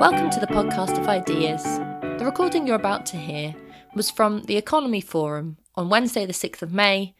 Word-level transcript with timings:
Welcome 0.00 0.30
to 0.30 0.38
the 0.38 0.46
podcast 0.46 0.96
of 0.96 1.08
ideas. 1.08 1.64
The 1.64 2.24
recording 2.24 2.68
you're 2.68 2.76
about 2.76 3.04
to 3.06 3.16
hear 3.16 3.56
was 3.96 4.12
from 4.12 4.44
the 4.44 4.56
Economy 4.56 5.00
Forum 5.00 5.56
on 5.74 5.88
Wednesday, 5.88 6.24
the 6.24 6.32
6th 6.32 6.62
of 6.62 6.72
May, 6.72 7.16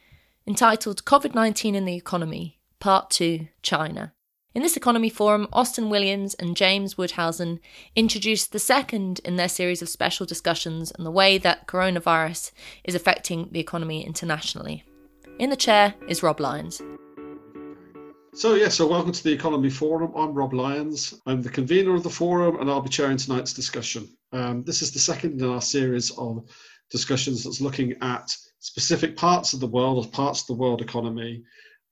entitled 0.46 1.04
COVID 1.04 1.34
19 1.34 1.74
in 1.74 1.86
the 1.86 1.96
Economy, 1.96 2.60
Part 2.78 3.10
2 3.10 3.48
China. 3.62 4.12
In 4.54 4.62
this 4.62 4.76
Economy 4.76 5.10
Forum, 5.10 5.48
Austin 5.52 5.90
Williams 5.90 6.34
and 6.34 6.56
James 6.56 6.94
Woudhuysen 6.94 7.58
introduced 7.96 8.52
the 8.52 8.60
second 8.60 9.20
in 9.24 9.34
their 9.34 9.48
series 9.48 9.82
of 9.82 9.88
special 9.88 10.24
discussions 10.24 10.92
on 10.92 11.04
the 11.04 11.10
way 11.10 11.36
that 11.36 11.66
coronavirus 11.66 12.52
is 12.84 12.94
affecting 12.94 13.48
the 13.50 13.58
economy 13.58 14.06
internationally. 14.06 14.84
In 15.40 15.50
the 15.50 15.56
chair 15.56 15.94
is 16.06 16.22
Rob 16.22 16.38
Lyons. 16.38 16.80
So, 18.34 18.54
yeah, 18.54 18.68
so 18.68 18.86
welcome 18.86 19.12
to 19.12 19.24
the 19.24 19.32
Economy 19.32 19.70
Forum. 19.70 20.12
I'm 20.14 20.34
Rob 20.34 20.52
Lyons. 20.52 21.14
I'm 21.26 21.40
the 21.40 21.48
convener 21.48 21.94
of 21.94 22.02
the 22.02 22.10
forum 22.10 22.60
and 22.60 22.70
I'll 22.70 22.82
be 22.82 22.90
chairing 22.90 23.16
tonight's 23.16 23.54
discussion. 23.54 24.06
Um, 24.32 24.62
this 24.64 24.82
is 24.82 24.92
the 24.92 24.98
second 24.98 25.40
in 25.40 25.48
our 25.48 25.62
series 25.62 26.10
of 26.10 26.44
discussions 26.90 27.42
that's 27.42 27.62
looking 27.62 27.94
at 28.02 28.30
specific 28.58 29.16
parts 29.16 29.54
of 29.54 29.60
the 29.60 29.66
world 29.66 30.04
or 30.04 30.10
parts 30.10 30.42
of 30.42 30.46
the 30.48 30.60
world 30.60 30.82
economy 30.82 31.42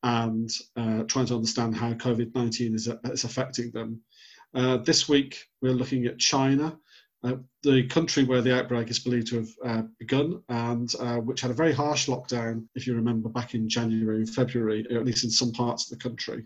and 0.02 0.50
uh, 0.76 1.04
trying 1.04 1.26
to 1.26 1.34
understand 1.34 1.74
how 1.74 1.94
COVID 1.94 2.34
19 2.34 2.74
is, 2.74 2.88
is 3.04 3.24
affecting 3.24 3.70
them. 3.70 4.02
Uh, 4.54 4.76
this 4.76 5.08
week, 5.08 5.42
we're 5.62 5.72
looking 5.72 6.04
at 6.04 6.18
China 6.18 6.78
uh, 7.24 7.34
the 7.62 7.86
country 7.88 8.24
where 8.24 8.42
the 8.42 8.56
outbreak 8.56 8.90
is 8.90 8.98
believed 8.98 9.28
to 9.28 9.36
have 9.36 9.48
uh, 9.64 9.82
begun 9.98 10.42
and 10.48 10.92
uh, 11.00 11.16
which 11.16 11.40
had 11.40 11.50
a 11.50 11.54
very 11.54 11.72
harsh 11.72 12.08
lockdown, 12.08 12.66
if 12.74 12.86
you 12.86 12.94
remember, 12.94 13.28
back 13.28 13.54
in 13.54 13.68
January 13.68 14.18
and 14.18 14.30
February, 14.30 14.86
or 14.90 14.98
at 14.98 15.06
least 15.06 15.24
in 15.24 15.30
some 15.30 15.52
parts 15.52 15.84
of 15.84 15.98
the 15.98 16.02
country. 16.02 16.44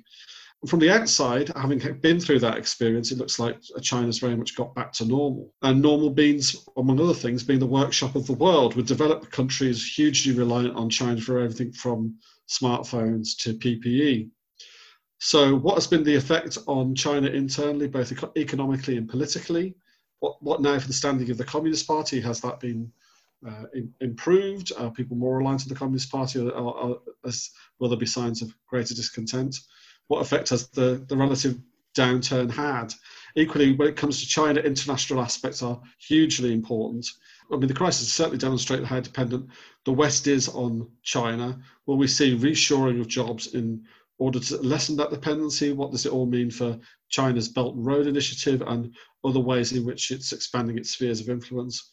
From 0.66 0.78
the 0.78 0.90
outside, 0.90 1.50
having 1.56 1.78
been 2.02 2.20
through 2.20 2.40
that 2.40 2.58
experience, 2.58 3.10
it 3.10 3.18
looks 3.18 3.38
like 3.38 3.58
China's 3.80 4.18
very 4.18 4.36
much 4.36 4.54
got 4.54 4.74
back 4.74 4.92
to 4.94 5.06
normal. 5.06 5.54
And 5.62 5.80
normal 5.80 6.12
means, 6.12 6.54
among 6.76 7.00
other 7.00 7.14
things, 7.14 7.42
being 7.42 7.60
the 7.60 7.66
workshop 7.66 8.14
of 8.14 8.26
the 8.26 8.34
world, 8.34 8.76
with 8.76 8.86
developed 8.86 9.30
countries 9.30 9.86
hugely 9.86 10.34
reliant 10.34 10.76
on 10.76 10.90
China 10.90 11.18
for 11.18 11.38
everything 11.38 11.72
from 11.72 12.14
smartphones 12.46 13.36
to 13.38 13.54
PPE. 13.54 14.28
So, 15.18 15.54
what 15.54 15.76
has 15.76 15.86
been 15.86 16.04
the 16.04 16.16
effect 16.16 16.58
on 16.66 16.94
China 16.94 17.28
internally, 17.28 17.88
both 17.88 18.12
economically 18.36 18.98
and 18.98 19.08
politically? 19.08 19.74
What, 20.20 20.42
what 20.42 20.62
now 20.62 20.78
for 20.78 20.86
the 20.86 20.92
standing 20.92 21.30
of 21.30 21.38
the 21.38 21.44
Communist 21.44 21.86
Party? 21.86 22.20
Has 22.20 22.40
that 22.40 22.60
been 22.60 22.90
uh, 23.46 23.64
in, 23.74 23.92
improved? 24.00 24.72
Are 24.78 24.90
people 24.90 25.16
more 25.16 25.40
aligned 25.40 25.60
to 25.60 25.68
the 25.68 25.74
Communist 25.74 26.10
Party, 26.10 26.38
or, 26.38 26.50
or, 26.50 26.74
or 26.74 27.00
as, 27.24 27.50
will 27.78 27.88
there 27.88 27.98
be 27.98 28.06
signs 28.06 28.42
of 28.42 28.54
greater 28.66 28.94
discontent? 28.94 29.56
What 30.08 30.20
effect 30.20 30.50
has 30.50 30.68
the, 30.68 31.04
the 31.08 31.16
relative 31.16 31.58
downturn 31.96 32.50
had? 32.50 32.92
Equally, 33.36 33.72
when 33.72 33.88
it 33.88 33.96
comes 33.96 34.20
to 34.20 34.26
China, 34.26 34.60
international 34.60 35.20
aspects 35.20 35.62
are 35.62 35.80
hugely 35.98 36.52
important. 36.52 37.06
I 37.52 37.56
mean, 37.56 37.68
the 37.68 37.74
crisis 37.74 38.12
certainly 38.12 38.38
demonstrated 38.38 38.86
how 38.86 39.00
dependent 39.00 39.48
the 39.84 39.92
West 39.92 40.26
is 40.26 40.48
on 40.48 40.88
China. 41.02 41.58
Will 41.86 41.96
we 41.96 42.06
see 42.06 42.36
reshoring 42.36 43.00
of 43.00 43.08
jobs 43.08 43.54
in 43.54 43.84
order 44.20 44.38
to 44.38 44.58
lessen 44.58 44.96
that 44.96 45.10
dependency? 45.10 45.72
What 45.72 45.90
does 45.90 46.06
it 46.06 46.12
all 46.12 46.26
mean 46.26 46.50
for 46.50 46.78
China's 47.08 47.48
Belt 47.48 47.74
and 47.74 47.84
Road 47.84 48.06
Initiative 48.06 48.62
and 48.66 48.94
other 49.24 49.40
ways 49.40 49.72
in 49.72 49.84
which 49.84 50.10
it's 50.10 50.32
expanding 50.32 50.78
its 50.78 50.90
spheres 50.90 51.20
of 51.20 51.28
influence? 51.28 51.90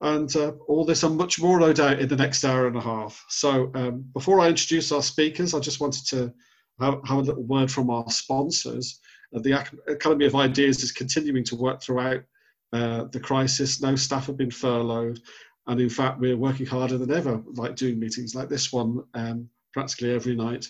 And 0.00 0.34
uh, 0.36 0.52
all 0.68 0.84
this 0.84 1.02
and 1.02 1.16
much 1.16 1.40
more, 1.40 1.58
no 1.58 1.72
doubt, 1.72 2.00
in 2.00 2.08
the 2.08 2.16
next 2.16 2.44
hour 2.44 2.66
and 2.66 2.76
a 2.76 2.80
half. 2.80 3.24
So, 3.28 3.70
um, 3.74 4.04
before 4.12 4.40
I 4.40 4.48
introduce 4.48 4.92
our 4.92 5.02
speakers, 5.02 5.54
I 5.54 5.60
just 5.60 5.80
wanted 5.80 6.06
to 6.08 6.32
have, 6.80 7.00
have 7.06 7.18
a 7.18 7.22
little 7.22 7.44
word 7.44 7.70
from 7.70 7.88
our 7.88 8.08
sponsors. 8.10 8.98
Uh, 9.34 9.40
the 9.40 9.64
Academy 9.88 10.26
of 10.26 10.34
Ideas 10.34 10.82
is 10.82 10.92
continuing 10.92 11.44
to 11.44 11.56
work 11.56 11.80
throughout 11.82 12.22
uh, 12.72 13.04
the 13.12 13.20
crisis. 13.20 13.80
No 13.80 13.96
staff 13.96 14.26
have 14.26 14.36
been 14.36 14.50
furloughed. 14.50 15.20
And 15.68 15.80
in 15.80 15.88
fact, 15.88 16.18
we're 16.18 16.36
working 16.36 16.66
harder 16.66 16.98
than 16.98 17.12
ever, 17.12 17.40
like 17.54 17.76
doing 17.76 18.00
meetings 18.00 18.34
like 18.34 18.48
this 18.48 18.72
one 18.72 19.04
um, 19.14 19.48
practically 19.72 20.12
every 20.12 20.34
night. 20.34 20.66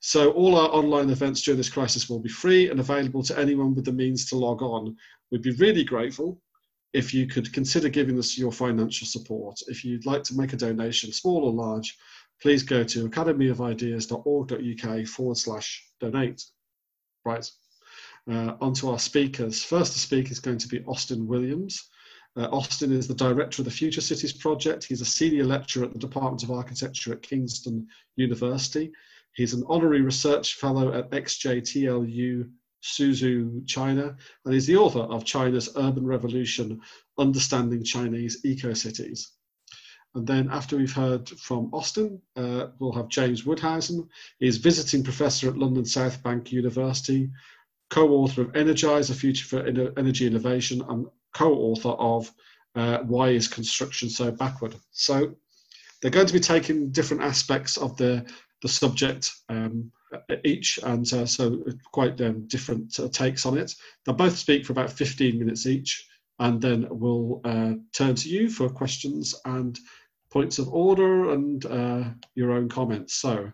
So 0.00 0.30
all 0.32 0.56
our 0.56 0.68
online 0.68 1.10
events 1.10 1.42
during 1.42 1.58
this 1.58 1.68
crisis 1.68 2.08
will 2.08 2.20
be 2.20 2.28
free 2.28 2.70
and 2.70 2.80
available 2.80 3.22
to 3.24 3.38
anyone 3.38 3.74
with 3.74 3.84
the 3.84 3.92
means 3.92 4.28
to 4.30 4.36
log 4.36 4.62
on. 4.62 4.96
We'd 5.30 5.42
be 5.42 5.52
really 5.52 5.84
grateful 5.84 6.40
if 6.92 7.12
you 7.12 7.26
could 7.26 7.52
consider 7.52 7.88
giving 7.88 8.18
us 8.18 8.38
your 8.38 8.52
financial 8.52 9.06
support. 9.06 9.60
If 9.68 9.84
you'd 9.84 10.06
like 10.06 10.22
to 10.24 10.36
make 10.36 10.52
a 10.52 10.56
donation, 10.56 11.12
small 11.12 11.44
or 11.44 11.52
large, 11.52 11.96
please 12.40 12.62
go 12.62 12.84
to 12.84 13.08
academyofideas.org.uk 13.08 15.06
forward 15.06 15.36
slash 15.36 15.84
donate. 16.00 16.44
Right, 17.24 17.50
uh, 18.30 18.54
on 18.60 18.72
to 18.74 18.90
our 18.90 18.98
speakers. 18.98 19.62
First 19.62 19.92
to 19.94 19.98
speak 19.98 20.30
is 20.30 20.40
going 20.40 20.58
to 20.58 20.68
be 20.68 20.84
Austin 20.84 21.26
Williams. 21.26 21.88
Uh, 22.36 22.48
Austin 22.52 22.92
is 22.92 23.08
the 23.08 23.14
director 23.14 23.62
of 23.62 23.64
the 23.64 23.70
Future 23.70 24.00
Cities 24.00 24.32
Project. 24.32 24.84
He's 24.84 25.00
a 25.00 25.06
senior 25.06 25.44
lecturer 25.44 25.84
at 25.84 25.92
the 25.92 25.98
Department 25.98 26.42
of 26.42 26.50
Architecture 26.50 27.12
at 27.12 27.22
Kingston 27.22 27.86
University. 28.16 28.92
He's 29.36 29.54
an 29.54 29.64
honorary 29.68 30.00
research 30.00 30.54
fellow 30.54 30.92
at 30.92 31.10
XJTLU 31.10 32.50
Suzhou, 32.82 33.66
China, 33.66 34.16
and 34.44 34.54
he's 34.54 34.66
the 34.66 34.76
author 34.76 35.00
of 35.00 35.24
China's 35.24 35.68
Urban 35.76 36.06
Revolution 36.06 36.80
Understanding 37.18 37.84
Chinese 37.84 38.44
Eco-Cities. 38.44 39.32
And 40.14 40.26
then 40.26 40.48
after 40.50 40.76
we've 40.76 40.92
heard 40.92 41.28
from 41.28 41.68
Austin, 41.74 42.22
uh, 42.36 42.68
we'll 42.78 42.92
have 42.92 43.08
James 43.08 43.42
Woudhuysen. 43.42 44.08
He's 44.38 44.56
visiting 44.56 45.02
professor 45.02 45.48
at 45.48 45.58
London 45.58 45.84
South 45.84 46.22
Bank 46.22 46.52
University, 46.52 47.28
co-author 47.90 48.42
of 48.42 48.56
Energize, 48.56 49.10
A 49.10 49.14
Future 49.14 49.44
for 49.44 49.66
Energy 49.98 50.26
Innovation, 50.26 50.82
and 50.88 51.06
co-author 51.34 51.90
of 51.90 52.32
uh, 52.76 52.98
Why 53.00 53.30
is 53.30 53.48
Construction 53.48 54.08
So 54.08 54.30
Backward? 54.30 54.76
So 54.92 55.34
they're 56.00 56.10
going 56.10 56.26
to 56.26 56.32
be 56.32 56.40
taking 56.40 56.90
different 56.90 57.22
aspects 57.22 57.76
of 57.76 57.96
the 57.96 58.24
the 58.62 58.68
subject 58.68 59.32
um, 59.48 59.90
each, 60.44 60.78
and 60.82 61.12
uh, 61.12 61.26
so 61.26 61.62
quite 61.92 62.20
um, 62.20 62.46
different 62.46 62.98
uh, 62.98 63.08
takes 63.08 63.46
on 63.46 63.58
it. 63.58 63.74
They'll 64.04 64.14
both 64.14 64.36
speak 64.36 64.64
for 64.64 64.72
about 64.72 64.90
15 64.90 65.38
minutes 65.38 65.66
each, 65.66 66.08
and 66.38 66.60
then 66.60 66.86
we'll 66.90 67.40
uh, 67.44 67.74
turn 67.92 68.14
to 68.14 68.28
you 68.28 68.48
for 68.48 68.68
questions 68.68 69.34
and 69.44 69.78
points 70.30 70.58
of 70.58 70.68
order 70.68 71.30
and 71.32 71.64
uh, 71.66 72.04
your 72.34 72.52
own 72.52 72.68
comments. 72.68 73.14
So, 73.14 73.50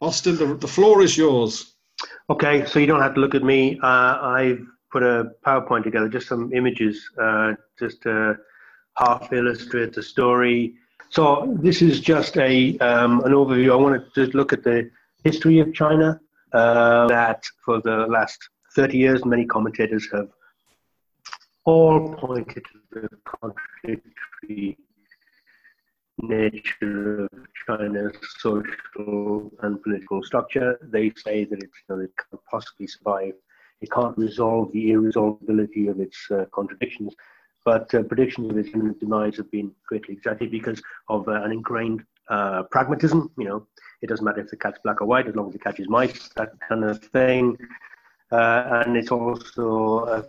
Austin, 0.00 0.36
the, 0.36 0.54
the 0.54 0.68
floor 0.68 1.02
is 1.02 1.16
yours. 1.16 1.74
Okay, 2.30 2.64
so 2.66 2.78
you 2.78 2.86
don't 2.86 3.02
have 3.02 3.14
to 3.14 3.20
look 3.20 3.34
at 3.34 3.42
me. 3.42 3.78
Uh, 3.82 4.18
I've 4.20 4.66
put 4.90 5.02
a 5.02 5.32
PowerPoint 5.46 5.84
together, 5.84 6.08
just 6.08 6.28
some 6.28 6.52
images, 6.52 7.08
uh, 7.20 7.52
just 7.78 8.02
to 8.02 8.36
half 8.96 9.32
illustrate 9.32 9.92
the 9.92 10.02
story 10.02 10.74
so 11.12 11.54
this 11.60 11.82
is 11.82 12.00
just 12.00 12.38
a 12.38 12.78
um, 12.78 13.20
an 13.24 13.32
overview. 13.32 13.70
I 13.72 13.76
wanted 13.76 14.14
to 14.14 14.26
look 14.36 14.54
at 14.54 14.64
the 14.64 14.90
history 15.24 15.58
of 15.58 15.74
China. 15.74 16.18
Uh, 16.54 17.06
that 17.08 17.44
for 17.64 17.80
the 17.82 18.06
last 18.08 18.48
30 18.74 18.96
years, 18.96 19.24
many 19.24 19.44
commentators 19.44 20.08
have 20.12 20.28
all 21.64 22.14
pointed 22.14 22.64
to 22.64 22.78
the 22.90 23.08
contradictory 23.24 24.78
nature 26.18 27.24
of 27.24 27.30
China's 27.66 28.16
social 28.38 29.50
and 29.60 29.82
political 29.82 30.22
structure. 30.22 30.78
They 30.82 31.12
say 31.16 31.44
that 31.44 31.60
you 31.62 31.68
know, 31.88 32.00
it 32.00 32.12
can't 32.16 32.42
possibly 32.50 32.86
survive. 32.86 33.34
It 33.82 33.90
can't 33.90 34.16
resolve 34.16 34.72
the 34.72 34.92
irresolvability 34.92 35.88
of 35.88 36.00
its 36.00 36.18
uh, 36.30 36.46
contradictions 36.54 37.14
but 37.64 37.92
uh, 37.94 38.02
predictions 38.02 38.50
of 38.50 38.58
its 38.58 38.70
imminent 38.74 38.98
demise 39.00 39.36
have 39.36 39.50
been 39.50 39.72
greatly 39.86 40.14
exaggerated 40.14 40.50
because 40.50 40.82
of 41.08 41.28
uh, 41.28 41.42
an 41.42 41.52
ingrained 41.52 42.04
uh, 42.28 42.64
pragmatism. 42.64 43.30
You 43.38 43.44
know, 43.44 43.66
it 44.02 44.08
doesn't 44.08 44.24
matter 44.24 44.40
if 44.40 44.50
the 44.50 44.56
cat's 44.56 44.78
black 44.82 45.00
or 45.00 45.06
white 45.06 45.28
as 45.28 45.36
long 45.36 45.48
as 45.48 45.54
it 45.54 45.62
catches 45.62 45.88
mice, 45.88 46.30
that 46.36 46.52
kind 46.68 46.84
of 46.84 47.02
thing. 47.04 47.56
Uh, 48.30 48.82
and 48.86 48.96
it's 48.96 49.10
also 49.10 50.26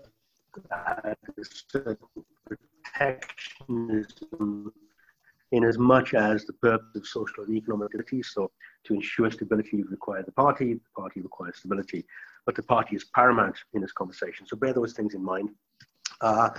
uh, 0.72 1.13
protectionism 2.96 4.74
in 5.52 5.63
as 5.63 5.78
much 5.78 6.13
as 6.16 6.46
the 6.46 6.54
purpose 6.54 6.96
of 6.96 7.08
social 7.08 7.44
and 7.44 7.56
economic 7.56 7.90
stability. 7.90 8.24
So, 8.24 8.52
to 8.86 8.94
ensure 8.94 9.31
stability, 9.31 9.78
you 9.78 9.88
require 9.90 10.24
the 10.24 10.31
party, 10.31 10.74
the 10.74 10.81
party 10.96 11.22
requires 11.22 11.58
stability, 11.58 12.06
but 12.46 12.56
the 12.56 12.63
party 12.63 12.96
is 12.96 13.06
paramount 13.06 13.56
in 13.74 13.81
this 13.81 13.92
conversation. 13.94 14.46
So, 14.48 14.58
bear 14.58 14.74
those 14.74 14.94
things 14.94 15.13
in 15.13 15.24
mind. 15.24 15.50
Uh, 16.22 16.50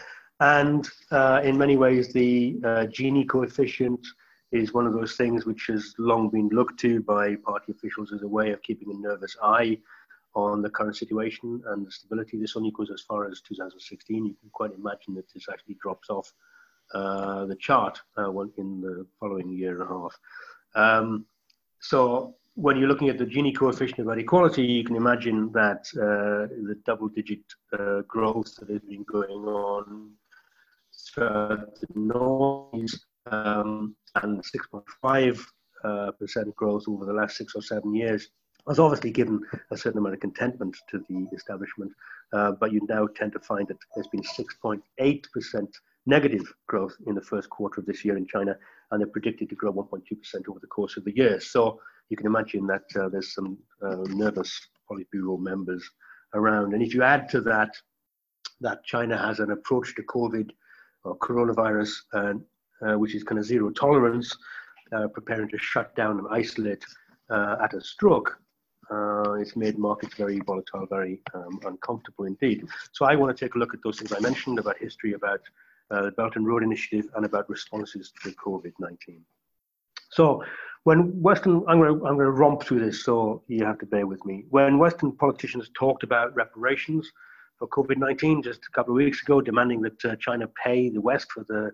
and 0.40 0.88
uh, 1.10 1.40
in 1.44 1.56
many 1.56 1.76
ways, 1.76 2.12
the 2.12 2.56
uh, 2.64 2.86
Gini 2.86 3.28
coefficient 3.28 4.06
is 4.52 4.72
one 4.72 4.86
of 4.86 4.92
those 4.92 5.16
things 5.16 5.46
which 5.46 5.66
has 5.68 5.94
long 5.98 6.28
been 6.28 6.48
looked 6.48 6.78
to 6.80 7.00
by 7.02 7.34
party 7.36 7.72
officials 7.72 8.12
as 8.12 8.22
a 8.22 8.28
way 8.28 8.52
of 8.52 8.62
keeping 8.62 8.90
a 8.90 8.94
nervous 8.94 9.36
eye 9.42 9.78
on 10.34 10.62
the 10.62 10.70
current 10.70 10.96
situation 10.96 11.62
and 11.68 11.86
the 11.86 11.90
stability. 11.90 12.38
This 12.38 12.56
only 12.56 12.72
goes 12.72 12.90
as 12.90 13.02
far 13.02 13.28
as 13.28 13.40
2016. 13.40 14.26
You 14.26 14.34
can 14.40 14.50
quite 14.52 14.72
imagine 14.74 15.14
that 15.14 15.32
this 15.32 15.46
actually 15.50 15.76
drops 15.80 16.10
off 16.10 16.32
uh, 16.92 17.46
the 17.46 17.56
chart 17.56 18.00
uh, 18.18 18.30
in 18.58 18.80
the 18.80 19.06
following 19.18 19.50
year 19.50 19.80
and 19.80 19.82
a 19.82 19.92
half. 19.92 20.18
Um, 20.74 21.26
so 21.80 22.34
when 22.54 22.76
you're 22.76 22.88
looking 22.88 23.08
at 23.08 23.18
the 23.18 23.26
Gini 23.26 23.56
coefficient 23.56 24.00
about 24.00 24.18
equality, 24.18 24.62
you 24.62 24.84
can 24.84 24.96
imagine 24.96 25.50
that 25.52 25.86
uh, 25.96 26.48
the 26.68 26.78
double-digit 26.84 27.40
uh, 27.78 28.02
growth 28.02 28.54
that 28.56 28.70
has 28.70 28.82
been 28.82 29.04
going 29.04 29.44
on 29.44 30.12
the 31.20 31.86
noise 31.94 32.98
um, 33.30 33.94
and 34.16 34.42
6.5 34.42 35.40
uh, 35.84 36.10
percent 36.12 36.54
growth 36.56 36.84
over 36.88 37.04
the 37.04 37.12
last 37.12 37.36
six 37.36 37.54
or 37.54 37.62
seven 37.62 37.94
years 37.94 38.28
has 38.68 38.78
obviously 38.78 39.10
given 39.10 39.40
a 39.70 39.76
certain 39.76 39.98
amount 39.98 40.14
of 40.14 40.20
contentment 40.20 40.74
to 40.88 41.04
the 41.08 41.26
establishment, 41.36 41.92
uh, 42.32 42.52
but 42.52 42.72
you 42.72 42.80
now 42.88 43.06
tend 43.14 43.32
to 43.32 43.38
find 43.40 43.68
that 43.68 43.76
there's 43.94 44.08
been 44.08 44.22
6.8 44.22 45.24
percent 45.32 45.68
negative 46.06 46.42
growth 46.66 46.94
in 47.06 47.14
the 47.14 47.20
first 47.20 47.48
quarter 47.50 47.80
of 47.80 47.86
this 47.86 48.04
year 48.04 48.16
in 48.16 48.26
China, 48.26 48.56
and 48.90 49.00
they're 49.00 49.08
predicted 49.08 49.48
to 49.48 49.54
grow 49.54 49.72
1.2 49.72 50.18
percent 50.18 50.46
over 50.48 50.58
the 50.60 50.66
course 50.66 50.96
of 50.96 51.04
the 51.04 51.14
year. 51.16 51.40
So 51.40 51.80
you 52.08 52.16
can 52.16 52.26
imagine 52.26 52.66
that 52.66 52.84
uh, 52.98 53.08
there's 53.08 53.34
some 53.34 53.58
uh, 53.82 53.96
nervous 54.08 54.68
Politburo 54.90 55.38
members 55.38 55.88
around. 56.34 56.74
And 56.74 56.82
if 56.82 56.94
you 56.94 57.02
add 57.02 57.28
to 57.30 57.40
that 57.42 57.70
that 58.60 58.84
China 58.84 59.18
has 59.18 59.40
an 59.40 59.50
approach 59.50 59.94
to 59.96 60.02
COVID 60.02 60.50
or 61.04 61.16
coronavirus, 61.18 61.92
uh, 62.14 62.34
uh 62.84 62.98
which 62.98 63.14
is 63.14 63.22
kind 63.22 63.38
of 63.38 63.44
zero 63.44 63.70
tolerance, 63.70 64.36
uh, 64.92 65.08
preparing 65.08 65.48
to 65.48 65.58
shut 65.58 65.94
down 65.96 66.18
and 66.18 66.26
isolate 66.30 66.84
uh, 67.30 67.56
at 67.62 67.74
a 67.74 67.80
stroke, 67.80 68.38
it's 69.40 69.56
made 69.56 69.78
markets 69.78 70.14
very 70.14 70.38
volatile, 70.40 70.86
very 70.86 71.20
um, 71.34 71.58
uncomfortable 71.64 72.26
indeed. 72.26 72.66
So 72.92 73.04
I 73.04 73.16
want 73.16 73.36
to 73.36 73.44
take 73.44 73.54
a 73.54 73.58
look 73.58 73.74
at 73.74 73.80
those 73.82 73.98
things 73.98 74.12
I 74.12 74.20
mentioned 74.20 74.58
about 74.58 74.76
history, 74.78 75.14
about 75.14 75.40
the 75.90 76.12
Belt 76.16 76.36
and 76.36 76.46
Road 76.46 76.62
Initiative, 76.62 77.10
and 77.16 77.24
about 77.24 77.48
responses 77.48 78.12
to 78.22 78.30
COVID-19. 78.32 79.20
So 80.10 80.44
when 80.84 81.20
Western, 81.20 81.64
I'm 81.66 81.78
going, 81.78 81.98
to, 81.98 82.06
I'm 82.06 82.14
going 82.14 82.26
to 82.26 82.30
romp 82.30 82.62
through 82.62 82.84
this, 82.84 83.04
so 83.04 83.42
you 83.48 83.64
have 83.64 83.78
to 83.78 83.86
bear 83.86 84.06
with 84.06 84.24
me. 84.24 84.44
When 84.50 84.78
Western 84.78 85.12
politicians 85.12 85.70
talked 85.74 86.04
about 86.04 86.34
reparations 86.36 87.10
for 87.58 87.68
COVID 87.68 87.98
19 87.98 88.42
just 88.42 88.60
a 88.66 88.70
couple 88.72 88.92
of 88.92 88.96
weeks 88.96 89.22
ago, 89.22 89.40
demanding 89.40 89.80
that 89.82 90.04
uh, 90.04 90.16
China 90.16 90.48
pay 90.62 90.88
the 90.88 91.00
West 91.00 91.30
for 91.32 91.44
the 91.48 91.70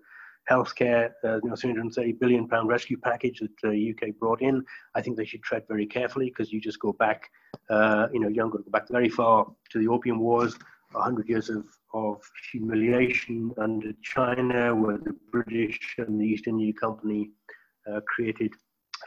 healthcare, 0.50 1.10
uh, 1.24 1.38
you 1.42 1.50
know, 1.50 1.56
330 1.56 2.12
billion 2.12 2.48
pound 2.48 2.68
rescue 2.68 2.98
package 2.98 3.40
that 3.40 3.50
the 3.62 3.68
uh, 3.68 4.08
UK 4.08 4.14
brought 4.18 4.42
in, 4.42 4.64
I 4.94 5.02
think 5.02 5.16
they 5.16 5.24
should 5.24 5.42
tread 5.42 5.64
very 5.68 5.86
carefully 5.86 6.26
because 6.26 6.52
you 6.52 6.60
just 6.60 6.80
go 6.80 6.92
back, 6.92 7.30
uh, 7.68 8.08
you 8.12 8.20
know, 8.20 8.28
you 8.28 8.34
don't 8.34 8.50
gonna 8.50 8.64
go 8.64 8.70
back 8.70 8.88
very 8.88 9.08
far 9.08 9.46
to 9.70 9.78
the 9.78 9.88
Opium 9.88 10.18
Wars, 10.18 10.56
100 10.92 11.28
years 11.28 11.50
of, 11.50 11.64
of 11.94 12.20
humiliation 12.50 13.52
under 13.58 13.92
China, 14.02 14.74
where 14.74 14.98
the 14.98 15.14
British 15.30 15.94
and 15.98 16.20
the 16.20 16.24
East 16.24 16.48
India 16.48 16.72
Company 16.72 17.30
uh, 17.90 18.00
created 18.06 18.52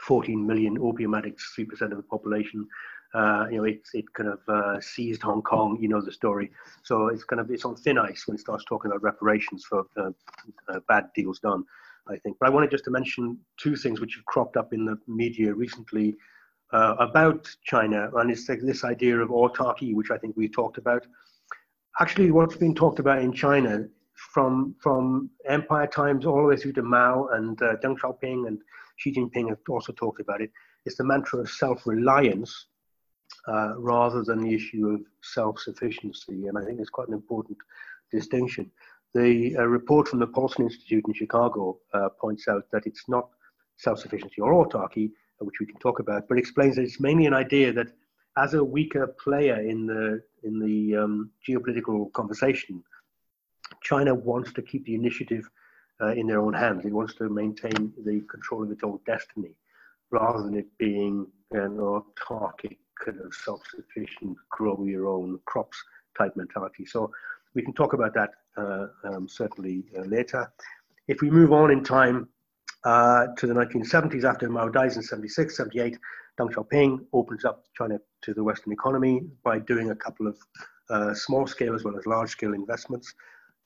14 0.02 0.46
million 0.46 0.78
opium 0.78 1.14
addicts, 1.14 1.54
3% 1.58 1.70
of 1.82 1.96
the 1.96 2.02
population. 2.02 2.66
Uh, 3.14 3.46
you 3.48 3.58
know, 3.58 3.64
it, 3.64 3.80
it 3.94 4.12
kind 4.12 4.28
of 4.28 4.40
uh, 4.48 4.80
seized 4.80 5.22
Hong 5.22 5.40
Kong, 5.40 5.78
you 5.80 5.88
know 5.88 6.00
the 6.00 6.10
story. 6.10 6.50
So 6.82 7.08
it's 7.08 7.22
kind 7.22 7.40
of, 7.40 7.48
it's 7.50 7.64
on 7.64 7.76
thin 7.76 7.96
ice 7.96 8.26
when 8.26 8.34
it 8.34 8.40
starts 8.40 8.64
talking 8.64 8.90
about 8.90 9.02
reparations 9.02 9.64
for 9.64 9.84
uh, 9.96 10.10
uh 10.68 10.80
bad 10.88 11.04
deals 11.14 11.38
done, 11.38 11.64
I 12.08 12.16
think. 12.16 12.36
But 12.40 12.48
I 12.48 12.52
wanted 12.52 12.72
just 12.72 12.84
to 12.84 12.90
mention 12.90 13.38
two 13.56 13.76
things 13.76 14.00
which 14.00 14.16
have 14.16 14.24
cropped 14.24 14.56
up 14.56 14.72
in 14.72 14.84
the 14.84 14.98
media 15.06 15.54
recently 15.54 16.16
uh, 16.72 16.96
about 16.98 17.48
China. 17.62 18.10
And 18.16 18.32
it's 18.32 18.48
like 18.48 18.60
this 18.60 18.82
idea 18.82 19.18
of 19.18 19.28
autarky, 19.28 19.94
which 19.94 20.10
I 20.10 20.18
think 20.18 20.36
we 20.36 20.48
talked 20.48 20.78
about. 20.78 21.06
Actually, 22.00 22.32
what's 22.32 22.56
been 22.56 22.74
talked 22.74 22.98
about 22.98 23.22
in 23.22 23.32
China 23.32 23.84
from, 24.14 24.74
from 24.82 25.30
empire 25.48 25.86
times 25.86 26.26
all 26.26 26.42
the 26.42 26.48
way 26.48 26.56
through 26.56 26.72
to 26.72 26.82
Mao 26.82 27.28
and 27.28 27.62
uh, 27.62 27.76
Deng 27.76 27.96
Xiaoping 27.96 28.48
and 28.48 28.58
Xi 28.96 29.12
Jinping 29.12 29.48
have 29.50 29.58
also 29.68 29.92
talked 29.92 30.20
about 30.20 30.40
it. 30.40 30.50
it, 30.84 30.90
is 30.90 30.96
the 30.96 31.04
mantra 31.04 31.40
of 31.40 31.48
self-reliance 31.48 32.66
uh, 33.48 33.74
rather 33.78 34.22
than 34.22 34.40
the 34.40 34.54
issue 34.54 34.88
of 34.88 35.00
self-sufficiency. 35.22 36.46
And 36.46 36.56
I 36.56 36.64
think 36.64 36.80
it's 36.80 36.90
quite 36.90 37.08
an 37.08 37.14
important 37.14 37.58
distinction. 38.10 38.70
The 39.14 39.56
uh, 39.58 39.64
report 39.64 40.08
from 40.08 40.18
the 40.18 40.26
Paulson 40.26 40.64
Institute 40.64 41.04
in 41.06 41.14
Chicago 41.14 41.78
uh, 41.92 42.08
points 42.20 42.48
out 42.48 42.64
that 42.72 42.86
it's 42.86 43.08
not 43.08 43.28
self-sufficiency 43.76 44.40
or 44.40 44.52
autarky, 44.52 45.10
which 45.38 45.60
we 45.60 45.66
can 45.66 45.78
talk 45.78 46.00
about, 46.00 46.28
but 46.28 46.38
explains 46.38 46.76
that 46.76 46.82
it's 46.82 47.00
mainly 47.00 47.26
an 47.26 47.34
idea 47.34 47.72
that 47.72 47.88
as 48.36 48.54
a 48.54 48.64
weaker 48.64 49.14
player 49.22 49.60
in 49.60 49.86
the 49.86 50.20
in 50.42 50.58
the 50.58 50.96
um, 50.96 51.30
geopolitical 51.48 52.12
conversation, 52.12 52.82
China 53.82 54.14
wants 54.14 54.52
to 54.52 54.62
keep 54.62 54.84
the 54.84 54.94
initiative 54.94 55.48
uh, 56.00 56.12
in 56.12 56.26
their 56.26 56.40
own 56.40 56.52
hands. 56.52 56.84
It 56.84 56.92
wants 56.92 57.14
to 57.14 57.28
maintain 57.28 57.92
the 58.04 58.20
control 58.30 58.64
of 58.64 58.70
its 58.70 58.82
own 58.82 58.98
destiny 59.06 59.54
rather 60.10 60.42
than 60.42 60.56
it 60.56 60.66
being 60.78 61.26
an 61.52 61.76
autarkic, 61.76 62.78
kind 63.02 63.20
of 63.20 63.34
self-sufficient, 63.34 64.36
grow 64.50 64.84
your 64.84 65.08
own 65.08 65.38
crops 65.46 65.82
type 66.16 66.36
mentality. 66.36 66.84
So 66.84 67.10
we 67.54 67.62
can 67.62 67.72
talk 67.72 67.92
about 67.92 68.14
that 68.14 68.30
uh, 68.56 68.86
um, 69.04 69.28
certainly 69.28 69.84
uh, 69.96 70.02
later. 70.02 70.52
If 71.08 71.20
we 71.20 71.30
move 71.30 71.52
on 71.52 71.70
in 71.70 71.82
time 71.84 72.28
uh, 72.84 73.28
to 73.38 73.46
the 73.46 73.54
1970s, 73.54 74.24
after 74.24 74.48
Mao 74.48 74.68
dies 74.68 74.96
in 74.96 75.02
76, 75.02 75.56
78, 75.56 75.98
Deng 76.38 76.52
Xiaoping 76.52 77.04
opens 77.12 77.44
up 77.44 77.64
China 77.76 77.98
to 78.22 78.34
the 78.34 78.42
Western 78.42 78.72
economy 78.72 79.22
by 79.44 79.58
doing 79.58 79.90
a 79.90 79.96
couple 79.96 80.26
of 80.26 80.36
uh, 80.90 81.14
small 81.14 81.46
scale 81.46 81.74
as 81.74 81.84
well 81.84 81.96
as 81.96 82.06
large 82.06 82.30
scale 82.30 82.54
investments 82.54 83.14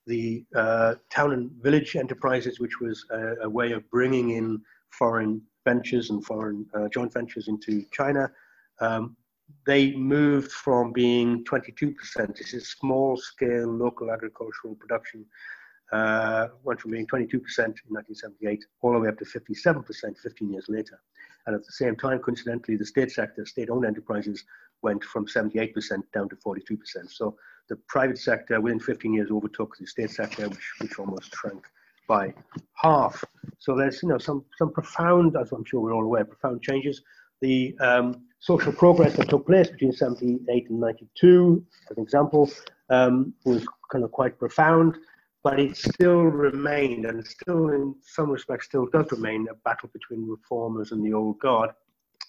the 0.09 0.45
uh, 0.57 0.95
town 1.11 1.33
and 1.33 1.51
village 1.63 1.95
enterprises, 1.95 2.59
which 2.59 2.81
was 2.81 3.05
a, 3.13 3.35
a, 3.43 3.49
way 3.49 3.73
of 3.73 3.89
bringing 3.91 4.31
in 4.31 4.61
foreign 4.91 5.41
ventures 5.65 6.11
and 6.11 6.25
foreign 6.25 6.67
uh, 6.75 6.89
joint 6.89 7.13
ventures 7.13 7.47
into 7.47 7.85
China. 7.93 8.29
Um, 8.81 9.17
they 9.67 9.95
moved 9.95 10.53
from 10.53 10.93
being 10.93 11.45
22%, 11.45 12.37
this 12.37 12.55
is 12.55 12.71
small 12.71 13.17
scale 13.17 13.69
local 13.69 14.11
agricultural 14.11 14.75
production, 14.75 15.25
uh, 15.93 16.49
went 16.65 16.81
from 16.81 16.91
being 16.91 17.07
22% 17.07 17.33
in 17.33 17.41
1978 17.41 18.65
all 18.83 18.93
the 18.93 18.99
way 18.99 19.09
up 19.09 19.19
to 19.19 19.25
57% 19.25 20.19
15 20.19 20.53
years 20.53 20.67
later. 20.69 21.01
And 21.47 21.57
at 21.57 21.65
the 21.65 21.73
same 21.73 21.97
time, 21.97 22.19
coincidentally, 22.19 22.77
the 22.77 22.85
state 22.85 23.11
sector, 23.11 23.47
state 23.47 23.71
owned 23.71 23.87
enterprises 23.87 24.45
went 24.83 25.03
from 25.03 25.27
78% 25.27 26.03
down 26.13 26.29
to 26.29 26.37
42%. 26.37 26.79
So 27.09 27.37
the 27.69 27.77
private 27.89 28.19
sector 28.19 28.61
within 28.61 28.81
15 28.81 29.15
years 29.15 29.31
overtook 29.31 29.77
the 29.79 29.87
state 29.87 30.11
sector, 30.11 30.49
which, 30.49 30.73
which 30.81 30.99
almost 30.99 31.35
shrank 31.35 31.65
by 32.07 32.33
half. 32.75 33.23
So 33.59 33.77
there's 33.77 34.03
you 34.03 34.09
know 34.09 34.19
some 34.19 34.45
some 34.57 34.73
profound, 34.73 35.37
as 35.37 35.53
I'm 35.53 35.65
sure 35.65 35.81
we're 35.81 35.95
all 35.95 36.05
aware, 36.05 36.25
profound 36.25 36.63
changes. 36.63 37.03
The 37.40 37.76
um, 37.81 38.23
social 38.40 38.73
progress 38.73 39.17
that 39.17 39.29
took 39.29 39.46
place 39.46 39.69
between 39.69 39.93
78 39.93 40.70
and 40.70 40.81
92, 40.81 41.65
as 41.91 41.96
an 41.96 42.03
example, 42.03 42.51
um, 42.91 43.34
was 43.44 43.67
kind 43.91 44.05
of 44.05 44.13
quite 44.13 44.39
profound, 44.39 44.96
but 45.44 45.60
it 45.60 45.77
still 45.77 46.22
remained, 46.22 47.05
and 47.06 47.27
still 47.27 47.70
in 47.70 47.94
some 48.03 48.31
respects 48.31 48.67
still 48.67 48.86
does 48.86 49.10
remain, 49.13 49.46
a 49.51 49.55
battle 49.55 49.89
between 49.93 50.29
reformers 50.29 50.93
and 50.93 51.05
the 51.05 51.13
old 51.13 51.39
guard. 51.39 51.70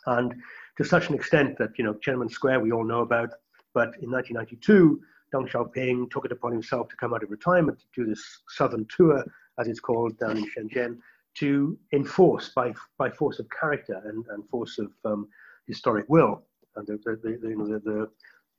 And 0.06 0.36
to 0.78 0.84
such 0.84 1.10
an 1.10 1.16
extent 1.16 1.58
that, 1.58 1.72
you 1.78 1.84
know, 1.84 1.94
Tiananmen 1.94 2.32
Square 2.32 2.62
we 2.62 2.72
all 2.72 2.86
know 2.86 3.02
about, 3.02 3.30
but 3.74 3.90
in 4.02 4.12
1992, 4.12 5.02
Deng 5.34 5.50
Xiaoping 5.50 6.10
took 6.10 6.26
it 6.26 6.32
upon 6.32 6.52
himself 6.52 6.90
to 6.90 6.96
come 6.96 7.14
out 7.14 7.24
of 7.24 7.30
retirement 7.30 7.80
to 7.80 7.86
do 7.96 8.10
this 8.10 8.24
southern 8.50 8.86
tour, 8.96 9.24
as 9.60 9.68
it's 9.68 9.80
called, 9.80 10.18
down 10.18 10.38
in 10.38 10.50
Shenzhen, 10.50 10.98
to 11.40 11.78
enforce 11.94 12.50
by 12.50 12.74
by 12.98 13.10
force 13.10 13.40
of 13.40 13.48
character 13.50 14.02
and, 14.06 14.26
and 14.30 14.48
force 14.50 14.78
of 14.80 14.92
um, 15.06 15.28
historic 15.68 16.06
will, 16.10 16.44
and 16.76 16.88
the 16.88 16.98
the, 17.06 17.16
the, 17.22 17.80
the, 17.86 18.10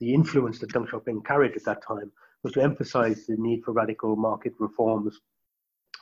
the, 0.00 0.14
influence 0.14 0.58
that 0.58 0.72
Deng 0.72 0.88
Xiaoping 0.88 1.25
carried 1.25 1.56
at 1.56 1.64
that 1.64 1.82
time 1.82 2.10
was 2.42 2.52
to 2.54 2.62
emphasize 2.62 3.26
the 3.26 3.37
need 3.37 3.62
for 3.64 3.72
radical 3.72 4.16
market 4.16 4.54
reforms 4.58 5.20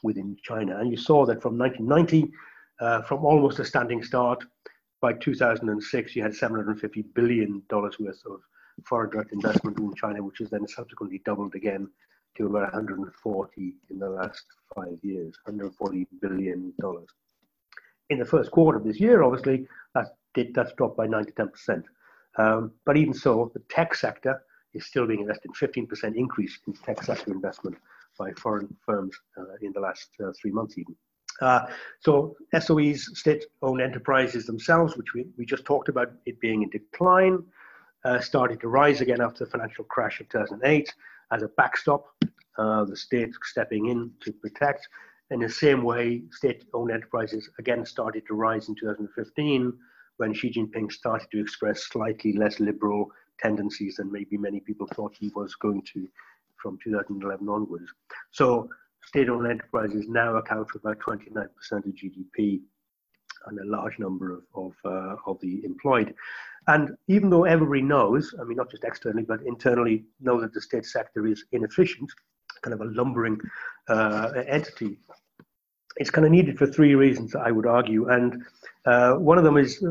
within 0.02 0.36
China. 0.42 0.78
And 0.78 0.90
you 0.90 0.96
saw 0.96 1.26
that 1.26 1.42
from 1.42 1.58
1990, 1.58 2.32
uh, 2.80 3.02
from 3.02 3.24
almost 3.24 3.58
a 3.58 3.64
standing 3.64 4.04
start, 4.04 4.44
by 5.00 5.12
2006, 5.14 6.16
you 6.16 6.22
had 6.22 6.34
750 6.34 7.02
billion 7.14 7.62
dollars 7.68 7.98
worth 7.98 8.22
of 8.26 8.40
foreign 8.84 9.10
direct 9.10 9.32
investment 9.32 9.78
in 9.78 9.92
China, 9.94 10.22
which 10.22 10.38
has 10.38 10.50
then 10.50 10.66
subsequently 10.68 11.20
doubled 11.24 11.54
again 11.54 11.88
to 12.38 12.46
about 12.46 12.72
140 12.72 13.74
in 13.90 13.98
the 13.98 14.08
last 14.08 14.44
five 14.74 14.98
years, 15.02 15.36
140 15.44 16.06
billion 16.22 16.72
dollars. 16.80 17.08
In 18.10 18.18
the 18.18 18.24
first 18.24 18.50
quarter 18.50 18.78
of 18.78 18.84
this 18.84 18.98
year, 18.98 19.22
obviously, 19.22 19.66
that 19.94 20.16
did, 20.34 20.54
that's 20.54 20.72
dropped 20.72 20.96
by 20.96 21.06
9 21.06 21.26
to 21.26 21.32
10 21.32 21.48
percent. 21.48 21.84
Um, 22.38 22.72
but 22.86 22.96
even 22.96 23.12
so, 23.12 23.50
the 23.52 23.62
tech 23.68 23.94
sector 23.94 24.40
is 24.72 24.86
still 24.86 25.06
being 25.06 25.20
invested. 25.20 25.50
15% 25.60 26.14
increase 26.14 26.58
in 26.66 26.72
tech 26.74 27.02
sector 27.02 27.32
investment 27.32 27.76
by 28.18 28.32
foreign 28.32 28.74
firms 28.84 29.16
uh, 29.36 29.42
in 29.60 29.72
the 29.72 29.80
last 29.80 30.08
uh, 30.24 30.32
three 30.40 30.52
months, 30.52 30.78
even. 30.78 30.94
Uh, 31.40 31.66
so 32.00 32.36
SOEs, 32.54 33.16
state-owned 33.16 33.80
enterprises 33.80 34.46
themselves, 34.46 34.96
which 34.96 35.14
we, 35.14 35.26
we 35.36 35.46
just 35.46 35.64
talked 35.64 35.88
about 35.88 36.12
it 36.26 36.40
being 36.40 36.62
in 36.62 36.70
decline, 36.70 37.42
uh, 38.04 38.20
started 38.20 38.60
to 38.60 38.68
rise 38.68 39.00
again 39.00 39.20
after 39.20 39.44
the 39.44 39.50
financial 39.50 39.84
crash 39.84 40.20
of 40.20 40.28
2008 40.28 40.92
as 41.32 41.42
a 41.42 41.48
backstop, 41.48 42.06
uh, 42.58 42.84
the 42.84 42.96
state 42.96 43.30
stepping 43.42 43.86
in 43.86 44.10
to 44.20 44.32
protect. 44.32 44.88
In 45.30 45.40
the 45.40 45.48
same 45.48 45.82
way, 45.82 46.22
state-owned 46.30 46.90
enterprises 46.90 47.50
again 47.58 47.84
started 47.84 48.26
to 48.26 48.34
rise 48.34 48.68
in 48.68 48.74
2015 48.74 49.72
when 50.16 50.34
Xi 50.34 50.50
Jinping 50.50 50.90
started 50.90 51.28
to 51.30 51.40
express 51.40 51.84
slightly 51.84 52.32
less 52.32 52.60
liberal 52.60 53.10
tendencies 53.38 53.96
than 53.96 54.10
maybe 54.10 54.36
many 54.36 54.60
people 54.60 54.86
thought 54.94 55.14
he 55.18 55.30
was 55.34 55.54
going 55.54 55.82
to 55.92 56.08
from 56.56 56.78
2011 56.82 57.48
onwards. 57.48 57.92
So 58.32 58.68
state-owned 59.04 59.46
enterprises 59.46 60.06
now 60.08 60.36
account 60.36 60.70
for 60.70 60.78
about 60.78 60.98
29% 60.98 61.46
of 61.72 61.94
GDP 61.94 62.60
and 63.46 63.58
a 63.60 63.64
large 63.64 63.98
number 63.98 64.32
of, 64.32 64.42
of, 64.54 64.72
uh, 64.84 65.16
of 65.26 65.40
the 65.40 65.64
employed. 65.64 66.14
And 66.68 66.96
even 67.08 67.30
though 67.30 67.44
everybody 67.44 67.82
knows, 67.82 68.34
I 68.38 68.44
mean, 68.44 68.58
not 68.58 68.70
just 68.70 68.84
externally, 68.84 69.24
but 69.24 69.40
internally, 69.42 70.04
know 70.20 70.38
that 70.40 70.52
the 70.52 70.60
state 70.60 70.84
sector 70.84 71.26
is 71.26 71.44
inefficient, 71.52 72.10
kind 72.62 72.74
of 72.74 72.82
a 72.82 72.84
lumbering 72.84 73.40
uh, 73.88 74.32
entity, 74.46 74.98
it's 75.96 76.10
kind 76.10 76.26
of 76.26 76.30
needed 76.30 76.58
for 76.58 76.66
three 76.66 76.94
reasons, 76.94 77.34
I 77.34 77.50
would 77.50 77.66
argue. 77.66 78.08
And 78.08 78.44
uh, 78.84 79.14
one 79.14 79.38
of 79.38 79.44
them 79.44 79.56
is 79.56 79.82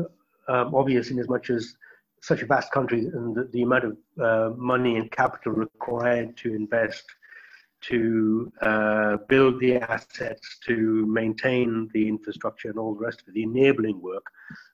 um, 0.48 0.74
obvious 0.74 1.10
in 1.10 1.18
as 1.18 1.28
much 1.28 1.50
as 1.50 1.74
such 2.22 2.42
a 2.42 2.46
vast 2.46 2.70
country 2.72 3.06
and 3.06 3.34
the, 3.34 3.44
the 3.52 3.62
amount 3.62 3.84
of 3.84 3.96
uh, 4.20 4.54
money 4.56 4.96
and 4.96 5.10
capital 5.10 5.52
required 5.52 6.36
to 6.38 6.54
invest 6.54 7.04
to 7.88 8.52
uh, 8.62 9.16
build 9.28 9.60
the 9.60 9.76
assets, 9.76 10.58
to 10.66 11.06
maintain 11.06 11.88
the 11.94 12.08
infrastructure 12.08 12.68
and 12.68 12.78
all 12.78 12.94
the 12.94 13.00
rest 13.00 13.20
of 13.22 13.28
it, 13.28 13.34
the 13.34 13.42
enabling 13.42 14.00
work, 14.00 14.24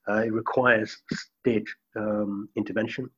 uh, 0.09 0.23
it 0.26 0.33
requires 0.33 0.97
state 1.12 1.68
um, 1.97 2.49
intervention. 2.56 3.09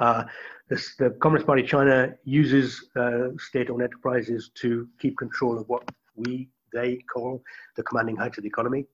Uh, 0.00 0.24
this, 0.68 0.96
the 0.96 1.10
Communist 1.22 1.46
Party 1.46 1.62
of 1.62 1.68
China 1.68 2.14
uses 2.24 2.88
uh, 2.96 3.28
state-owned 3.38 3.82
enterprises 3.82 4.50
to 4.54 4.88
keep 4.98 5.16
control 5.18 5.58
of 5.58 5.68
what 5.68 5.82
we, 6.16 6.48
they 6.72 6.96
call 7.12 7.42
the 7.76 7.82
commanding 7.82 8.16
heights 8.16 8.38
of 8.38 8.42
the 8.42 8.48
economy. 8.48 8.86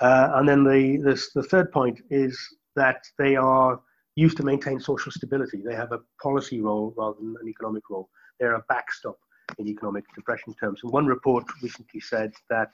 Uh, 0.00 0.30
and 0.34 0.48
then 0.48 0.62
the, 0.62 1.00
this, 1.02 1.32
the 1.32 1.42
third 1.42 1.72
point 1.72 2.00
is 2.10 2.38
that 2.76 3.02
they 3.18 3.34
are 3.34 3.80
used 4.14 4.36
to 4.36 4.42
maintain 4.42 4.78
social 4.78 5.10
stability. 5.10 5.62
They 5.64 5.74
have 5.74 5.92
a 5.92 6.00
policy 6.22 6.60
role 6.60 6.94
rather 6.96 7.16
than 7.18 7.34
an 7.40 7.48
economic 7.48 7.88
role. 7.90 8.08
They're 8.38 8.54
a 8.54 8.64
backstop 8.68 9.18
in 9.58 9.68
economic 9.68 10.04
depression 10.14 10.54
terms. 10.54 10.80
And 10.82 10.92
one 10.92 11.06
report 11.06 11.44
recently 11.62 12.00
said 12.00 12.32
that 12.50 12.70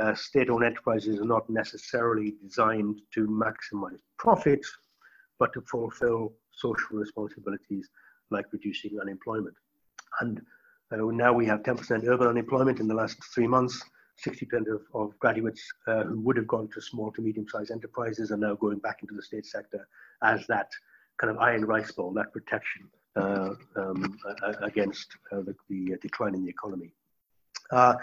uh, 0.00 0.14
state-owned 0.14 0.64
enterprises 0.64 1.20
are 1.20 1.26
not 1.26 1.48
necessarily 1.50 2.34
designed 2.42 3.00
to 3.14 3.26
maximize 3.26 3.98
profits, 4.18 4.70
but 5.38 5.52
to 5.52 5.60
fulfill 5.62 6.32
social 6.52 6.96
responsibilities 6.98 7.88
like 8.30 8.46
reducing 8.52 8.98
unemployment. 9.00 9.54
And 10.20 10.40
uh, 10.90 10.96
now 10.96 11.32
we 11.32 11.46
have 11.46 11.62
10% 11.62 12.06
urban 12.06 12.28
unemployment 12.28 12.80
in 12.80 12.88
the 12.88 12.94
last 12.94 13.18
three 13.34 13.46
months. 13.46 13.82
60% 14.26 14.72
of, 14.72 14.82
of 14.94 15.18
graduates 15.18 15.62
uh, 15.86 16.04
who 16.04 16.20
would 16.20 16.36
have 16.36 16.46
gone 16.46 16.68
to 16.72 16.80
small 16.80 17.10
to 17.12 17.22
medium-sized 17.22 17.70
enterprises 17.70 18.30
are 18.30 18.36
now 18.36 18.54
going 18.54 18.78
back 18.78 18.98
into 19.02 19.14
the 19.14 19.22
state 19.22 19.46
sector 19.46 19.88
as 20.22 20.46
that 20.46 20.68
kind 21.18 21.30
of 21.30 21.38
iron 21.38 21.64
rice 21.64 21.90
bowl, 21.92 22.12
that 22.12 22.32
protection 22.32 22.88
um, 23.16 24.18
against 24.62 25.16
uh, 25.32 25.42
the, 25.42 25.54
the, 25.68 25.96
decline 26.00 26.34
in 26.34 26.44
the 26.44 26.50
economy. 26.50 26.92
Uh, 27.70 27.94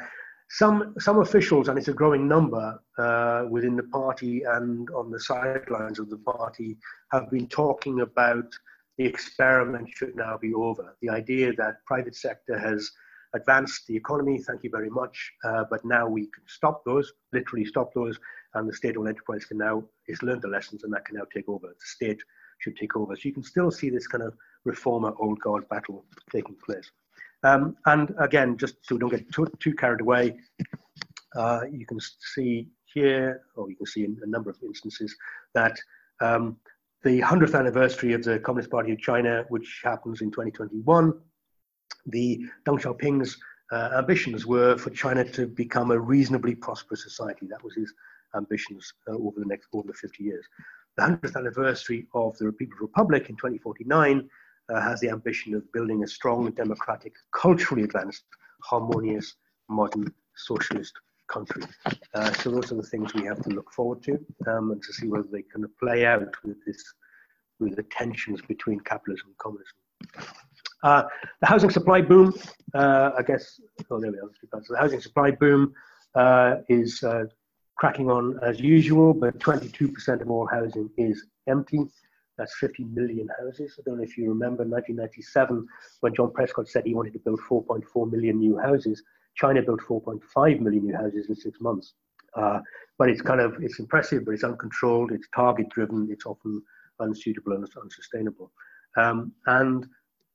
some, 0.51 0.95
some 0.99 1.19
officials, 1.19 1.67
and 1.67 1.77
it's 1.77 1.89
a 1.89 1.93
growing 1.93 2.27
number 2.27 2.79
uh, 2.97 3.45
within 3.49 3.75
the 3.75 3.83
party 3.83 4.43
and 4.43 4.89
on 4.91 5.11
the 5.11 5.19
sidelines 5.19 5.99
of 5.99 6.09
the 6.09 6.17
party, 6.17 6.77
have 7.11 7.29
been 7.29 7.47
talking 7.47 8.01
about 8.01 8.51
the 8.97 9.05
experiment 9.05 9.87
should 9.95 10.15
now 10.15 10.37
be 10.37 10.53
over. 10.53 10.95
The 11.01 11.09
idea 11.09 11.53
that 11.53 11.85
private 11.85 12.15
sector 12.15 12.57
has 12.57 12.91
advanced 13.33 13.85
the 13.87 13.95
economy, 13.95 14.39
thank 14.39 14.63
you 14.63 14.71
very 14.71 14.89
much, 14.89 15.31
uh, 15.43 15.65
but 15.69 15.85
now 15.85 16.07
we 16.07 16.21
can 16.21 16.43
stop 16.47 16.83
those, 16.83 17.13
literally 17.31 17.65
stop 17.65 17.93
those, 17.93 18.19
and 18.55 18.67
the 18.67 18.73
state-owned 18.73 19.07
enterprise 19.07 19.45
can 19.45 19.59
now, 19.59 19.83
has 20.07 20.23
learned 20.23 20.41
the 20.41 20.47
lessons 20.47 20.83
and 20.83 20.91
that 20.91 21.05
can 21.05 21.15
now 21.15 21.25
take 21.33 21.47
over. 21.47 21.67
The 21.67 21.75
state 21.79 22.21
should 22.59 22.75
take 22.75 22.95
over. 22.95 23.15
So 23.15 23.21
you 23.23 23.33
can 23.33 23.43
still 23.43 23.71
see 23.71 23.89
this 23.89 24.07
kind 24.07 24.23
of 24.23 24.33
reformer 24.65 25.13
old 25.19 25.39
guard 25.39 25.67
battle 25.69 26.05
taking 26.31 26.55
place. 26.65 26.91
Um, 27.43 27.77
and 27.85 28.13
again, 28.19 28.57
just 28.57 28.75
so 28.83 28.95
we 28.95 28.99
don't 28.99 29.09
get 29.09 29.31
too, 29.31 29.47
too 29.59 29.73
carried 29.73 30.01
away, 30.01 30.37
uh, 31.35 31.61
you 31.71 31.85
can 31.85 31.99
see 32.35 32.67
here, 32.93 33.41
or 33.55 33.69
you 33.69 33.75
can 33.75 33.85
see 33.85 34.03
in 34.03 34.17
a 34.23 34.27
number 34.27 34.49
of 34.49 34.57
instances, 34.63 35.15
that 35.53 35.77
um, 36.21 36.57
the 37.03 37.21
100th 37.21 37.57
anniversary 37.57 38.13
of 38.13 38.23
the 38.23 38.39
Communist 38.39 38.71
Party 38.71 38.91
of 38.91 38.99
China, 38.99 39.45
which 39.49 39.81
happens 39.83 40.21
in 40.21 40.31
2021, 40.31 41.13
the 42.07 42.45
Deng 42.65 42.81
Xiaoping's 42.81 43.37
uh, 43.71 43.91
ambitions 43.97 44.45
were 44.45 44.77
for 44.77 44.89
China 44.89 45.23
to 45.23 45.47
become 45.47 45.91
a 45.91 45.99
reasonably 45.99 46.55
prosperous 46.55 47.03
society. 47.03 47.47
That 47.47 47.63
was 47.63 47.75
his 47.75 47.93
ambitions 48.35 48.93
uh, 49.07 49.13
over 49.13 49.39
the 49.39 49.45
next 49.45 49.67
over 49.73 49.87
the 49.87 49.93
50 49.93 50.23
years. 50.23 50.45
The 50.97 51.03
100th 51.03 51.37
anniversary 51.37 52.07
of 52.13 52.37
the 52.37 52.51
People's 52.51 52.81
Republic 52.81 53.29
in 53.29 53.35
2049 53.35 54.27
uh, 54.69 54.81
has 54.81 54.99
the 54.99 55.09
ambition 55.09 55.53
of 55.53 55.71
building 55.71 56.03
a 56.03 56.07
strong, 56.07 56.49
democratic, 56.51 57.13
culturally 57.31 57.83
advanced, 57.83 58.23
harmonious, 58.61 59.35
modern 59.69 60.13
socialist 60.35 60.93
country. 61.27 61.63
Uh, 62.13 62.31
so 62.33 62.51
those 62.51 62.71
are 62.71 62.75
the 62.75 62.83
things 62.83 63.13
we 63.13 63.25
have 63.25 63.41
to 63.43 63.49
look 63.49 63.71
forward 63.71 64.01
to 64.03 64.13
um, 64.47 64.71
and 64.71 64.81
to 64.81 64.93
see 64.93 65.07
whether 65.07 65.27
they 65.31 65.43
can 65.43 65.65
play 65.79 66.05
out 66.05 66.33
with 66.43 66.57
this, 66.65 66.83
with 67.59 67.75
the 67.75 67.83
tensions 67.83 68.41
between 68.47 68.79
capitalism 68.81 69.27
and 69.27 69.38
communism. 69.38 69.77
Uh, 70.81 71.03
the 71.41 71.47
housing 71.47 71.69
supply 71.69 72.01
boom, 72.01 72.33
uh, 72.73 73.11
I 73.17 73.21
guess, 73.21 73.59
oh, 73.91 73.99
there 73.99 74.11
we 74.11 74.17
are. 74.17 74.29
So 74.63 74.73
the 74.73 74.79
housing 74.79 75.01
supply 75.01 75.31
boom 75.31 75.73
uh, 76.15 76.57
is 76.69 77.03
uh, 77.03 77.25
cracking 77.75 78.09
on 78.09 78.39
as 78.41 78.59
usual, 78.59 79.13
but 79.13 79.38
22% 79.39 80.21
of 80.21 80.29
all 80.29 80.47
housing 80.47 80.89
is 80.97 81.25
empty. 81.47 81.85
That's 82.39 82.55
50 82.58 82.86
million 82.86 83.27
houses. 83.38 83.77
I 83.77 83.81
don't 83.86 83.98
know 83.98 84.03
if 84.03 84.17
you 84.17 84.29
remember 84.29 84.63
1997 84.63 85.67
when 86.00 86.15
John 86.15 86.31
Prescott 86.31 86.69
said 86.69 86.86
he 86.86 86.96
wanted 86.96 87.13
to 87.13 87.19
build 87.19 87.41
4.4 87.41 88.10
million 88.10 88.39
new 88.39 88.58
houses. 88.58 89.03
China 89.36 89.62
built 89.62 89.81
4.5 89.81 90.62
million 90.62 90.86
new 90.86 90.96
houses 90.96 91.27
in 91.27 91.36
six 91.36 91.60
months. 91.60 91.93
Uh, 92.36 92.62
but 92.98 93.10
it's 93.10 93.22
kind 93.22 93.41
of 93.41 93.55
it's 93.62 93.79
impressive, 93.79 94.24
but 94.24 94.34
it's 94.34 94.46
uncontrolled, 94.46 95.12
it's 95.12 95.27
target 95.36 95.67
driven, 95.69 96.08
it's 96.10 96.25
often 96.25 96.62
unsuitable 97.00 97.53
and 97.53 97.67
unsustainable. 97.81 98.51
Um, 98.96 99.34
and 99.48 99.86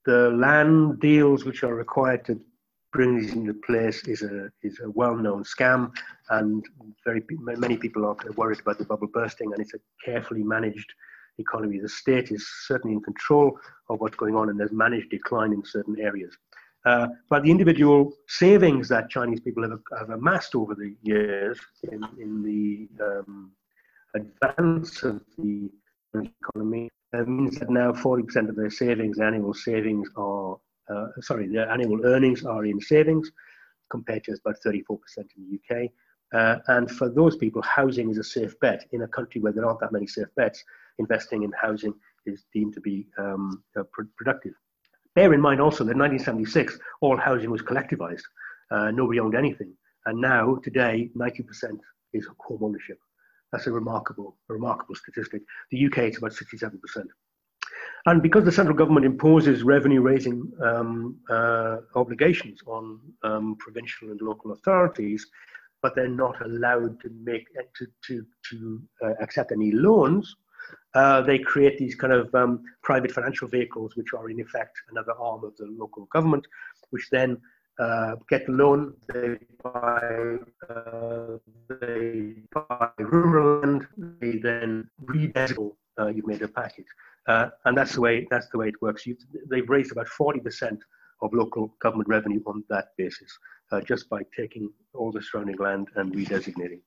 the 0.04 0.30
land 0.30 1.00
deals 1.00 1.46
which 1.46 1.62
are 1.64 1.75
required 1.75 2.25
to 2.26 2.38
bring 2.92 3.18
these 3.18 3.32
into 3.32 3.54
place 3.54 4.06
is 4.06 4.23
a 4.23 4.50
is 4.62 4.78
a 4.80 4.90
well-known 4.90 5.44
scam, 5.44 5.90
and 6.30 6.64
very 7.04 7.23
many 7.38 7.78
people 7.78 8.04
are 8.04 8.16
worried 8.37 8.61
about 8.61 8.78
the 8.78 8.84
bubble 8.84 9.08
bursting, 9.08 9.52
and 9.52 9.61
it's 9.61 9.75
a 9.75 9.78
carefully 10.04 10.42
managed 10.42 10.92
economy. 11.38 11.78
The 11.78 11.88
state 11.88 12.30
is 12.30 12.46
certainly 12.66 12.94
in 12.94 13.02
control 13.02 13.58
of 13.88 14.00
what's 14.00 14.16
going 14.16 14.36
on, 14.36 14.48
and 14.50 14.58
there's 14.58 14.72
managed 14.72 15.10
decline 15.10 15.52
in 15.52 15.64
certain 15.64 15.98
areas. 16.00 16.36
Uh, 16.86 17.08
but 17.30 17.42
the 17.42 17.50
individual 17.50 18.12
savings 18.28 18.88
that 18.90 19.08
Chinese 19.08 19.40
people 19.40 19.62
have, 19.62 19.80
have 19.98 20.10
amassed 20.10 20.54
over 20.54 20.74
the 20.74 20.94
years 21.02 21.58
in, 21.90 22.04
in 22.20 22.42
the 22.42 22.88
um, 23.02 23.52
advance 24.14 25.02
of 25.02 25.22
the 25.38 25.70
economy 26.14 26.90
uh, 27.14 27.22
means 27.22 27.58
that 27.58 27.70
now 27.70 27.90
40% 27.90 28.50
of 28.50 28.56
their 28.56 28.70
savings, 28.70 29.18
annual 29.18 29.54
savings, 29.54 30.08
are 30.16 30.58
uh, 30.88 31.06
sorry, 31.20 31.48
their 31.48 31.70
annual 31.70 32.04
earnings 32.04 32.44
are 32.44 32.64
in 32.64 32.80
savings, 32.80 33.30
compared 33.90 34.24
to 34.24 34.32
about 34.32 34.56
34% 34.64 34.98
in 35.18 35.58
the 35.68 35.76
UK. 35.76 35.90
Uh, 36.32 36.58
and 36.68 36.90
for 36.90 37.08
those 37.08 37.36
people, 37.36 37.62
housing 37.62 38.10
is 38.10 38.18
a 38.18 38.24
safe 38.24 38.58
bet. 38.60 38.84
In 38.92 39.02
a 39.02 39.08
country 39.08 39.40
where 39.40 39.52
there 39.52 39.66
aren't 39.66 39.80
that 39.80 39.92
many 39.92 40.06
safe 40.06 40.26
bets, 40.36 40.64
investing 40.98 41.42
in 41.42 41.52
housing 41.60 41.94
is 42.26 42.44
deemed 42.52 42.74
to 42.74 42.80
be 42.80 43.06
um, 43.18 43.62
uh, 43.78 43.82
pr- 43.92 44.02
productive. 44.16 44.52
Bear 45.14 45.32
in 45.32 45.40
mind 45.40 45.60
also 45.60 45.84
that 45.84 45.92
in 45.92 45.98
1976, 45.98 46.78
all 47.00 47.16
housing 47.16 47.50
was 47.50 47.62
collectivized. 47.62 48.24
Uh, 48.70 48.90
nobody 48.90 49.20
owned 49.20 49.36
anything. 49.36 49.72
And 50.06 50.20
now, 50.20 50.56
today, 50.62 51.10
90% 51.16 51.78
is 52.12 52.26
home 52.40 52.62
ownership. 52.62 52.98
That's 53.52 53.66
a 53.66 53.72
remarkable, 53.72 54.36
a 54.50 54.52
remarkable 54.52 54.96
statistic. 54.96 55.42
The 55.70 55.86
UK 55.86 55.98
is 55.98 56.18
about 56.18 56.32
67%. 56.32 56.78
And 58.06 58.22
because 58.22 58.44
the 58.44 58.52
central 58.52 58.76
government 58.76 59.06
imposes 59.06 59.62
revenue 59.62 60.02
raising 60.02 60.52
um, 60.62 61.16
uh, 61.30 61.78
obligations 61.94 62.60
on 62.66 63.00
um, 63.22 63.56
provincial 63.58 64.10
and 64.10 64.20
local 64.20 64.52
authorities, 64.52 65.26
but 65.80 65.94
they're 65.94 66.08
not 66.08 66.44
allowed 66.44 67.00
to 67.00 67.10
make 67.22 67.46
to 67.76 67.86
to, 68.06 68.26
to 68.50 68.82
uh, 69.04 69.12
accept 69.20 69.52
any 69.52 69.70
loans, 69.70 70.36
uh, 70.94 71.21
they 71.23 71.38
create 71.38 71.76
these 71.78 71.94
kind 71.94 72.12
of 72.12 72.35
um, 72.35 72.62
private 72.83 73.12
financial 73.12 73.49
vehicles, 73.49 73.97
which 73.97 74.12
are 74.16 74.30
in 74.30 74.40
effect 74.40 74.75
another 74.90 75.12
arm 75.18 75.44
of 75.44 75.56
the 75.56 75.66
local 75.66 76.06
government, 76.06 76.47
which 76.90 77.09
then 77.11 77.37
uh, 77.78 78.14
get 78.28 78.47
the 78.47 78.52
loan, 78.52 78.94
they 79.12 79.37
buy, 79.62 80.37
uh, 80.71 81.38
they 81.80 82.35
buy 82.52 82.88
rural 82.99 83.61
land, 83.61 83.87
they 84.21 84.37
then 84.38 84.88
redesignate. 85.04 85.73
Uh, 85.97 86.09
you've 86.09 86.26
made 86.26 86.42
a 86.42 86.49
package, 86.49 86.87
uh, 87.28 87.49
and 87.66 87.78
that's 87.78 87.94
the 87.94 88.00
way 88.00 88.26
that's 88.28 88.49
the 88.49 88.59
way 88.59 88.66
it 88.66 88.83
works. 88.83 89.06
You, 89.06 89.16
they've 89.49 89.68
raised 89.68 89.92
about 89.92 90.09
forty 90.09 90.40
percent 90.40 90.80
of 91.23 91.33
local 91.33 91.73
government 91.80 92.09
revenue 92.09 92.42
on 92.47 92.64
that 92.68 92.87
basis, 92.99 93.30
uh, 93.71 93.80
just 93.80 94.09
by 94.09 94.23
taking 94.37 94.73
all 94.92 95.12
the 95.12 95.23
surrounding 95.23 95.56
land 95.56 95.88
and 95.94 96.12
redesignating. 96.12 96.80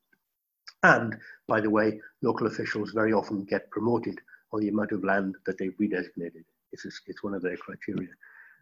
And 0.84 1.18
by 1.48 1.62
the 1.62 1.70
way, 1.70 2.00
local 2.22 2.48
officials 2.48 2.92
very 2.92 3.14
often 3.14 3.44
get 3.44 3.70
promoted 3.72 4.20
on 4.54 4.62
the 4.62 4.70
amount 4.70 4.92
of 4.92 5.04
land 5.04 5.36
that 5.46 5.58
they've 5.58 5.78
redesignated. 5.80 6.44
It's, 6.72 6.86
it's 7.08 7.24
one 7.24 7.34
of 7.34 7.42
their 7.42 7.58
criteria. 7.58 8.10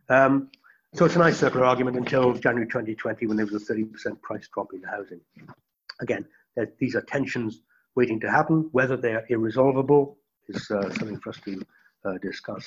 Um, 0.09 0.49
so 0.93 1.03
it's 1.05 1.15
a 1.15 1.19
nice 1.19 1.37
circular 1.37 1.65
argument 1.65 1.97
until 1.97 2.33
January 2.33 2.67
2020 2.67 3.27
when 3.27 3.37
there 3.37 3.45
was 3.45 3.55
a 3.69 3.73
30% 3.73 4.21
price 4.21 4.47
drop 4.53 4.73
in 4.73 4.81
housing. 4.83 5.19
Again, 5.99 6.25
these 6.79 6.95
are 6.95 7.01
tensions 7.01 7.61
waiting 7.95 8.19
to 8.21 8.31
happen. 8.31 8.69
Whether 8.71 8.95
they're 8.95 9.25
irresolvable 9.29 10.17
is 10.47 10.69
uh, 10.71 10.89
something 10.93 11.19
for 11.19 11.31
us 11.31 11.39
to 11.45 11.61
uh, 12.05 12.17
discuss. 12.21 12.65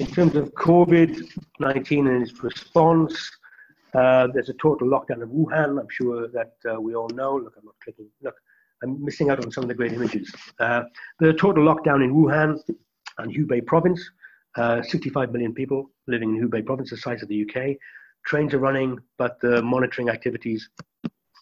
In 0.00 0.06
terms 0.06 0.36
of 0.36 0.52
COVID-19 0.54 2.08
and 2.08 2.22
its 2.22 2.42
response, 2.42 3.30
uh, 3.94 4.28
there's 4.32 4.48
a 4.48 4.54
total 4.54 4.88
lockdown 4.88 5.22
of 5.22 5.30
Wuhan. 5.30 5.80
I'm 5.80 5.88
sure 5.90 6.28
that 6.28 6.54
uh, 6.70 6.80
we 6.80 6.94
all 6.94 7.08
know. 7.10 7.36
Look, 7.36 7.54
I'm 7.58 7.64
not 7.64 7.74
clicking. 7.82 8.08
Look, 8.22 8.34
I'm 8.82 9.04
missing 9.04 9.30
out 9.30 9.44
on 9.44 9.50
some 9.50 9.64
of 9.64 9.68
the 9.68 9.74
great 9.74 9.92
images. 9.92 10.34
Uh, 10.58 10.82
the 11.20 11.32
total 11.34 11.64
lockdown 11.64 12.02
in 12.04 12.14
Wuhan 12.14 12.58
and 13.18 13.34
Hubei 13.34 13.64
province. 13.64 14.02
Uh, 14.56 14.82
65 14.82 15.32
million 15.32 15.54
people 15.54 15.90
living 16.06 16.36
in 16.36 16.48
Hubei 16.48 16.64
province, 16.64 16.90
the 16.90 16.96
size 16.96 17.22
of 17.22 17.28
the 17.28 17.42
UK. 17.42 17.76
Trains 18.26 18.52
are 18.54 18.58
running, 18.58 18.98
but 19.18 19.40
the 19.40 19.62
monitoring 19.62 20.08
activities 20.10 20.68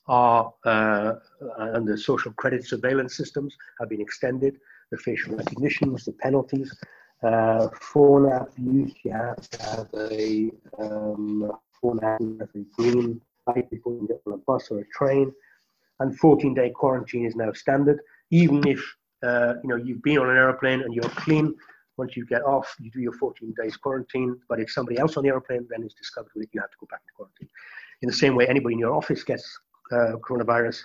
are 0.07 0.53
uh, 0.65 1.15
and 1.59 1.87
the 1.87 1.97
social 1.97 2.33
credit 2.33 2.67
surveillance 2.67 3.17
systems 3.17 3.57
have 3.79 3.89
been 3.89 4.01
extended. 4.01 4.57
The 4.91 4.99
facial 4.99 5.37
recognitions, 5.37 6.05
the 6.05 6.13
penalties, 6.13 6.75
uh, 7.23 7.69
phone 7.81 8.33
app 8.33 8.49
use. 8.57 8.93
You 9.05 9.13
have 9.13 9.49
to 9.51 9.63
have 9.63 9.89
a 9.95 10.51
um, 10.79 11.53
phone 11.81 12.03
app 12.03 12.21
a 12.21 12.59
green 12.77 13.21
light 13.47 13.71
before 13.71 13.95
you 13.95 14.07
get 14.09 14.21
on 14.27 14.35
a 14.35 14.39
bus 14.39 14.71
or 14.71 14.81
a 14.81 14.87
train 14.89 15.33
and 16.01 16.19
14 16.19 16.55
day 16.55 16.71
quarantine 16.71 17.25
is 17.27 17.37
now 17.37 17.53
standard. 17.53 18.01
Even 18.31 18.67
if 18.67 18.83
uh, 19.23 19.55
you 19.63 19.69
know 19.69 19.77
you've 19.77 20.03
been 20.03 20.19
on 20.19 20.31
an 20.31 20.37
aeroplane 20.37 20.83
and 20.83 20.95
you're 20.95 21.05
clean, 21.05 21.55
once 21.97 22.17
you 22.17 22.27
get 22.27 22.43
off, 22.43 22.75
you 22.81 22.91
do 22.91 23.01
your 23.01 23.13
14 23.13 23.55
days 23.61 23.77
quarantine. 23.77 24.37
But 24.49 24.61
if 24.61 24.71
somebody 24.71 24.99
else 24.99 25.17
on 25.17 25.23
the 25.23 25.29
aeroplane 25.29 25.67
then 25.71 25.85
is 25.85 25.95
discovered 25.95 26.33
with 26.35 26.45
it, 26.45 26.51
you 26.53 26.61
have 26.61 26.71
to 26.71 26.77
go 26.81 26.87
back 26.91 27.05
to 27.07 27.13
quarantine. 27.15 27.49
In 28.03 28.09
the 28.09 28.15
same 28.15 28.35
way, 28.35 28.47
anybody 28.49 28.75
in 28.75 28.79
your 28.79 28.95
office 28.95 29.23
gets 29.23 29.47
uh, 29.93 30.13
coronavirus, 30.27 30.79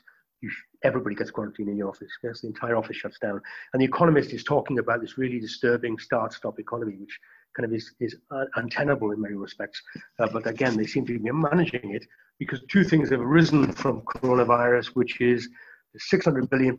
everybody 0.84 1.16
gets 1.16 1.32
quarantined 1.32 1.70
in 1.70 1.78
your 1.78 1.90
office. 1.90 2.12
Yes, 2.24 2.42
the 2.42 2.48
entire 2.48 2.76
office 2.76 2.98
shuts 2.98 3.18
down. 3.20 3.42
And 3.74 3.82
the 3.82 3.86
Economist 3.86 4.32
is 4.32 4.44
talking 4.44 4.80
about 4.80 5.02
this 5.02 5.18
really 5.18 5.40
disturbing 5.40 5.98
start-stop 5.98 6.60
economy, 6.60 6.98
which 7.00 7.20
kind 7.56 7.66
of 7.66 7.74
is, 7.74 7.94
is 8.00 8.16
untenable 8.56 9.12
in 9.12 9.22
many 9.22 9.36
respects. 9.36 9.82
Uh, 10.20 10.28
but 10.32 10.46
again, 10.48 10.76
they 10.76 10.86
seem 10.86 11.06
to 11.06 11.18
be 11.18 11.32
managing 11.32 11.94
it 11.94 12.06
because 12.40 12.62
two 12.70 12.84
things 12.84 13.10
have 13.10 13.22
arisen 13.22 13.72
from 13.72 14.02
coronavirus, 14.02 14.88
which 14.88 15.22
is 15.22 15.50
the 15.94 16.18
$600 16.18 16.50
billion 16.50 16.78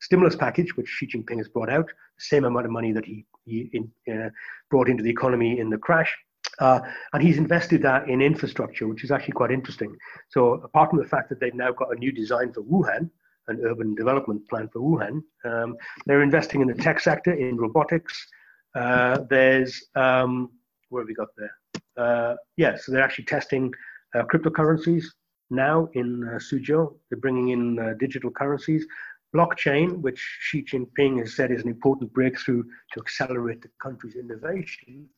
stimulus 0.00 0.36
package, 0.36 0.76
which 0.76 0.88
Xi 0.88 1.06
Jinping 1.06 1.38
has 1.38 1.48
brought 1.48 1.70
out, 1.70 1.86
the 1.86 2.24
same 2.24 2.44
amount 2.44 2.66
of 2.66 2.72
money 2.72 2.92
that 2.92 3.04
he, 3.04 3.26
he 3.44 3.70
in, 3.72 3.90
uh, 4.12 4.30
brought 4.70 4.88
into 4.88 5.02
the 5.02 5.10
economy 5.10 5.58
in 5.58 5.70
the 5.70 5.78
crash. 5.78 6.14
Uh, 6.58 6.80
and 7.12 7.22
he's 7.22 7.38
invested 7.38 7.82
that 7.82 8.08
in 8.08 8.20
infrastructure, 8.20 8.86
which 8.86 9.04
is 9.04 9.10
actually 9.10 9.32
quite 9.32 9.50
interesting. 9.50 9.96
So, 10.28 10.54
apart 10.54 10.90
from 10.90 10.98
the 10.98 11.08
fact 11.08 11.28
that 11.30 11.40
they've 11.40 11.54
now 11.54 11.72
got 11.72 11.94
a 11.94 11.98
new 11.98 12.12
design 12.12 12.52
for 12.52 12.62
Wuhan, 12.62 13.08
an 13.48 13.60
urban 13.64 13.94
development 13.94 14.46
plan 14.48 14.68
for 14.68 14.80
Wuhan, 14.80 15.22
um, 15.44 15.76
they're 16.06 16.22
investing 16.22 16.60
in 16.60 16.68
the 16.68 16.74
tech 16.74 17.00
sector, 17.00 17.32
in 17.32 17.56
robotics, 17.56 18.26
uh, 18.74 19.18
there's 19.28 19.84
um, 19.94 20.50
where 20.88 21.02
have 21.02 21.08
we 21.08 21.14
got 21.14 21.28
there? 21.36 21.54
Uh, 21.96 22.36
yeah, 22.56 22.76
so 22.76 22.92
they're 22.92 23.02
actually 23.02 23.24
testing 23.24 23.72
uh, 24.14 24.22
cryptocurrencies 24.22 25.04
now 25.50 25.88
in 25.94 26.28
uh, 26.28 26.38
Suzhou. 26.38 26.94
They're 27.08 27.18
bringing 27.18 27.48
in 27.50 27.78
uh, 27.78 27.94
digital 27.98 28.30
currencies. 28.30 28.86
Blockchain, 29.34 30.00
which 30.00 30.20
Xi 30.40 30.64
Jinping 30.64 31.20
has 31.20 31.36
said 31.36 31.52
is 31.52 31.62
an 31.62 31.68
important 31.68 32.12
breakthrough 32.12 32.64
to 32.92 33.00
accelerate 33.00 33.62
the 33.62 33.70
country's 33.80 34.16
innovation, 34.16 35.08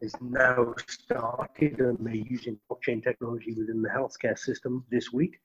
is 0.00 0.14
now 0.20 0.74
started 0.88 1.80
and 1.80 1.96
they're 2.00 2.14
using 2.14 2.58
blockchain 2.70 3.02
technology 3.02 3.54
within 3.54 3.80
the 3.80 3.88
healthcare 3.88 4.38
system 4.38 4.84
this 4.90 5.10
week. 5.10 5.38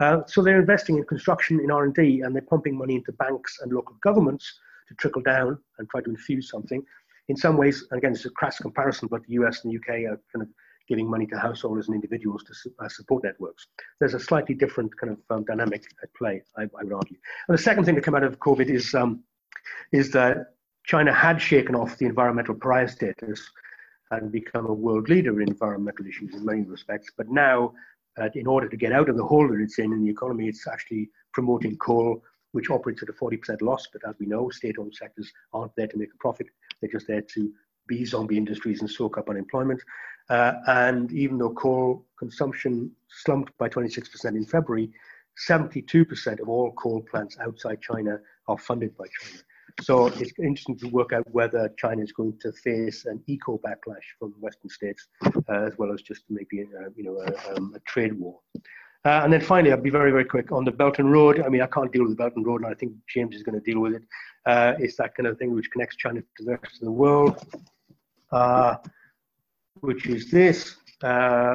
Uh, 0.00 0.22
so 0.26 0.42
they're 0.42 0.60
investing 0.60 0.96
in 0.96 1.04
construction, 1.04 1.60
in 1.60 1.70
R&D, 1.70 2.22
and 2.22 2.34
they're 2.34 2.40
pumping 2.40 2.76
money 2.76 2.94
into 2.94 3.12
banks 3.12 3.58
and 3.60 3.70
local 3.72 3.96
governments 4.02 4.58
to 4.90 4.94
trickle 4.96 5.22
down 5.22 5.56
and 5.78 5.88
try 5.88 6.02
to 6.02 6.10
infuse 6.10 6.50
something. 6.50 6.84
In 7.28 7.36
some 7.36 7.56
ways, 7.56 7.86
again, 7.92 8.12
it's 8.12 8.24
a 8.24 8.30
crass 8.30 8.58
comparison, 8.58 9.08
but 9.10 9.22
the 9.24 9.34
US 9.34 9.64
and 9.64 9.72
the 9.72 9.78
UK 9.78 10.10
are 10.10 10.20
kind 10.32 10.42
of 10.42 10.48
giving 10.88 11.08
money 11.08 11.24
to 11.24 11.38
householders 11.38 11.86
and 11.86 11.94
individuals 11.94 12.42
to 12.42 12.70
uh, 12.80 12.88
support 12.88 13.22
networks. 13.22 13.68
There's 14.00 14.14
a 14.14 14.20
slightly 14.20 14.56
different 14.56 14.90
kind 14.98 15.12
of 15.12 15.18
um, 15.30 15.44
dynamic 15.44 15.84
at 16.02 16.12
play, 16.14 16.42
I, 16.58 16.62
I, 16.62 16.82
would 16.82 16.92
argue. 16.92 17.16
And 17.46 17.56
the 17.56 17.62
second 17.62 17.84
thing 17.84 17.94
to 17.94 18.00
come 18.00 18.16
out 18.16 18.24
of 18.24 18.40
COVID 18.40 18.68
is, 18.68 18.92
um, 18.94 19.22
is 19.92 20.10
that 20.10 20.54
China 20.84 21.14
had 21.14 21.40
shaken 21.40 21.76
off 21.76 21.96
the 21.96 22.06
environmental 22.06 22.56
pariah 22.56 22.88
status 22.88 23.48
and 24.10 24.32
become 24.32 24.66
a 24.66 24.72
world 24.72 25.08
leader 25.08 25.40
in 25.40 25.48
environmental 25.48 26.04
issues 26.06 26.34
in 26.34 26.44
many 26.44 26.62
respects. 26.62 27.12
But 27.16 27.28
now, 27.28 27.72
uh, 28.20 28.28
in 28.34 28.48
order 28.48 28.68
to 28.68 28.76
get 28.76 28.92
out 28.92 29.08
of 29.08 29.16
the 29.16 29.24
hole 29.24 29.46
that 29.46 29.60
it's 29.60 29.78
in 29.78 29.92
in 29.92 30.02
the 30.04 30.10
economy, 30.10 30.48
it's 30.48 30.66
actually 30.66 31.10
promoting 31.32 31.76
coal 31.76 32.24
which 32.52 32.70
operates 32.70 33.02
at 33.02 33.08
a 33.08 33.12
40% 33.12 33.62
loss. 33.62 33.86
But 33.92 34.08
as 34.08 34.14
we 34.18 34.26
know, 34.26 34.50
state-owned 34.50 34.94
sectors 34.94 35.32
aren't 35.52 35.74
there 35.76 35.86
to 35.88 35.96
make 35.96 36.12
a 36.12 36.18
profit. 36.18 36.48
They're 36.80 36.90
just 36.90 37.06
there 37.06 37.22
to 37.22 37.52
be 37.86 38.04
zombie 38.04 38.36
industries 38.36 38.80
and 38.80 38.90
soak 38.90 39.18
up 39.18 39.28
unemployment. 39.28 39.82
Uh, 40.28 40.54
and 40.68 41.12
even 41.12 41.38
though 41.38 41.50
coal 41.50 42.06
consumption 42.18 42.92
slumped 43.08 43.56
by 43.58 43.68
26% 43.68 44.24
in 44.26 44.44
February, 44.44 44.90
72% 45.48 46.40
of 46.40 46.48
all 46.48 46.72
coal 46.72 47.02
plants 47.02 47.36
outside 47.40 47.80
China 47.80 48.18
are 48.46 48.58
funded 48.58 48.96
by 48.96 49.06
China. 49.20 49.42
So 49.80 50.06
it's 50.06 50.32
interesting 50.38 50.76
to 50.78 50.88
work 50.88 51.12
out 51.12 51.24
whether 51.30 51.72
China 51.78 52.02
is 52.02 52.12
going 52.12 52.38
to 52.40 52.52
face 52.52 53.06
an 53.06 53.22
eco 53.26 53.58
backlash 53.58 54.04
from 54.18 54.34
Western 54.38 54.68
states, 54.68 55.08
uh, 55.24 55.40
as 55.48 55.78
well 55.78 55.92
as 55.92 56.02
just 56.02 56.24
maybe 56.28 56.66
uh, 56.78 56.90
you 56.96 57.04
know 57.04 57.18
a, 57.20 57.56
um, 57.56 57.72
a 57.74 57.80
trade 57.80 58.12
war. 58.12 58.40
Uh, 59.04 59.22
and 59.24 59.32
then 59.32 59.40
finally, 59.40 59.72
I'll 59.72 59.80
be 59.80 59.90
very, 59.90 60.10
very 60.10 60.26
quick 60.26 60.52
on 60.52 60.64
the 60.64 60.72
Belt 60.72 60.98
and 60.98 61.10
Road. 61.10 61.40
I 61.40 61.48
mean, 61.48 61.62
I 61.62 61.66
can't 61.66 61.90
deal 61.90 62.02
with 62.02 62.10
the 62.10 62.16
Belt 62.16 62.34
and 62.36 62.46
Road, 62.46 62.62
and 62.62 62.70
I 62.70 62.74
think 62.74 62.92
James 63.08 63.34
is 63.34 63.42
going 63.42 63.58
to 63.58 63.64
deal 63.64 63.80
with 63.80 63.94
it. 63.94 64.02
Uh, 64.44 64.74
it's 64.78 64.96
that 64.96 65.14
kind 65.14 65.26
of 65.26 65.38
thing 65.38 65.54
which 65.54 65.70
connects 65.70 65.96
China 65.96 66.20
to 66.20 66.44
the 66.44 66.52
rest 66.52 66.74
of 66.74 66.80
the 66.80 66.92
world, 66.92 67.38
uh, 68.32 68.76
which 69.80 70.06
is 70.06 70.30
this. 70.30 70.76
Uh, 71.02 71.54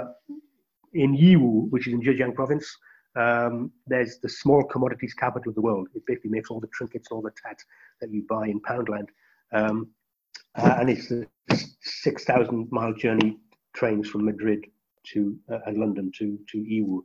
in 0.94 1.16
Yiwu, 1.16 1.70
which 1.70 1.88
is 1.88 1.94
in 1.94 2.02
Zhejiang 2.02 2.34
province, 2.34 2.78
um, 3.16 3.72
there's 3.86 4.18
the 4.20 4.30
small 4.30 4.64
commodities 4.64 5.14
capital 5.14 5.50
of 5.50 5.56
the 5.56 5.62
world. 5.62 5.88
It 5.94 6.04
basically 6.08 6.32
makes 6.32 6.50
all 6.50 6.60
the 6.60 6.68
trinkets, 6.74 7.10
and 7.12 7.16
all 7.16 7.22
the 7.22 7.32
tat 7.44 7.60
that 8.02 8.12
you 8.12 8.26
buy 8.28 8.48
in 8.48 8.60
Poundland. 8.60 9.10
Um, 9.54 9.90
uh, 10.56 10.78
and 10.80 10.90
it's 10.90 11.12
a 11.12 11.26
6,000 11.82 12.72
mile 12.72 12.94
journey 12.94 13.38
trains 13.74 14.10
from 14.10 14.26
Madrid 14.26 14.66
to 15.14 15.38
uh, 15.52 15.60
and 15.68 15.78
London 15.78 16.12
to 16.18 16.40
to 16.52 16.58
Yiwu. 16.58 17.04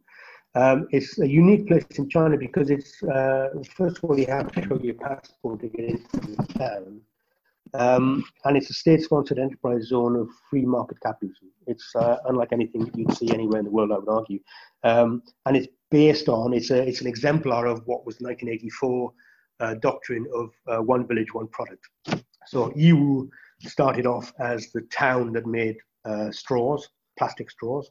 Um, 0.54 0.88
it's 0.90 1.18
a 1.18 1.28
unique 1.28 1.68
place 1.68 1.84
in 1.96 2.08
China 2.08 2.36
because 2.36 2.70
it's 2.70 3.02
uh, 3.04 3.50
first 3.76 3.98
of 3.98 4.04
all 4.04 4.18
you 4.18 4.26
have 4.26 4.50
to 4.52 4.62
show 4.62 4.80
your 4.80 4.94
passport 4.94 5.60
to 5.60 5.68
get 5.68 5.84
into 5.84 6.16
the 6.20 6.46
town, 6.58 7.00
um, 7.74 8.24
and 8.44 8.56
it's 8.56 8.68
a 8.68 8.74
state-sponsored 8.74 9.38
enterprise 9.38 9.84
zone 9.84 10.16
of 10.16 10.28
free 10.48 10.64
market 10.64 10.98
capitalism. 11.00 11.50
It's 11.68 11.94
uh, 11.94 12.16
unlike 12.26 12.48
anything 12.52 12.90
you'd 12.96 13.16
see 13.16 13.32
anywhere 13.32 13.60
in 13.60 13.66
the 13.66 13.70
world, 13.70 13.92
I 13.92 13.98
would 13.98 14.08
argue, 14.08 14.40
um, 14.82 15.22
and 15.46 15.56
it's 15.56 15.68
based 15.90 16.28
on 16.28 16.52
it's 16.52 16.70
a 16.70 16.82
it's 16.82 17.00
an 17.00 17.06
exemplar 17.06 17.66
of 17.66 17.82
what 17.86 18.04
was 18.04 18.16
the 18.16 18.24
1984 18.24 19.12
uh, 19.60 19.74
doctrine 19.74 20.26
of 20.34 20.50
uh, 20.66 20.82
one 20.82 21.06
village, 21.06 21.32
one 21.32 21.46
product. 21.48 21.86
So 22.46 22.70
Yiwu 22.70 23.28
started 23.60 24.06
off 24.06 24.32
as 24.40 24.72
the 24.72 24.80
town 24.90 25.32
that 25.34 25.46
made 25.46 25.76
uh, 26.04 26.32
straws 26.32 26.88
plastic 27.20 27.50
straws. 27.50 27.90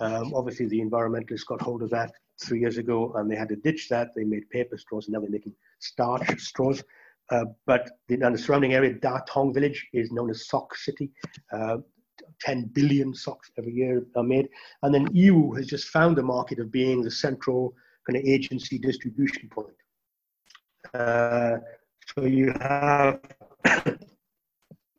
Um, 0.00 0.34
obviously, 0.34 0.66
the 0.66 0.80
environmentalists 0.80 1.46
got 1.46 1.62
hold 1.62 1.82
of 1.82 1.90
that 1.90 2.12
three 2.42 2.60
years 2.60 2.78
ago 2.78 3.12
and 3.16 3.30
they 3.30 3.36
had 3.36 3.48
to 3.48 3.56
ditch 3.56 3.88
that. 3.88 4.10
They 4.14 4.24
made 4.24 4.48
paper 4.50 4.76
straws 4.76 5.06
and 5.06 5.14
now 5.14 5.20
they're 5.20 5.30
making 5.30 5.54
starch 5.78 6.38
straws. 6.40 6.82
Uh, 7.30 7.46
but 7.66 7.90
the, 8.08 8.20
and 8.20 8.34
the 8.34 8.38
surrounding 8.38 8.74
area, 8.74 8.94
Datang 8.94 9.52
village, 9.52 9.86
is 9.92 10.12
known 10.12 10.30
as 10.30 10.46
Sock 10.46 10.76
City. 10.76 11.10
Uh, 11.52 11.78
10 12.40 12.70
billion 12.72 13.14
socks 13.14 13.50
every 13.58 13.72
year 13.72 14.04
are 14.16 14.22
made. 14.22 14.48
And 14.82 14.94
then 14.94 15.08
Yiwu 15.08 15.56
has 15.56 15.66
just 15.66 15.88
found 15.88 16.16
the 16.16 16.22
market 16.22 16.58
of 16.58 16.70
being 16.70 17.02
the 17.02 17.10
central 17.10 17.74
kind 18.06 18.16
of 18.16 18.24
agency 18.24 18.78
distribution 18.78 19.48
point. 19.48 19.74
Uh, 20.94 21.58
so 22.14 22.24
you 22.24 22.52
have, 22.60 23.20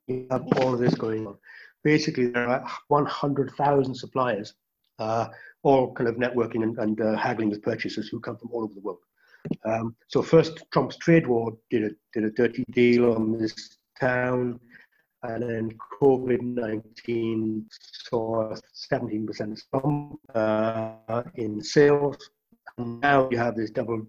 you 0.07 0.27
have 0.29 0.45
all 0.57 0.77
this 0.77 0.95
going 0.95 1.27
on 1.27 1.37
basically 1.87 2.27
there 2.27 2.49
are 2.49 2.67
100,000 2.89 3.95
suppliers, 3.95 4.53
uh, 4.99 5.27
all 5.63 5.93
kind 5.93 6.09
of 6.09 6.15
networking 6.15 6.63
and, 6.63 6.77
and 6.79 7.01
uh, 7.01 7.15
haggling 7.15 7.49
with 7.49 7.61
purchasers 7.61 8.07
who 8.07 8.19
come 8.19 8.37
from 8.37 8.49
all 8.51 8.63
over 8.63 8.73
the 8.73 8.81
world. 8.81 8.99
Um, 9.65 9.95
so 10.07 10.21
first, 10.21 10.63
Trump's 10.71 10.97
trade 10.97 11.27
war 11.27 11.57
did 11.69 11.83
a 11.83 11.91
did 12.13 12.25
a 12.25 12.31
dirty 12.31 12.63
deal 12.71 13.13
on 13.13 13.37
this 13.37 13.77
town, 13.99 14.59
and 15.23 15.43
then 15.43 15.77
COVID-19 16.01 17.63
saw 17.71 18.53
17% 18.91 19.61
slump 19.69 20.19
uh, 20.35 21.23
in 21.35 21.61
sales. 21.61 22.29
And 22.77 22.99
now 23.01 23.27
you 23.31 23.37
have 23.37 23.55
this 23.55 23.71
double 23.71 24.05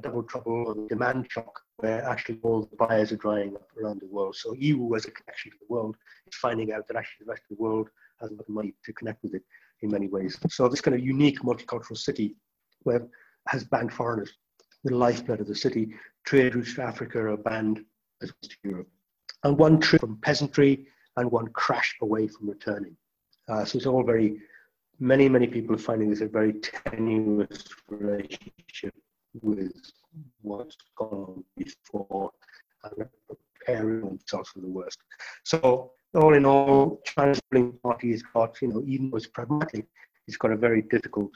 double 0.00 0.22
trouble 0.24 0.64
or 0.66 0.88
demand 0.88 1.28
shock, 1.30 1.60
where 1.76 2.02
actually 2.04 2.38
all 2.42 2.62
the 2.62 2.76
buyers 2.76 3.12
are 3.12 3.16
drying 3.16 3.54
up 3.54 3.68
around 3.80 4.00
the 4.00 4.06
world. 4.06 4.34
So 4.34 4.54
Yiwu, 4.54 4.96
as 4.96 5.04
a 5.04 5.10
connection 5.10 5.52
to 5.52 5.58
the 5.60 5.72
world, 5.72 5.96
is 6.26 6.34
finding 6.34 6.72
out 6.72 6.88
that 6.88 6.96
actually 6.96 7.26
the 7.26 7.30
rest 7.30 7.42
of 7.50 7.56
the 7.56 7.62
world 7.62 7.90
got 8.20 8.30
the 8.30 8.52
money 8.52 8.74
to 8.84 8.92
connect 8.92 9.22
with 9.22 9.34
it 9.34 9.42
in 9.84 9.90
many 9.90 10.08
ways. 10.08 10.38
So 10.50 10.68
this 10.68 10.80
kind 10.80 10.94
of 10.94 11.04
unique 11.04 11.40
multicultural 11.40 11.96
city 11.96 12.36
where 12.82 13.06
has 13.48 13.64
banned 13.64 13.92
foreigners, 13.92 14.32
the 14.84 14.94
lifeblood 14.94 15.40
of 15.40 15.46
the 15.46 15.54
city, 15.54 15.94
trade 16.24 16.54
routes 16.54 16.74
to 16.74 16.82
Africa 16.82 17.18
are 17.20 17.36
banned 17.36 17.84
as 18.22 18.30
well 18.30 18.38
as 18.42 18.48
to 18.48 18.56
Europe. 18.64 18.88
And 19.44 19.58
one 19.58 19.80
trip 19.80 20.00
from 20.00 20.18
peasantry 20.18 20.86
and 21.16 21.30
one 21.30 21.48
crash 21.48 21.94
away 22.02 22.28
from 22.28 22.48
returning. 22.48 22.96
Uh, 23.48 23.64
so 23.64 23.76
it's 23.76 23.86
all 23.86 24.02
very, 24.02 24.38
many, 24.98 25.28
many 25.28 25.46
people 25.46 25.74
are 25.74 25.78
finding 25.78 26.10
this 26.10 26.22
a 26.22 26.26
very 26.26 26.54
tenuous 26.54 27.64
relationship 27.88 28.94
with 29.42 29.72
what's 30.42 30.76
gone 30.96 31.44
before 31.56 32.30
and 32.84 33.06
preparing 33.28 34.00
themselves 34.00 34.50
for 34.50 34.60
the 34.60 34.66
worst. 34.66 34.98
So 35.44 35.92
all 36.14 36.34
in 36.34 36.46
all, 36.46 37.00
China's 37.04 37.40
ruling 37.50 37.72
party 37.82 38.10
has 38.12 38.22
got, 38.22 38.60
you 38.62 38.68
know, 38.68 38.82
even 38.86 39.10
though 39.10 39.16
it's 39.16 39.26
pragmatic, 39.26 39.86
it's 40.26 40.36
got 40.36 40.52
a 40.52 40.56
very 40.56 40.82
difficult 40.82 41.30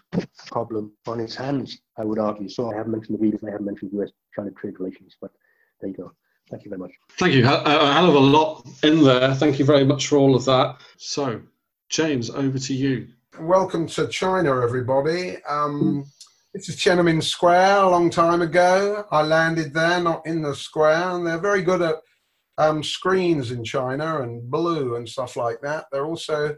problem 0.46 0.92
on 1.06 1.20
its 1.20 1.34
hands, 1.34 1.78
I 1.98 2.04
would 2.04 2.18
argue. 2.18 2.48
So 2.48 2.72
I 2.72 2.76
haven't 2.76 2.92
mentioned 2.92 3.18
the 3.18 3.22
readers, 3.22 3.40
I 3.46 3.50
haven't 3.50 3.66
mentioned 3.66 3.90
US-China 3.94 4.50
trade 4.52 4.74
relations, 4.78 5.16
but 5.20 5.30
there 5.80 5.90
you 5.90 5.96
go. 5.96 6.12
Thank 6.50 6.64
you 6.64 6.70
very 6.70 6.80
much. 6.80 6.92
Thank 7.18 7.34
you. 7.34 7.46
A, 7.46 7.62
a 7.62 7.92
hell 7.92 8.08
of 8.08 8.14
a 8.14 8.18
lot 8.18 8.66
in 8.82 9.02
there. 9.02 9.34
Thank 9.34 9.58
you 9.58 9.64
very 9.64 9.84
much 9.84 10.06
for 10.06 10.16
all 10.16 10.34
of 10.34 10.44
that. 10.46 10.80
So, 10.96 11.42
James, 11.90 12.30
over 12.30 12.58
to 12.58 12.74
you. 12.74 13.08
Welcome 13.38 13.86
to 13.88 14.08
China, 14.08 14.62
everybody. 14.62 15.36
Um, 15.44 16.04
this 16.54 16.70
is 16.70 16.76
Tiananmen 16.76 17.22
Square 17.22 17.82
a 17.82 17.90
long 17.90 18.08
time 18.08 18.40
ago. 18.40 19.04
I 19.10 19.22
landed 19.22 19.74
there, 19.74 20.00
not 20.00 20.26
in 20.26 20.40
the 20.40 20.54
square, 20.54 21.10
and 21.10 21.26
they're 21.26 21.38
very 21.38 21.62
good 21.62 21.82
at 21.82 21.96
um, 22.58 22.82
screens 22.82 23.52
in 23.52 23.64
China 23.64 24.20
and 24.22 24.50
blue 24.50 24.96
and 24.96 25.08
stuff 25.08 25.36
like 25.36 25.60
that. 25.62 25.86
They're 25.90 26.04
also 26.04 26.56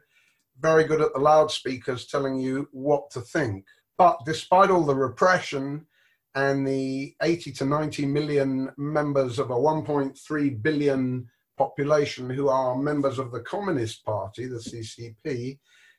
very 0.58 0.84
good 0.84 1.00
at 1.00 1.12
the 1.12 1.20
loudspeakers 1.20 2.06
telling 2.06 2.40
you 2.40 2.68
what 2.72 3.10
to 3.10 3.20
think. 3.20 3.66
But 3.98 4.18
despite 4.24 4.70
all 4.70 4.84
the 4.84 4.94
repression 4.94 5.86
and 6.34 6.66
the 6.66 7.14
80 7.22 7.52
to 7.52 7.64
90 7.66 8.06
million 8.06 8.72
members 8.78 9.38
of 9.38 9.50
a 9.50 9.54
1.3 9.54 10.62
billion 10.62 11.28
population 11.58 12.30
who 12.30 12.48
are 12.48 12.76
members 12.76 13.18
of 13.18 13.30
the 13.30 13.40
Communist 13.40 14.04
Party, 14.04 14.46
the 14.46 14.56
CCP, 14.56 15.58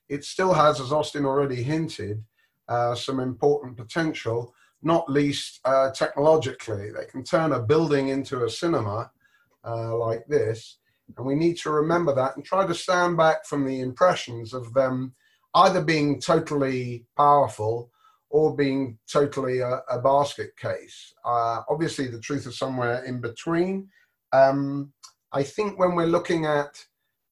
it 0.09 0.23
still 0.23 0.53
has, 0.53 0.81
as 0.81 0.91
Austin 0.91 1.25
already 1.25 1.61
hinted, 1.61 2.23
uh, 2.67 2.95
some 2.95 3.19
important 3.19 3.77
potential, 3.77 4.53
not 4.81 5.09
least 5.09 5.59
uh, 5.65 5.91
technologically. 5.91 6.89
They 6.91 7.05
can 7.05 7.23
turn 7.23 7.51
a 7.51 7.59
building 7.59 8.07
into 8.07 8.45
a 8.45 8.49
cinema 8.49 9.11
uh, 9.65 9.95
like 9.97 10.25
this, 10.27 10.77
and 11.17 11.25
we 11.25 11.35
need 11.35 11.57
to 11.57 11.71
remember 11.71 12.13
that 12.15 12.35
and 12.35 12.45
try 12.45 12.65
to 12.65 12.73
stand 12.73 13.17
back 13.17 13.45
from 13.45 13.65
the 13.65 13.81
impressions 13.81 14.53
of 14.53 14.73
them 14.73 15.13
either 15.55 15.81
being 15.83 16.19
totally 16.19 17.05
powerful 17.17 17.91
or 18.29 18.55
being 18.55 18.97
totally 19.11 19.59
a, 19.59 19.81
a 19.89 20.01
basket 20.01 20.55
case. 20.57 21.13
Uh, 21.25 21.61
obviously, 21.69 22.07
the 22.07 22.19
truth 22.19 22.47
is 22.47 22.57
somewhere 22.57 23.03
in 23.03 23.19
between. 23.19 23.89
Um, 24.31 24.93
I 25.33 25.43
think 25.43 25.77
when 25.77 25.95
we're 25.95 26.05
looking 26.05 26.45
at 26.45 26.83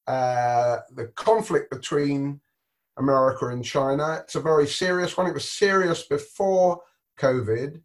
uh, 0.08 0.80
the 0.96 1.08
conflict 1.15 1.72
between 1.72 2.42
America 2.98 3.48
and 3.48 3.63
China, 3.63 4.20
it's 4.24 4.36
a 4.36 4.42
very 4.42 4.68
serious 4.68 5.15
one. 5.15 5.28
It 5.28 5.34
was 5.34 5.50
serious 5.50 6.04
before 6.04 6.82
COVID. 7.18 7.82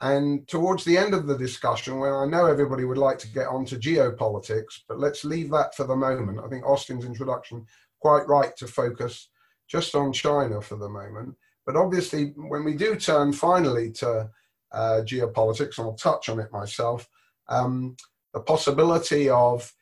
And 0.00 0.46
towards 0.46 0.84
the 0.84 0.96
end 0.96 1.12
of 1.12 1.26
the 1.26 1.36
discussion, 1.36 1.98
when 1.98 2.12
I 2.12 2.24
know 2.24 2.46
everybody 2.46 2.84
would 2.84 2.98
like 2.98 3.18
to 3.18 3.32
get 3.32 3.48
onto 3.48 3.76
geopolitics, 3.76 4.82
but 4.86 5.00
let's 5.00 5.24
leave 5.24 5.50
that 5.50 5.74
for 5.74 5.84
the 5.84 5.96
moment. 5.96 6.38
I 6.38 6.48
think 6.48 6.64
Austin's 6.64 7.04
introduction 7.04 7.66
quite 8.00 8.28
right 8.28 8.56
to 8.56 8.68
focus 8.68 9.28
just 9.66 9.96
on 9.96 10.12
China 10.12 10.60
for 10.60 10.76
the 10.76 10.88
moment. 10.88 11.34
But 11.66 11.76
obviously, 11.76 12.32
when 12.36 12.64
we 12.64 12.74
do 12.74 12.94
turn 12.94 13.32
finally 13.32 13.90
to 13.92 14.30
uh, 14.72 15.00
geopolitics, 15.04 15.78
and 15.78 15.86
I'll 15.86 15.94
touch 15.94 16.28
on 16.28 16.38
it 16.38 16.52
myself, 16.52 17.08
um, 17.48 17.96
the 18.32 18.40
possibility 18.40 19.28
of 19.28 19.72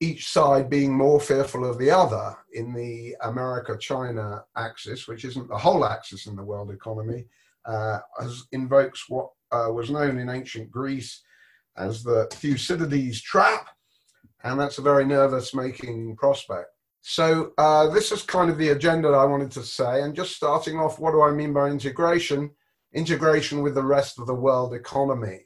each 0.00 0.28
side 0.28 0.70
being 0.70 0.92
more 0.92 1.20
fearful 1.20 1.68
of 1.68 1.78
the 1.78 1.90
other 1.90 2.36
in 2.52 2.72
the 2.74 3.16
America 3.22 3.76
China 3.78 4.44
axis, 4.56 5.08
which 5.08 5.24
isn't 5.24 5.48
the 5.48 5.58
whole 5.58 5.84
axis 5.84 6.26
in 6.26 6.36
the 6.36 6.42
world 6.42 6.70
economy, 6.70 7.26
uh, 7.66 7.98
as 8.20 8.44
invokes 8.52 9.04
what 9.08 9.30
uh, 9.52 9.70
was 9.72 9.90
known 9.90 10.18
in 10.18 10.28
ancient 10.28 10.70
Greece 10.70 11.22
as 11.76 12.02
the 12.02 12.26
Thucydides 12.32 13.22
trap, 13.22 13.68
and 14.42 14.58
that's 14.58 14.78
a 14.78 14.82
very 14.82 15.04
nervous 15.04 15.54
making 15.54 16.16
prospect. 16.16 16.68
So 17.06 17.52
uh, 17.58 17.88
this 17.88 18.12
is 18.12 18.22
kind 18.22 18.50
of 18.50 18.56
the 18.56 18.70
agenda 18.70 19.08
I 19.08 19.26
wanted 19.26 19.50
to 19.52 19.62
say. 19.62 20.02
And 20.02 20.14
just 20.14 20.36
starting 20.36 20.78
off, 20.78 20.98
what 20.98 21.12
do 21.12 21.20
I 21.22 21.32
mean 21.32 21.52
by 21.52 21.68
integration? 21.68 22.50
Integration 22.94 23.60
with 23.62 23.74
the 23.74 23.82
rest 23.82 24.18
of 24.18 24.26
the 24.26 24.34
world 24.34 24.72
economy. 24.72 25.40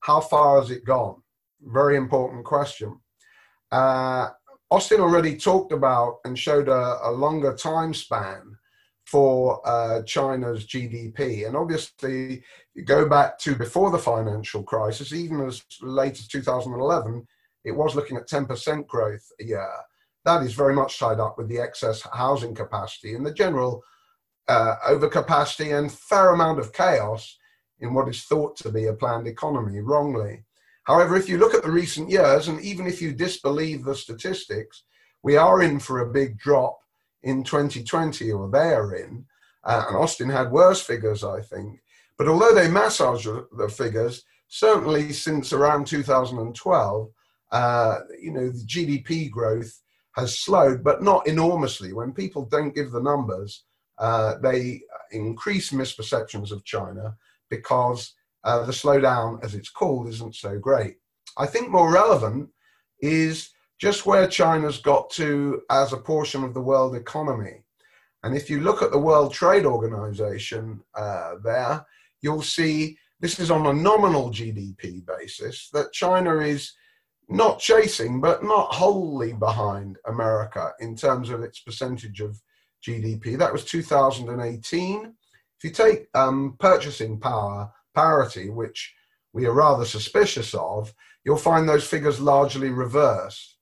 How 0.00 0.20
far 0.20 0.60
has 0.60 0.70
it 0.70 0.84
gone? 0.84 1.22
Very 1.60 1.96
important 1.96 2.44
question. 2.44 2.98
Uh, 3.70 4.28
Austin 4.70 5.00
already 5.00 5.36
talked 5.36 5.72
about 5.72 6.20
and 6.24 6.38
showed 6.38 6.68
a, 6.68 6.98
a 7.04 7.10
longer 7.10 7.54
time 7.54 7.92
span 7.92 8.56
for 9.04 9.60
uh, 9.68 10.02
China's 10.02 10.66
GDP. 10.66 11.46
And 11.46 11.56
obviously, 11.56 12.42
go 12.84 13.08
back 13.08 13.38
to 13.40 13.54
before 13.54 13.90
the 13.90 13.98
financial 13.98 14.62
crisis, 14.62 15.12
even 15.12 15.40
as 15.42 15.62
late 15.82 16.18
as 16.18 16.28
2011, 16.28 17.26
it 17.64 17.72
was 17.72 17.94
looking 17.94 18.16
at 18.16 18.28
10% 18.28 18.86
growth 18.86 19.26
a 19.40 19.44
year 19.44 19.70
that 20.24 20.42
is 20.42 20.54
very 20.54 20.74
much 20.74 20.98
tied 20.98 21.20
up 21.20 21.36
with 21.36 21.48
the 21.48 21.58
excess 21.58 22.02
housing 22.12 22.54
capacity 22.54 23.14
and 23.14 23.24
the 23.24 23.32
general 23.32 23.82
uh, 24.48 24.76
overcapacity 24.88 25.76
and 25.76 25.92
fair 25.92 26.30
amount 26.30 26.58
of 26.58 26.72
chaos 26.72 27.38
in 27.80 27.94
what 27.94 28.08
is 28.08 28.24
thought 28.24 28.56
to 28.56 28.70
be 28.70 28.86
a 28.86 28.92
planned 28.92 29.26
economy 29.26 29.80
wrongly. 29.80 30.44
However, 30.84 31.16
if 31.16 31.28
you 31.28 31.38
look 31.38 31.54
at 31.54 31.62
the 31.62 31.70
recent 31.70 32.10
years, 32.10 32.48
and 32.48 32.60
even 32.60 32.86
if 32.86 33.00
you 33.00 33.12
disbelieve 33.12 33.84
the 33.84 33.94
statistics, 33.94 34.84
we 35.22 35.36
are 35.36 35.62
in 35.62 35.78
for 35.78 36.00
a 36.00 36.12
big 36.12 36.38
drop 36.38 36.78
in 37.24 37.42
2020, 37.42 38.30
or 38.30 38.50
they 38.50 38.72
are 38.72 38.94
in. 38.94 39.24
Uh, 39.64 39.84
and 39.88 39.96
Austin 39.96 40.28
had 40.28 40.52
worse 40.52 40.80
figures, 40.80 41.24
I 41.24 41.40
think. 41.40 41.80
But 42.16 42.28
although 42.28 42.54
they 42.54 42.68
massage 42.68 43.24
the 43.24 43.68
figures, 43.68 44.22
certainly 44.48 45.12
since 45.12 45.52
around 45.52 45.86
2012, 45.86 47.10
uh, 47.50 47.98
you 48.20 48.32
know, 48.32 48.50
the 48.50 48.66
GDP 48.66 49.30
growth 49.30 49.80
has 50.16 50.38
slowed, 50.38 50.84
but 50.84 51.02
not 51.02 51.26
enormously. 51.26 51.92
When 51.92 52.12
people 52.12 52.44
don't 52.44 52.74
give 52.74 52.92
the 52.92 53.02
numbers, 53.02 53.64
uh, 53.98 54.34
they 54.42 54.80
increase 55.10 55.70
misperceptions 55.70 56.52
of 56.52 56.64
China 56.64 57.16
because 57.50 58.14
uh, 58.44 58.64
the 58.64 58.72
slowdown, 58.72 59.42
as 59.42 59.54
it's 59.54 59.70
called, 59.70 60.08
isn't 60.08 60.36
so 60.36 60.58
great. 60.58 60.96
I 61.36 61.46
think 61.46 61.68
more 61.68 61.92
relevant 61.92 62.50
is 63.00 63.50
just 63.84 64.06
where 64.06 64.26
China's 64.26 64.78
got 64.78 65.10
to 65.10 65.60
as 65.68 65.92
a 65.92 65.98
portion 65.98 66.42
of 66.42 66.54
the 66.54 66.60
world 66.62 66.96
economy. 66.96 67.62
And 68.22 68.34
if 68.34 68.48
you 68.48 68.60
look 68.60 68.80
at 68.80 68.90
the 68.90 68.98
World 68.98 69.34
Trade 69.34 69.66
Organization 69.66 70.80
uh, 70.94 71.34
there, 71.44 71.84
you'll 72.22 72.40
see 72.40 72.96
this 73.20 73.38
is 73.38 73.50
on 73.50 73.66
a 73.66 73.74
nominal 73.74 74.30
GDP 74.30 75.04
basis 75.04 75.68
that 75.74 75.92
China 75.92 76.38
is 76.38 76.72
not 77.28 77.58
chasing, 77.58 78.22
but 78.22 78.42
not 78.42 78.72
wholly 78.72 79.34
behind 79.34 79.98
America 80.06 80.72
in 80.80 80.96
terms 80.96 81.28
of 81.28 81.42
its 81.42 81.58
percentage 81.58 82.22
of 82.22 82.40
GDP. 82.82 83.36
That 83.36 83.52
was 83.52 83.66
2018. 83.66 85.04
If 85.04 85.12
you 85.62 85.68
take 85.68 86.06
um, 86.14 86.56
purchasing 86.58 87.20
power 87.20 87.70
parity, 87.94 88.48
which 88.48 88.94
we 89.34 89.44
are 89.44 89.52
rather 89.52 89.84
suspicious 89.84 90.54
of, 90.54 90.94
you'll 91.22 91.36
find 91.36 91.68
those 91.68 91.86
figures 91.86 92.18
largely 92.18 92.70
reverse. 92.70 93.53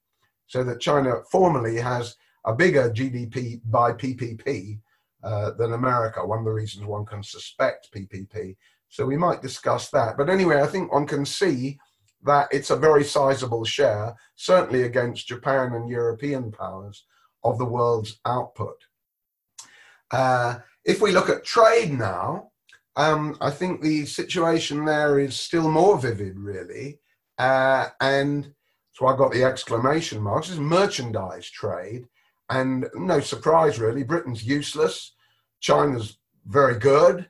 So 0.52 0.62
that 0.64 0.80
China 0.80 1.22
formally 1.30 1.78
has 1.78 2.14
a 2.44 2.54
bigger 2.54 2.90
GDP 2.90 3.62
by 3.70 3.92
PPP 3.92 4.80
uh, 5.24 5.52
than 5.52 5.72
America. 5.72 6.26
One 6.26 6.40
of 6.40 6.44
the 6.44 6.50
reasons 6.50 6.84
one 6.84 7.06
can 7.06 7.22
suspect 7.22 7.88
PPP. 7.90 8.56
So 8.90 9.06
we 9.06 9.16
might 9.16 9.40
discuss 9.40 9.88
that. 9.92 10.18
But 10.18 10.28
anyway, 10.28 10.60
I 10.60 10.66
think 10.66 10.92
one 10.92 11.06
can 11.06 11.24
see 11.24 11.78
that 12.24 12.48
it's 12.52 12.68
a 12.68 12.76
very 12.76 13.02
sizable 13.02 13.64
share, 13.64 14.14
certainly 14.36 14.82
against 14.82 15.26
Japan 15.26 15.72
and 15.72 15.88
European 15.88 16.52
powers, 16.52 17.06
of 17.42 17.56
the 17.56 17.64
world's 17.64 18.20
output. 18.26 18.76
Uh, 20.10 20.58
if 20.84 21.00
we 21.00 21.12
look 21.12 21.30
at 21.30 21.44
trade 21.44 21.98
now, 21.98 22.50
um, 22.96 23.38
I 23.40 23.50
think 23.50 23.80
the 23.80 24.04
situation 24.04 24.84
there 24.84 25.18
is 25.18 25.34
still 25.34 25.70
more 25.70 25.96
vivid, 25.98 26.38
really. 26.38 26.98
Uh, 27.38 27.88
and 28.02 28.52
so 28.92 29.06
I 29.06 29.16
got 29.16 29.32
the 29.32 29.44
exclamation 29.44 30.20
marks. 30.20 30.48
This 30.48 30.54
is 30.54 30.60
merchandise 30.60 31.48
trade. 31.48 32.06
And 32.50 32.86
no 32.94 33.20
surprise, 33.20 33.78
really, 33.78 34.02
Britain's 34.02 34.44
useless. 34.44 35.14
China's 35.60 36.18
very 36.46 36.78
good. 36.78 37.26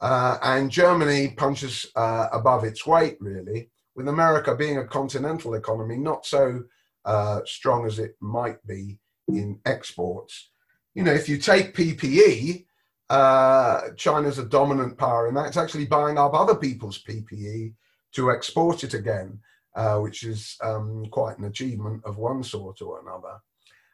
Uh, 0.00 0.38
and 0.42 0.70
Germany 0.70 1.34
punches 1.36 1.86
uh, 1.94 2.28
above 2.32 2.64
its 2.64 2.86
weight, 2.86 3.16
really, 3.20 3.70
with 3.94 4.08
America 4.08 4.54
being 4.54 4.78
a 4.78 4.86
continental 4.86 5.54
economy, 5.54 5.96
not 5.96 6.26
so 6.26 6.64
uh, 7.04 7.40
strong 7.44 7.86
as 7.86 7.98
it 7.98 8.16
might 8.20 8.64
be 8.66 8.98
in 9.28 9.60
exports. 9.64 10.50
You 10.94 11.04
know, 11.04 11.12
if 11.12 11.28
you 11.28 11.38
take 11.38 11.74
PPE, 11.74 12.66
uh, 13.10 13.90
China's 13.96 14.38
a 14.38 14.44
dominant 14.44 14.98
power 14.98 15.28
and 15.28 15.36
that's 15.36 15.56
actually 15.56 15.86
buying 15.86 16.18
up 16.18 16.34
other 16.34 16.54
people's 16.54 17.02
PPE 17.02 17.74
to 18.12 18.30
export 18.30 18.84
it 18.84 18.94
again, 18.94 19.38
uh, 19.74 19.98
which 19.98 20.24
is 20.24 20.56
um, 20.62 21.06
quite 21.10 21.38
an 21.38 21.44
achievement 21.44 22.02
of 22.04 22.18
one 22.18 22.42
sort 22.42 22.80
or 22.82 23.00
another. 23.00 23.40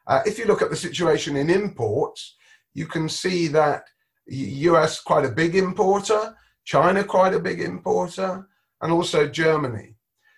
Uh, 0.07 0.21
if 0.25 0.37
you 0.37 0.45
look 0.45 0.61
at 0.61 0.69
the 0.69 0.75
situation 0.75 1.37
in 1.37 1.49
imports, 1.49 2.35
you 2.73 2.85
can 2.85 3.09
see 3.09 3.47
that 3.47 3.83
US 4.27 4.99
quite 4.99 5.25
a 5.25 5.31
big 5.31 5.55
importer, 5.55 6.35
China 6.65 7.03
quite 7.03 7.33
a 7.33 7.39
big 7.39 7.61
importer, 7.61 8.47
and 8.81 8.91
also 8.91 9.27
Germany. 9.27 9.95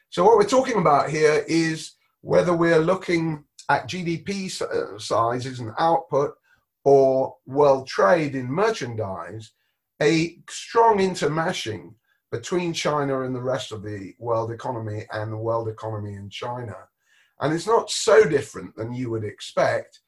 So 0.10 0.23
what 0.23 0.38
we're 0.38 0.43
talking 0.43 0.77
about 0.77 1.10
here 1.10 1.43
is 1.47 1.93
whether 2.21 2.56
we're 2.56 2.79
looking 2.79 3.43
at 3.69 3.88
GDP 3.88 4.62
uh, 4.62 4.97
sizes 4.99 5.60
and 5.60 5.71
output 5.79 6.34
or 6.84 7.36
world 7.45 7.88
trade 7.88 8.36
in 8.36 8.51
merchandise, 8.51 9.51
a 10.01 10.38
strong 10.49 10.99
intermeshing 10.99 11.93
between 12.34 12.74
China 12.74 13.22
and 13.22 13.36
the 13.36 13.48
rest 13.54 13.72
of 13.72 13.84
the 13.84 14.15
world 14.17 14.52
economy 14.52 15.06
and 15.12 15.32
the 15.32 15.38
world 15.38 15.67
economy 15.69 16.15
in 16.15 16.32
China. 16.32 16.76
And 17.39 17.54
it's 17.54 17.67
not 17.67 17.91
so 17.91 18.26
different 18.26 18.76
than 18.76 18.91
you 18.91 19.12
would 19.12 19.24
expect 19.24 20.00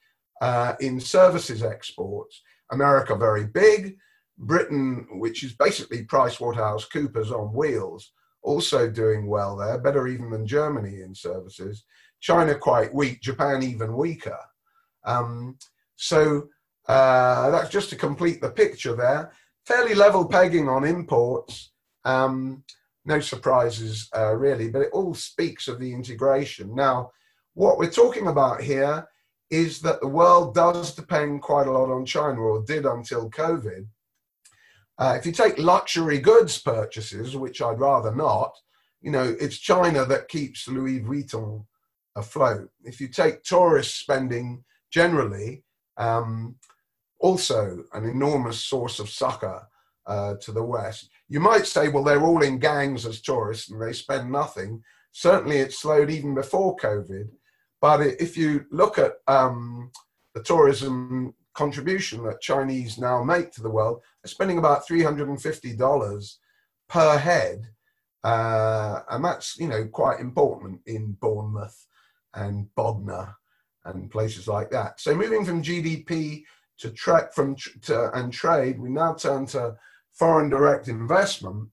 uh, 0.41 0.73
in 0.79 0.99
services 0.99 1.61
exports. 1.61 2.41
America 2.71 3.15
very 3.15 3.45
big, 3.45 3.97
Britain, 4.39 5.05
which 5.19 5.43
is 5.43 5.53
basically 5.53 6.03
PricewaterhouseCoopers 6.05 7.29
on 7.29 7.53
wheels, 7.53 8.11
also 8.41 8.89
doing 8.89 9.27
well 9.27 9.55
there, 9.55 9.77
better 9.77 10.07
even 10.07 10.31
than 10.31 10.47
Germany 10.47 11.01
in 11.01 11.13
services. 11.13 11.83
China 12.21 12.55
quite 12.55 12.91
weak, 12.91 13.21
Japan 13.21 13.61
even 13.61 13.95
weaker. 13.95 14.39
Um, 15.03 15.59
so 15.95 16.47
uh, 16.87 17.51
that's 17.51 17.69
just 17.69 17.91
to 17.91 17.95
complete 17.95 18.41
the 18.41 18.49
picture 18.49 18.95
there. 18.95 19.31
Fairly 19.67 19.93
level 19.93 20.25
pegging 20.25 20.67
on 20.67 20.85
imports. 20.85 21.69
Um, 22.05 22.63
no 23.03 23.19
surprises 23.19 24.07
uh, 24.15 24.33
really, 24.35 24.69
but 24.69 24.81
it 24.81 24.89
all 24.93 25.13
speaks 25.13 25.67
of 25.67 25.79
the 25.79 25.91
integration. 25.91 26.73
Now, 26.73 27.11
what 27.53 27.77
we're 27.77 27.91
talking 27.91 28.27
about 28.27 28.61
here 28.61 29.07
is 29.49 29.79
that 29.81 30.01
the 30.01 30.07
world 30.07 30.55
does 30.55 30.95
depend 30.95 31.41
quite 31.41 31.67
a 31.67 31.71
lot 31.71 31.91
on 31.91 32.05
China, 32.05 32.39
or 32.39 32.63
did 32.63 32.85
until 32.85 33.29
COVID. 33.29 33.85
Uh, 34.97 35.15
if 35.17 35.25
you 35.25 35.31
take 35.31 35.57
luxury 35.59 36.19
goods 36.19 36.61
purchases, 36.61 37.35
which 37.35 37.61
I'd 37.61 37.79
rather 37.79 38.15
not, 38.15 38.53
you 39.01 39.11
know, 39.11 39.35
it's 39.39 39.57
China 39.57 40.05
that 40.05 40.29
keeps 40.29 40.67
Louis 40.67 41.01
Vuitton 41.01 41.65
afloat. 42.15 42.69
If 42.83 42.99
you 42.99 43.07
take 43.07 43.43
tourist 43.43 43.99
spending 43.99 44.63
generally, 44.91 45.63
um, 45.97 46.55
also 47.19 47.83
an 47.93 48.05
enormous 48.05 48.63
source 48.63 48.99
of 48.99 49.09
succor 49.09 49.67
uh, 50.07 50.35
to 50.41 50.51
the 50.51 50.63
West. 50.63 51.09
You 51.27 51.39
might 51.39 51.65
say, 51.65 51.87
well, 51.87 52.03
they're 52.03 52.23
all 52.23 52.43
in 52.43 52.59
gangs 52.59 53.05
as 53.05 53.21
tourists 53.21 53.71
and 53.71 53.81
they 53.81 53.93
spend 53.93 54.31
nothing. 54.31 54.83
Certainly, 55.11 55.57
it 55.57 55.73
slowed 55.73 56.09
even 56.09 56.35
before 56.35 56.75
COVID. 56.77 57.29
But 57.81 58.01
if 58.01 58.37
you 58.37 58.65
look 58.71 58.97
at 58.97 59.13
um, 59.27 59.91
the 60.33 60.43
tourism 60.43 61.33
contribution 61.53 62.23
that 62.23 62.41
Chinese 62.41 62.97
now 62.97 63.23
make 63.23 63.51
to 63.53 63.61
the 63.61 63.69
world, 63.69 64.01
they're 64.21 64.29
spending 64.29 64.57
about 64.57 64.87
$350 64.87 66.35
per 66.89 67.17
head. 67.17 67.69
Uh, 68.23 69.01
and 69.09 69.23
that's, 69.23 69.57
you 69.57 69.67
know, 69.67 69.85
quite 69.85 70.19
important 70.19 70.81
in 70.85 71.13
Bournemouth 71.13 71.87
and 72.33 72.73
Bognor 72.75 73.35
and 73.85 74.11
places 74.11 74.47
like 74.47 74.69
that. 74.71 74.99
So 74.99 75.15
moving 75.15 75.45
from 75.45 75.63
GDP 75.63 76.43
to 76.79 76.89
track 76.89 77.33
from 77.33 77.55
to, 77.83 78.11
and 78.17 78.33
trade, 78.33 78.79
we 78.79 78.89
now 78.89 79.13
turn 79.13 79.45
to 79.47 79.75
foreign 80.15 80.49
direct 80.49 80.87
investment, 80.87 81.69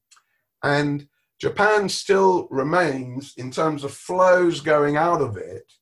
and 0.63 1.09
Japan 1.41 1.89
still 1.89 2.47
remains 2.51 3.35
in 3.37 3.51
terms 3.51 3.83
of 3.83 3.93
flows 3.93 4.61
going 4.61 4.97
out 4.97 5.21
of 5.21 5.37
it. 5.37 5.73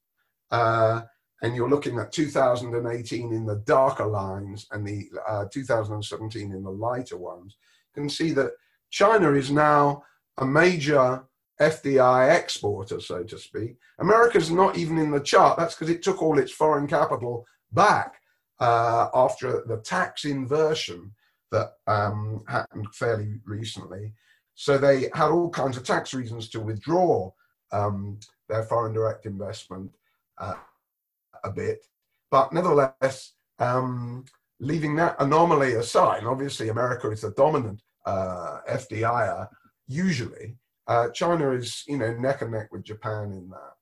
Uh, 0.50 1.02
and 1.42 1.54
you're 1.54 1.68
looking 1.68 1.98
at 1.98 2.12
2018 2.12 3.32
in 3.32 3.46
the 3.46 3.62
darker 3.66 4.06
lines 4.06 4.66
and 4.72 4.86
the 4.86 5.08
uh, 5.28 5.46
2017 5.50 6.52
in 6.52 6.62
the 6.62 6.70
lighter 6.70 7.16
ones. 7.16 7.56
You 7.94 8.02
can 8.02 8.10
see 8.10 8.32
that 8.32 8.52
China 8.90 9.32
is 9.32 9.50
now 9.50 10.02
a 10.38 10.46
major 10.46 11.24
FDI 11.60 12.34
exporter, 12.38 13.00
so 13.00 13.22
to 13.22 13.38
speak. 13.38 13.76
America's 13.98 14.50
not 14.50 14.78
even 14.78 14.98
in 14.98 15.10
the 15.10 15.20
chart. 15.20 15.58
That's 15.58 15.74
because 15.74 15.90
it 15.90 16.02
took 16.02 16.22
all 16.22 16.38
its 16.38 16.52
foreign 16.52 16.86
capital 16.86 17.46
back 17.72 18.14
uh, 18.60 19.08
after 19.14 19.62
the 19.66 19.78
tax 19.78 20.24
inversion 20.24 21.12
that 21.50 21.72
um, 21.86 22.42
happened 22.48 22.86
fairly 22.94 23.40
recently. 23.44 24.12
So 24.54 24.78
they 24.78 25.08
had 25.14 25.30
all 25.30 25.50
kinds 25.50 25.76
of 25.76 25.84
tax 25.84 26.12
reasons 26.14 26.48
to 26.50 26.60
withdraw 26.60 27.30
um, 27.72 28.18
their 28.48 28.62
foreign 28.64 28.92
direct 28.92 29.26
investment 29.26 29.90
uh, 30.38 30.54
a 31.44 31.50
bit. 31.50 31.84
But 32.30 32.52
nevertheless, 32.52 33.32
um, 33.58 34.24
leaving 34.60 34.94
that 34.96 35.16
anomaly 35.18 35.74
aside, 35.74 36.24
obviously 36.24 36.68
America 36.68 37.10
is 37.10 37.22
the 37.22 37.30
dominant 37.32 37.82
uh, 38.06 38.60
FDIer 38.68 39.48
usually. 39.88 40.56
Uh, 40.86 41.08
China 41.10 41.52
is, 41.52 41.84
you 41.86 41.98
know, 41.98 42.12
neck 42.14 42.42
and 42.42 42.52
neck 42.52 42.68
with 42.72 42.84
Japan 42.84 43.32
in 43.32 43.48
that. 43.50 43.74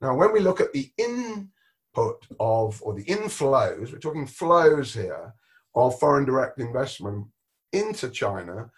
Now, 0.00 0.14
when 0.16 0.32
we 0.32 0.40
look 0.40 0.60
at 0.60 0.72
the 0.72 0.90
input 0.98 2.26
of, 2.40 2.82
or 2.82 2.94
the 2.94 3.04
inflows, 3.04 3.92
we're 3.92 3.98
talking 3.98 4.26
flows 4.26 4.92
here, 4.92 5.32
of 5.74 5.98
foreign 5.98 6.24
direct 6.24 6.60
investment 6.60 7.26
into 7.72 8.08
China 8.10 8.70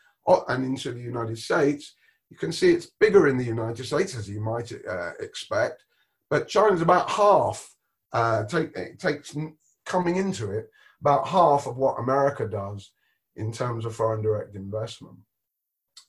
and 0.48 0.64
into 0.64 0.92
the 0.92 1.00
United 1.00 1.38
States, 1.38 1.94
you 2.30 2.36
can 2.36 2.52
see 2.52 2.70
it's 2.70 2.90
bigger 3.00 3.28
in 3.28 3.36
the 3.36 3.44
United 3.44 3.84
States, 3.84 4.16
as 4.16 4.28
you 4.28 4.40
might 4.40 4.72
uh, 4.88 5.10
expect, 5.20 5.84
but 6.30 6.48
China's 6.48 6.82
about 6.82 7.10
half, 7.10 7.74
uh, 8.12 8.44
take, 8.44 8.98
takes 8.98 9.36
coming 9.84 10.16
into 10.16 10.50
it, 10.50 10.70
about 11.00 11.28
half 11.28 11.66
of 11.66 11.76
what 11.76 11.98
America 11.98 12.48
does 12.48 12.92
in 13.36 13.52
terms 13.52 13.84
of 13.84 13.94
foreign 13.94 14.22
direct 14.22 14.54
investment. 14.54 15.16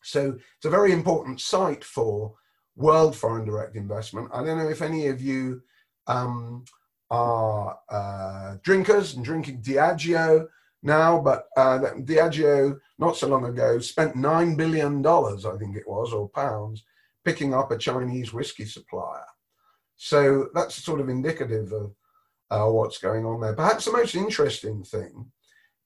So 0.03 0.37
it's 0.57 0.65
a 0.65 0.69
very 0.69 0.91
important 0.91 1.41
site 1.41 1.83
for 1.83 2.33
world 2.75 3.15
foreign 3.15 3.45
direct 3.45 3.75
investment. 3.75 4.29
I 4.33 4.43
don't 4.43 4.57
know 4.57 4.69
if 4.69 4.81
any 4.81 5.07
of 5.07 5.21
you 5.21 5.61
um, 6.07 6.63
are 7.09 7.77
uh, 7.89 8.55
drinkers 8.63 9.15
and 9.15 9.25
drinking 9.25 9.61
Diageo 9.61 10.47
now, 10.85 11.19
but 11.19 11.47
uh, 11.57 11.79
Diageo 11.99 12.77
not 12.99 13.17
so 13.17 13.27
long 13.27 13.45
ago 13.45 13.79
spent 13.79 14.15
nine 14.15 14.55
billion 14.55 15.01
dollars, 15.01 15.45
I 15.45 15.57
think 15.57 15.75
it 15.75 15.87
was, 15.87 16.13
or 16.13 16.29
pounds, 16.29 16.83
picking 17.23 17.53
up 17.53 17.71
a 17.71 17.77
Chinese 17.77 18.31
whiskey 18.31 18.65
supplier. 18.65 19.25
So 19.97 20.49
that's 20.53 20.75
sort 20.75 20.99
of 20.99 21.09
indicative 21.09 21.71
of 21.71 21.95
uh, 22.51 22.71
what's 22.71 22.99
going 22.99 23.25
on 23.25 23.41
there. 23.41 23.53
Perhaps 23.53 23.85
the 23.85 23.91
most 23.91 24.15
interesting 24.15 24.83
thing 24.83 25.31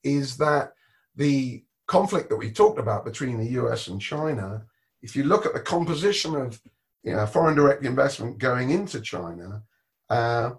is 0.04 0.38
that 0.38 0.74
the 1.16 1.64
conflict 1.88 2.30
that 2.30 2.38
we 2.38 2.52
talked 2.52 2.80
about 2.80 3.06
between 3.06 3.38
the 3.38 3.52
US 3.62 3.88
and 3.88 4.02
China, 4.02 4.64
if 5.02 5.16
you 5.16 5.24
look 5.24 5.46
at 5.46 5.54
the 5.54 5.60
composition 5.60 6.36
of 6.36 6.60
you 7.04 7.16
know, 7.16 7.26
foreign 7.26 7.56
direct 7.56 7.86
investment 7.86 8.38
going 8.38 8.72
into 8.72 9.00
China, 9.00 9.64
uh, 10.10 10.52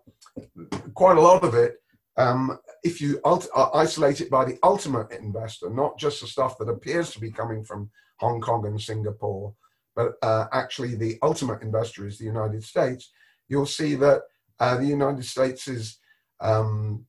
quite 0.94 1.18
a 1.18 1.20
lot 1.20 1.44
of 1.44 1.54
it, 1.54 1.76
um, 2.16 2.58
if 2.82 3.00
you 3.00 3.20
uh, 3.24 3.70
isolate 3.74 4.20
it 4.20 4.30
by 4.30 4.44
the 4.44 4.58
ultimate 4.62 5.10
investor, 5.12 5.70
not 5.70 5.98
just 5.98 6.20
the 6.20 6.26
stuff 6.26 6.58
that 6.58 6.68
appears 6.68 7.10
to 7.12 7.20
be 7.20 7.30
coming 7.30 7.64
from 7.64 7.90
Hong 8.18 8.40
Kong 8.40 8.66
and 8.66 8.80
Singapore, 8.80 9.54
but 9.96 10.12
uh, 10.22 10.46
actually 10.52 10.94
the 10.94 11.18
ultimate 11.22 11.62
investor 11.62 12.06
is 12.06 12.18
the 12.18 12.24
United 12.24 12.64
States, 12.64 13.10
you'll 13.48 13.66
see 13.66 13.94
that 13.96 14.22
uh, 14.58 14.76
the 14.76 14.86
United 14.86 15.24
States 15.24 15.68
is 15.68 15.98
um, 16.40 17.04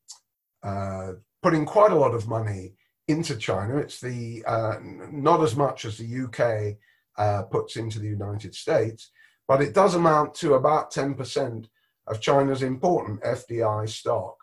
uh, 0.64 1.14
putting 1.42 1.66
quite 1.66 1.92
a 1.92 1.96
lot 1.96 2.14
of 2.14 2.28
money 2.28 2.74
into 3.08 3.36
China. 3.36 3.78
It's 3.78 4.00
the 4.00 4.44
uh, 4.46 4.78
not 5.12 5.42
as 5.42 5.56
much 5.56 5.86
as 5.86 5.98
the 5.98 6.24
UK 6.26 6.78
uh, 7.18 7.44
puts 7.44 7.76
into 7.76 8.00
the 8.00 8.08
United 8.08 8.56
States, 8.56 9.12
but 9.48 9.62
it 9.62 9.74
does 9.74 9.96
amount 9.96 10.34
to 10.36 10.54
about 10.54 10.94
10% 10.94 11.68
of 12.08 12.22
China's 12.22 12.64
important 12.64 13.22
FDI 13.22 13.88
stock. 13.90 14.36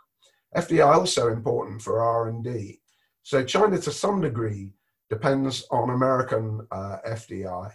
FDI 0.57 0.95
also 0.95 1.29
important 1.29 1.83
for 1.83 2.01
R&D. 2.03 2.81
So 3.23 3.45
China 3.45 3.79
to 3.79 3.93
some 3.93 4.21
degree 4.21 4.73
depends 5.11 5.67
on 5.71 5.91
American 5.91 6.67
uh, 6.71 6.99
FDI 7.07 7.73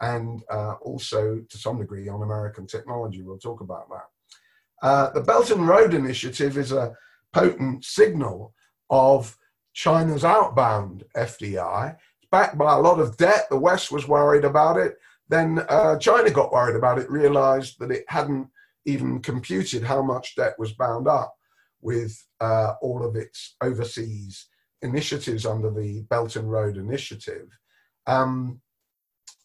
and 0.00 0.42
uh, 0.50 0.74
also 0.82 1.40
to 1.48 1.58
some 1.58 1.78
degree 1.78 2.08
on 2.08 2.22
American 2.22 2.66
technology. 2.66 3.22
We'll 3.22 3.38
talk 3.38 3.60
about 3.60 3.88
that. 3.90 4.86
Uh, 4.86 5.10
the 5.12 5.22
Belt 5.22 5.50
and 5.50 5.66
Road 5.66 5.94
Initiative 5.94 6.58
is 6.58 6.72
a 6.72 6.94
potent 7.32 7.84
signal 7.84 8.52
of 8.90 9.36
China's 9.72 10.24
outbound 10.24 11.04
FDI. 11.16 11.94
It's 11.94 12.30
backed 12.30 12.58
by 12.58 12.74
a 12.74 12.80
lot 12.80 13.00
of 13.00 13.16
debt. 13.16 13.46
The 13.48 13.58
West 13.58 13.90
was 13.90 14.08
worried 14.08 14.44
about 14.44 14.76
it. 14.76 14.96
Then 15.28 15.64
uh, 15.68 15.98
China 15.98 16.30
got 16.30 16.52
worried 16.52 16.76
about 16.76 16.98
it, 16.98 17.10
realized 17.10 17.78
that 17.80 17.90
it 17.90 18.04
hadn't 18.08 18.48
even 18.84 19.20
computed 19.20 19.82
how 19.82 20.02
much 20.02 20.36
debt 20.36 20.54
was 20.58 20.72
bound 20.72 21.08
up 21.08 21.35
with 21.86 22.20
uh, 22.40 22.72
all 22.82 23.06
of 23.06 23.14
its 23.14 23.54
overseas 23.62 24.48
initiatives 24.82 25.46
under 25.46 25.70
the 25.70 26.02
Belt 26.10 26.34
and 26.34 26.50
Road 26.50 26.76
Initiative. 26.76 27.46
Um, 28.08 28.60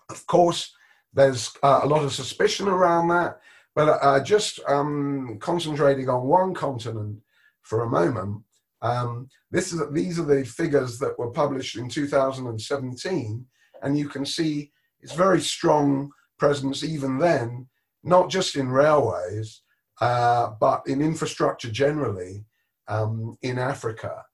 of 0.09 0.25
course, 0.25 0.73
there's 1.13 1.51
uh, 1.61 1.81
a 1.83 1.87
lot 1.87 2.03
of 2.03 2.11
suspicion 2.13 2.67
around 2.67 3.09
that, 3.09 3.39
but 3.75 3.99
uh, 4.01 4.23
just 4.23 4.59
um, 4.67 5.37
concentrating 5.39 6.09
on 6.09 6.27
one 6.27 6.55
continent 6.55 7.19
for 7.61 7.83
a 7.83 7.89
moment, 7.89 8.41
um, 8.81 9.29
this 9.51 9.71
is, 9.71 9.79
these 9.91 10.17
are 10.17 10.25
the 10.25 10.43
figures 10.43 10.97
that 10.97 11.17
were 11.19 11.29
published 11.29 11.77
in 11.77 11.87
2017, 11.87 13.45
and 13.83 13.99
you 13.99 14.09
can 14.09 14.25
see 14.25 14.71
it's 14.99 15.13
very 15.13 15.41
strong 15.41 16.09
presence 16.39 16.83
even 16.83 17.19
then, 17.19 17.67
not 18.03 18.31
just 18.31 18.55
in 18.55 18.67
railways, 18.67 19.61
uh, 20.01 20.51
but 20.59 20.81
in 20.87 21.01
infrastructure 21.01 21.71
generally 21.71 22.43
um, 22.87 23.37
in 23.43 23.57
Africa. 23.57 24.25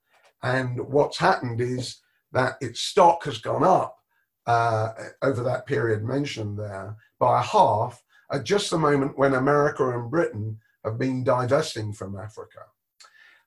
And 0.42 0.80
what's 0.88 1.18
happened 1.18 1.62
is 1.62 2.02
that 2.32 2.56
its 2.62 2.80
stock 2.80 3.26
has 3.26 3.38
gone 3.38 3.64
up 3.64 3.98
uh, 4.46 4.94
over 5.22 5.44
that 5.44 5.66
period 5.66 6.04
mentioned 6.04 6.58
there 6.58 6.96
by 7.20 7.42
half 7.42 8.02
at 8.32 8.46
just 8.46 8.70
the 8.72 8.78
moment 8.78 9.18
when 9.18 9.34
America 9.34 9.90
and 9.90 10.10
Britain 10.10 10.58
have 10.86 10.98
been 10.98 11.24
divesting 11.24 11.92
from 11.92 12.18
Africa. 12.18 12.62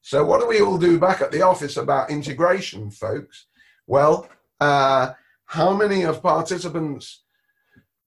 So, 0.02 0.24
what 0.24 0.40
do 0.40 0.46
we 0.46 0.60
all 0.60 0.78
do 0.78 0.98
back 0.98 1.20
at 1.20 1.30
the 1.30 1.42
office 1.42 1.76
about 1.76 2.10
integration, 2.10 2.90
folks? 2.90 3.46
Well, 3.86 4.28
uh, 4.60 5.12
how 5.44 5.74
many 5.74 6.04
of 6.04 6.22
participants 6.22 7.22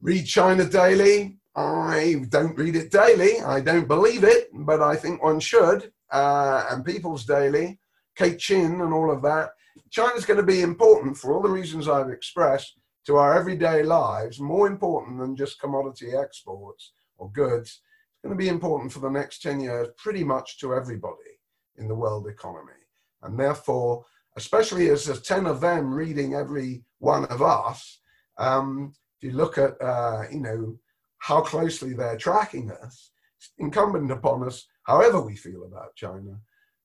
read 0.02 0.26
China 0.26 0.66
Daily? 0.66 1.38
I 1.56 2.26
don't 2.30 2.58
read 2.58 2.76
it 2.76 2.92
daily. 2.92 3.40
I 3.42 3.60
don't 3.60 3.88
believe 3.88 4.24
it, 4.24 4.50
but 4.54 4.82
I 4.82 4.96
think 4.96 5.22
one 5.22 5.40
should. 5.40 5.92
Uh, 6.12 6.66
and 6.72 6.86
People's 6.86 7.26
Daily, 7.26 7.80
Caixin, 8.18 8.84
and 8.84 8.94
all 8.94 9.12
of 9.12 9.22
that. 9.24 9.52
China's 9.90 10.26
going 10.26 10.38
to 10.38 10.46
be 10.46 10.62
important 10.62 11.18
for 11.18 11.34
all 11.34 11.42
the 11.42 11.50
reasons 11.50 11.88
I've 11.88 12.10
expressed 12.10 12.78
to 13.06 13.18
our 13.18 13.38
everyday 13.38 13.84
lives, 13.84 14.40
more 14.40 14.68
important 14.68 15.20
than 15.20 15.36
just 15.36 15.60
commodity 15.60 16.16
exports 16.16 16.94
or 17.18 17.32
goods. 17.32 17.70
It's 17.70 18.24
going 18.24 18.38
to 18.38 18.44
be 18.44 18.50
important 18.50 18.92
for 18.92 19.00
the 19.00 19.10
next 19.10 19.42
10 19.42 19.60
years, 19.60 19.90
pretty 19.98 20.24
much 20.24 20.60
to 20.60 20.74
everybody 20.74 21.40
in 21.78 21.88
the 21.88 21.96
world 21.96 22.28
economy. 22.28 22.72
And 23.22 23.40
therefore, 23.40 24.06
especially 24.38 24.90
as 24.90 25.06
there's 25.06 25.22
10 25.22 25.46
of 25.46 25.62
them 25.62 25.94
reading 25.94 26.34
every 26.34 26.84
one 27.00 27.26
of 27.26 27.42
us, 27.42 28.00
um, 28.38 28.94
if 29.18 29.28
you 29.30 29.36
look 29.36 29.58
at, 29.58 29.80
uh, 29.82 30.24
you 30.32 30.40
know, 30.40 30.78
how 31.24 31.40
closely 31.40 31.94
they're 31.94 32.18
tracking 32.18 32.70
us, 32.70 33.12
it's 33.38 33.52
incumbent 33.58 34.12
upon 34.12 34.46
us, 34.46 34.68
however 34.84 35.22
we 35.22 35.38
feel 35.38 35.64
about 35.64 35.96
China, 35.96 36.38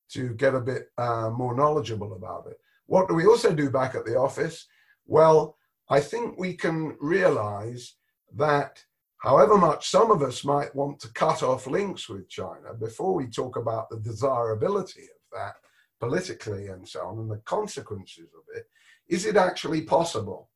to 0.09 0.33
get 0.35 0.55
a 0.55 0.61
bit 0.61 0.93
uh, 0.97 1.29
more 1.31 1.57
knowledgeable 1.57 2.15
about 2.15 2.47
it. 2.49 2.57
What 2.87 3.09
do 3.09 3.15
we 3.15 3.27
also 3.27 3.53
do 3.53 3.69
back 3.69 3.97
at 3.97 4.05
the 4.05 4.17
office? 4.17 4.69
Well, 5.07 5.57
I 5.91 5.99
think 5.99 6.39
we 6.39 6.55
can 6.55 6.97
realize 7.01 7.97
that 8.37 8.79
however 9.17 9.59
much 9.59 9.89
some 9.89 10.13
of 10.13 10.23
us 10.23 10.45
might 10.45 10.73
want 10.73 11.01
to 11.01 11.13
cut 11.15 11.43
off 11.43 11.67
links 11.67 12.09
with 12.09 12.29
China, 12.29 12.75
before 12.79 13.15
we 13.15 13.27
talk 13.27 13.57
about 13.57 13.91
the 13.91 13.99
desirability 13.99 15.03
of 15.03 15.37
that 15.37 15.55
politically 15.99 16.69
and 16.69 16.89
so 16.89 17.01
on 17.01 17.19
and 17.19 17.29
the 17.29 17.39
consequences 17.39 18.29
of 18.37 18.45
it, 18.55 18.69
is 19.09 19.27
it 19.27 19.37
actually 19.37 19.83
possible? 19.83 20.49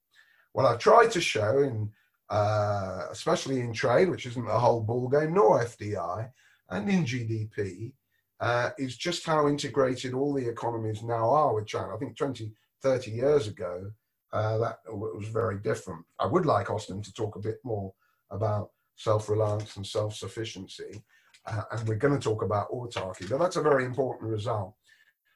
What 0.53 0.66
I've 0.66 0.79
tried 0.79 1.11
to 1.11 1.21
show 1.21 1.59
in 1.59 1.90
uh, 2.31 3.07
especially 3.11 3.61
in 3.61 3.73
trade, 3.73 4.09
which 4.09 4.27
isn't 4.27 4.47
the 4.47 4.59
whole 4.59 4.85
ballgame, 4.85 5.33
nor 5.33 5.63
FDI, 5.65 6.31
and 6.71 6.89
in 6.89 7.05
GDP, 7.05 7.93
uh, 8.41 8.71
is 8.79 8.97
just 8.97 9.25
how 9.25 9.49
integrated 9.49 10.15
all 10.15 10.33
the 10.33 10.49
economies 10.49 11.03
now 11.03 11.31
are 11.31 11.55
with 11.55 11.67
China. 11.67 11.95
I 11.95 11.99
think 11.99 12.17
20, 12.17 12.51
30 12.83 13.11
years 13.11 13.47
ago, 13.47 13.91
uh, 14.33 14.59
that 14.59 14.79
was 14.89 15.29
very 15.29 15.59
different. 15.59 16.05
I 16.19 16.27
would 16.27 16.47
like 16.47 16.71
Austin 16.71 17.03
to 17.03 17.13
talk 17.13 17.37
a 17.37 17.41
bit 17.41 17.59
more 17.65 17.93
about 18.31 18.71
self-reliance 18.97 19.77
and 19.77 19.87
self-sufficiency, 19.87 21.03
uh, 21.47 21.63
and 21.71 21.89
we're 21.89 21.97
going 21.97 22.19
to 22.19 22.21
talk 22.21 22.43
about 22.43 22.71
autarky, 22.71 23.29
but 23.29 23.39
that's 23.39 23.57
a 23.57 23.63
very 23.63 23.85
important 23.85 24.31
result. 24.31 24.75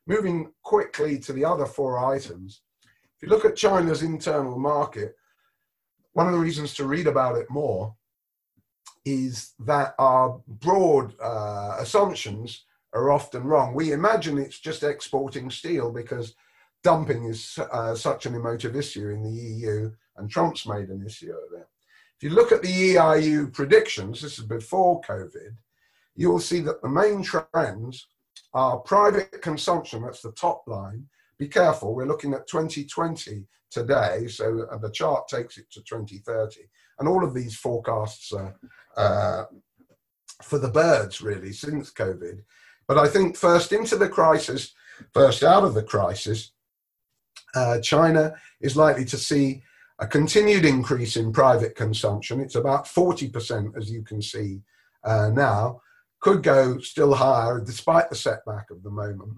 Moving 0.06 0.52
quickly 0.62 1.18
to 1.18 1.32
the 1.32 1.44
other 1.44 1.66
four 1.66 1.98
items, 1.98 2.62
if 2.84 3.22
you 3.22 3.28
look 3.28 3.44
at 3.44 3.56
China's 3.56 4.02
internal 4.02 4.58
market, 4.58 5.14
one 6.16 6.26
of 6.26 6.32
the 6.32 6.38
reasons 6.38 6.72
to 6.72 6.86
read 6.86 7.06
about 7.06 7.36
it 7.36 7.50
more 7.50 7.94
is 9.04 9.52
that 9.58 9.94
our 9.98 10.40
broad 10.48 11.12
uh, 11.20 11.76
assumptions 11.78 12.64
are 12.94 13.10
often 13.10 13.44
wrong. 13.44 13.74
We 13.74 13.92
imagine 13.92 14.38
it's 14.38 14.58
just 14.58 14.82
exporting 14.82 15.50
steel 15.50 15.92
because 15.92 16.34
dumping 16.82 17.24
is 17.24 17.58
uh, 17.70 17.94
such 17.94 18.24
an 18.24 18.34
emotive 18.34 18.76
issue 18.76 19.10
in 19.10 19.22
the 19.22 19.30
EU, 19.30 19.92
and 20.16 20.30
Trump's 20.30 20.66
made 20.66 20.88
an 20.88 21.04
issue 21.04 21.32
of 21.32 21.60
it. 21.60 21.66
If 22.16 22.22
you 22.22 22.30
look 22.30 22.50
at 22.50 22.62
the 22.62 22.94
EIU 22.94 23.52
predictions, 23.52 24.22
this 24.22 24.38
is 24.38 24.46
before 24.46 25.02
COVID, 25.02 25.54
you 26.14 26.30
will 26.30 26.40
see 26.40 26.60
that 26.60 26.80
the 26.80 26.88
main 26.88 27.22
trends 27.22 28.06
are 28.54 28.78
private 28.78 29.42
consumption, 29.42 30.00
that's 30.00 30.22
the 30.22 30.32
top 30.32 30.62
line. 30.66 31.08
Be 31.38 31.46
careful, 31.46 31.94
we're 31.94 32.06
looking 32.06 32.32
at 32.32 32.48
2020 32.48 33.46
today, 33.70 34.26
so 34.28 34.66
the 34.80 34.90
chart 34.90 35.28
takes 35.28 35.58
it 35.58 35.70
to 35.72 35.82
2030. 35.82 36.60
And 36.98 37.08
all 37.08 37.24
of 37.24 37.34
these 37.34 37.56
forecasts 37.56 38.32
are 38.32 38.56
uh, 38.96 39.44
for 40.42 40.58
the 40.58 40.68
birds, 40.68 41.20
really, 41.20 41.52
since 41.52 41.92
COVID. 41.92 42.40
But 42.88 42.98
I 42.98 43.08
think 43.08 43.36
first 43.36 43.72
into 43.72 43.96
the 43.96 44.08
crisis, 44.08 44.74
first 45.12 45.42
out 45.42 45.64
of 45.64 45.74
the 45.74 45.82
crisis, 45.82 46.52
uh, 47.54 47.80
China 47.80 48.34
is 48.60 48.76
likely 48.76 49.04
to 49.06 49.16
see 49.16 49.62
a 49.98 50.06
continued 50.06 50.64
increase 50.64 51.16
in 51.16 51.32
private 51.32 51.74
consumption. 51.74 52.40
It's 52.40 52.54
about 52.54 52.84
40%, 52.84 53.76
as 53.76 53.90
you 53.90 54.02
can 54.02 54.20
see 54.20 54.60
uh, 55.04 55.30
now, 55.30 55.80
could 56.20 56.42
go 56.42 56.78
still 56.78 57.14
higher 57.14 57.60
despite 57.60 58.10
the 58.10 58.16
setback 58.16 58.70
of 58.70 58.82
the 58.82 58.90
moment. 58.90 59.32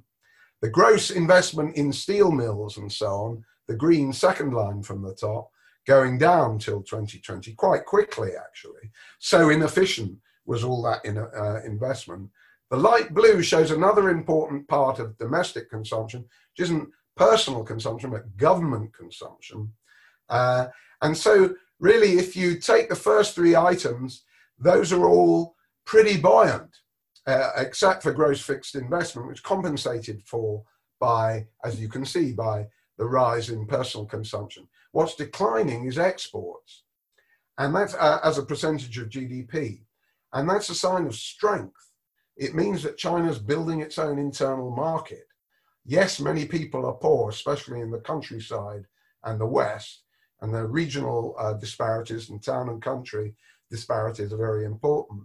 The 0.60 0.70
gross 0.70 1.10
investment 1.10 1.76
in 1.76 1.92
steel 1.92 2.32
mills 2.32 2.76
and 2.76 2.90
so 2.90 3.06
on, 3.06 3.44
the 3.68 3.76
green 3.76 4.12
second 4.12 4.52
line 4.52 4.82
from 4.82 5.02
the 5.02 5.14
top, 5.14 5.50
going 5.86 6.18
down 6.18 6.58
till 6.58 6.82
2020 6.82 7.52
quite 7.54 7.84
quickly, 7.84 8.30
actually. 8.36 8.90
So 9.18 9.50
inefficient 9.50 10.18
was 10.46 10.64
all 10.64 10.82
that 10.82 11.04
in, 11.04 11.18
uh, 11.18 11.60
investment. 11.64 12.30
The 12.70 12.76
light 12.76 13.14
blue 13.14 13.42
shows 13.42 13.70
another 13.70 14.10
important 14.10 14.66
part 14.68 14.98
of 14.98 15.16
domestic 15.18 15.70
consumption, 15.70 16.22
which 16.22 16.64
isn't 16.64 16.88
personal 17.16 17.64
consumption, 17.64 18.10
but 18.10 18.36
government 18.36 18.94
consumption. 18.94 19.72
Uh, 20.28 20.68
and 21.02 21.16
so, 21.16 21.54
really, 21.78 22.18
if 22.18 22.36
you 22.36 22.58
take 22.58 22.88
the 22.88 22.96
first 22.96 23.34
three 23.34 23.56
items, 23.56 24.24
those 24.58 24.92
are 24.92 25.06
all 25.06 25.54
pretty 25.86 26.18
buoyant, 26.18 26.76
uh, 27.26 27.50
except 27.56 28.02
for 28.02 28.12
gross 28.12 28.40
fixed 28.40 28.74
investment, 28.74 29.28
which 29.28 29.42
compensated 29.42 30.22
for 30.24 30.62
by, 31.00 31.46
as 31.64 31.80
you 31.80 31.88
can 31.88 32.04
see, 32.04 32.32
by 32.32 32.66
the 32.98 33.06
rise 33.06 33.50
in 33.50 33.66
personal 33.66 34.06
consumption. 34.06 34.68
What's 34.92 35.14
declining 35.14 35.86
is 35.86 35.98
exports, 35.98 36.84
and 37.56 37.74
that's 37.74 37.94
uh, 37.94 38.20
as 38.22 38.38
a 38.38 38.44
percentage 38.44 38.98
of 38.98 39.08
GDP. 39.08 39.82
And 40.34 40.48
that's 40.48 40.68
a 40.68 40.74
sign 40.74 41.06
of 41.06 41.14
strength. 41.14 41.90
It 42.36 42.54
means 42.54 42.82
that 42.82 42.98
China's 42.98 43.38
building 43.38 43.80
its 43.80 43.98
own 43.98 44.18
internal 44.18 44.70
market 44.70 45.28
yes, 45.88 46.20
many 46.20 46.44
people 46.44 46.86
are 46.86 46.92
poor, 46.92 47.30
especially 47.30 47.80
in 47.80 47.90
the 47.90 47.98
countryside 47.98 48.84
and 49.24 49.40
the 49.40 49.46
West, 49.46 50.02
and 50.42 50.54
the 50.54 50.64
regional 50.64 51.34
uh, 51.38 51.54
disparities 51.54 52.30
in 52.30 52.38
town 52.38 52.68
and 52.68 52.80
country 52.80 53.34
disparities 53.70 54.32
are 54.32 54.36
very 54.36 54.64
important. 54.64 55.22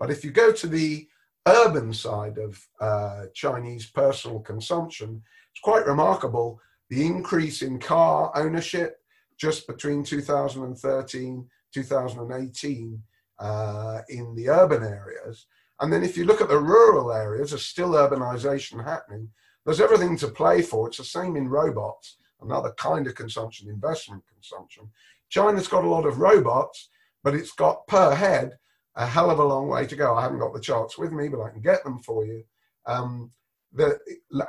But 0.00 0.10
if 0.10 0.24
you 0.24 0.30
go 0.30 0.50
to 0.50 0.66
the 0.66 1.06
urban 1.46 1.92
side 1.92 2.38
of 2.38 2.60
uh, 2.80 3.26
Chinese 3.34 3.86
personal 3.86 4.40
consumption, 4.40 5.22
it's 5.52 5.60
quite 5.60 5.86
remarkable 5.86 6.60
the 6.90 7.04
increase 7.04 7.62
in 7.62 7.78
car 7.78 8.32
ownership 8.34 9.00
just 9.36 9.66
between 9.66 10.02
2013 10.02 11.48
2018 11.72 13.02
uh, 13.38 14.00
in 14.08 14.34
the 14.34 14.48
urban 14.48 14.82
areas. 14.82 15.46
And 15.80 15.92
then 15.92 16.02
if 16.02 16.16
you 16.16 16.24
look 16.24 16.40
at 16.40 16.48
the 16.48 16.58
rural 16.58 17.12
areas, 17.12 17.50
there's 17.50 17.66
still 17.66 17.90
urbanization 17.90 18.82
happening, 18.82 19.28
there's 19.64 19.80
everything 19.80 20.16
to 20.18 20.28
play 20.28 20.62
for. 20.62 20.88
It's 20.88 20.96
the 20.96 21.04
same 21.04 21.36
in 21.36 21.48
robots, 21.48 22.16
another 22.40 22.72
kind 22.78 23.06
of 23.06 23.14
consumption, 23.14 23.68
investment 23.68 24.24
consumption. 24.32 24.90
China's 25.28 25.68
got 25.68 25.84
a 25.84 25.88
lot 25.88 26.06
of 26.06 26.18
robots, 26.18 26.88
but 27.22 27.34
it's 27.34 27.52
got 27.52 27.86
per 27.86 28.14
head 28.14 28.56
a 28.96 29.06
hell 29.06 29.30
of 29.30 29.38
a 29.38 29.44
long 29.44 29.68
way 29.68 29.86
to 29.86 29.94
go. 29.94 30.16
I 30.16 30.22
haven't 30.22 30.40
got 30.40 30.52
the 30.52 30.60
charts 30.60 30.98
with 30.98 31.12
me, 31.12 31.28
but 31.28 31.40
I 31.40 31.50
can 31.50 31.60
get 31.60 31.84
them 31.84 32.00
for 32.00 32.24
you. 32.24 32.42
Um, 32.86 33.30
the, 33.72 33.98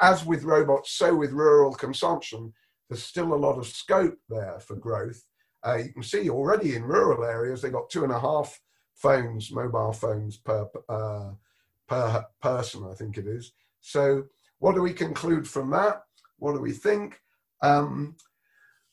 as 0.01 0.25
with 0.25 0.43
robots, 0.43 0.91
so 0.91 1.15
with 1.15 1.31
rural 1.31 1.73
consumption, 1.73 2.53
there's 2.89 3.03
still 3.03 3.33
a 3.33 3.35
lot 3.35 3.57
of 3.57 3.67
scope 3.67 4.17
there 4.29 4.59
for 4.59 4.75
growth. 4.75 5.23
Uh, 5.65 5.75
you 5.75 5.91
can 5.91 6.03
see 6.03 6.29
already 6.29 6.75
in 6.75 6.83
rural 6.83 7.23
areas, 7.23 7.61
they've 7.61 7.71
got 7.71 7.89
two 7.89 8.03
and 8.03 8.13
a 8.13 8.19
half 8.19 8.59
phones, 8.95 9.51
mobile 9.51 9.93
phones 9.93 10.37
per, 10.37 10.67
uh, 10.87 11.31
per 11.87 12.25
person, 12.41 12.87
I 12.89 12.95
think 12.95 13.17
it 13.17 13.27
is. 13.27 13.51
So 13.81 14.23
what 14.59 14.75
do 14.75 14.81
we 14.81 14.93
conclude 14.93 15.47
from 15.47 15.69
that? 15.71 16.03
What 16.37 16.53
do 16.53 16.61
we 16.61 16.71
think? 16.71 17.19
Um, 17.61 18.15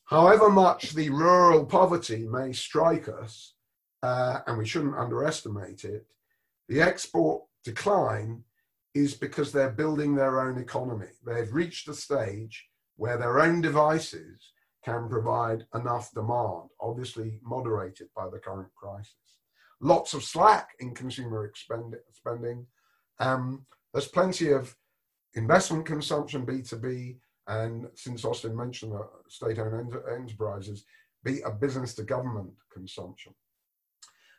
however 0.05 0.49
much 0.49 0.91
the 0.91 1.11
rural 1.11 1.65
poverty 1.65 2.27
may 2.27 2.53
strike 2.53 3.09
us, 3.09 3.55
uh, 4.03 4.41
and 4.47 4.59
we 4.59 4.67
shouldn't 4.67 4.97
underestimate 4.97 5.85
it, 5.85 6.07
the 6.69 6.81
export 6.81 7.43
decline 7.65 8.43
is 8.97 9.15
because 9.15 9.53
they're 9.53 9.71
building 9.71 10.15
their 10.15 10.41
own 10.41 10.59
economy. 10.59 11.09
They've 11.25 11.53
reached 11.53 11.89
a 11.89 11.95
stage 11.95 12.67
where 12.97 13.19
their 13.19 13.41
own 13.41 13.61
devices 13.61 14.53
can 14.85 15.09
provide 15.09 15.67
enough 15.75 16.11
demand, 16.15 16.71
obviously 16.81 17.39
moderated 17.43 18.09
by 18.17 18.29
the 18.31 18.39
current 18.39 18.73
crisis. 18.75 19.13
Lots 19.81 20.15
of 20.15 20.25
slack 20.25 20.71
in 20.81 20.95
consumer 20.95 21.45
expend- 21.45 21.97
spending. 22.13 22.67
Um, 23.19 23.67
there's 23.93 24.09
plenty 24.09 24.53
of 24.53 24.75
investment 25.35 25.85
consumption, 25.85 26.47
B2B, 26.47 27.19
and 27.49 27.89
since 27.95 28.25
Austin 28.25 28.57
mentioned 28.57 28.93
the 28.93 29.07
state-owned 29.29 29.95
enterprises, 30.11 30.85
be 31.23 31.43
a 31.43 31.51
business 31.51 31.95
to 31.95 32.03
government 32.03 32.53
consumption. 32.73 33.35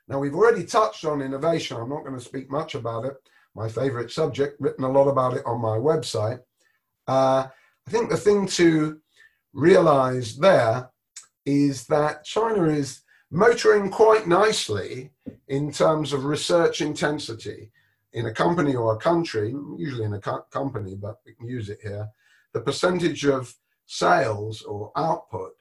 Now 0.08 0.20
we've 0.20 0.36
already 0.36 0.64
touched 0.64 1.06
on 1.06 1.22
innovation. 1.22 1.78
I'm 1.78 1.90
not 1.90 2.04
going 2.04 2.18
to 2.18 2.26
speak 2.26 2.50
much 2.50 2.76
about 2.76 3.06
it. 3.06 3.18
My 3.58 3.68
favorite 3.68 4.12
subject, 4.12 4.62
written 4.62 4.84
a 4.84 4.92
lot 4.92 5.08
about 5.08 5.36
it 5.36 5.44
on 5.48 5.60
my 5.60 5.78
website. 5.78 6.42
Uh, 7.08 7.48
I 7.88 7.90
think 7.90 8.12
the 8.12 8.16
thing 8.16 8.46
to 8.50 9.00
realize 9.52 10.38
there 10.38 10.92
is 11.44 11.88
that 11.88 12.24
China 12.24 12.66
is 12.66 13.02
motoring 13.32 13.90
quite 13.90 14.28
nicely 14.28 15.10
in 15.48 15.72
terms 15.72 16.14
of 16.14 16.26
research 16.26 16.82
intensity 16.82 17.72
in 18.14 18.28
a 18.28 18.34
company 18.34 18.76
or 18.76 18.94
a 18.94 19.00
country, 19.00 19.56
usually 19.76 20.06
in 20.06 20.14
a 20.14 20.20
co 20.20 20.42
company, 20.52 20.94
but 20.94 21.16
we 21.26 21.34
can 21.34 21.48
use 21.48 21.70
it 21.70 21.80
here, 21.82 22.08
the 22.54 22.62
percentage 22.62 23.26
of 23.26 23.52
sales 23.88 24.62
or 24.62 24.92
output 24.96 25.54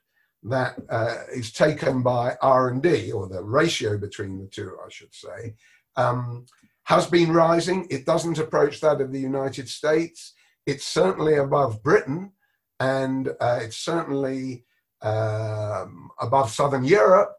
that 0.42 0.76
uh, 0.90 1.22
is 1.34 1.51
taken 1.51 2.03
by 2.03 2.36
R&D, 2.42 3.11
or 3.12 3.26
the 3.26 3.42
ratio 3.42 3.97
between 3.97 4.38
the 4.38 4.47
two, 4.47 4.76
I 4.84 4.90
should 4.90 5.14
say, 5.14 5.55
um, 5.97 6.44
has 6.87 7.07
been 7.07 7.32
rising. 7.32 7.87
It 7.91 8.07
doesn't 8.07 8.39
approach 8.39 8.80
that 8.80 9.01
of 9.01 9.12
the 9.12 9.20
United 9.20 9.68
States. 9.68 10.34
It's 10.66 10.87
certainly 10.87 11.37
above 11.37 11.82
Britain, 11.82 12.32
and 12.78 13.28
uh, 13.41 13.59
it's 13.62 13.76
certainly 13.76 14.64
um, 15.03 16.11
above 16.20 16.51
Southern 16.51 16.84
Europe, 16.84 17.32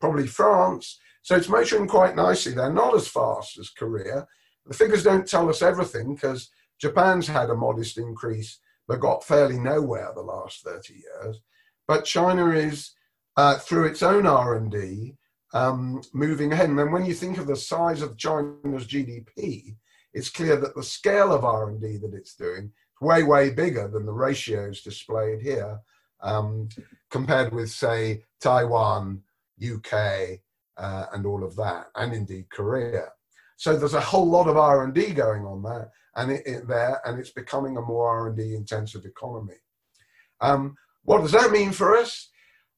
probably 0.00 0.26
France. 0.26 0.98
So 1.22 1.36
it's 1.36 1.48
motoring 1.48 1.88
quite 1.88 2.14
nicely. 2.14 2.52
They're 2.52 2.72
not 2.72 2.94
as 2.94 3.08
fast 3.08 3.58
as 3.58 3.70
Korea. 3.70 4.26
The 4.66 4.74
figures 4.74 5.02
don't 5.02 5.26
tell 5.26 5.48
us 5.48 5.62
everything 5.62 6.14
because 6.14 6.50
Japan's 6.80 7.26
had 7.26 7.50
a 7.50 7.56
modest 7.56 7.98
increase 7.98 8.60
but 8.86 9.00
got 9.00 9.24
fairly 9.24 9.58
nowhere 9.58 10.12
the 10.14 10.22
last 10.22 10.62
30 10.62 10.94
years. 10.94 11.40
But 11.88 12.04
China 12.04 12.50
is, 12.50 12.92
uh, 13.36 13.58
through 13.58 13.86
its 13.86 14.02
own 14.02 14.26
R&D, 14.26 15.16
um, 15.52 16.02
moving 16.12 16.52
ahead. 16.52 16.68
And 16.68 16.78
then 16.78 16.92
when 16.92 17.04
you 17.04 17.14
think 17.14 17.38
of 17.38 17.46
the 17.46 17.56
size 17.56 18.02
of 18.02 18.16
China's 18.16 18.86
GDP, 18.86 19.76
it's 20.14 20.30
clear 20.30 20.56
that 20.56 20.74
the 20.74 20.82
scale 20.82 21.32
of 21.32 21.44
R&D 21.44 21.98
that 21.98 22.14
it's 22.14 22.34
doing 22.34 22.64
is 22.66 23.00
way, 23.00 23.22
way 23.22 23.50
bigger 23.50 23.88
than 23.88 24.06
the 24.06 24.12
ratios 24.12 24.82
displayed 24.82 25.40
here 25.40 25.80
um, 26.20 26.68
compared 27.10 27.52
with, 27.52 27.70
say, 27.70 28.22
Taiwan, 28.40 29.22
UK, 29.62 30.40
uh, 30.76 31.06
and 31.12 31.26
all 31.26 31.44
of 31.44 31.56
that, 31.56 31.86
and 31.96 32.12
indeed 32.12 32.48
Korea. 32.50 33.08
So 33.56 33.76
there's 33.76 33.94
a 33.94 34.00
whole 34.00 34.28
lot 34.28 34.48
of 34.48 34.56
R&D 34.56 35.12
going 35.12 35.44
on 35.44 35.62
there, 35.62 35.90
and 36.16 36.32
it, 36.32 36.46
it 36.46 36.68
there, 36.68 37.00
and 37.04 37.18
it's 37.18 37.30
becoming 37.30 37.76
a 37.76 37.82
more 37.82 38.08
R&D 38.08 38.54
intensive 38.54 39.04
economy. 39.04 39.54
Um, 40.40 40.76
what 41.04 41.20
does 41.20 41.32
that 41.32 41.50
mean 41.50 41.72
for 41.72 41.96
us? 41.96 42.28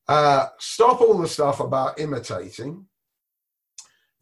Uh, 0.07 0.49
stop 0.59 1.01
all 1.01 1.19
the 1.19 1.29
stuff 1.29 1.61
about 1.61 1.99
imitating. 1.99 2.87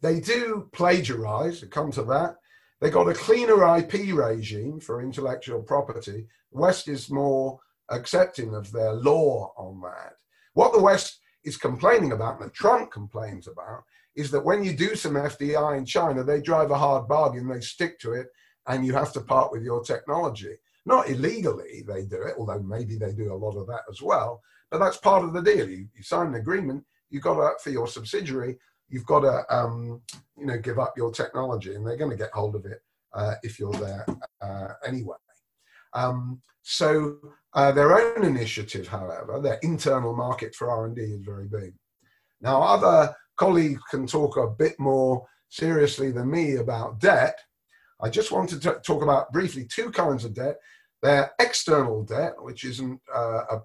They 0.01 0.19
do 0.19 0.69
plagiarize, 0.73 1.63
come 1.71 1.91
to 1.91 2.03
that. 2.03 2.35
They 2.81 2.89
got 2.89 3.09
a 3.09 3.13
cleaner 3.13 3.77
IP 3.77 4.13
regime 4.13 4.79
for 4.79 5.01
intellectual 5.01 5.61
property. 5.61 6.27
The 6.51 6.59
West 6.59 6.87
is 6.87 7.09
more 7.09 7.59
accepting 7.89 8.53
of 8.53 8.71
their 8.71 8.93
law 8.93 9.53
on 9.57 9.81
that. 9.81 10.13
What 10.53 10.73
the 10.73 10.81
West 10.81 11.19
is 11.43 11.57
complaining 11.57 12.11
about, 12.11 12.41
and 12.41 12.53
Trump 12.53 12.91
complains 12.91 13.47
about, 13.47 13.83
is 14.15 14.31
that 14.31 14.43
when 14.43 14.63
you 14.63 14.75
do 14.75 14.95
some 14.95 15.13
FDI 15.13 15.77
in 15.77 15.85
China, 15.85 16.23
they 16.23 16.41
drive 16.41 16.71
a 16.71 16.77
hard 16.77 17.07
bargain, 17.07 17.47
they 17.47 17.61
stick 17.61 17.99
to 17.99 18.13
it, 18.13 18.27
and 18.67 18.85
you 18.85 18.93
have 18.93 19.11
to 19.13 19.21
part 19.21 19.51
with 19.51 19.63
your 19.63 19.83
technology. 19.83 20.55
Not 20.85 21.09
illegally, 21.09 21.83
they 21.87 22.05
do 22.05 22.21
it, 22.23 22.35
although 22.37 22.61
maybe 22.61 22.97
they 22.97 23.13
do 23.13 23.33
a 23.33 23.35
lot 23.35 23.57
of 23.57 23.67
that 23.67 23.83
as 23.89 24.01
well. 24.01 24.41
But 24.73 24.79
that's 24.79 24.97
part 24.97 25.23
of 25.23 25.33
the 25.33 25.41
deal. 25.43 25.69
You, 25.69 25.87
you 25.95 26.01
sign 26.01 26.29
an 26.29 26.33
agreement, 26.33 26.83
you've 27.11 27.21
got 27.21 27.35
to, 27.35 27.51
for 27.63 27.69
your 27.69 27.87
subsidiary, 27.87 28.57
you've 28.89 29.05
got 29.05 29.19
to, 29.19 29.55
um, 29.55 30.01
you 30.35 30.47
know, 30.47 30.57
give 30.57 30.79
up 30.79 30.95
your 30.97 31.11
technology, 31.11 31.75
and 31.75 31.85
they're 31.85 31.95
going 31.95 32.09
to 32.09 32.17
get 32.17 32.31
hold 32.31 32.55
of 32.55 32.65
it 32.65 32.81
uh, 33.13 33.35
if 33.43 33.59
you're 33.59 33.71
there 33.73 34.03
uh, 34.41 34.69
anyway. 34.83 35.15
Um, 35.93 36.41
so 36.63 37.17
uh, 37.53 37.71
their 37.71 37.95
own 37.95 38.25
initiative, 38.25 38.87
however, 38.87 39.39
their 39.39 39.59
internal 39.61 40.15
market 40.15 40.55
for 40.55 40.71
R&D 40.71 40.99
is 40.99 41.21
very 41.23 41.47
big. 41.47 41.75
Now, 42.41 42.63
other 42.63 43.15
colleagues 43.37 43.83
can 43.91 44.07
talk 44.07 44.37
a 44.37 44.47
bit 44.47 44.79
more 44.79 45.23
seriously 45.49 46.11
than 46.11 46.31
me 46.31 46.55
about 46.55 46.99
debt, 46.99 47.37
I 48.01 48.09
just 48.09 48.31
wanted 48.31 48.61
to 48.63 48.81
talk 48.85 49.03
about 49.03 49.31
briefly 49.31 49.65
two 49.65 49.91
kinds 49.91 50.25
of 50.25 50.33
debt. 50.33 50.57
They're 51.01 51.31
external 51.39 52.03
debt, 52.03 52.33
which 52.39 52.65
isn't 52.65 52.99
uh, 53.13 53.43
a, 53.51 53.61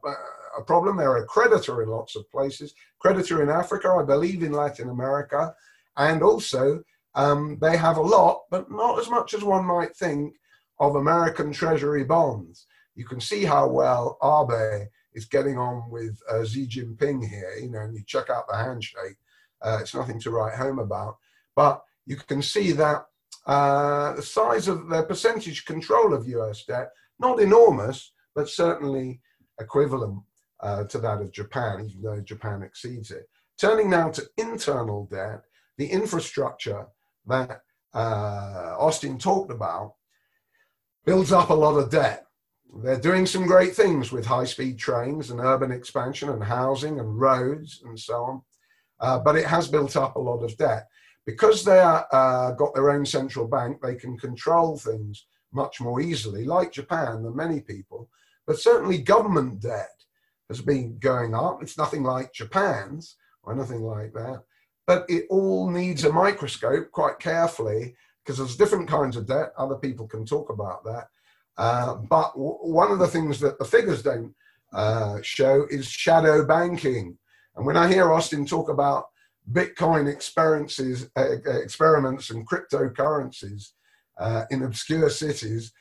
a, 0.58 0.62
problem. 0.62 0.96
They're 0.96 1.16
a 1.16 1.26
creditor 1.26 1.82
in 1.82 1.88
lots 1.88 2.16
of 2.16 2.30
places. 2.30 2.74
Creditor 2.98 3.42
in 3.42 3.48
Africa, 3.48 3.96
I 4.00 4.04
believe 4.04 4.42
in 4.42 4.52
Latin 4.52 4.88
America. 4.88 5.54
And 5.96 6.22
also, 6.22 6.82
um, 7.14 7.58
they 7.60 7.76
have 7.76 7.96
a 7.96 8.02
lot, 8.02 8.42
but 8.50 8.70
not 8.70 8.98
as 8.98 9.08
much 9.08 9.34
as 9.34 9.42
one 9.42 9.64
might 9.64 9.96
think, 9.96 10.34
of 10.80 10.94
American 10.94 11.52
Treasury 11.52 12.04
bonds. 12.04 12.66
You 12.94 13.04
can 13.04 13.20
see 13.20 13.44
how 13.44 13.68
well 13.68 14.18
Abe 14.22 14.88
is 15.14 15.26
getting 15.26 15.58
on 15.58 15.90
with 15.90 16.18
uh, 16.30 16.44
Xi 16.44 16.66
Jinping 16.66 17.26
here. 17.26 17.54
You 17.60 17.70
know, 17.70 17.80
and 17.80 17.96
you 17.96 18.02
check 18.06 18.30
out 18.30 18.48
the 18.48 18.56
handshake. 18.56 19.16
Uh, 19.62 19.78
it's 19.80 19.94
nothing 19.94 20.20
to 20.20 20.30
write 20.30 20.56
home 20.56 20.78
about. 20.78 21.16
But 21.56 21.82
you 22.06 22.16
can 22.16 22.42
see 22.42 22.72
that 22.72 23.04
uh, 23.46 24.14
the 24.14 24.22
size 24.22 24.68
of 24.68 24.88
the 24.88 25.02
percentage 25.02 25.64
control 25.64 26.14
of 26.14 26.28
US 26.28 26.64
debt, 26.64 26.90
not 27.18 27.40
enormous, 27.40 28.12
but 28.34 28.48
certainly 28.48 29.20
equivalent 29.58 30.22
uh, 30.60 30.84
to 30.84 30.98
that 30.98 31.20
of 31.20 31.32
Japan, 31.32 31.88
even 31.88 32.02
though 32.02 32.20
Japan 32.20 32.62
exceeds 32.62 33.10
it. 33.10 33.28
Turning 33.58 33.90
now 33.90 34.10
to 34.10 34.28
internal 34.36 35.06
debt, 35.06 35.42
the 35.76 35.86
infrastructure 35.86 36.86
that 37.26 37.62
uh, 37.94 38.74
Austin 38.78 39.18
talked 39.18 39.50
about 39.50 39.94
builds 41.04 41.32
up 41.32 41.50
a 41.50 41.54
lot 41.54 41.76
of 41.76 41.90
debt. 41.90 42.26
They're 42.82 43.00
doing 43.00 43.26
some 43.26 43.46
great 43.46 43.74
things 43.74 44.12
with 44.12 44.26
high 44.26 44.44
speed 44.44 44.78
trains 44.78 45.30
and 45.30 45.40
urban 45.40 45.72
expansion 45.72 46.28
and 46.28 46.44
housing 46.44 47.00
and 47.00 47.18
roads 47.18 47.82
and 47.84 47.98
so 47.98 48.14
on, 48.24 48.42
uh, 49.00 49.18
but 49.20 49.36
it 49.36 49.46
has 49.46 49.68
built 49.68 49.96
up 49.96 50.16
a 50.16 50.20
lot 50.20 50.42
of 50.42 50.56
debt 50.56 50.86
because 51.28 51.64
they 51.64 51.78
are 51.78 52.06
uh, 52.12 52.52
got 52.52 52.74
their 52.74 52.90
own 52.90 53.04
central 53.04 53.46
bank, 53.46 53.78
they 53.82 53.94
can 53.94 54.18
control 54.18 54.78
things 54.78 55.26
much 55.52 55.80
more 55.80 56.00
easily, 56.00 56.44
like 56.44 56.72
Japan, 56.72 57.22
than 57.22 57.36
many 57.36 57.60
people. 57.60 58.08
But 58.46 58.58
certainly, 58.58 58.98
government 58.98 59.60
debt 59.60 59.90
has 60.48 60.60
been 60.60 60.98
going 60.98 61.34
up. 61.34 61.62
It's 61.62 61.78
nothing 61.78 62.02
like 62.02 62.32
Japan's 62.32 63.16
or 63.42 63.54
nothing 63.54 63.82
like 63.82 64.12
that. 64.14 64.42
But 64.86 65.04
it 65.08 65.26
all 65.30 65.70
needs 65.70 66.04
a 66.04 66.12
microscope 66.12 66.90
quite 66.92 67.18
carefully 67.18 67.94
because 68.24 68.38
there's 68.38 68.56
different 68.56 68.88
kinds 68.88 69.16
of 69.16 69.26
debt. 69.26 69.52
Other 69.58 69.76
people 69.76 70.06
can 70.06 70.24
talk 70.24 70.50
about 70.50 70.84
that. 70.84 71.08
Uh, 71.56 71.94
but 71.96 72.32
one 72.34 72.90
of 72.92 72.98
the 72.98 73.06
things 73.06 73.40
that 73.40 73.58
the 73.58 73.64
figures 73.64 74.02
don't 74.02 74.34
uh, 74.72 75.18
show 75.22 75.66
is 75.70 75.86
shadow 75.86 76.46
banking. 76.46 77.18
And 77.56 77.66
when 77.66 77.76
I 77.76 77.88
hear 77.88 78.12
Austin 78.12 78.46
talk 78.46 78.68
about 78.68 79.06
Bitcoin 79.50 80.10
experiences, 80.12 81.10
uh, 81.16 81.36
experiments 81.46 82.30
and 82.30 82.48
cryptocurrencies 82.48 83.72
uh, 84.18 84.44
in 84.50 84.62
obscure 84.62 85.10
cities, 85.10 85.72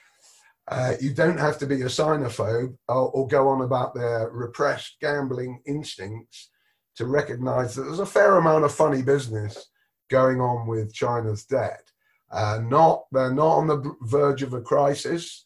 uh, 0.70 0.94
you 1.00 1.14
don't 1.14 1.40
have 1.40 1.58
to 1.58 1.66
be 1.66 1.82
a 1.82 1.86
xenophobe 1.86 2.76
or, 2.90 3.10
or, 3.12 3.28
go 3.28 3.48
on 3.48 3.62
about 3.62 3.96
their 3.96 4.30
repressed 4.30 4.98
gambling 5.00 5.62
instincts 5.66 6.50
to 6.96 7.06
recognize 7.06 7.76
that 7.76 7.84
there's 7.84 8.00
a 8.00 8.06
fair 8.06 8.38
amount 8.38 8.66
of 8.66 8.74
funny 8.74 9.02
business 9.02 9.70
going 10.10 10.42
on 10.42 10.68
with 10.68 10.94
China's 10.94 11.46
debt. 11.46 11.92
Uh, 12.32 12.60
not 12.64 13.06
they're 13.12 13.34
not 13.34 13.58
on 13.58 13.68
the 13.68 13.96
verge 14.02 14.44
of 14.44 14.54
a 14.54 14.62
crisis, 14.62 15.46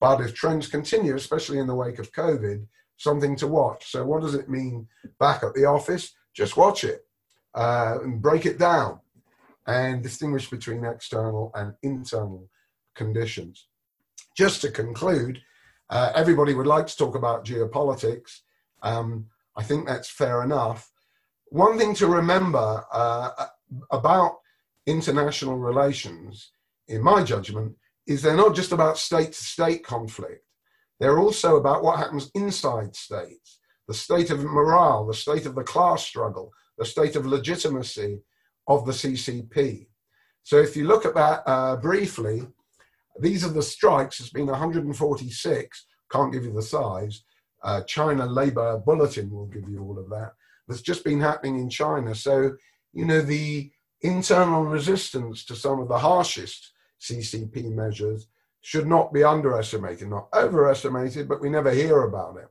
but 0.00 0.20
if 0.20 0.34
trends 0.34 0.68
continue, 0.68 1.16
especially 1.16 1.58
in 1.58 1.66
the 1.66 1.74
wake 1.74 1.98
of 1.98 2.12
COVID, 2.12 2.64
something 2.96 3.34
to 3.36 3.48
watch. 3.48 3.90
So, 3.90 4.04
what 4.04 4.22
does 4.22 4.34
it 4.34 4.48
mean 4.48 4.86
back 5.18 5.42
at 5.42 5.54
the 5.54 5.64
office? 5.64 6.12
Just 6.32 6.56
watch 6.56 6.84
it 6.84 7.00
uh, 7.54 7.98
and 8.02 8.22
break 8.22 8.46
it 8.46 8.58
down 8.58 9.00
and 9.66 10.02
distinguish 10.02 10.48
between 10.48 10.84
external 10.84 11.50
and 11.54 11.74
internal 11.82 12.48
conditions. 12.94 13.66
Just 14.36 14.60
to 14.62 14.70
conclude, 14.70 15.40
uh, 15.90 16.12
everybody 16.14 16.54
would 16.54 16.66
like 16.66 16.86
to 16.86 16.96
talk 16.96 17.14
about 17.14 17.44
geopolitics. 17.44 18.40
Um, 18.82 19.26
I 19.56 19.62
think 19.62 19.86
that's 19.86 20.08
fair 20.08 20.42
enough. 20.42 20.90
One 21.46 21.78
thing 21.78 21.94
to 21.96 22.06
remember 22.06 22.84
uh, 22.92 23.46
about 23.90 24.38
international 24.86 25.58
relations, 25.58 26.52
in 26.88 27.02
my 27.02 27.22
judgment, 27.24 27.76
is 28.06 28.22
they're 28.22 28.36
not 28.36 28.54
just 28.54 28.72
about 28.72 28.98
state 28.98 29.32
to 29.32 29.44
state 29.44 29.84
conflict. 29.84 30.44
They're 31.00 31.18
also 31.18 31.56
about 31.56 31.82
what 31.82 31.98
happens 31.98 32.30
inside 32.34 32.94
states, 32.94 33.58
the 33.88 33.94
state 33.94 34.30
of 34.30 34.44
morale, 34.44 35.06
the 35.06 35.14
state 35.14 35.46
of 35.46 35.54
the 35.54 35.64
class 35.64 36.04
struggle, 36.04 36.52
the 36.78 36.84
state 36.84 37.16
of 37.16 37.26
legitimacy 37.26 38.20
of 38.66 38.86
the 38.86 38.92
CCP. 38.92 39.86
So 40.42 40.56
if 40.58 40.76
you 40.76 40.86
look 40.86 41.04
at 41.04 41.14
that 41.14 41.42
uh, 41.46 41.76
briefly, 41.76 42.46
these 43.20 43.44
are 43.44 43.52
the 43.52 43.62
strikes. 43.62 44.20
It's 44.20 44.30
been 44.30 44.46
146. 44.46 45.86
Can't 46.10 46.32
give 46.32 46.44
you 46.44 46.52
the 46.52 46.62
size. 46.62 47.22
Uh, 47.62 47.82
China 47.82 48.26
Labor 48.26 48.78
Bulletin 48.78 49.30
will 49.30 49.46
give 49.46 49.68
you 49.68 49.82
all 49.82 49.98
of 49.98 50.08
that. 50.10 50.32
That's 50.66 50.82
just 50.82 51.04
been 51.04 51.20
happening 51.20 51.58
in 51.58 51.68
China. 51.68 52.14
So, 52.14 52.56
you 52.92 53.04
know, 53.04 53.20
the 53.20 53.70
internal 54.02 54.64
resistance 54.64 55.44
to 55.44 55.54
some 55.54 55.80
of 55.80 55.88
the 55.88 55.98
harshest 55.98 56.72
CCP 57.00 57.72
measures 57.72 58.28
should 58.62 58.86
not 58.86 59.12
be 59.12 59.24
underestimated, 59.24 60.08
not 60.08 60.28
overestimated, 60.34 61.28
but 61.28 61.40
we 61.40 61.48
never 61.48 61.70
hear 61.70 62.02
about 62.02 62.36
it. 62.36 62.48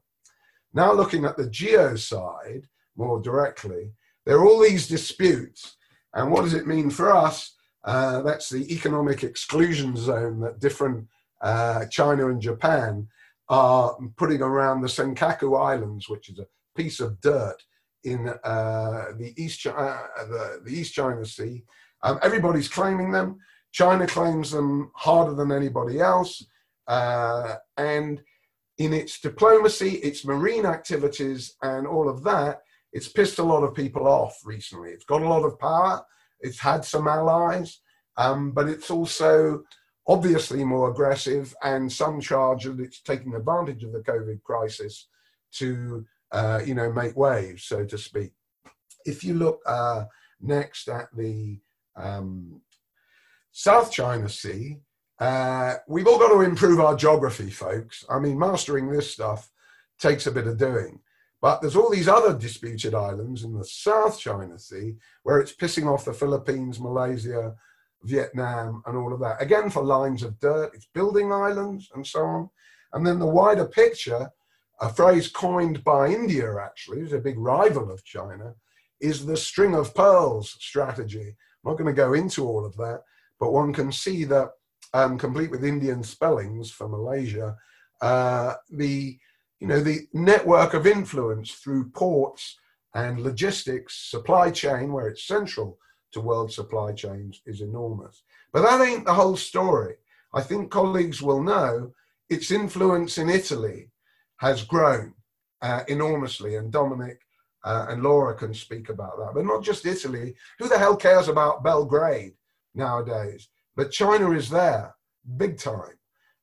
Now, 0.74 0.94
looking 0.94 1.26
at 1.26 1.38
the 1.38 1.50
geo 1.50 1.96
side 1.96 2.68
more 2.96 3.20
directly, 3.20 3.92
there 4.26 4.38
are 4.38 4.46
all 4.46 4.60
these 4.60 4.88
disputes. 4.88 5.78
And 6.14 6.32
what 6.32 6.44
does 6.44 6.54
it 6.54 6.68
mean 6.68 6.90
for 6.90 7.16
us? 7.16 7.56
Uh, 7.84 8.22
that's 8.22 8.50
the 8.50 8.72
economic 8.74 9.24
exclusion 9.24 9.96
zone 9.96 10.40
that 10.42 10.60
different 10.60 11.08
uh, 11.42 11.86
China 11.86 12.30
and 12.30 12.42
Japan 12.42 13.08
are 13.48 13.98
putting 14.18 14.42
around 14.42 14.82
the 14.82 14.88
Senkaku 14.88 15.60
Islands, 15.60 16.08
which 16.10 16.30
is 16.30 16.40
a 16.40 16.48
piece 16.76 17.00
of 17.00 17.20
dirt 17.22 17.58
in 18.04 18.30
uh, 18.44 19.06
the, 19.18 19.34
East, 19.38 19.66
uh, 19.66 19.98
the, 20.18 20.62
the, 20.64 20.72
East 20.72 20.94
China 20.94 21.26
Sea. 21.26 21.64
Um, 22.04 22.20
everybody's 22.22 22.68
claiming 22.68 23.12
them. 23.12 23.40
China 23.72 24.08
claims 24.08 24.52
them 24.52 24.92
harder 24.96 25.34
than 25.34 25.52
anybody 25.52 26.00
else. 26.00 26.46
Uh, 26.88 27.56
and 27.78 28.22
in 28.78 28.94
its 28.94 29.20
diplomacy, 29.20 29.96
its 29.96 30.26
marine 30.26 30.66
activities, 30.66 31.56
and 31.62 31.86
all 31.86 32.10
of 32.10 32.24
that, 32.24 32.62
it's 32.94 33.10
pissed 33.10 33.40
a 33.40 33.44
lot 33.44 33.64
of 33.64 33.76
people 33.76 34.08
off 34.08 34.40
recently. 34.44 34.90
It's 34.92 35.06
got 35.06 35.22
a 35.22 35.28
lot 35.28 35.44
of 35.44 35.60
power. 35.60 36.04
It's 36.42 36.60
had 36.60 36.86
some 36.86 37.08
allies, 37.08 37.82
um, 38.18 38.52
but 38.52 38.68
it's 38.68 38.92
also 38.92 39.64
obviously 40.08 40.64
more 40.64 40.90
aggressive, 40.90 41.54
and 41.64 41.92
some 41.92 42.20
charge 42.20 42.64
that 42.64 42.80
it's 42.80 43.02
taking 43.02 43.36
advantage 43.36 43.84
of 43.84 43.92
the 43.92 44.00
COVID 44.00 44.42
crisis 44.42 45.08
to, 45.54 46.06
uh, 46.32 46.60
you 46.66 46.74
know, 46.74 46.92
make 46.92 47.16
waves, 47.16 47.64
so 47.64 47.86
to 47.86 47.98
speak. 47.98 48.32
If 49.06 49.24
you 49.24 49.36
look 49.36 49.60
uh, 49.66 50.06
next 50.42 50.90
at 50.90 51.08
the 51.16 51.60
um, 51.96 52.62
South 53.52 53.92
China 53.92 54.28
Sea, 54.30 54.80
uh, 55.20 55.76
we've 55.88 56.08
all 56.08 56.18
got 56.18 56.30
to 56.30 56.42
improve 56.42 56.80
our 56.80 56.96
geography, 56.96 57.50
folks. 57.50 58.06
I 58.10 58.20
mean, 58.20 58.40
mastering 58.40 58.90
this 58.90 59.12
stuff 59.12 59.52
takes 60.00 60.28
a 60.28 60.32
bit 60.32 60.48
of 60.48 60.58
doing. 60.58 61.02
But 61.42 61.62
there's 61.62 61.76
all 61.76 61.90
these 61.90 62.10
other 62.10 62.38
disputed 62.38 62.94
islands 62.94 63.44
in 63.44 63.54
the 63.54 63.64
South 63.64 64.20
China 64.20 64.60
Sea 64.60 64.96
where 65.24 65.40
it's 65.40 65.56
pissing 65.56 65.88
off 65.88 66.06
the 66.06 66.14
Philippines, 66.14 66.80
Malaysia, 66.80 67.56
Vietnam, 68.04 68.84
and 68.86 68.98
all 68.98 69.14
of 69.14 69.20
that. 69.22 69.42
Again, 69.42 69.70
for 69.70 69.84
lines 69.84 70.24
of 70.24 70.40
dirt, 70.40 70.72
it's 70.74 70.88
building 70.94 71.32
islands 71.32 71.90
and 71.96 72.06
so 72.06 72.22
on. 72.22 72.50
And 72.94 73.06
then 73.06 73.20
the 73.20 73.26
wider 73.26 73.66
picture, 73.66 74.30
a 74.82 74.90
phrase 74.90 75.30
coined 75.30 75.84
by 75.84 76.08
India, 76.08 76.58
actually, 76.62 77.00
who's 77.00 77.14
a 77.14 77.20
big 77.20 77.38
rival 77.38 77.92
of 77.92 78.04
China, 78.04 78.56
is 79.00 79.26
the 79.26 79.38
string 79.38 79.76
of 79.76 79.96
pearls 79.96 80.58
strategy. 80.60 81.36
I'm 81.64 81.72
not 81.72 81.78
going 81.78 81.94
to 81.94 81.94
go 81.94 82.14
into 82.14 82.46
all 82.46 82.66
of 82.66 82.76
that, 82.78 83.04
but 83.40 83.54
one 83.54 83.74
can 83.74 83.92
see 83.92 84.26
that, 84.26 84.52
um, 84.94 85.18
complete 85.18 85.52
with 85.52 85.64
Indian 85.64 86.04
spellings 86.04 86.72
for 86.72 86.90
Malaysia, 86.90 87.56
uh, 88.02 88.56
the 88.72 89.20
you 89.60 89.68
know 89.68 89.82
the 89.82 90.08
network 90.14 90.74
of 90.74 90.88
influence 90.88 91.52
through 91.52 91.90
ports 91.90 92.58
and 92.96 93.20
logistics, 93.20 94.10
supply 94.10 94.50
chain, 94.52 94.92
where 94.92 95.08
it's 95.08 95.28
central 95.28 95.78
to 96.12 96.22
world 96.22 96.52
supply 96.52 96.92
chains, 96.92 97.42
is 97.46 97.62
enormous. 97.62 98.24
But 98.52 98.64
that 98.64 98.82
ain't 98.82 99.06
the 99.06 99.14
whole 99.14 99.38
story. 99.38 99.96
I 100.34 100.42
think 100.42 100.72
colleagues 100.72 101.22
will 101.22 101.44
know 101.44 101.94
its 102.30 102.52
influence 102.52 103.18
in 103.18 103.30
Italy 103.30 103.92
has 104.38 104.64
grown 104.64 105.14
uh, 105.62 105.84
enormously, 105.88 106.56
and 106.56 106.72
Dominic 106.72 107.20
uh, 107.64 107.88
and 107.90 108.02
Laura 108.02 108.34
can 108.34 108.54
speak 108.54 108.90
about 108.90 109.18
that. 109.18 109.34
But 109.34 109.46
not 109.46 109.64
just 109.64 109.86
Italy. 109.86 110.36
Who 110.60 110.70
the 110.70 110.78
hell 110.78 110.96
cares 110.96 111.28
about 111.28 111.64
Belgrade 111.64 112.34
nowadays? 112.74 113.50
But 113.76 113.92
China 113.92 114.32
is 114.32 114.50
there, 114.50 114.96
big 115.38 115.58
time. 115.58 115.99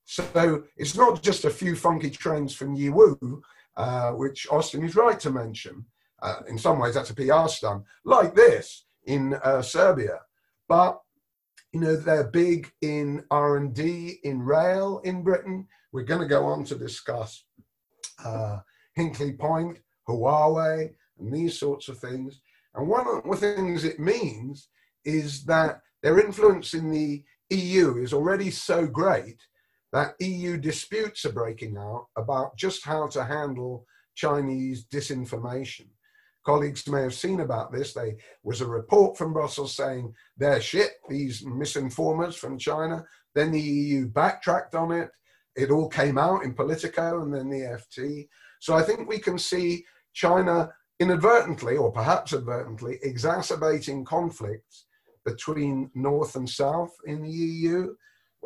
So 0.06 0.62
it's 0.76 0.96
not 0.96 1.20
just 1.20 1.44
a 1.44 1.50
few 1.50 1.74
funky 1.74 2.10
trains 2.10 2.54
from 2.54 2.76
Yiwu, 2.76 3.40
uh, 3.76 4.12
which 4.12 4.46
Austin 4.50 4.84
is 4.84 4.94
right 4.94 5.18
to 5.20 5.30
mention. 5.30 5.84
Uh, 6.22 6.36
in 6.48 6.56
some 6.56 6.78
ways, 6.78 6.94
that's 6.94 7.10
a 7.10 7.14
PR 7.14 7.48
stunt, 7.48 7.84
like 8.04 8.34
this 8.34 8.86
in 9.04 9.34
uh, 9.42 9.60
Serbia. 9.60 10.20
But 10.68 11.00
you 11.72 11.80
know 11.80 11.96
they're 11.96 12.28
big 12.28 12.70
in 12.80 13.24
R&D 13.30 14.20
in 14.22 14.42
rail 14.42 15.00
in 15.04 15.22
Britain. 15.22 15.66
We're 15.92 16.04
going 16.04 16.20
to 16.20 16.26
go 16.26 16.46
on 16.46 16.64
to 16.66 16.76
discuss 16.76 17.44
uh, 18.24 18.60
Hinkley 18.96 19.36
Point, 19.36 19.80
Huawei, 20.08 20.94
and 21.18 21.34
these 21.34 21.58
sorts 21.58 21.88
of 21.88 21.98
things. 21.98 22.40
And 22.74 22.88
one 22.88 23.06
of 23.08 23.24
the 23.24 23.36
things 23.36 23.84
it 23.84 23.98
means 23.98 24.68
is 25.04 25.44
that 25.44 25.80
their 26.02 26.20
influence 26.20 26.74
in 26.74 26.90
the 26.90 27.24
EU 27.50 27.98
is 27.98 28.12
already 28.12 28.50
so 28.50 28.86
great 28.86 29.40
that 29.92 30.14
EU 30.20 30.56
disputes 30.56 31.24
are 31.24 31.32
breaking 31.32 31.76
out 31.76 32.06
about 32.16 32.56
just 32.56 32.84
how 32.84 33.06
to 33.08 33.24
handle 33.24 33.86
Chinese 34.14 34.84
disinformation. 34.86 35.86
Colleagues 36.44 36.88
may 36.88 37.02
have 37.02 37.14
seen 37.14 37.40
about 37.40 37.72
this. 37.72 37.92
There 37.92 38.14
was 38.44 38.60
a 38.60 38.66
report 38.66 39.16
from 39.16 39.32
Brussels 39.32 39.74
saying 39.74 40.14
they're 40.36 40.60
shit, 40.60 40.92
these 41.08 41.44
misinformers 41.44 42.34
from 42.34 42.58
China. 42.58 43.04
Then 43.34 43.50
the 43.50 43.60
EU 43.60 44.06
backtracked 44.06 44.74
on 44.74 44.92
it. 44.92 45.10
It 45.56 45.70
all 45.70 45.88
came 45.88 46.18
out 46.18 46.44
in 46.44 46.54
Politico 46.54 47.22
and 47.22 47.34
then 47.34 47.48
the 47.50 47.78
FT. 47.80 48.28
So 48.60 48.74
I 48.74 48.82
think 48.82 49.08
we 49.08 49.18
can 49.18 49.38
see 49.38 49.84
China 50.12 50.70
inadvertently, 51.00 51.76
or 51.76 51.90
perhaps 51.92 52.32
advertently, 52.32 52.98
exacerbating 53.02 54.04
conflicts 54.04 54.86
between 55.24 55.90
North 55.94 56.36
and 56.36 56.48
South 56.48 56.94
in 57.06 57.22
the 57.22 57.30
EU 57.30 57.94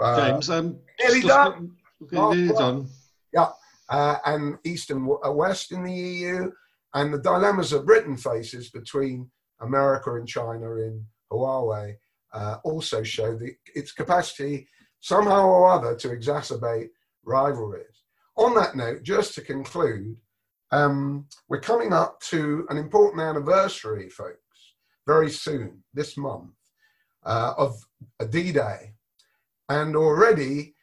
James, 0.01 0.51
um, 0.51 0.79
nearly 1.01 1.21
done. 1.21 1.77
nearly 2.11 2.49
done. 2.49 2.89
Yeah, 3.33 3.51
uh, 3.89 4.17
and 4.27 4.59
East 4.65 4.91
and 4.91 5.09
uh, 5.25 5.33
West 5.33 5.73
in 5.73 5.83
the 5.85 5.93
EU, 5.93 6.51
and 6.95 7.13
the 7.13 7.19
dilemmas 7.19 7.71
that 7.71 7.87
Britain 7.87 8.17
faces 8.17 8.71
between 8.71 9.31
America 9.61 10.15
and 10.15 10.27
China 10.27 10.77
in 10.77 11.05
Huawei 11.31 11.95
uh, 12.33 12.57
also 12.65 13.03
show 13.03 13.37
the, 13.37 13.53
its 13.75 13.93
capacity 13.93 14.67
somehow 15.01 15.47
or 15.47 15.71
other 15.71 15.97
to 15.97 16.09
exacerbate 16.09 16.89
rivalries. 17.25 17.85
On 18.37 18.55
that 18.55 18.77
note, 18.77 19.03
just 19.03 19.35
to 19.35 19.43
conclude, 19.43 20.17
um, 20.73 21.27
we're 21.49 21.61
coming 21.61 21.93
up 21.93 22.21
to 22.21 22.67
an 22.71 22.77
important 22.77 23.23
anniversary, 23.23 24.09
folks, 24.09 24.37
very 25.07 25.31
soon, 25.31 25.83
this 25.93 26.17
month, 26.17 26.53
uh, 27.25 27.55
of 27.59 27.77
a 28.21 28.27
D-Day, 28.27 28.95
and 29.71 29.95
already, 29.95 30.75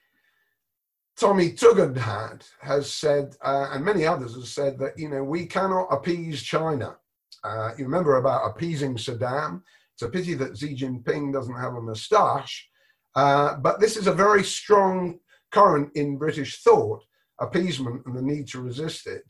Tommy 1.18 1.52
Tugendhat 1.52 2.48
has 2.62 2.92
said, 2.92 3.36
uh, 3.44 3.70
and 3.72 3.84
many 3.84 4.06
others 4.06 4.34
have 4.36 4.48
said 4.48 4.80
that, 4.80 4.98
you 4.98 5.10
know, 5.10 5.24
we 5.24 5.46
cannot 5.46 5.88
appease 5.92 6.42
China. 6.42 6.96
Uh, 7.44 7.72
you 7.78 7.84
remember 7.84 8.16
about 8.16 8.50
appeasing 8.50 8.96
Saddam? 8.96 9.62
It's 9.94 10.04
a 10.04 10.10
pity 10.10 10.36
that 10.36 10.58
Xi 10.58 10.74
Jinping 10.74 11.34
doesn't 11.34 11.60
have 11.60 11.74
a 11.74 11.82
moustache. 11.82 12.70
Uh, 13.14 13.58
but 13.58 13.82
this 13.82 13.98
is 13.98 14.08
a 14.08 14.14
very 14.14 14.44
strong 14.44 15.20
current 15.52 15.92
in 15.96 16.18
British 16.18 16.62
thought, 16.64 17.04
appeasement 17.40 18.06
and 18.06 18.16
the 18.16 18.22
need 18.22 18.48
to 18.50 18.62
resist 18.62 19.06
it. 19.06 19.24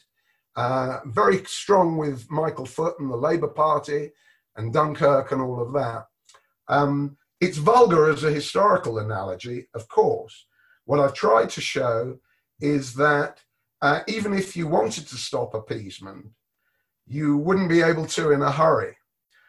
Uh, 0.55 0.99
very 1.05 1.43
strong 1.45 1.97
with 1.97 2.30
Michael 2.30 2.66
Foot 2.66 2.99
and 2.99 3.10
the 3.10 3.16
Labour 3.16 3.47
Party 3.47 4.12
and 4.55 4.74
Dunkirk 4.74 5.32
and 5.32 5.41
all 5.41 5.62
of 5.62 5.74
that. 5.74 6.05
Um, 6.68 7.18
it's 7.40 7.58
vulgar 7.58 8.10
as 8.10 8.24
a 8.24 8.32
historical 8.32 9.00
analogy, 9.00 9.68
of 9.74 9.88
course. 9.88 10.48
What 10.86 11.00
I've 11.00 11.14
tried 11.14 11.50
to 11.52 11.62
show 11.62 12.18
is 12.60 12.94
that 12.96 13.42
uh, 13.82 14.02
even 14.08 14.34
if 14.34 14.56
you 14.56 14.68
wanted 14.68 15.08
to 15.08 15.16
stop 15.16 15.54
appeasement, 15.54 16.28
you 17.06 17.38
wouldn't 17.38 17.70
be 17.70 17.82
able 17.82 18.06
to 18.08 18.32
in 18.32 18.42
a 18.42 18.52
hurry. 18.52 18.96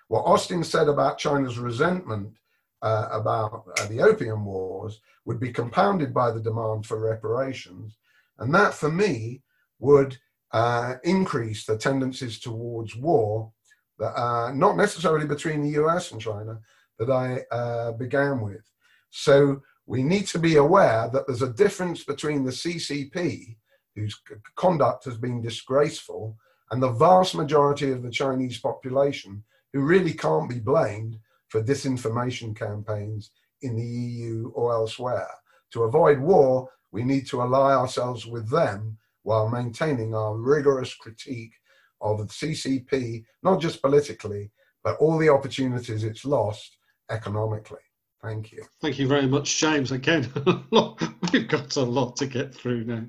What 0.09 0.23
Austin 0.23 0.65
said 0.65 0.89
about 0.89 1.19
China's 1.19 1.59
resentment 1.59 2.37
uh, 2.83 3.09
about 3.11 3.65
uh, 3.79 3.87
the 3.87 4.01
Opium 4.01 4.45
Wars 4.45 5.01
would 5.25 5.41
be 5.41 5.53
compounded 5.53 6.15
by 6.15 6.31
the 6.31 6.41
demand 6.41 6.87
for 6.87 6.99
reparations. 6.99 7.97
And 8.39 8.55
that, 8.55 8.75
for 8.75 8.91
me, 8.91 9.43
would 9.81 10.17
uh, 10.53 10.95
increase 11.05 11.65
the 11.65 11.77
tendencies 11.77 12.39
towards 12.39 12.95
war, 12.97 13.53
not 13.99 14.77
necessarily 14.77 15.27
between 15.27 15.63
the 15.63 15.81
US 15.83 16.13
and 16.13 16.21
China, 16.21 16.61
that 16.99 17.11
I 17.11 17.43
uh, 17.55 17.93
began 17.93 18.41
with. 18.41 18.63
So 19.11 19.63
we 19.87 20.03
need 20.03 20.27
to 20.29 20.39
be 20.39 20.57
aware 20.57 21.09
that 21.13 21.27
there's 21.27 21.43
a 21.43 21.53
difference 21.53 22.05
between 22.05 22.45
the 22.45 22.51
CCP, 22.51 23.57
whose 23.95 24.21
conduct 24.57 25.05
has 25.07 25.17
been 25.17 25.41
disgraceful, 25.41 26.37
and 26.71 26.83
the 26.83 26.93
vast 26.93 27.35
majority 27.35 27.91
of 27.91 28.03
the 28.03 28.11
Chinese 28.11 28.59
population 28.59 29.43
who 29.73 29.81
really 29.81 30.13
can't 30.13 30.49
be 30.49 30.61
blamed 30.61 31.19
for 31.49 31.63
disinformation 31.63 32.55
campaigns 32.55 33.31
in 33.63 33.77
the 33.77 33.85
EU 33.85 34.51
or 34.55 34.73
elsewhere. 34.73 35.29
To 35.73 35.85
avoid 35.85 36.21
war, 36.21 36.69
we 36.93 37.05
need 37.05 37.27
to 37.29 37.43
ally 37.43 37.75
ourselves 37.75 38.27
with 38.27 38.51
them 38.51 38.99
while 39.23 39.49
maintaining 39.49 40.15
our 40.15 40.37
rigorous 40.37 40.95
critique 40.95 41.53
of 42.01 42.19
the 42.19 42.25
CCP, 42.25 43.25
not 43.43 43.61
just 43.61 43.83
politically, 43.83 44.51
but 44.83 44.97
all 44.99 45.19
the 45.19 45.29
opportunities 45.29 46.05
it's 46.05 46.25
lost 46.25 46.78
economically. 47.11 47.79
Thank 48.23 48.51
you. 48.51 48.65
Thank 48.81 48.99
you 48.99 49.07
very 49.07 49.27
much, 49.27 49.59
James. 49.59 49.93
Again, 49.93 50.29
we've 51.33 51.49
got 51.49 51.77
a 51.77 51.83
lot 51.83 52.17
to 52.17 52.27
get 52.27 52.53
through 52.53 52.85
now. 52.85 53.07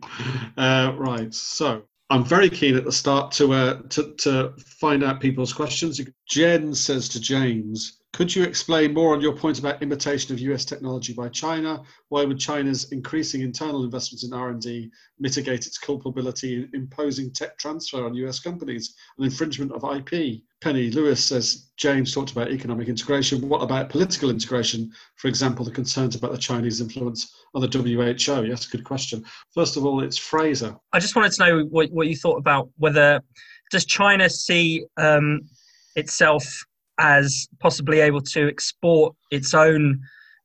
Uh, 0.55 0.93
right, 0.95 1.33
so 1.33 1.83
I'm 2.11 2.23
very 2.23 2.49
keen 2.49 2.75
at 2.75 2.85
the 2.85 2.91
start 2.91 3.31
to, 3.33 3.53
uh, 3.53 3.81
to 3.89 4.13
to 4.17 4.53
find 4.79 5.03
out 5.03 5.19
people's 5.19 5.53
questions. 5.53 6.01
Jen 6.27 6.73
says 6.73 7.09
to 7.09 7.19
James, 7.19 8.01
"Could 8.13 8.35
you 8.35 8.43
explain 8.43 8.93
more 8.93 9.13
on 9.13 9.21
your 9.21 9.35
point 9.35 9.57
about 9.59 9.81
imitation 9.81 10.33
of 10.33 10.39
U.S. 10.39 10.65
technology 10.65 11.13
by 11.13 11.29
China? 11.29 11.83
Why 12.09 12.23
would 12.23 12.39
China's 12.39 12.91
increasing 12.91 13.41
internal 13.41 13.83
investments 13.83 14.23
in 14.23 14.33
R&D 14.33 14.91
mitigate 15.19 15.67
its 15.67 15.77
culpability 15.77 16.55
in 16.55 16.69
imposing 16.73 17.31
tech 17.31 17.57
transfer 17.57 18.05
on 18.05 18.15
U.S. 18.15 18.39
companies 18.39 18.95
and 19.17 19.25
infringement 19.25 19.71
of 19.71 19.83
IP?" 19.83 20.41
Penny 20.61 20.89
Lewis 20.91 21.23
says 21.23 21.69
James 21.77 22.13
talked 22.13 22.31
about 22.31 22.51
economic 22.51 22.89
integration. 22.89 23.47
What 23.47 23.61
about 23.61 23.89
political 23.89 24.29
integration? 24.29 24.91
For 25.15 25.29
example, 25.29 25.63
the 25.63 25.71
concerns 25.71 26.15
about 26.15 26.31
the 26.31 26.37
Chinese 26.37 26.81
influence 26.81 27.33
on 27.55 27.61
the 27.61 27.67
WHO. 27.67 28.43
Yes, 28.43 28.65
good 28.65 28.83
question. 28.83 29.23
First 29.53 29.77
of 29.77 29.85
all, 29.85 30.03
it's 30.03 30.17
Fraser. 30.17 30.75
I 30.91 30.99
just 30.99 31.15
wanted 31.15 31.31
to 31.33 31.45
know 31.45 31.63
what, 31.65 31.89
what 31.91 32.07
you 32.07 32.15
thought 32.15 32.37
about 32.37 32.69
whether 32.77 33.21
does 33.71 33.85
China 33.85 34.29
see 34.29 34.83
um, 34.97 35.41
itself 35.95 36.65
as 36.99 37.47
possibly 37.59 38.01
able 38.01 38.21
to 38.21 38.49
export 38.49 39.15
its 39.31 39.53
own 39.53 40.01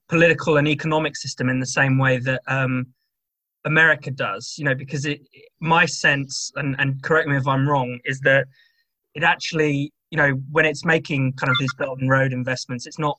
political 0.08 0.58
and 0.58 0.68
economic 0.68 1.16
system 1.16 1.48
in 1.48 1.58
the 1.58 1.66
same 1.66 1.98
way 1.98 2.18
that 2.18 2.40
um, 2.46 2.86
America 3.64 4.12
does. 4.12 4.54
You 4.56 4.64
know, 4.64 4.74
because 4.76 5.06
it, 5.06 5.22
my 5.60 5.86
sense, 5.86 6.52
and, 6.54 6.76
and 6.78 7.02
correct 7.02 7.28
me 7.28 7.36
if 7.36 7.48
I'm 7.48 7.68
wrong, 7.68 7.98
is 8.04 8.20
that 8.20 8.46
it 9.14 9.24
actually 9.24 9.92
you 10.14 10.18
know, 10.18 10.40
when 10.52 10.64
it's 10.64 10.84
making 10.84 11.32
kind 11.32 11.50
of 11.50 11.56
these 11.58 11.74
Belt 11.74 11.98
and 11.98 12.08
Road 12.08 12.32
investments, 12.32 12.86
it's 12.86 13.00
not 13.00 13.18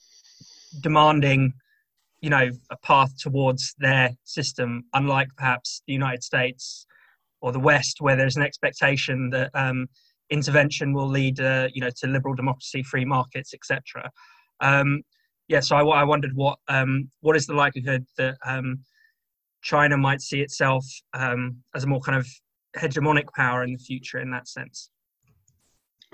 demanding, 0.80 1.52
you 2.22 2.30
know, 2.30 2.50
a 2.72 2.78
path 2.78 3.12
towards 3.20 3.76
their 3.80 4.12
system, 4.24 4.86
unlike 4.94 5.28
perhaps 5.36 5.82
the 5.88 5.92
United 5.92 6.24
States 6.24 6.86
or 7.42 7.52
the 7.52 7.60
West, 7.60 8.00
where 8.00 8.16
there's 8.16 8.38
an 8.38 8.44
expectation 8.44 9.30
that 9.32 9.52
um, 9.56 9.90
intervention 10.30 10.94
will 10.94 11.10
lead, 11.10 11.42
uh, 11.42 11.68
you 11.74 11.82
know, 11.82 11.90
to 11.98 12.08
liberal 12.08 12.34
democracy, 12.34 12.82
free 12.82 13.04
markets, 13.04 13.54
etc. 13.54 14.10
Um, 14.62 15.02
yeah, 15.50 15.60
so 15.60 15.76
I, 15.76 15.84
I 15.84 16.04
wondered 16.06 16.32
what 16.34 16.60
um, 16.70 17.10
what 17.20 17.36
is 17.36 17.46
the 17.46 17.56
likelihood 17.56 18.06
that 18.18 18.38
um, 18.46 18.86
China 19.64 19.98
might 19.98 20.22
see 20.22 20.40
itself 20.40 20.86
um, 21.14 21.58
as 21.76 21.84
a 21.84 21.88
more 21.88 22.00
kind 22.00 22.18
of 22.18 22.26
hegemonic 22.78 23.28
power 23.36 23.66
in 23.66 23.74
the 23.74 23.80
future 23.80 24.20
in 24.20 24.32
that 24.32 24.48
sense. 24.48 24.90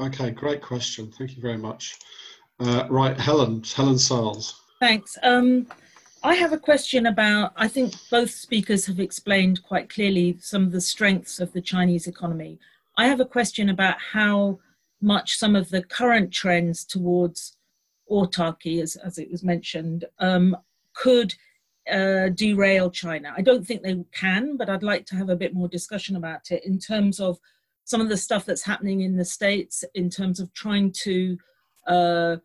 Okay, 0.02 0.32
great 0.32 0.64
question. 0.64 1.12
Thank 1.12 1.36
you 1.36 1.42
very 1.44 1.58
much. 1.58 2.00
Uh, 2.60 2.88
right, 2.90 3.20
Helen, 3.20 3.64
Helen 3.64 3.96
Sarles. 3.96 4.54
Thanks. 4.80 5.16
Um, 5.22 5.68
I 6.24 6.34
have 6.34 6.54
a 6.54 6.58
question 6.58 7.06
about, 7.06 7.54
I 7.56 7.68
think 7.68 7.94
both 8.10 8.32
speakers 8.32 8.88
have 8.88 9.00
explained 9.00 9.62
quite 9.62 9.90
clearly 9.90 10.38
some 10.40 10.64
of 10.64 10.72
the 10.72 10.82
strengths 10.82 11.40
of 11.40 11.54
the 11.54 11.62
Chinese 11.62 12.08
economy. 12.08 12.60
I 12.98 13.08
have 13.08 13.20
a 13.20 13.26
question 13.26 13.70
about 13.70 13.98
how 14.00 14.60
much 15.02 15.38
some 15.38 15.56
of 15.56 15.70
the 15.70 15.84
current 15.84 16.32
trends 16.32 16.84
towards 16.84 17.58
autarky, 18.10 18.82
as, 18.82 18.96
as 18.96 19.20
it 19.20 19.30
was 19.30 19.44
mentioned, 19.44 20.06
um, 20.18 20.58
could 20.94 21.34
uh, 21.92 22.30
derail 22.30 22.90
China. 22.90 23.34
I 23.38 23.42
don't 23.42 23.66
think 23.66 23.84
they 23.84 24.04
can, 24.12 24.58
but 24.58 24.70
I'd 24.70 24.84
like 24.84 25.06
to 25.08 25.16
have 25.16 25.30
a 25.30 25.36
bit 25.36 25.54
more 25.54 25.68
discussion 25.68 26.16
about 26.16 26.50
it 26.50 26.66
in 26.66 26.80
terms 26.80 27.20
of 27.20 27.40
some 27.92 28.00
of 28.00 28.08
the 28.08 28.16
stuff 28.16 28.46
that's 28.46 28.64
happening 28.64 29.02
in 29.02 29.18
the 29.18 29.26
states 29.26 29.84
in 29.96 30.10
terms 30.10 30.40
of 30.40 30.54
trying 30.54 30.94
to 30.94 31.38
uh, 31.88 32.38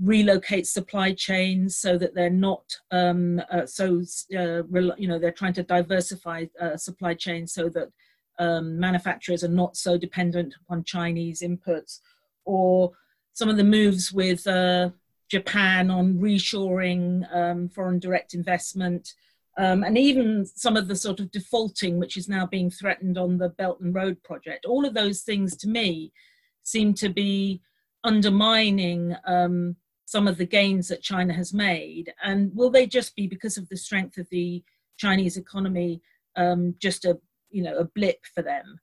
relocate 0.00 0.66
supply 0.66 1.12
chains 1.12 1.76
so 1.76 1.98
that 1.98 2.14
they're 2.14 2.30
not 2.30 2.64
um, 2.90 3.38
uh, 3.52 3.66
so 3.66 4.02
uh, 4.34 4.62
you 4.96 5.06
know 5.06 5.18
they're 5.18 5.30
trying 5.42 5.52
to 5.52 5.62
diversify 5.62 6.46
uh, 6.58 6.74
supply 6.78 7.12
chains 7.12 7.52
so 7.52 7.68
that 7.68 7.88
um, 8.38 8.80
manufacturers 8.80 9.44
are 9.44 9.56
not 9.62 9.76
so 9.76 9.98
dependent 9.98 10.54
on 10.70 10.82
Chinese 10.82 11.42
inputs 11.42 12.00
or 12.46 12.90
some 13.34 13.50
of 13.50 13.58
the 13.58 13.70
moves 13.78 14.10
with 14.10 14.46
uh, 14.46 14.88
Japan 15.28 15.90
on 15.90 16.14
reshoring 16.14 17.06
um, 17.30 17.68
foreign 17.68 17.98
direct 17.98 18.32
investment 18.32 19.12
um, 19.56 19.84
and 19.84 19.96
even 19.96 20.44
some 20.44 20.76
of 20.76 20.88
the 20.88 20.96
sort 20.96 21.20
of 21.20 21.30
defaulting 21.30 21.98
which 21.98 22.16
is 22.16 22.28
now 22.28 22.46
being 22.46 22.70
threatened 22.70 23.16
on 23.16 23.38
the 23.38 23.50
Belt 23.50 23.80
and 23.80 23.94
Road 23.94 24.22
project. 24.22 24.66
All 24.66 24.84
of 24.84 24.94
those 24.94 25.20
things 25.22 25.56
to 25.58 25.68
me 25.68 26.12
seem 26.64 26.94
to 26.94 27.08
be 27.08 27.60
undermining 28.02 29.14
um, 29.26 29.76
some 30.06 30.26
of 30.26 30.36
the 30.38 30.46
gains 30.46 30.88
that 30.88 31.02
China 31.02 31.32
has 31.32 31.54
made. 31.54 32.12
And 32.22 32.50
will 32.54 32.70
they 32.70 32.86
just 32.86 33.14
be 33.14 33.26
because 33.26 33.56
of 33.56 33.68
the 33.68 33.76
strength 33.76 34.18
of 34.18 34.28
the 34.30 34.62
Chinese 34.96 35.36
economy, 35.36 36.02
um, 36.36 36.74
just 36.78 37.04
a 37.04 37.18
you 37.50 37.62
know 37.62 37.76
a 37.78 37.84
blip 37.84 38.18
for 38.34 38.42
them? 38.42 38.80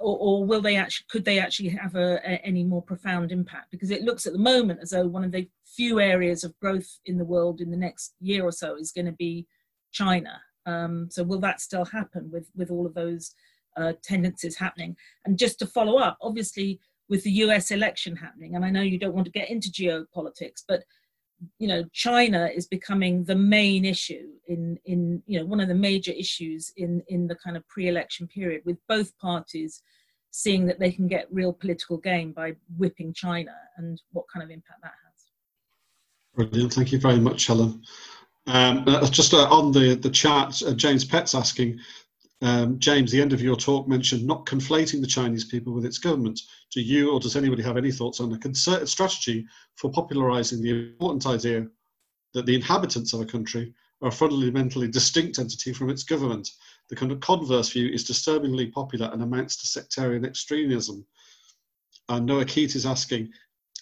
Or, 0.00 0.18
or, 0.18 0.44
will 0.44 0.60
they 0.60 0.76
actually 0.76 1.06
could 1.10 1.24
they 1.24 1.38
actually 1.38 1.68
have 1.68 1.94
a, 1.94 2.16
a, 2.24 2.44
any 2.44 2.64
more 2.64 2.82
profound 2.82 3.30
impact? 3.30 3.70
Because 3.70 3.90
it 3.90 4.02
looks 4.02 4.26
at 4.26 4.32
the 4.32 4.38
moment 4.38 4.80
as 4.82 4.90
though 4.90 5.06
one 5.06 5.22
of 5.22 5.32
the 5.32 5.48
few 5.64 6.00
areas 6.00 6.44
of 6.44 6.58
growth 6.58 6.98
in 7.06 7.18
the 7.18 7.24
world 7.24 7.60
in 7.60 7.70
the 7.70 7.76
next 7.76 8.14
year 8.20 8.44
or 8.44 8.52
so 8.52 8.76
is 8.76 8.90
going 8.90 9.06
to 9.06 9.12
be 9.12 9.46
china. 9.92 10.40
Um, 10.66 11.08
so 11.10 11.22
will 11.22 11.40
that 11.40 11.60
still 11.60 11.84
happen 11.84 12.30
with 12.32 12.50
with 12.56 12.70
all 12.70 12.86
of 12.86 12.94
those 12.94 13.34
uh, 13.76 13.92
tendencies 14.02 14.56
happening? 14.56 14.96
And 15.24 15.38
just 15.38 15.58
to 15.60 15.66
follow 15.66 15.98
up 15.98 16.16
obviously 16.20 16.80
with 17.08 17.22
the 17.24 17.30
us 17.30 17.70
election 17.70 18.16
happening 18.16 18.54
and 18.56 18.64
i 18.64 18.70
know 18.70 18.80
you 18.80 18.98
don't 18.98 19.14
want 19.14 19.26
to 19.26 19.30
get 19.30 19.50
into 19.50 19.68
geopolitics 19.68 20.62
but 20.66 20.82
you 21.58 21.66
know 21.66 21.84
china 21.92 22.48
is 22.54 22.66
becoming 22.66 23.24
the 23.24 23.34
main 23.34 23.84
issue 23.84 24.28
in 24.48 24.78
in 24.84 25.22
you 25.26 25.38
know 25.38 25.46
one 25.46 25.60
of 25.60 25.68
the 25.68 25.74
major 25.74 26.12
issues 26.12 26.72
in 26.76 27.02
in 27.08 27.26
the 27.26 27.34
kind 27.36 27.56
of 27.56 27.66
pre-election 27.68 28.26
period 28.28 28.62
with 28.64 28.78
both 28.88 29.16
parties 29.18 29.82
seeing 30.30 30.66
that 30.66 30.78
they 30.78 30.90
can 30.90 31.06
get 31.06 31.26
real 31.30 31.52
political 31.52 31.98
gain 31.98 32.32
by 32.32 32.54
whipping 32.78 33.12
china 33.12 33.54
and 33.76 34.00
what 34.12 34.24
kind 34.32 34.42
of 34.42 34.50
impact 34.50 34.80
that 34.82 34.92
has. 35.04 36.48
Brilliant. 36.48 36.72
Thank 36.72 36.90
you 36.90 36.98
very 36.98 37.20
much 37.20 37.46
helen. 37.46 37.82
Um, 38.46 38.84
just 39.10 39.34
uh, 39.34 39.46
on 39.50 39.70
the 39.70 39.94
the 39.94 40.10
chat 40.10 40.60
uh, 40.66 40.72
james 40.72 41.04
pet's 41.04 41.34
asking 41.34 41.78
um, 42.42 42.78
James, 42.80 43.12
the 43.12 43.20
end 43.20 43.32
of 43.32 43.40
your 43.40 43.54
talk 43.54 43.86
mentioned 43.86 44.26
not 44.26 44.46
conflating 44.46 45.00
the 45.00 45.06
Chinese 45.06 45.44
people 45.44 45.72
with 45.72 45.84
its 45.84 45.98
government. 45.98 46.40
Do 46.72 46.80
you 46.80 47.12
or 47.12 47.20
does 47.20 47.36
anybody 47.36 47.62
have 47.62 47.76
any 47.76 47.92
thoughts 47.92 48.20
on 48.20 48.32
a 48.32 48.38
concerted 48.38 48.88
strategy 48.88 49.46
for 49.76 49.92
popularizing 49.92 50.60
the 50.60 50.70
important 50.70 51.24
idea 51.26 51.66
that 52.34 52.46
the 52.46 52.54
inhabitants 52.54 53.12
of 53.12 53.20
a 53.20 53.26
country 53.26 53.72
are 54.00 54.08
a 54.08 54.12
fundamentally 54.12 54.88
distinct 54.88 55.38
entity 55.38 55.72
from 55.72 55.88
its 55.88 56.02
government? 56.02 56.50
The 56.88 56.96
kind 56.96 57.12
of 57.12 57.20
converse 57.20 57.70
view 57.70 57.88
is 57.88 58.02
disturbingly 58.02 58.66
popular 58.66 59.08
and 59.12 59.22
amounts 59.22 59.56
to 59.58 59.66
sectarian 59.66 60.24
extremism. 60.24 61.06
And 62.08 62.26
Noah 62.26 62.44
Keat 62.44 62.74
is 62.74 62.86
asking, 62.86 63.30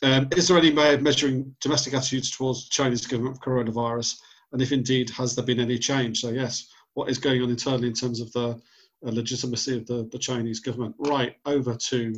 um, 0.02 0.28
is 0.36 0.48
there 0.48 0.58
any 0.58 0.72
way 0.72 0.92
of 0.92 1.00
measuring 1.00 1.54
domestic 1.60 1.94
attitudes 1.94 2.30
towards 2.30 2.64
the 2.64 2.70
Chinese 2.70 3.06
government 3.06 3.40
coronavirus? 3.40 4.20
And 4.52 4.60
if 4.60 4.72
indeed, 4.72 5.08
has 5.10 5.34
there 5.34 5.44
been 5.44 5.60
any 5.60 5.78
change? 5.78 6.20
So 6.20 6.28
yes, 6.28 6.68
what 6.94 7.10
is 7.10 7.18
going 7.18 7.42
on 7.42 7.50
internally 7.50 7.88
in 7.88 7.94
terms 7.94 8.20
of 8.20 8.32
the 8.32 8.60
uh, 9.06 9.10
legitimacy 9.10 9.76
of 9.76 9.86
the, 9.86 10.08
the 10.12 10.18
Chinese 10.18 10.60
government. 10.60 10.94
Right, 10.98 11.36
over 11.46 11.74
to 11.74 12.14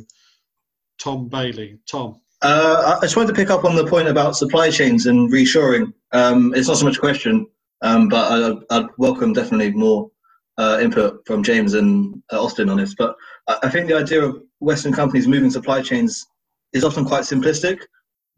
Tom 0.99 1.27
Bailey. 1.29 1.79
Tom. 1.89 2.19
Uh, 2.41 2.97
I 3.01 3.05
just 3.05 3.15
wanted 3.15 3.29
to 3.29 3.35
pick 3.35 3.49
up 3.49 3.63
on 3.63 3.75
the 3.75 3.85
point 3.85 4.09
about 4.09 4.35
supply 4.35 4.69
chains 4.69 5.05
and 5.05 5.31
reshoring. 5.31 5.93
Um, 6.11 6.53
it's 6.55 6.67
not 6.67 6.77
so 6.77 6.85
much 6.85 6.97
a 6.97 6.99
question, 7.01 7.47
um, 7.81 8.09
but 8.09 8.59
I, 8.69 8.79
would 8.79 8.89
welcome 8.97 9.31
definitely 9.31 9.71
more 9.71 10.11
uh, 10.57 10.79
input 10.81 11.25
from 11.25 11.41
James 11.41 11.73
and 11.73 12.21
uh, 12.31 12.43
Austin 12.43 12.69
on 12.69 12.77
this, 12.77 12.95
but 12.95 13.15
I 13.47 13.69
think 13.69 13.87
the 13.87 13.97
idea 13.97 14.23
of 14.23 14.41
Western 14.59 14.93
companies 14.93 15.27
moving 15.27 15.49
supply 15.49 15.81
chains 15.81 16.25
is 16.73 16.83
often 16.83 17.05
quite 17.05 17.23
simplistic. 17.23 17.81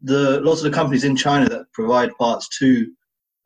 The 0.02 0.40
lots 0.40 0.62
of 0.62 0.70
the 0.70 0.76
companies 0.76 1.04
in 1.04 1.16
China 1.16 1.48
that 1.48 1.72
provide 1.72 2.16
parts 2.16 2.48
to 2.58 2.92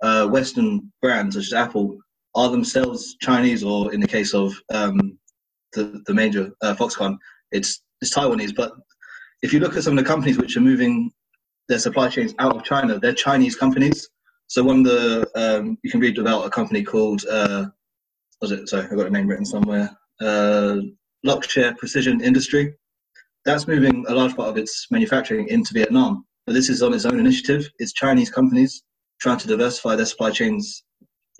uh, 0.02 0.26
Western 0.28 0.90
brands 1.02 1.36
such 1.36 1.46
as 1.46 1.52
Apple 1.52 1.98
are 2.34 2.50
themselves 2.50 3.16
Chinese, 3.20 3.62
or 3.64 3.92
in 3.92 4.00
the 4.00 4.06
case 4.06 4.34
of 4.34 4.52
um, 4.72 5.18
the 5.72 6.02
the 6.06 6.14
major 6.14 6.50
uh, 6.62 6.74
Foxconn, 6.74 7.16
it's 7.52 7.82
it's 8.00 8.14
Taiwanese. 8.14 8.54
But 8.54 8.72
if 9.42 9.52
you 9.52 9.60
look 9.60 9.76
at 9.76 9.84
some 9.84 9.96
of 9.96 10.04
the 10.04 10.08
companies 10.08 10.38
which 10.38 10.56
are 10.56 10.60
moving 10.60 11.10
their 11.68 11.78
supply 11.78 12.08
chains 12.08 12.34
out 12.38 12.56
of 12.56 12.64
China, 12.64 12.98
they're 12.98 13.14
Chinese 13.14 13.56
companies. 13.56 14.08
So 14.48 14.64
one 14.64 14.80
of 14.80 14.84
the 14.84 15.30
um, 15.34 15.78
you 15.82 15.90
can 15.90 16.00
read 16.00 16.18
about 16.18 16.46
a 16.46 16.50
company 16.50 16.82
called 16.82 17.24
uh, 17.30 17.66
was 18.40 18.52
it? 18.52 18.68
Sorry, 18.68 18.86
I 18.90 18.94
got 18.94 19.06
a 19.06 19.10
name 19.10 19.26
written 19.26 19.44
somewhere. 19.44 19.90
Uh, 20.20 20.78
Luxshare 21.26 21.76
Precision 21.76 22.20
Industry. 22.20 22.74
That's 23.44 23.66
moving 23.66 24.04
a 24.08 24.14
large 24.14 24.36
part 24.36 24.48
of 24.48 24.58
its 24.58 24.86
manufacturing 24.90 25.48
into 25.48 25.72
Vietnam. 25.72 26.26
But 26.46 26.54
this 26.54 26.68
is 26.68 26.82
on 26.82 26.92
its 26.94 27.04
own 27.04 27.18
initiative. 27.18 27.70
It's 27.78 27.92
Chinese 27.92 28.30
companies 28.30 28.82
trying 29.20 29.38
to 29.38 29.48
diversify 29.48 29.96
their 29.96 30.06
supply 30.06 30.30
chains 30.30 30.82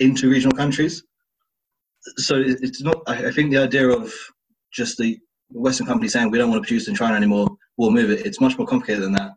into 0.00 0.28
regional 0.28 0.56
countries. 0.56 1.02
So 2.16 2.42
it's 2.44 2.82
not. 2.82 3.02
I 3.06 3.30
think 3.30 3.50
the 3.50 3.58
idea 3.58 3.88
of 3.88 4.12
just 4.72 4.98
the 4.98 5.18
Western 5.50 5.86
company 5.86 6.08
saying 6.08 6.30
we 6.30 6.38
don't 6.38 6.50
want 6.50 6.62
to 6.62 6.66
produce 6.66 6.88
in 6.88 6.94
China 6.94 7.14
anymore, 7.14 7.48
we'll 7.76 7.90
move 7.90 8.10
it. 8.10 8.24
It's 8.26 8.40
much 8.40 8.56
more 8.58 8.66
complicated 8.66 9.02
than 9.02 9.12
that. 9.12 9.32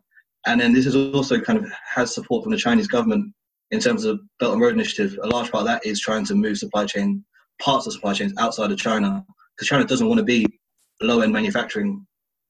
And 0.46 0.60
then 0.60 0.72
this 0.72 0.86
is 0.86 0.96
also 0.96 1.40
kind 1.40 1.58
of 1.58 1.70
has 1.94 2.14
support 2.14 2.42
from 2.42 2.52
the 2.52 2.58
Chinese 2.58 2.86
government 2.86 3.32
in 3.70 3.80
terms 3.80 4.04
of 4.04 4.20
Belt 4.38 4.52
and 4.52 4.62
Road 4.62 4.74
Initiative. 4.74 5.18
A 5.22 5.28
large 5.28 5.50
part 5.50 5.62
of 5.62 5.66
that 5.66 5.84
is 5.84 6.00
trying 6.00 6.24
to 6.26 6.34
move 6.34 6.58
supply 6.58 6.84
chain 6.84 7.24
parts 7.60 7.86
of 7.86 7.92
supply 7.92 8.12
chains 8.12 8.32
outside 8.38 8.70
of 8.70 8.78
China 8.78 9.24
because 9.56 9.68
China 9.68 9.84
doesn't 9.84 10.08
want 10.08 10.18
to 10.18 10.24
be 10.24 10.46
a 11.02 11.04
low 11.04 11.20
end 11.20 11.32
manufacturing 11.32 12.06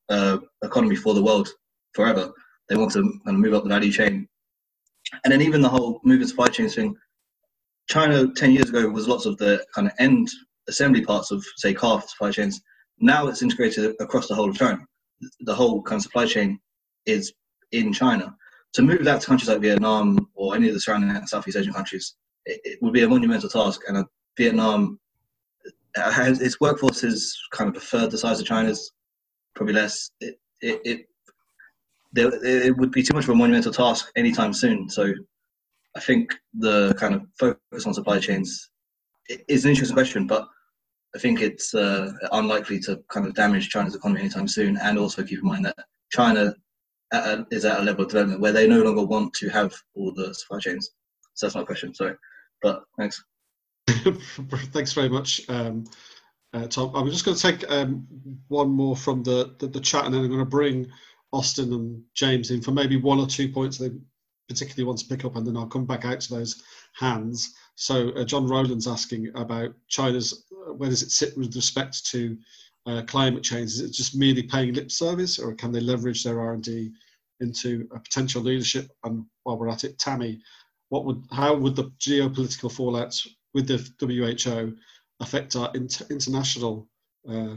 uh, 0.09 0.39
economy 0.63 0.97
for 0.97 1.15
the 1.15 1.23
world 1.23 1.49
forever. 1.95 2.33
They 2.69 2.77
want 2.77 2.93
to 2.93 3.03
kind 3.03 3.37
of 3.37 3.37
move 3.37 3.55
up 3.55 3.63
the 3.63 3.69
value 3.69 3.93
chain. 3.93 4.29
And 5.25 5.33
then 5.33 5.43
even 5.43 5.61
the 5.61 5.69
whole 5.69 6.01
moving 6.05 6.27
supply 6.27 6.49
chains 6.49 6.75
thing, 6.75 6.97
China 7.89 8.33
10 8.35 8.53
years 8.53 8.69
ago 8.69 8.89
was 8.89 9.09
lots 9.09 9.27
of 9.27 9.37
the 9.39 9.65
kind 9.75 9.87
of 9.87 9.93
end 9.99 10.29
assembly 10.69 11.05
parts 11.05 11.31
of, 11.31 11.45
say, 11.57 11.75
car 11.75 12.01
supply 12.03 12.31
chains. 12.31 12.61
Now 12.99 13.27
it's 13.27 13.43
integrated 13.43 13.95
across 14.01 14.29
the 14.29 14.35
whole 14.35 14.51
of 14.51 14.57
China. 14.57 14.79
The 15.41 15.55
whole 15.55 15.83
kind 15.83 15.99
of 15.99 16.03
supply 16.03 16.27
chain 16.27 16.59
is 17.07 17.33
in 17.73 17.93
China. 17.93 18.35
To 18.75 18.83
move 18.83 19.05
that 19.05 19.21
to 19.21 19.27
countries 19.27 19.49
like 19.49 19.61
Vietnam 19.61 20.29
or 20.35 20.55
any 20.55 20.69
of 20.69 20.75
the 20.75 20.81
surrounding 20.81 21.27
Southeast 21.27 21.57
Asian 21.57 21.73
countries, 21.73 22.17
it, 22.47 22.61
it 22.65 22.79
would 22.83 22.93
be 22.93 23.03
a 23.03 23.09
monumental 23.09 23.49
task. 23.49 23.83
And 23.87 23.99
uh, 23.99 24.05
Vietnam, 24.37 24.99
uh, 25.97 26.11
has, 26.11 26.41
its 26.41 26.61
workforce 26.61 27.05
is 27.05 27.39
kind 27.53 27.71
of 27.71 27.77
a 27.77 27.85
third 27.85 28.11
the 28.11 28.19
size 28.19 28.41
of 28.41 28.47
China's, 28.47 28.93
probably 29.55 29.75
less. 29.75 30.11
It, 30.21 30.37
it, 30.61 30.81
it, 30.85 31.01
there, 32.13 32.45
it 32.45 32.77
would 32.77 32.91
be 32.91 33.03
too 33.03 33.15
much 33.15 33.25
of 33.25 33.31
a 33.31 33.35
monumental 33.35 33.73
task 33.73 34.11
anytime 34.17 34.53
soon. 34.53 34.89
So 34.89 35.13
I 35.97 36.01
think 36.01 36.35
the 36.55 36.95
kind 36.99 37.15
of 37.15 37.23
focus 37.39 37.87
on 37.87 37.95
supply 37.95 38.19
chains 38.19 38.71
is 39.49 39.65
an 39.65 39.71
interesting 39.71 39.95
question, 39.95 40.27
but 40.27 40.49
I 41.15 41.19
think 41.19 41.41
it's 41.41 41.75
uh, 41.75 42.13
unlikely 42.33 42.81
to 42.81 43.01
kind 43.09 43.27
of 43.27 43.35
damage 43.35 43.69
China's 43.69 43.95
economy 43.95 44.21
anytime 44.21 44.49
soon. 44.49 44.77
And 44.79 44.99
also 44.99 45.23
keep 45.23 45.39
in 45.39 45.47
mind 45.47 45.65
that 45.67 45.77
China 46.11 46.55
at 47.13 47.27
a, 47.27 47.47
is 47.51 47.65
at 47.65 47.81
a 47.81 47.83
level 47.83 48.05
of 48.05 48.11
development 48.11 48.41
where 48.41 48.53
they 48.53 48.67
no 48.67 48.83
longer 48.83 49.05
want 49.05 49.33
to 49.35 49.49
have 49.51 49.73
all 49.95 50.13
the 50.13 50.35
supply 50.35 50.59
chains. 50.59 50.91
So 51.35 51.47
that's 51.47 51.55
my 51.55 51.65
question. 51.65 51.95
Sorry, 51.95 52.17
but 52.63 52.83
thanks. 52.99 53.23
thanks 53.89 54.93
very 54.93 55.09
much, 55.09 55.43
um, 55.49 55.85
uh, 56.55 56.67
Tom. 56.67 56.95
I'm 56.95 57.11
just 57.11 57.25
going 57.25 57.37
to 57.37 57.43
take 57.43 57.71
um, 57.71 58.07
one 58.49 58.71
more 58.71 58.97
from 58.97 59.23
the, 59.23 59.55
the, 59.59 59.67
the 59.67 59.81
chat, 59.81 60.07
and 60.07 60.15
then 60.15 60.23
I'm 60.23 60.29
going 60.29 60.39
to 60.41 60.45
bring 60.45 60.87
Austin 61.33 61.73
and 61.73 62.03
James 62.15 62.51
in 62.51 62.63
for 62.63 62.71
maybe 62.71 62.97
one 62.97 63.19
or 63.19 63.27
two 63.27 63.49
points 63.49 63.79
they 63.79 63.91
particularly 64.49 64.85
want 64.87 64.99
to 64.99 65.07
pick 65.07 65.25
up, 65.25 65.37
and 65.37 65.47
then 65.47 65.57
I'll 65.57 65.67
come 65.67 65.87
back 65.87 66.05
out 66.05 66.21
to 66.21 66.35
those 66.35 66.63
hands. 66.95 67.55
So 67.77 68.11
uh, 68.11 68.25
John 68.25 68.47
Rowland's 68.47 68.87
asking 68.87 69.31
about 69.35 69.75
China's 69.89 70.45
uh, 70.53 70.75
where 70.75 70.91
does 70.91 71.03
it 71.03 71.11
sit 71.11 71.37
with 71.37 71.55
respect 71.57 72.05
to 72.07 72.37
uh, 72.87 73.03
climate 73.07 73.43
change? 73.43 73.71
Is 73.73 73.81
it 73.81 73.93
just 73.93 74.17
merely 74.17 74.43
paying 74.43 74.75
lip 74.75 74.91
service, 74.91 75.39
or 75.39 75.55
can 75.55 75.73
they 75.73 75.81
leverage 75.81 76.23
their 76.23 76.41
R&D 76.41 76.93
into 77.41 77.89
a 77.95 77.99
potential 77.99 78.43
leadership? 78.43 78.91
And 79.05 79.25
while 79.43 79.59
we're 79.59 79.69
at 79.69 79.85
it, 79.85 79.99
Tammy, 79.99 80.41
what 80.91 81.05
would 81.05 81.25
how 81.33 81.55
would 81.57 81.77
the 81.77 81.91
geopolitical 81.99 82.71
fallouts 82.71 83.27
with 83.55 83.67
the 83.67 83.79
WHO 83.99 84.77
affect 85.21 85.57
our 85.57 85.71
inter- 85.75 86.07
international 86.11 86.89
uh, 87.29 87.57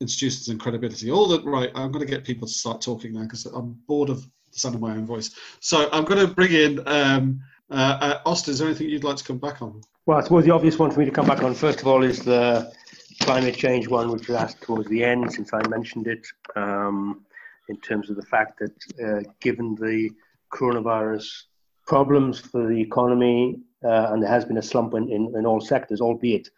institutions 0.00 0.48
and 0.48 0.60
credibility? 0.60 1.10
All 1.10 1.28
that 1.28 1.44
right. 1.44 1.70
I'm 1.74 1.90
going 1.90 2.06
to 2.06 2.10
get 2.10 2.24
people 2.24 2.46
to 2.46 2.54
start 2.54 2.80
talking 2.80 3.14
now 3.14 3.22
because 3.22 3.46
I'm 3.46 3.78
bored 3.86 4.10
of 4.10 4.24
the 4.52 4.58
sound 4.58 4.74
of 4.74 4.80
my 4.80 4.92
own 4.92 5.06
voice. 5.06 5.30
So 5.60 5.88
I'm 5.92 6.04
going 6.04 6.26
to 6.26 6.32
bring 6.32 6.52
in 6.52 6.86
um, 6.86 7.40
uh, 7.70 7.74
uh, 8.00 8.20
Austin. 8.26 8.52
Is 8.52 8.58
there 8.58 8.68
anything 8.68 8.88
you'd 8.88 9.04
like 9.04 9.16
to 9.16 9.24
come 9.24 9.38
back 9.38 9.62
on? 9.62 9.80
Well, 10.06 10.18
I 10.18 10.22
suppose 10.22 10.44
the 10.44 10.50
obvious 10.50 10.78
one 10.78 10.90
for 10.90 11.00
me 11.00 11.06
to 11.06 11.12
come 11.12 11.26
back 11.26 11.42
on 11.42 11.54
first 11.54 11.80
of 11.80 11.86
all 11.86 12.02
is 12.02 12.20
the 12.20 12.72
climate 13.20 13.54
change 13.54 13.86
one, 13.86 14.10
which 14.10 14.28
was 14.28 14.36
asked 14.36 14.62
towards 14.62 14.88
the 14.88 15.04
end, 15.04 15.32
since 15.32 15.52
I 15.52 15.66
mentioned 15.68 16.06
it, 16.06 16.26
um, 16.56 17.24
in 17.68 17.76
terms 17.80 18.10
of 18.10 18.16
the 18.16 18.22
fact 18.22 18.58
that 18.60 18.72
uh, 19.04 19.30
given 19.40 19.74
the 19.74 20.10
coronavirus 20.52 21.42
problems 21.86 22.40
for 22.40 22.66
the 22.66 22.80
economy, 22.80 23.60
uh, 23.84 24.08
and 24.10 24.22
there 24.22 24.30
has 24.30 24.44
been 24.44 24.58
a 24.58 24.62
slump 24.62 24.94
in, 24.94 25.08
in, 25.10 25.32
in, 25.36 25.46
all 25.46 25.60
sectors, 25.60 26.00
albeit 26.00 26.48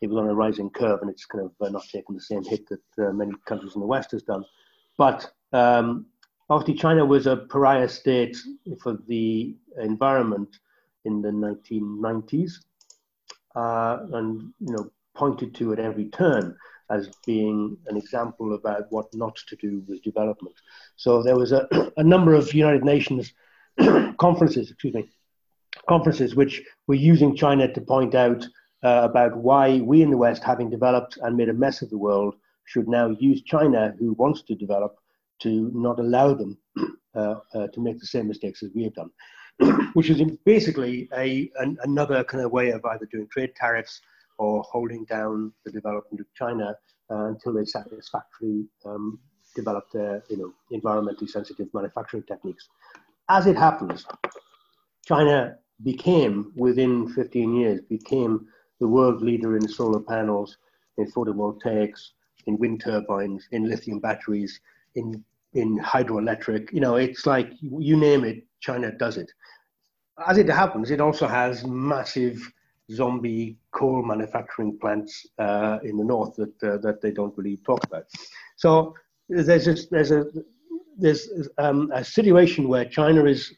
it 0.00 0.08
was 0.08 0.18
on 0.18 0.28
a 0.28 0.34
rising 0.34 0.70
curve 0.70 1.00
and 1.00 1.10
it's 1.10 1.24
kind 1.24 1.44
of 1.44 1.52
uh, 1.60 1.70
not 1.70 1.84
taken 1.88 2.14
the 2.14 2.20
same 2.20 2.44
hit 2.44 2.68
that 2.68 3.06
uh, 3.06 3.12
many 3.12 3.32
countries 3.46 3.74
in 3.74 3.80
the 3.80 3.86
West 3.86 4.10
has 4.10 4.22
done. 4.22 4.44
But 4.98 5.30
um, 5.52 6.06
obviously, 6.48 6.74
China 6.74 7.04
was 7.04 7.26
a 7.26 7.36
pariah 7.36 7.88
state 7.88 8.36
for 8.82 8.98
the 9.08 9.54
environment 9.80 10.58
in 11.04 11.22
the 11.22 11.30
1990s, 11.30 12.52
uh, 13.54 14.06
and 14.12 14.52
you 14.60 14.72
know 14.72 14.90
pointed 15.14 15.54
to 15.54 15.72
at 15.72 15.78
every 15.78 16.06
turn 16.10 16.56
as 16.90 17.08
being 17.24 17.76
an 17.86 17.96
example 17.96 18.54
about 18.54 18.84
what 18.90 19.06
not 19.14 19.34
to 19.48 19.56
do 19.56 19.82
with 19.88 20.02
development. 20.02 20.54
So 20.96 21.22
there 21.22 21.36
was 21.36 21.52
a, 21.52 21.66
a 21.96 22.04
number 22.04 22.34
of 22.34 22.52
United 22.54 22.84
Nations 22.84 23.32
conferences, 24.18 24.70
excuse 24.70 24.94
me, 24.94 25.08
conferences 25.88 26.34
which 26.34 26.62
were 26.86 26.94
using 26.94 27.34
China 27.36 27.72
to 27.72 27.80
point 27.80 28.14
out 28.14 28.44
uh, 28.84 29.08
about 29.10 29.36
why 29.36 29.80
we 29.80 30.02
in 30.02 30.10
the 30.10 30.16
West, 30.16 30.44
having 30.44 30.70
developed 30.70 31.18
and 31.22 31.36
made 31.36 31.48
a 31.48 31.54
mess 31.54 31.82
of 31.82 31.90
the 31.90 31.98
world, 31.98 32.34
should 32.64 32.88
now 32.88 33.10
use 33.10 33.42
China, 33.42 33.94
who 33.98 34.12
wants 34.14 34.42
to 34.42 34.54
develop, 34.54 34.98
to 35.40 35.70
not 35.74 35.98
allow 35.98 36.34
them 36.34 36.58
uh, 37.14 37.36
uh, 37.54 37.66
to 37.68 37.80
make 37.80 37.98
the 37.98 38.06
same 38.06 38.28
mistakes 38.28 38.62
as 38.62 38.70
we 38.74 38.84
have 38.84 38.94
done, 38.94 39.10
which 39.94 40.10
is 40.10 40.20
basically 40.44 41.08
a 41.16 41.50
an, 41.58 41.76
another 41.84 42.22
kind 42.24 42.44
of 42.44 42.52
way 42.52 42.70
of 42.70 42.84
either 42.84 43.06
doing 43.06 43.28
trade 43.28 43.54
tariffs 43.54 44.00
or 44.38 44.62
holding 44.62 45.04
down 45.04 45.52
the 45.64 45.70
development 45.70 46.20
of 46.20 46.26
China 46.34 46.76
uh, 47.10 47.26
until 47.26 47.54
they 47.54 47.64
satisfactorily 47.64 48.66
um, 48.84 49.18
develop 49.54 49.84
their 49.92 50.22
you 50.28 50.36
know 50.36 50.52
environmentally 50.72 51.28
sensitive 51.28 51.68
manufacturing 51.72 52.22
techniques. 52.24 52.68
As 53.28 53.46
it 53.46 53.56
happens, 53.56 54.06
China 55.04 55.56
became 55.82 56.52
within 56.56 57.08
15 57.08 57.54
years 57.54 57.80
became 57.82 58.46
the 58.80 58.88
world 58.88 59.22
leader 59.22 59.56
in 59.56 59.68
solar 59.68 60.00
panels, 60.00 60.58
in 60.98 61.10
photovoltaics, 61.10 62.10
in 62.46 62.58
wind 62.58 62.80
turbines, 62.82 63.48
in 63.52 63.68
lithium 63.68 64.00
batteries, 64.00 64.60
in 64.96 65.24
in 65.54 65.78
hydroelectric. 65.78 66.72
You 66.72 66.80
know, 66.80 66.96
it's 66.96 67.24
like 67.26 67.50
you 67.60 67.96
name 67.96 68.24
it, 68.24 68.44
China 68.60 68.92
does 68.92 69.16
it. 69.16 69.30
As 70.26 70.38
it 70.38 70.48
happens, 70.48 70.90
it 70.90 71.00
also 71.00 71.26
has 71.26 71.64
massive 71.64 72.38
zombie 72.90 73.56
coal 73.72 74.02
manufacturing 74.02 74.78
plants 74.78 75.26
uh, 75.38 75.78
in 75.82 75.96
the 75.96 76.04
north 76.04 76.34
that 76.36 76.62
uh, 76.62 76.78
that 76.78 77.00
they 77.00 77.10
don't 77.10 77.36
really 77.36 77.58
talk 77.58 77.84
about. 77.84 78.04
So 78.56 78.94
there's 79.28 79.64
just, 79.64 79.90
there's 79.90 80.10
a 80.10 80.26
there's 80.96 81.28
um, 81.58 81.90
a 81.94 82.04
situation 82.04 82.68
where 82.68 82.84
China 82.84 83.24
is 83.24 83.52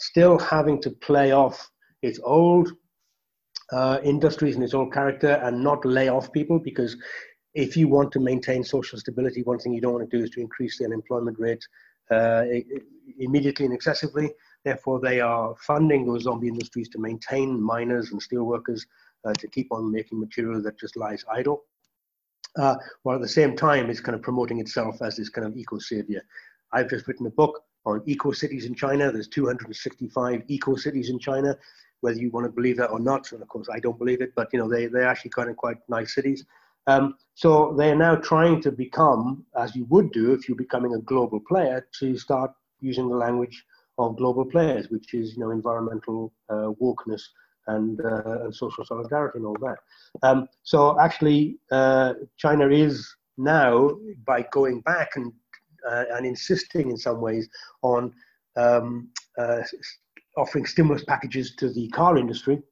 still 0.00 0.38
having 0.38 0.80
to 0.82 0.90
play 0.90 1.32
off 1.32 1.70
its 2.02 2.20
old 2.22 2.70
uh, 3.72 3.98
industries 4.04 4.54
and 4.54 4.62
its 4.62 4.74
old 4.74 4.92
character 4.92 5.40
and 5.42 5.62
not 5.62 5.84
lay 5.84 6.08
off 6.08 6.32
people 6.32 6.58
because 6.58 6.96
if 7.56 7.74
you 7.74 7.88
want 7.88 8.12
to 8.12 8.20
maintain 8.20 8.62
social 8.62 8.98
stability, 8.98 9.42
one 9.42 9.58
thing 9.58 9.72
you 9.72 9.80
don't 9.80 9.94
want 9.94 10.08
to 10.08 10.16
do 10.16 10.22
is 10.22 10.30
to 10.30 10.40
increase 10.40 10.78
the 10.78 10.84
unemployment 10.84 11.38
rate 11.40 11.66
uh, 12.10 12.44
immediately 13.18 13.64
and 13.64 13.74
excessively. 13.74 14.30
Therefore, 14.62 15.00
they 15.00 15.20
are 15.20 15.54
funding 15.58 16.04
those 16.04 16.24
zombie 16.24 16.48
industries 16.48 16.90
to 16.90 16.98
maintain 16.98 17.58
miners 17.60 18.12
and 18.12 18.20
steelworkers 18.20 18.82
uh, 19.24 19.32
to 19.32 19.48
keep 19.48 19.68
on 19.70 19.90
making 19.90 20.20
material 20.20 20.62
that 20.62 20.78
just 20.78 20.96
lies 20.98 21.24
idle. 21.32 21.64
Uh, 22.58 22.76
while 23.04 23.16
at 23.16 23.22
the 23.22 23.28
same 23.28 23.56
time, 23.56 23.88
it's 23.88 24.00
kind 24.00 24.14
of 24.14 24.22
promoting 24.22 24.60
itself 24.60 25.00
as 25.00 25.16
this 25.16 25.30
kind 25.30 25.46
of 25.46 25.56
eco 25.56 25.78
savior. 25.78 26.22
I've 26.72 26.90
just 26.90 27.08
written 27.08 27.26
a 27.26 27.30
book 27.30 27.62
on 27.86 28.02
eco 28.04 28.32
cities 28.32 28.66
in 28.66 28.74
China. 28.74 29.10
There's 29.10 29.28
265 29.28 30.42
eco 30.48 30.76
cities 30.76 31.08
in 31.08 31.18
China, 31.18 31.56
whether 32.00 32.18
you 32.18 32.30
want 32.30 32.44
to 32.44 32.52
believe 32.52 32.76
that 32.76 32.90
or 32.90 33.00
not. 33.00 33.32
And 33.32 33.40
of 33.40 33.48
course, 33.48 33.68
I 33.72 33.80
don't 33.80 33.98
believe 33.98 34.20
it, 34.20 34.34
but 34.36 34.48
you 34.52 34.58
know, 34.58 34.68
they 34.68 34.86
they're 34.86 35.08
actually 35.08 35.30
kind 35.30 35.48
of 35.48 35.56
quite 35.56 35.78
nice 35.88 36.14
cities. 36.14 36.44
Um, 36.86 37.16
so 37.34 37.74
they 37.76 37.90
are 37.90 37.96
now 37.96 38.16
trying 38.16 38.62
to 38.62 38.72
become, 38.72 39.44
as 39.58 39.74
you 39.74 39.84
would 39.86 40.12
do 40.12 40.32
if 40.32 40.48
you're 40.48 40.56
becoming 40.56 40.94
a 40.94 41.00
global 41.00 41.40
player, 41.40 41.86
to 42.00 42.16
start 42.16 42.52
using 42.80 43.08
the 43.08 43.16
language 43.16 43.64
of 43.98 44.16
global 44.16 44.44
players, 44.44 44.88
which 44.90 45.14
is 45.14 45.34
you 45.34 45.40
know 45.40 45.50
environmental 45.50 46.32
uh, 46.48 46.70
wokeness 46.82 47.22
and 47.66 48.00
uh, 48.00 48.44
and 48.44 48.54
social 48.54 48.84
solidarity 48.84 49.38
and 49.38 49.46
all 49.46 49.56
that. 49.60 49.78
Um, 50.22 50.48
so 50.62 50.98
actually, 51.00 51.58
uh, 51.70 52.14
China 52.36 52.68
is 52.68 53.14
now 53.36 53.90
by 54.26 54.46
going 54.52 54.80
back 54.82 55.10
and 55.16 55.32
uh, 55.90 56.04
and 56.12 56.26
insisting 56.26 56.90
in 56.90 56.96
some 56.96 57.20
ways 57.20 57.48
on 57.82 58.12
um, 58.56 59.08
uh, 59.38 59.62
offering 60.36 60.66
stimulus 60.66 61.04
packages 61.04 61.54
to 61.56 61.72
the 61.72 61.88
car 61.88 62.18
industry, 62.18 62.62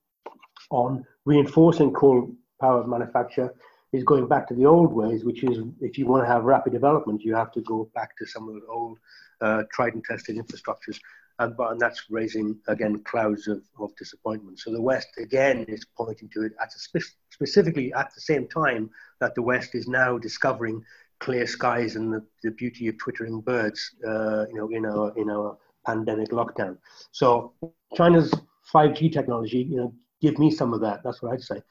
on 0.71 1.05
reinforcing 1.25 1.93
coal 1.93 2.31
power 2.61 2.87
manufacture, 2.87 3.55
is 3.95 4.03
going 4.03 4.27
back 4.27 4.49
to 4.49 4.55
the 4.55 4.67
old 4.67 4.93
ways, 4.93 5.25
which 5.25 5.45
is 5.45 5.59
if 5.81 5.97
you 5.97 6.07
want 6.07 6.25
to 6.25 6.27
have 6.27 6.45
rapid 6.45 6.73
development, 6.73 7.23
you 7.23 7.35
have 7.35 7.53
to 7.53 7.61
go 7.61 7.89
back 7.95 8.17
to 8.19 8.27
some 8.27 8.49
of 8.49 8.55
the 8.57 8.67
old 8.67 8.99
uh, 9.41 9.63
tried 9.73 9.95
and 9.95 10.05
tested 10.05 10.37
infrastructures. 10.37 10.99
And, 11.39 11.55
and 11.59 11.81
that's 11.81 12.05
raising, 12.11 12.59
again, 12.67 13.03
clouds 13.05 13.47
of, 13.47 13.63
of 13.79 13.95
disappointment. 13.97 14.59
So 14.59 14.73
the 14.73 14.83
West, 14.83 15.09
again, 15.19 15.65
is 15.69 15.85
pointing 15.97 16.29
to 16.31 16.43
it 16.43 16.53
at 16.61 16.73
spe- 16.73 17.15
specifically 17.31 17.93
at 17.93 18.13
the 18.15 18.21
same 18.21 18.49
time 18.49 18.91
that 19.21 19.35
the 19.37 19.43
West 19.43 19.75
is 19.77 19.87
now 19.87 20.19
discovering 20.19 20.85
clear 21.21 21.47
skies 21.47 21.95
and 21.95 22.13
the, 22.13 22.23
the 22.43 22.51
beauty 22.51 22.89
of 22.89 22.99
twittering 22.99 23.41
birds, 23.41 23.93
uh, 24.07 24.47
you 24.49 24.55
know, 24.55 24.69
in 24.71 24.87
our, 24.87 25.13
in 25.17 25.31
our 25.31 25.57
pandemic 25.87 26.31
lockdown. 26.31 26.77
So 27.13 27.53
China's 27.97 28.33
5G 28.73 29.13
technology, 29.13 29.63
you 29.63 29.77
know, 29.77 29.95
give 30.21 30.39
me 30.39 30.51
some 30.51 30.73
of 30.73 30.81
that. 30.81 31.03
That's 31.05 31.23
what 31.23 31.33
I'd 31.33 31.43
say. 31.43 31.63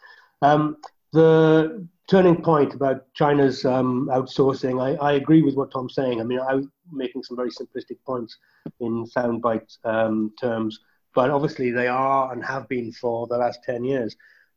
Um, 0.42 0.78
the 1.14 1.88
turning 2.10 2.42
point 2.42 2.74
about 2.74 3.06
China's 3.14 3.64
um, 3.66 4.10
outsourcing, 4.12 4.82
I, 4.82 4.96
I, 5.04 5.14
agree 5.14 5.42
with 5.42 5.56
what 5.56 5.72
Tom's 5.72 5.94
saying. 5.94 6.20
I 6.20 6.24
mean, 6.24 6.40
I'm 6.40 6.72
making 6.92 7.24
some 7.24 7.38
very 7.38 7.52
simplistic 7.52 7.98
points 8.06 8.38
in 8.80 9.06
soundbite 9.06 9.78
um, 9.86 10.34
terms, 10.40 10.80
but 11.16 11.30
obviously 11.30 11.72
they 11.72 11.88
are 11.88 12.34
and 12.34 12.44
have 12.44 12.68
been 12.68 12.92
for 12.92 13.28
the 13.28 13.38
last 13.38 13.60
10 13.64 13.86
years 13.86 14.16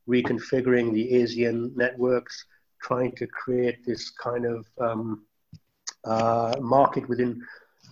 reconfiguring 0.09 0.93
the 0.93 1.13
ASEAN 1.13 1.75
networks, 1.75 2.45
trying 2.81 3.11
to 3.13 3.27
create 3.27 3.85
this 3.85 4.09
kind 4.09 4.45
of 4.45 4.65
um, 4.79 5.25
uh, 6.05 6.55
market 6.59 7.07
within, 7.07 7.41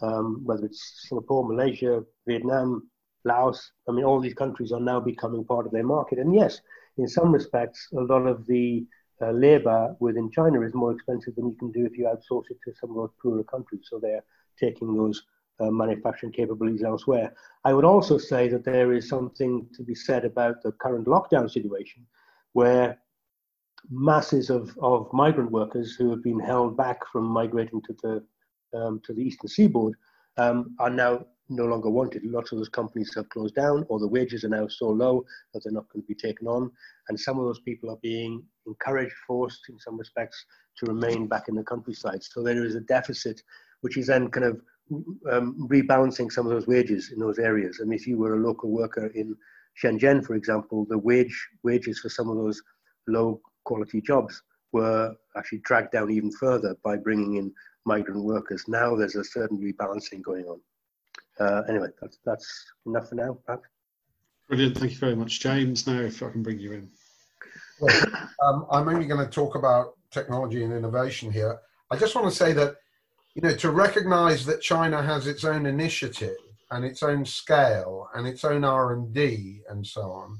um, 0.02 0.42
whether 0.44 0.66
it's 0.66 1.06
Singapore, 1.08 1.48
Malaysia, 1.48 2.04
Vietnam, 2.28 2.90
Laos. 3.26 3.72
I 3.88 3.92
mean, 3.92 4.06
all 4.06 4.20
these 4.20 4.34
countries 4.34 4.72
are 4.72 4.80
now 4.80 5.00
becoming 5.00 5.44
part 5.44 5.66
of 5.66 5.72
their 5.72 5.84
market. 5.84 6.20
And 6.20 6.34
yes, 6.34 6.62
in 6.98 7.08
some 7.08 7.32
respects, 7.32 7.88
a 7.98 8.02
lot 8.02 8.26
of 8.26 8.46
the 8.46 8.86
uh, 9.22 9.32
labor 9.32 9.96
within 10.00 10.30
China 10.32 10.62
is 10.62 10.74
more 10.74 10.92
expensive 10.92 11.36
than 11.36 11.48
you 11.48 11.56
can 11.56 11.72
do 11.72 11.86
if 11.86 11.98
you 11.98 12.06
outsource 12.06 12.50
it 12.50 12.58
to 12.66 12.74
some 12.80 12.92
of 12.92 12.96
those 12.96 13.12
poorer 13.22 13.44
countries. 13.44 13.88
So 13.90 14.00
they're 14.00 14.24
taking 14.60 14.96
those 14.96 15.24
uh, 15.60 15.72
manufacturing 15.72 16.34
capabilities 16.34 16.84
elsewhere. 16.84 17.34
I 17.64 17.74
would 17.74 17.86
also 17.86 18.18
say 18.18 18.50
that 18.50 18.66
there 18.66 18.94
is 18.94 19.08
something 19.08 19.68
to 19.74 19.84
be 19.84 19.96
said 19.96 20.26
about 20.26 20.62
the 20.62 20.74
current 20.74 21.08
lockdown 21.08 21.50
situation 21.50 22.06
where 22.54 23.00
masses 23.90 24.50
of, 24.50 24.76
of 24.82 25.12
migrant 25.14 25.52
workers 25.52 25.96
who 25.96 26.10
have 26.10 26.24
been 26.24 26.40
held 26.40 26.76
back 26.76 27.00
from 27.12 27.24
migrating 27.24 27.82
to 27.84 27.96
the 28.02 28.24
um, 28.78 29.00
to 29.06 29.14
the 29.14 29.22
eastern 29.22 29.48
seaboard 29.48 29.94
um, 30.38 30.76
are 30.80 30.90
now 30.90 31.26
no 31.50 31.66
longer 31.66 31.90
wanted. 31.90 32.24
Lots 32.24 32.52
of 32.52 32.58
those 32.58 32.70
companies 32.70 33.14
have 33.16 33.30
closed 33.30 33.56
down, 33.56 33.86
or 33.90 34.00
the 34.00 34.08
wages 34.08 34.44
are 34.44 34.50
now 34.50 34.68
so 34.68 34.90
low 34.90 35.26
that 35.54 35.64
they're 35.64 35.74
not 35.74 35.88
going 35.90 36.04
to 36.04 36.08
be 36.08 36.16
taken 36.16 36.48
on. 36.48 36.72
And 37.10 37.20
some 37.20 37.40
of 37.40 37.46
those 37.46 37.60
people 37.60 37.92
are 37.92 38.00
being 38.02 38.44
encouraged, 38.66 39.14
forced 39.28 39.62
in 39.70 39.80
some 39.80 39.98
respects, 39.98 40.46
to 40.78 40.86
remain 40.86 41.28
back 41.28 41.48
in 41.48 41.56
the 41.56 41.64
countryside. 41.64 42.24
So 42.24 42.44
there 42.44 42.66
is 42.66 42.76
a 42.76 42.82
deficit, 42.82 43.42
which 43.82 43.98
is 43.98 44.08
then 44.08 44.30
kind 44.30 44.46
of 44.46 44.62
um, 45.32 45.68
rebalancing 45.70 46.32
some 46.32 46.46
of 46.46 46.52
those 46.52 46.68
wages 46.68 47.12
in 47.12 47.20
those 47.20 47.40
areas. 47.40 47.80
And 47.80 47.94
if 47.94 48.06
you 48.08 48.18
were 48.18 48.36
a 48.36 48.46
local 48.46 48.72
worker 48.72 49.08
in 49.08 49.36
Shenzhen, 49.82 50.26
for 50.26 50.36
example, 50.36 50.86
the 50.90 50.98
wage 50.98 51.48
wages 51.64 52.00
for 52.00 52.10
some 52.10 52.30
of 52.30 52.38
those 52.38 52.62
low 53.08 53.42
quality 53.66 54.02
jobs 54.02 54.42
were 54.72 55.14
actually 55.38 55.60
dragged 55.60 55.92
down 55.92 56.12
even 56.12 56.32
further 56.32 56.76
by 56.84 56.98
bringing 56.98 57.36
in 57.36 57.54
migrant 57.86 58.24
workers. 58.24 58.64
Now 58.68 58.96
there's 58.96 59.16
a 59.16 59.24
certain 59.24 59.58
rebalancing 59.58 60.22
going 60.22 60.46
on. 60.46 60.60
Uh, 61.40 61.62
anyway, 61.68 61.88
that's, 62.02 62.20
that's 62.26 62.66
enough 62.86 63.10
for 63.10 63.16
now, 63.16 63.38
Pat. 63.48 63.60
Brilliant. 64.48 64.78
Thank 64.78 64.92
you 64.92 64.98
very 64.98 65.16
much, 65.16 65.40
James. 65.40 65.88
Now, 65.88 66.00
if 66.00 66.22
I 66.22 66.30
can 66.30 66.44
bring 66.44 66.60
you 66.60 66.74
in. 66.74 66.90
Well, 67.80 67.96
um, 68.44 68.66
I'm 68.72 68.88
only 68.88 69.06
going 69.06 69.26
to 69.26 69.32
talk 69.32 69.56
about 69.56 69.96
technology 70.12 70.64
and 70.64 70.72
innovation 70.72 71.32
here. 71.32 71.60
I 71.92 71.98
just 71.98 72.16
want 72.16 72.30
to 72.30 72.36
say 72.36 72.54
that, 72.54 72.76
you 73.36 73.42
know, 73.42 73.56
to 73.56 73.72
recognize 73.72 74.46
that 74.46 74.62
China 74.62 75.02
has 75.02 75.28
its 75.28 75.44
own 75.44 75.66
initiative 75.66 76.38
and 76.72 76.86
its 76.86 77.04
own 77.04 77.26
scale 77.26 78.10
and 78.16 78.26
its 78.28 78.44
own 78.44 78.64
R&D 78.64 79.62
and 79.70 79.86
so 79.86 80.02
on 80.04 80.40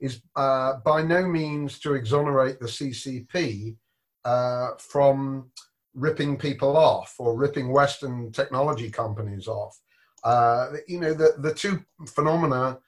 is 0.00 0.20
uh, 0.34 0.74
by 0.84 1.00
no 1.02 1.26
means 1.26 1.78
to 1.78 1.94
exonerate 1.94 2.58
the 2.58 2.66
CCP 2.66 3.76
uh, 4.24 4.70
from 4.78 5.50
ripping 5.94 6.36
people 6.36 6.76
off 6.76 7.14
or 7.18 7.36
ripping 7.36 7.68
Western 7.70 8.32
technology 8.32 8.90
companies 8.90 9.46
off. 9.46 9.78
Uh, 10.24 10.72
you 10.86 11.00
know, 11.00 11.14
the, 11.14 11.34
the 11.38 11.54
two 11.54 11.84
phenomena 12.06 12.78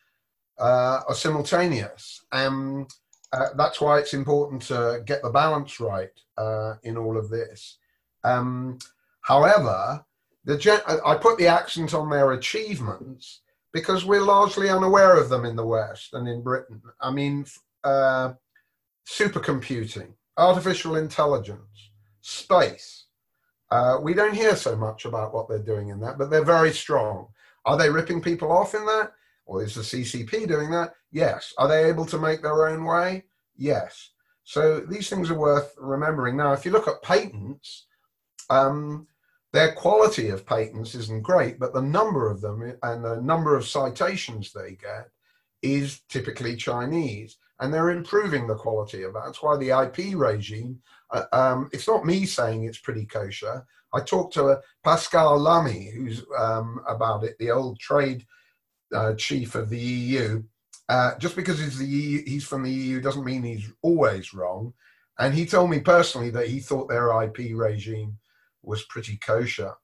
uh, 0.58 1.00
are 1.08 1.14
simultaneous. 1.14 2.24
And 2.32 2.90
uh, 3.32 3.48
that's 3.56 3.80
why 3.80 3.98
it's 3.98 4.14
important 4.14 4.62
to 4.62 5.02
get 5.04 5.22
the 5.22 5.30
balance 5.30 5.80
right 5.80 6.12
uh, 6.38 6.74
in 6.82 6.96
all 6.96 7.16
of 7.16 7.30
this. 7.30 7.78
Um, 8.22 8.78
however, 9.22 10.04
the 10.44 10.56
gen- 10.56 10.80
I 11.04 11.14
put 11.16 11.38
the 11.38 11.46
accent 11.46 11.94
on 11.94 12.10
their 12.10 12.32
achievements 12.32 13.40
because 13.72 14.04
we're 14.04 14.20
largely 14.20 14.70
unaware 14.70 15.16
of 15.16 15.28
them 15.28 15.44
in 15.44 15.56
the 15.56 15.66
West 15.66 16.14
and 16.14 16.28
in 16.28 16.42
Britain. 16.42 16.80
I 17.00 17.10
mean, 17.10 17.46
uh, 17.82 18.34
supercomputing, 19.08 20.12
artificial 20.36 20.96
intelligence, 20.96 21.90
space, 22.20 23.03
uh, 23.74 23.98
we 24.00 24.14
don't 24.14 24.36
hear 24.36 24.54
so 24.54 24.76
much 24.76 25.04
about 25.04 25.34
what 25.34 25.48
they're 25.48 25.58
doing 25.58 25.88
in 25.88 25.98
that, 25.98 26.16
but 26.16 26.30
they're 26.30 26.44
very 26.44 26.72
strong. 26.72 27.26
Are 27.64 27.76
they 27.76 27.90
ripping 27.90 28.22
people 28.22 28.52
off 28.52 28.72
in 28.72 28.86
that? 28.86 29.10
Or 29.46 29.64
is 29.64 29.74
the 29.74 29.80
CCP 29.80 30.46
doing 30.46 30.70
that? 30.70 30.94
Yes. 31.10 31.52
Are 31.58 31.66
they 31.66 31.88
able 31.88 32.06
to 32.06 32.16
make 32.16 32.40
their 32.40 32.68
own 32.68 32.84
way? 32.84 33.24
Yes. 33.56 34.10
So 34.44 34.78
these 34.78 35.10
things 35.10 35.28
are 35.28 35.38
worth 35.38 35.74
remembering. 35.76 36.36
Now, 36.36 36.52
if 36.52 36.64
you 36.64 36.70
look 36.70 36.86
at 36.86 37.02
patents, 37.02 37.86
um, 38.48 39.08
their 39.52 39.72
quality 39.72 40.28
of 40.28 40.46
patents 40.46 40.94
isn't 40.94 41.24
great, 41.24 41.58
but 41.58 41.74
the 41.74 41.82
number 41.82 42.30
of 42.30 42.40
them 42.40 42.76
and 42.80 43.04
the 43.04 43.20
number 43.22 43.56
of 43.56 43.66
citations 43.66 44.52
they 44.52 44.76
get 44.80 45.08
is 45.62 46.02
typically 46.08 46.54
Chinese, 46.54 47.38
and 47.58 47.74
they're 47.74 47.90
improving 47.90 48.46
the 48.46 48.54
quality 48.54 49.02
of 49.02 49.14
that. 49.14 49.22
That's 49.26 49.42
why 49.42 49.56
the 49.56 49.70
IP 49.70 50.16
regime 50.16 50.80
um, 51.32 51.70
it's 51.72 51.88
not 51.88 52.06
me 52.06 52.26
saying 52.26 52.64
it's 52.64 52.78
pretty 52.78 53.06
kosher. 53.06 53.64
I 53.92 54.00
talked 54.00 54.34
to 54.34 54.60
Pascal 54.82 55.38
Lamy, 55.38 55.90
who's 55.90 56.24
um, 56.36 56.80
about 56.88 57.24
it, 57.24 57.36
the 57.38 57.50
old 57.50 57.78
trade 57.78 58.26
uh, 58.92 59.14
chief 59.14 59.54
of 59.54 59.70
the 59.70 59.78
EU. 59.78 60.42
Uh, 60.88 61.16
just 61.18 61.36
because 61.36 61.58
he's 61.58 61.78
the 61.78 61.86
EU, 61.86 62.22
he's 62.26 62.44
from 62.44 62.62
the 62.62 62.70
EU 62.70 63.00
doesn't 63.00 63.24
mean 63.24 63.42
he's 63.42 63.70
always 63.82 64.34
wrong. 64.34 64.74
And 65.18 65.32
he 65.32 65.46
told 65.46 65.70
me 65.70 65.80
personally 65.80 66.30
that 66.30 66.48
he 66.48 66.58
thought 66.58 66.88
their 66.88 67.22
IP 67.22 67.52
regime 67.54 68.18
was 68.62 68.84
pretty 68.84 69.16
kosher. 69.16 69.74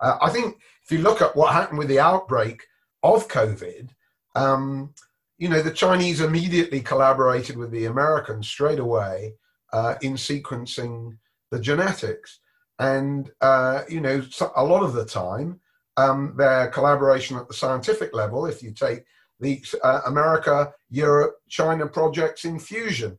Uh, 0.00 0.18
I 0.22 0.30
think 0.30 0.58
if 0.84 0.92
you 0.92 0.98
look 0.98 1.20
at 1.20 1.34
what 1.34 1.52
happened 1.52 1.78
with 1.78 1.88
the 1.88 1.98
outbreak 1.98 2.62
of 3.02 3.28
COVID, 3.28 3.88
um, 4.34 4.94
you 5.38 5.48
know, 5.48 5.60
the 5.60 5.70
Chinese 5.70 6.20
immediately 6.20 6.80
collaborated 6.80 7.56
with 7.56 7.70
the 7.70 7.86
Americans 7.86 8.48
straight 8.48 8.78
away 8.78 9.34
uh, 9.34 9.34
in 10.02 10.14
sequencing 10.14 11.16
the 11.50 11.60
genetics. 11.60 12.40
And, 12.78 13.30
uh, 13.40 13.82
you 13.88 14.00
know, 14.00 14.22
a 14.56 14.64
lot 14.64 14.82
of 14.82 14.92
the 14.92 15.04
time, 15.04 15.60
um, 15.96 16.34
their 16.36 16.68
collaboration 16.68 17.36
at 17.36 17.48
the 17.48 17.54
scientific 17.54 18.14
level, 18.14 18.46
if 18.46 18.62
you 18.62 18.72
take 18.72 19.04
the 19.40 19.64
uh, 19.82 20.00
America, 20.06 20.72
Europe, 20.90 21.36
China 21.48 21.86
projects 21.86 22.44
in 22.44 22.58
fusion, 22.58 23.18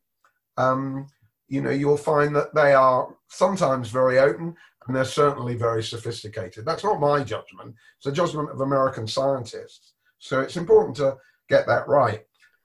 um, 0.58 1.08
you 1.48 1.62
know, 1.62 1.70
you'll 1.72 1.98
find 1.98 2.36
that 2.36 2.54
they 2.54 2.74
are 2.74 3.16
sometimes 3.30 3.90
very 3.90 4.20
open 4.20 4.56
and 4.86 4.96
they're 4.96 5.06
certainly 5.06 5.56
very 5.56 5.84
sophisticated. 5.84 6.66
That's 6.66 6.84
not 6.84 7.00
my 7.00 7.24
judgment, 7.24 7.76
it's 7.98 8.08
a 8.08 8.12
judgment 8.12 8.52
of 8.52 8.62
American 8.62 9.08
scientists. 9.08 9.94
So 10.20 10.42
it's 10.42 10.58
important 10.58 10.96
to 10.98 11.18
get 11.50 11.68
that 11.68 11.88
right. 11.88 12.22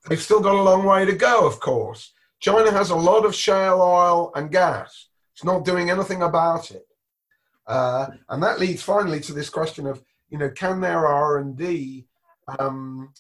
They've 0.09 0.21
still 0.21 0.41
got 0.41 0.55
a 0.55 0.63
long 0.63 0.85
way 0.85 1.05
to 1.05 1.15
go, 1.15 1.47
of 1.47 1.61
course. 1.61 2.13
China 2.43 2.73
has 2.73 2.91
a 2.91 2.97
lot 2.97 3.25
of 3.25 3.37
shale 3.37 3.81
oil 3.81 4.33
and 4.35 4.51
gas. 4.51 5.07
It's 5.33 5.45
not 5.45 5.65
doing 5.65 5.91
anything 5.91 6.23
about 6.23 6.73
it. 6.73 6.85
Uh, 7.69 8.09
and 8.29 8.43
that 8.43 8.59
leads 8.59 8.83
finally 8.83 9.21
to 9.21 9.33
this 9.33 9.49
question 9.49 9.87
of, 9.87 10.03
you 10.29 10.39
know, 10.39 10.51
can 10.51 10.81
their 10.81 11.07
R&D 11.07 12.05
um, 12.59 13.15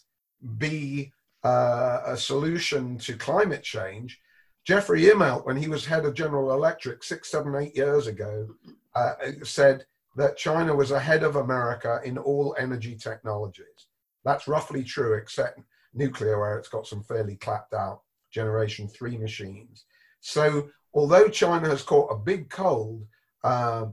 be 0.58 1.12
uh, 1.44 2.00
a 2.04 2.16
solution 2.16 2.98
to 2.98 3.16
climate 3.16 3.62
change. 3.62 4.20
Jeffrey 4.64 5.02
Immelt, 5.02 5.46
when 5.46 5.56
he 5.56 5.68
was 5.68 5.86
head 5.86 6.04
of 6.04 6.14
General 6.14 6.52
Electric 6.52 7.04
six, 7.04 7.30
seven, 7.30 7.54
eight 7.54 7.76
years 7.76 8.08
ago, 8.08 8.48
uh, 8.96 9.12
said 9.44 9.86
that 10.16 10.36
China 10.36 10.74
was 10.74 10.90
ahead 10.90 11.22
of 11.22 11.36
America 11.36 12.00
in 12.04 12.18
all 12.18 12.56
energy 12.58 12.96
technologies. 12.96 13.86
That's 14.24 14.48
roughly 14.48 14.82
true, 14.82 15.14
except 15.14 15.60
nuclear, 15.94 16.40
where 16.40 16.58
it's 16.58 16.68
got 16.68 16.88
some 16.88 17.04
fairly 17.04 17.36
clapped 17.36 17.72
out 17.72 18.02
generation 18.32 18.88
three 18.88 19.16
machines. 19.16 19.84
So, 20.20 20.70
although 20.94 21.28
China 21.28 21.68
has 21.68 21.82
caught 21.82 22.12
a 22.12 22.18
big 22.18 22.48
cold 22.50 23.06
uh, 23.44 23.86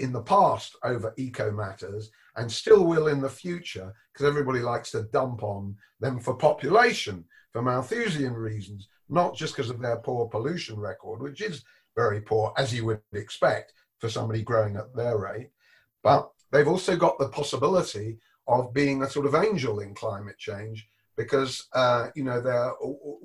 in 0.00 0.12
the 0.12 0.22
past 0.22 0.76
over 0.82 1.14
eco 1.16 1.50
matters 1.52 2.10
and 2.36 2.50
still 2.50 2.84
will 2.84 3.08
in 3.08 3.20
the 3.20 3.28
future, 3.28 3.92
because 4.12 4.26
everybody 4.26 4.60
likes 4.60 4.90
to 4.92 5.08
dump 5.12 5.42
on 5.42 5.76
them 6.00 6.18
for 6.18 6.34
population, 6.34 7.24
for 7.52 7.62
Malthusian 7.62 8.32
reasons, 8.32 8.88
not 9.08 9.36
just 9.36 9.54
because 9.54 9.70
of 9.70 9.80
their 9.80 9.98
poor 9.98 10.26
pollution 10.26 10.76
record, 10.78 11.20
which 11.20 11.40
is 11.40 11.64
very 11.94 12.20
poor, 12.20 12.52
as 12.56 12.74
you 12.74 12.84
would 12.84 13.00
expect 13.12 13.72
for 13.98 14.08
somebody 14.08 14.42
growing 14.42 14.76
at 14.76 14.94
their 14.96 15.18
rate. 15.18 15.50
But 16.02 16.30
they've 16.50 16.68
also 16.68 16.96
got 16.96 17.18
the 17.18 17.28
possibility 17.28 18.18
of 18.48 18.74
being 18.74 19.02
a 19.02 19.10
sort 19.10 19.26
of 19.26 19.34
angel 19.34 19.80
in 19.80 19.94
climate 19.94 20.38
change 20.38 20.88
because 21.16 21.66
uh, 21.72 22.08
you 22.14 22.24
know 22.24 22.40
they're 22.40 22.72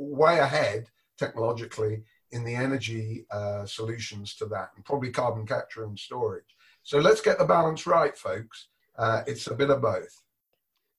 way 0.09 0.39
ahead 0.39 0.87
technologically 1.17 2.03
in 2.31 2.43
the 2.43 2.55
energy 2.55 3.25
uh, 3.31 3.65
solutions 3.65 4.35
to 4.35 4.45
that, 4.45 4.69
and 4.75 4.85
probably 4.85 5.11
carbon 5.11 5.45
capture 5.45 5.83
and 5.83 5.97
storage. 5.97 6.55
So 6.83 6.99
let's 6.99 7.21
get 7.21 7.37
the 7.37 7.45
balance 7.45 7.85
right, 7.87 8.17
folks. 8.17 8.67
Uh, 8.97 9.21
it's 9.27 9.47
a 9.47 9.55
bit 9.55 9.69
of 9.69 9.81
both. 9.81 10.23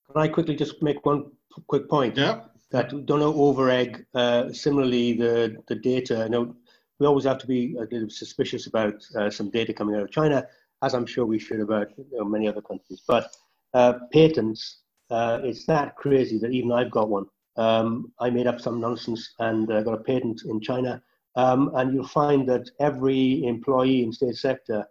Can 0.07 0.21
I 0.21 0.27
quickly 0.27 0.55
just 0.55 0.81
make 0.81 1.05
one 1.05 1.31
quick 1.67 1.89
point? 1.89 2.17
Yeah. 2.17 2.41
That 2.71 2.89
don't 3.05 3.19
know 3.19 3.33
over 3.33 3.69
egg. 3.69 4.05
Uh, 4.13 4.51
similarly, 4.53 5.13
the 5.13 5.57
the 5.67 5.75
data. 5.75 6.23
I 6.23 6.27
know 6.29 6.55
we 6.99 7.07
always 7.07 7.25
have 7.25 7.39
to 7.39 7.47
be 7.47 7.75
a 7.77 7.81
little 7.81 8.09
suspicious 8.09 8.67
about 8.67 9.03
uh, 9.17 9.29
some 9.29 9.49
data 9.49 9.73
coming 9.73 9.95
out 9.95 10.03
of 10.03 10.11
China, 10.11 10.45
as 10.81 10.93
I'm 10.93 11.05
sure 11.05 11.25
we 11.25 11.39
should 11.39 11.59
about 11.59 11.89
you 11.97 12.05
know, 12.11 12.25
many 12.25 12.47
other 12.47 12.61
countries. 12.61 13.01
But 13.05 13.35
uh, 13.73 13.93
patents, 14.13 14.81
uh, 15.09 15.39
it's 15.43 15.65
that 15.65 15.95
crazy 15.95 16.37
that 16.39 16.51
even 16.51 16.71
I've 16.71 16.91
got 16.91 17.09
one. 17.09 17.25
Um, 17.57 18.11
I 18.19 18.29
made 18.29 18.47
up 18.47 18.61
some 18.61 18.79
nonsense 18.79 19.33
and 19.39 19.71
uh, 19.71 19.81
got 19.81 19.99
a 19.99 20.03
patent 20.03 20.43
in 20.45 20.61
China. 20.61 21.01
Um, 21.35 21.71
and 21.75 21.93
you'll 21.93 22.07
find 22.07 22.47
that 22.49 22.69
every 22.79 23.43
employee 23.45 24.03
in 24.03 24.11
state 24.11 24.35
sector 24.35 24.85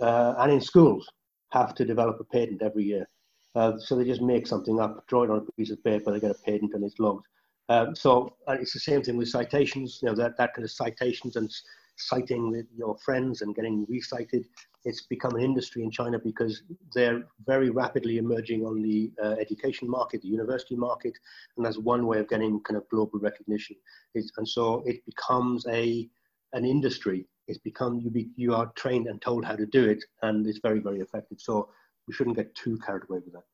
uh, 0.00 0.34
and 0.38 0.52
in 0.52 0.60
schools 0.60 1.10
have 1.50 1.74
to 1.74 1.84
develop 1.84 2.18
a 2.20 2.24
patent 2.24 2.62
every 2.62 2.84
year. 2.84 3.08
Uh, 3.54 3.78
so 3.78 3.94
they 3.94 4.04
just 4.04 4.22
make 4.22 4.46
something 4.46 4.80
up, 4.80 5.06
draw 5.06 5.24
it 5.24 5.30
on 5.30 5.46
a 5.46 5.52
piece 5.52 5.70
of 5.70 5.82
paper, 5.84 6.10
they 6.10 6.20
get 6.20 6.30
a 6.30 6.42
patent, 6.44 6.74
and 6.74 6.84
it's 6.84 6.98
logged. 6.98 7.26
Um, 7.68 7.94
so 7.94 8.36
it's 8.48 8.72
the 8.72 8.80
same 8.80 9.02
thing 9.02 9.16
with 9.16 9.28
citations. 9.28 10.00
You 10.02 10.08
know 10.08 10.14
that 10.16 10.36
that 10.36 10.54
kind 10.54 10.64
of 10.64 10.70
citations 10.70 11.36
and 11.36 11.50
citing 11.96 12.66
your 12.76 12.96
friends 12.98 13.42
and 13.42 13.54
getting 13.54 13.86
recited 13.88 14.46
it's 14.84 15.02
become 15.02 15.34
an 15.34 15.42
industry 15.42 15.82
in 15.82 15.90
China 15.90 16.18
because 16.18 16.62
they're 16.94 17.24
very 17.46 17.70
rapidly 17.70 18.18
emerging 18.18 18.64
on 18.64 18.82
the 18.82 19.10
uh, 19.22 19.34
education 19.40 19.88
market, 19.88 20.20
the 20.22 20.28
university 20.28 20.76
market, 20.76 21.14
and 21.56 21.64
that's 21.64 21.78
one 21.78 22.06
way 22.06 22.18
of 22.18 22.28
getting 22.28 22.60
kind 22.60 22.76
of 22.76 22.88
global 22.90 23.18
recognition. 23.18 23.76
It's, 24.14 24.30
and 24.36 24.46
so 24.48 24.82
it 24.86 25.04
becomes 25.06 25.66
a 25.68 26.08
an 26.52 26.64
industry. 26.64 27.26
It's 27.48 27.58
become 27.58 28.00
you 28.00 28.10
be, 28.10 28.28
you 28.36 28.54
are 28.54 28.70
trained 28.76 29.06
and 29.06 29.20
told 29.20 29.44
how 29.44 29.56
to 29.56 29.66
do 29.66 29.88
it, 29.88 30.04
and 30.22 30.46
it's 30.46 30.60
very 30.62 30.80
very 30.80 31.00
effective. 31.00 31.38
So 31.40 31.70
we 32.06 32.14
shouldn't 32.14 32.36
get 32.36 32.54
too 32.54 32.78
carried 32.84 33.04
away 33.08 33.20
with 33.24 33.32
that. 33.32 33.44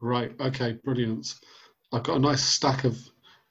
Right. 0.00 0.32
Okay. 0.40 0.72
Brilliant. 0.84 1.36
I've 1.92 2.02
got 2.02 2.16
a 2.16 2.20
nice 2.20 2.42
stack 2.42 2.84
of 2.84 2.98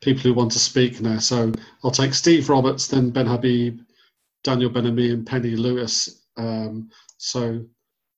people 0.02 0.24
who 0.24 0.34
want 0.34 0.52
to 0.52 0.60
speak 0.60 1.00
now. 1.00 1.20
So 1.20 1.54
I'll 1.84 1.92
take 1.92 2.14
Steve 2.14 2.50
Roberts, 2.50 2.88
then 2.88 3.12
Ben 3.12 3.28
Habib, 3.28 3.80
Daniel 4.44 4.70
Ben-Ami, 4.70 5.12
and 5.12 5.26
Penny 5.26 5.56
Lewis 5.56 6.22
um, 6.38 6.90
so, 7.18 7.64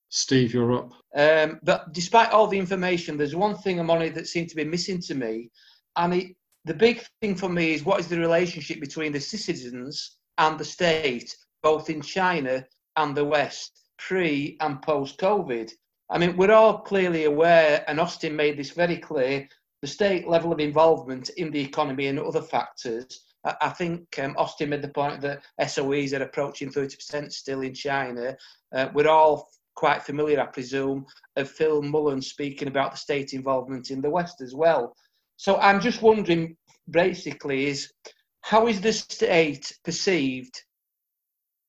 Steve, 0.09 0.53
you're 0.53 0.73
up. 0.73 0.93
Um, 1.15 1.59
but 1.63 1.91
despite 1.93 2.31
all 2.31 2.47
the 2.47 2.57
information, 2.57 3.17
there's 3.17 3.35
one 3.35 3.57
thing, 3.57 3.77
Amoni, 3.77 4.13
that 4.13 4.27
seemed 4.27 4.49
to 4.49 4.55
be 4.55 4.63
missing 4.63 5.01
to 5.01 5.15
me. 5.15 5.49
And 5.95 6.13
it, 6.13 6.35
the 6.65 6.73
big 6.73 7.03
thing 7.21 7.35
for 7.35 7.49
me 7.49 7.73
is 7.73 7.83
what 7.83 7.99
is 7.99 8.07
the 8.07 8.19
relationship 8.19 8.79
between 8.79 9.11
the 9.11 9.19
citizens 9.19 10.17
and 10.37 10.57
the 10.57 10.65
state, 10.65 11.35
both 11.61 11.89
in 11.89 12.01
China 12.01 12.65
and 12.95 13.15
the 13.15 13.25
West, 13.25 13.81
pre 13.97 14.57
and 14.61 14.81
post 14.81 15.19
COVID? 15.19 15.71
I 16.09 16.17
mean, 16.17 16.37
we're 16.37 16.51
all 16.51 16.79
clearly 16.79 17.25
aware, 17.25 17.83
and 17.87 17.99
Austin 17.99 18.35
made 18.35 18.57
this 18.57 18.71
very 18.71 18.97
clear 18.97 19.47
the 19.81 19.87
state 19.87 20.27
level 20.27 20.53
of 20.53 20.59
involvement 20.59 21.29
in 21.31 21.51
the 21.51 21.59
economy 21.59 22.07
and 22.07 22.19
other 22.19 22.41
factors 22.41 23.25
I 23.45 23.69
think 23.69 24.19
um, 24.19 24.35
Austin 24.37 24.69
made 24.69 24.81
the 24.81 24.87
point 24.87 25.19
that 25.21 25.43
SOEs 25.59 26.13
are 26.13 26.23
approaching 26.23 26.71
30% 26.71 27.31
still 27.31 27.61
in 27.61 27.73
China. 27.73 28.37
Uh, 28.73 28.87
we're 28.93 29.09
all 29.09 29.49
quite 29.75 30.03
familiar, 30.03 30.39
I 30.39 30.45
presume, 30.45 31.05
of 31.35 31.49
Phil 31.49 31.81
Mullan 31.81 32.23
speaking 32.23 32.69
about 32.69 32.91
the 32.91 32.97
state 32.97 33.33
involvement 33.33 33.91
in 33.91 34.01
the 34.01 34.09
West 34.09 34.39
as 34.39 34.55
well. 34.55 34.95
So 35.35 35.57
I'm 35.57 35.81
just 35.81 36.01
wondering, 36.01 36.55
basically, 36.89 37.67
is 37.67 37.91
how 38.41 38.67
is 38.67 38.79
the 38.79 38.93
state 38.93 39.77
perceived 39.83 40.63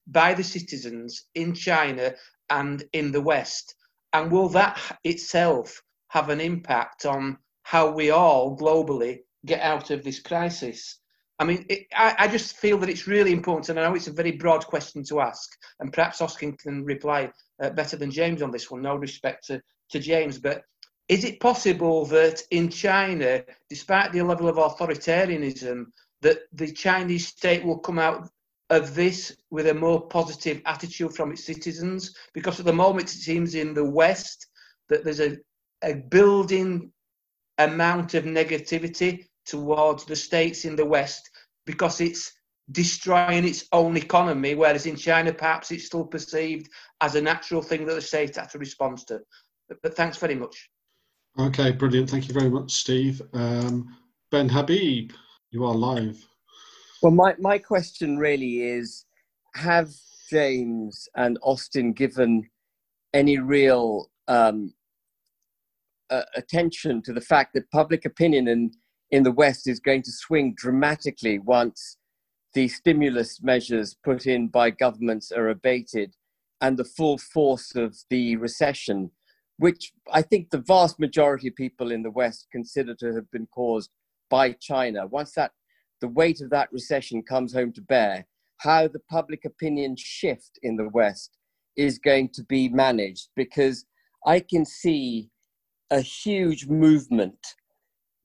by 0.06 0.34
the 0.34 0.44
citizens 0.44 1.26
in 1.34 1.54
China 1.54 2.14
and 2.50 2.84
in 2.92 3.10
the 3.10 3.22
West? 3.22 3.74
And 4.12 4.30
will 4.30 4.48
that 4.50 4.80
itself 5.02 5.82
have 6.08 6.28
an 6.28 6.40
impact 6.40 7.04
on 7.04 7.38
how 7.62 7.90
we 7.90 8.10
all 8.10 8.56
globally 8.56 9.20
get 9.44 9.60
out 9.60 9.90
of 9.90 10.04
this 10.04 10.20
crisis? 10.20 11.00
I 11.38 11.44
mean, 11.44 11.66
it, 11.68 11.86
I, 11.94 12.14
I, 12.20 12.28
just 12.28 12.56
feel 12.56 12.78
that 12.78 12.88
it's 12.88 13.08
really 13.08 13.32
important, 13.32 13.68
and 13.70 13.80
I 13.80 13.88
know 13.88 13.96
it's 13.96 14.06
a 14.06 14.12
very 14.12 14.32
broad 14.32 14.64
question 14.66 15.02
to 15.04 15.20
ask, 15.20 15.50
and 15.80 15.92
perhaps 15.92 16.20
Oscar 16.20 16.52
can 16.52 16.84
reply 16.84 17.32
uh, 17.60 17.70
better 17.70 17.96
than 17.96 18.10
James 18.10 18.40
on 18.40 18.52
this 18.52 18.70
one. 18.70 18.82
No 18.82 18.94
respect 18.94 19.46
to, 19.48 19.60
to 19.90 19.98
James, 19.98 20.38
but 20.38 20.62
is 21.08 21.24
it 21.24 21.40
possible 21.40 22.06
that 22.06 22.42
in 22.50 22.68
China, 22.68 23.42
despite 23.68 24.12
the 24.12 24.22
level 24.22 24.48
of 24.48 24.56
authoritarianism, 24.56 25.86
that 26.22 26.38
the 26.52 26.72
Chinese 26.72 27.26
state 27.26 27.64
will 27.64 27.78
come 27.78 27.98
out 27.98 28.30
of 28.70 28.94
this 28.94 29.36
with 29.50 29.66
a 29.66 29.74
more 29.74 30.06
positive 30.08 30.62
attitude 30.66 31.14
from 31.14 31.32
its 31.32 31.44
citizens? 31.44 32.14
Because 32.32 32.60
at 32.60 32.66
the 32.66 32.72
moment, 32.72 33.12
it 33.12 33.18
seems 33.18 33.54
in 33.54 33.74
the 33.74 33.84
West 33.84 34.46
that 34.88 35.04
there's 35.04 35.20
a, 35.20 35.36
a 35.82 35.94
building 35.94 36.92
amount 37.58 38.14
of 38.14 38.24
negativity 38.24 39.26
towards 39.46 40.04
the 40.04 40.16
states 40.16 40.64
in 40.64 40.76
the 40.76 40.84
West 40.84 41.30
because 41.66 42.00
it's 42.00 42.32
destroying 42.72 43.44
its 43.44 43.66
own 43.72 43.96
economy, 43.96 44.54
whereas 44.54 44.86
in 44.86 44.96
China, 44.96 45.32
perhaps 45.32 45.70
it's 45.70 45.86
still 45.86 46.04
perceived 46.04 46.68
as 47.00 47.14
a 47.14 47.20
natural 47.20 47.62
thing 47.62 47.84
that 47.86 47.94
the 47.94 48.00
state 48.00 48.36
has 48.36 48.52
to 48.52 48.58
respond 48.58 48.98
to. 49.06 49.20
But, 49.68 49.78
but 49.82 49.96
thanks 49.96 50.16
very 50.16 50.34
much. 50.34 50.70
Okay, 51.38 51.72
brilliant. 51.72 52.08
Thank 52.08 52.28
you 52.28 52.34
very 52.34 52.50
much, 52.50 52.72
Steve. 52.72 53.20
Um, 53.32 53.96
ben 54.30 54.48
Habib, 54.48 55.12
you 55.50 55.64
are 55.64 55.74
live. 55.74 56.24
Well, 57.02 57.12
my, 57.12 57.34
my 57.38 57.58
question 57.58 58.16
really 58.16 58.62
is 58.62 59.04
Have 59.56 59.90
James 60.30 61.08
and 61.16 61.38
Austin 61.42 61.92
given 61.92 62.48
any 63.12 63.38
real 63.38 64.10
um, 64.26 64.72
uh, 66.10 66.22
attention 66.36 67.02
to 67.02 67.12
the 67.12 67.20
fact 67.20 67.54
that 67.54 67.70
public 67.70 68.04
opinion 68.04 68.48
and 68.48 68.74
in 69.14 69.22
the 69.22 69.30
West 69.30 69.68
is 69.68 69.78
going 69.78 70.02
to 70.02 70.10
swing 70.10 70.52
dramatically 70.56 71.38
once 71.38 71.98
the 72.52 72.66
stimulus 72.66 73.40
measures 73.40 73.96
put 74.02 74.26
in 74.26 74.48
by 74.48 74.70
governments 74.70 75.30
are 75.30 75.50
abated 75.50 76.12
and 76.60 76.76
the 76.76 76.84
full 76.84 77.16
force 77.16 77.76
of 77.76 77.96
the 78.10 78.34
recession, 78.34 79.08
which 79.58 79.92
I 80.12 80.20
think 80.20 80.50
the 80.50 80.64
vast 80.66 80.98
majority 80.98 81.46
of 81.46 81.54
people 81.54 81.92
in 81.92 82.02
the 82.02 82.10
West 82.10 82.48
consider 82.50 82.92
to 82.96 83.14
have 83.14 83.30
been 83.30 83.46
caused 83.54 83.90
by 84.30 84.50
China. 84.60 85.06
Once 85.06 85.34
that 85.34 85.52
the 86.00 86.08
weight 86.08 86.40
of 86.40 86.50
that 86.50 86.72
recession 86.72 87.22
comes 87.22 87.54
home 87.54 87.72
to 87.74 87.82
bear, 87.82 88.26
how 88.56 88.88
the 88.88 89.04
public 89.08 89.44
opinion 89.44 89.94
shift 89.96 90.58
in 90.64 90.74
the 90.74 90.88
West 90.88 91.38
is 91.76 92.00
going 92.00 92.30
to 92.30 92.42
be 92.42 92.68
managed 92.68 93.28
because 93.36 93.84
I 94.26 94.40
can 94.40 94.64
see 94.64 95.30
a 95.92 96.00
huge 96.00 96.66
movement 96.66 97.38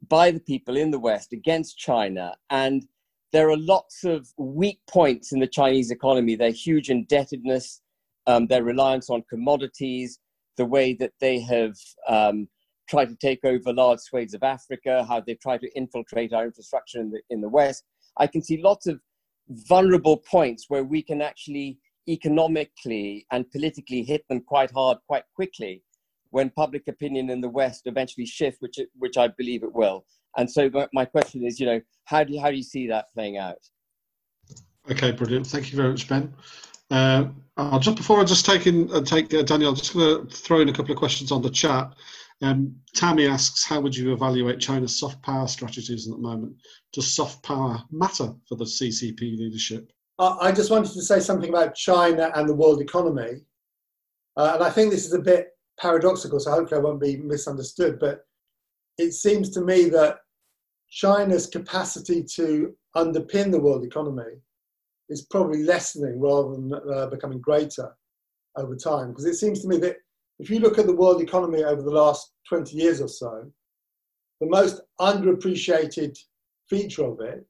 by 0.08 0.32
the 0.32 0.39
people 0.39 0.78
in 0.78 0.91
the 0.91 1.00
West 1.00 1.34
against 1.34 1.78
China. 1.78 2.36
And 2.50 2.86
there 3.32 3.50
are 3.50 3.58
lots 3.58 4.04
of 4.04 4.28
weak 4.38 4.80
points 4.89 5.32
in 5.32 5.39
the 5.39 5.47
Chinese 5.47 5.91
economy 5.91 6.36
their 6.36 6.52
huge 6.52 6.89
indebtedness, 6.89 7.82
um, 8.28 8.47
their 8.47 8.64
reliance 8.64 9.10
on 9.10 9.24
commodities, 9.30 10.20
the 10.58 10.66
way 10.66 10.93
that 10.93 11.14
they 11.20 11.39
have 11.39 11.76
um, 12.08 12.47
tried 12.89 13.10
to 13.10 13.16
take 13.16 13.45
over 13.45 13.72
large 13.72 14.00
swathes 14.00 14.34
of 14.34 14.43
Africa, 14.43 15.06
how 15.08 15.22
they've 15.22 15.39
tried 15.39 15.62
to 15.62 15.72
infiltrate 15.76 16.34
our 16.34 16.45
infrastructure 16.45 17.00
in 17.00 17.12
the, 17.12 17.22
in 17.30 17.41
the 17.41 17.50
West. 17.50 17.84
I 18.18 18.28
can 18.28 18.41
see 18.41 18.62
lots 18.62 18.88
of 18.88 19.00
vulnerable 19.50 20.18
points 20.18 20.66
where 20.68 20.84
we 20.84 21.02
can 21.02 21.22
actually 21.22 21.78
economically 22.08 23.26
and 23.32 23.50
politically 23.52 24.04
hit 24.04 24.28
them 24.28 24.41
quite 24.41 24.72
hard, 24.72 24.97
quite 25.08 25.24
quickly 25.36 25.84
when 26.32 26.50
public 26.52 26.88
opinion 26.88 27.30
in 27.30 27.42
the 27.42 27.50
West 27.50 27.84
eventually 27.86 28.26
shifts, 28.26 28.62
which, 28.62 28.78
it, 28.78 28.90
which 28.98 29.18
I 29.18 29.28
believe 29.30 29.64
it 29.64 29.74
will. 29.74 30.06
And 30.38 30.50
so 30.50 30.70
my 30.94 31.06
question 31.06 31.46
is, 31.46 31.60
you 31.60 31.66
know, 31.66 31.82
how 32.06 32.24
do 32.24 32.34
you, 32.34 32.42
how 32.42 32.50
do 32.50 32.58
you 32.58 32.64
see 32.64 32.88
that 32.88 33.06
playing 33.14 33.38
out? 33.38 33.58
Okay, 34.90 35.12
brilliant. 35.12 35.48
Thank 35.48 35.72
you 35.72 35.78
very 35.78 35.90
much, 35.90 36.08
Ben. 36.08 36.34
Uh, 36.92 37.26
I'll 37.58 37.80
just 37.80 37.98
before 37.98 38.20
I 38.20 38.24
just 38.24 38.46
take 38.46 38.66
in 38.66 38.92
uh, 38.92 39.02
take 39.02 39.32
uh, 39.34 39.44
Daniel, 39.44 39.70
I'm 39.70 39.76
just 39.76 39.94
going 39.94 40.28
to 40.28 40.36
throw 40.36 40.62
in 40.62 40.70
a 40.70 40.74
couple 40.74 40.92
of 40.92 40.98
questions 40.98 41.32
on 41.32 41.42
the 41.42 41.50
chat. 41.50 41.94
Um, 42.42 42.76
Tammy 42.96 43.28
asks, 43.28 43.66
how 43.66 43.82
would 43.82 43.96
you 43.96 44.14
evaluate 44.14 44.60
China's 44.60 44.98
soft 44.98 45.22
power 45.22 45.46
strategies 45.48 46.08
at 46.08 46.16
the 46.16 46.22
moment? 46.22 46.56
Does 46.94 47.14
soft 47.14 47.44
power 47.44 47.84
matter 47.92 48.34
for 48.48 48.56
the 48.56 48.64
CCP 48.64 49.20
leadership? 49.38 49.92
I 50.18 50.52
just 50.52 50.70
wanted 50.70 50.92
to 50.94 51.02
say 51.02 51.20
something 51.22 51.50
about 51.50 51.76
China 51.76 52.32
and 52.36 52.48
the 52.48 52.54
world 52.54 52.82
economy. 52.82 53.42
Uh, 54.36 54.52
and 54.56 54.64
I 54.64 54.70
think 54.70 54.92
this 54.92 55.06
is 55.06 55.14
a 55.14 55.20
bit 55.20 55.50
paradoxical, 55.80 56.40
so 56.40 56.52
hopefully 56.52 56.80
I 56.80 56.84
won't 56.84 57.02
be 57.02 57.18
misunderstood. 57.18 58.00
But 58.00 58.22
it 58.98 59.14
seems 59.14 59.50
to 59.52 59.62
me 59.62 59.90
that 59.90 60.18
China's 60.90 61.48
capacity 61.48 62.24
to 62.36 62.74
underpin 62.96 63.52
the 63.52 63.60
world 63.60 63.86
economy 63.86 64.42
is 65.10 65.26
probably 65.26 65.64
lessening 65.64 66.20
rather 66.20 66.52
than 66.52 66.74
uh, 66.74 67.08
becoming 67.08 67.40
greater 67.40 67.96
over 68.58 68.76
time. 68.76 69.10
Because 69.10 69.26
it 69.26 69.36
seems 69.36 69.62
to 69.62 69.68
me 69.68 69.78
that 69.78 69.98
if 70.40 70.50
you 70.50 70.60
look 70.60 70.78
at 70.78 70.88
the 70.88 70.96
world 70.96 71.22
economy 71.22 71.64
over 71.64 71.82
the 71.82 71.92
last 71.92 72.34
20 72.48 72.76
years 72.76 73.02
or 73.02 73.08
so, 73.08 73.52
the 74.40 74.48
most 74.48 74.82
underappreciated 75.00 76.18
feature 76.70 77.06
of 77.06 77.20
it 77.20 77.46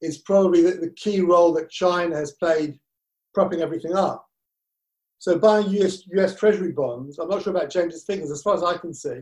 is 0.00 0.18
probably 0.18 0.62
the, 0.62 0.72
the 0.72 0.90
key 0.90 1.20
role 1.20 1.52
that 1.52 1.70
China 1.70 2.16
has 2.16 2.32
played 2.32 2.78
propping 3.34 3.60
everything 3.60 3.94
up. 3.94 4.26
So 5.20 5.38
buying 5.38 5.68
US, 5.68 6.06
US 6.14 6.34
Treasury 6.34 6.72
bonds, 6.72 7.18
I'm 7.18 7.28
not 7.28 7.42
sure 7.42 7.54
about 7.54 7.68
James's 7.68 8.04
figures, 8.04 8.30
as 8.30 8.42
far 8.42 8.54
as 8.54 8.62
I 8.62 8.78
can 8.78 8.94
see, 8.94 9.20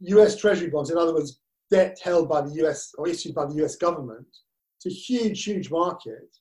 US 0.00 0.36
Treasury 0.36 0.70
bonds, 0.70 0.90
in 0.90 0.96
other 0.96 1.12
words, 1.12 1.40
debt 1.72 1.98
held 2.02 2.28
by 2.28 2.40
the 2.40 2.52
US 2.62 2.94
or 2.96 3.08
issued 3.08 3.34
by 3.34 3.44
the 3.44 3.64
US 3.64 3.74
government, 3.74 4.28
it's 4.76 4.86
a 4.86 4.96
huge, 4.96 5.42
huge 5.42 5.72
market. 5.72 6.36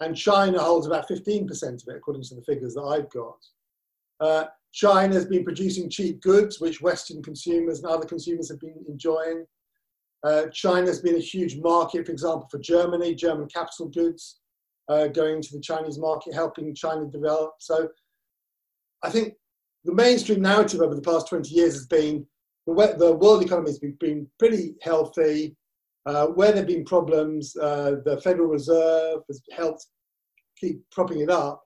And 0.00 0.16
China 0.16 0.58
holds 0.58 0.88
about 0.88 1.08
15% 1.08 1.48
of 1.62 1.82
it, 1.86 1.96
according 1.96 2.24
to 2.24 2.34
the 2.34 2.42
figures 2.42 2.74
that 2.74 2.82
I've 2.82 3.08
got. 3.10 3.38
Uh, 4.18 4.44
China 4.72 5.14
has 5.14 5.26
been 5.26 5.44
producing 5.44 5.88
cheap 5.88 6.20
goods, 6.22 6.60
which 6.60 6.82
Western 6.82 7.22
consumers 7.22 7.78
and 7.78 7.86
other 7.86 8.06
consumers 8.06 8.48
have 8.50 8.58
been 8.58 8.84
enjoying. 8.88 9.46
Uh, 10.24 10.46
China 10.52 10.88
has 10.88 11.00
been 11.00 11.14
a 11.16 11.20
huge 11.20 11.56
market, 11.58 12.06
for 12.06 12.12
example, 12.12 12.48
for 12.50 12.58
Germany, 12.58 13.14
German 13.14 13.46
capital 13.46 13.86
goods 13.86 14.40
uh, 14.92 15.08
going 15.08 15.42
to 15.42 15.52
the 15.52 15.60
Chinese 15.60 15.98
market, 15.98 16.34
helping 16.34 16.74
China 16.74 17.06
develop. 17.06 17.54
So 17.58 17.88
I 19.02 19.10
think 19.10 19.34
the 19.84 19.94
mainstream 19.94 20.40
narrative 20.40 20.80
over 20.80 20.94
the 20.94 21.02
past 21.02 21.28
20 21.28 21.48
years 21.50 21.74
has 21.74 21.86
been 21.86 22.26
the, 22.66 22.94
the 22.98 23.12
world 23.16 23.42
economy 23.42 23.70
has 23.70 23.78
been, 23.78 23.96
been 23.98 24.26
pretty 24.38 24.74
healthy. 24.82 25.56
Uh, 26.04 26.26
where 26.26 26.48
there 26.48 26.58
have 26.58 26.66
been 26.66 26.84
problems, 26.84 27.54
uh, 27.56 27.96
the 28.04 28.20
Federal 28.22 28.48
Reserve 28.48 29.20
has 29.28 29.40
helped 29.52 29.86
keep 30.58 30.82
propping 30.90 31.20
it 31.20 31.30
up. 31.30 31.62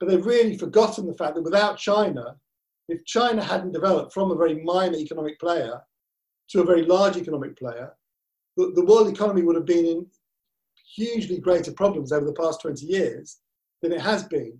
But 0.00 0.08
they've 0.08 0.24
really 0.24 0.56
forgotten 0.56 1.06
the 1.06 1.14
fact 1.14 1.34
that 1.34 1.42
without 1.42 1.76
China, 1.76 2.36
if 2.88 3.04
China 3.04 3.42
hadn't 3.42 3.72
developed 3.72 4.14
from 4.14 4.30
a 4.30 4.36
very 4.36 4.62
minor 4.62 4.96
economic 4.96 5.38
player 5.38 5.80
to 6.50 6.62
a 6.62 6.64
very 6.64 6.82
large 6.82 7.16
economic 7.18 7.58
player, 7.58 7.92
the, 8.56 8.72
the 8.74 8.84
world 8.84 9.08
economy 9.08 9.42
would 9.42 9.56
have 9.56 9.66
been 9.66 9.84
in 9.84 10.06
hugely 10.84 11.38
greater 11.38 11.72
problems 11.72 12.12
over 12.12 12.24
the 12.24 12.32
past 12.32 12.60
20 12.60 12.86
years 12.86 13.38
than 13.82 13.92
it 13.92 14.00
has 14.00 14.24
been. 14.24 14.58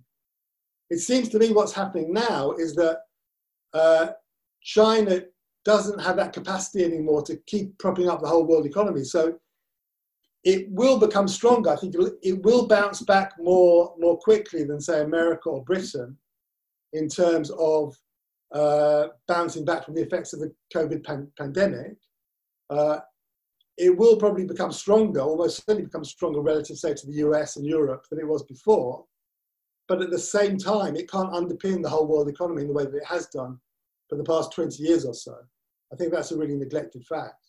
It 0.89 0.99
seems 0.99 1.29
to 1.29 1.39
me 1.39 1.51
what's 1.51 1.73
happening 1.73 2.13
now 2.13 2.51
is 2.53 2.75
that 2.75 2.99
uh, 3.73 4.07
China 4.61 5.21
doesn't 5.63 5.99
have 5.99 6.15
that 6.17 6.33
capacity 6.33 6.83
anymore 6.83 7.23
to 7.23 7.37
keep 7.47 7.77
propping 7.79 8.07
up 8.07 8.21
the 8.21 8.27
whole 8.27 8.45
world 8.45 8.65
economy. 8.65 9.03
So 9.03 9.39
it 10.43 10.69
will 10.69 10.99
become 10.99 11.27
stronger. 11.27 11.71
I 11.71 11.75
think 11.75 11.95
it 12.21 12.43
will 12.43 12.67
bounce 12.67 13.01
back 13.01 13.33
more, 13.39 13.95
more 13.97 14.17
quickly 14.17 14.63
than, 14.63 14.79
say, 14.79 15.01
America 15.01 15.49
or 15.49 15.63
Britain 15.63 16.17
in 16.93 17.09
terms 17.09 17.49
of 17.57 17.95
uh, 18.53 19.07
bouncing 19.27 19.65
back 19.65 19.83
from 19.83 19.95
the 19.95 20.01
effects 20.01 20.33
of 20.33 20.39
the 20.39 20.53
COVID 20.73 21.03
pan- 21.03 21.31
pandemic. 21.37 21.97
Uh, 22.69 22.99
it 23.77 23.95
will 23.95 24.17
probably 24.17 24.45
become 24.45 24.71
stronger, 24.71 25.19
almost 25.19 25.65
certainly 25.65 25.83
become 25.83 26.05
stronger 26.05 26.41
relative, 26.41 26.77
say, 26.77 26.93
to 26.93 27.07
the 27.07 27.17
US 27.27 27.57
and 27.57 27.65
Europe 27.65 28.05
than 28.09 28.19
it 28.19 28.27
was 28.27 28.43
before. 28.43 29.05
But 29.87 30.01
at 30.01 30.09
the 30.09 30.19
same 30.19 30.57
time, 30.57 30.95
it 30.95 31.11
can't 31.11 31.31
underpin 31.31 31.81
the 31.81 31.89
whole 31.89 32.07
world 32.07 32.29
economy 32.29 32.61
in 32.61 32.67
the 32.67 32.73
way 32.73 32.85
that 32.85 32.95
it 32.95 33.05
has 33.05 33.27
done 33.27 33.59
for 34.09 34.17
the 34.17 34.23
past 34.23 34.51
20 34.53 34.81
years 34.81 35.05
or 35.05 35.13
so. 35.13 35.35
I 35.91 35.95
think 35.95 36.11
that's 36.11 36.31
a 36.31 36.37
really 36.37 36.55
neglected 36.55 37.05
fact. 37.05 37.45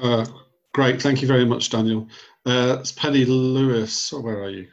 Uh, 0.00 0.26
great, 0.74 1.00
thank 1.00 1.22
you 1.22 1.28
very 1.28 1.44
much, 1.44 1.70
Daniel. 1.70 2.08
Uh, 2.44 2.76
it's 2.80 2.92
Penny 2.92 3.24
Lewis. 3.24 4.12
Where 4.12 4.42
are 4.42 4.50
you? 4.50 4.68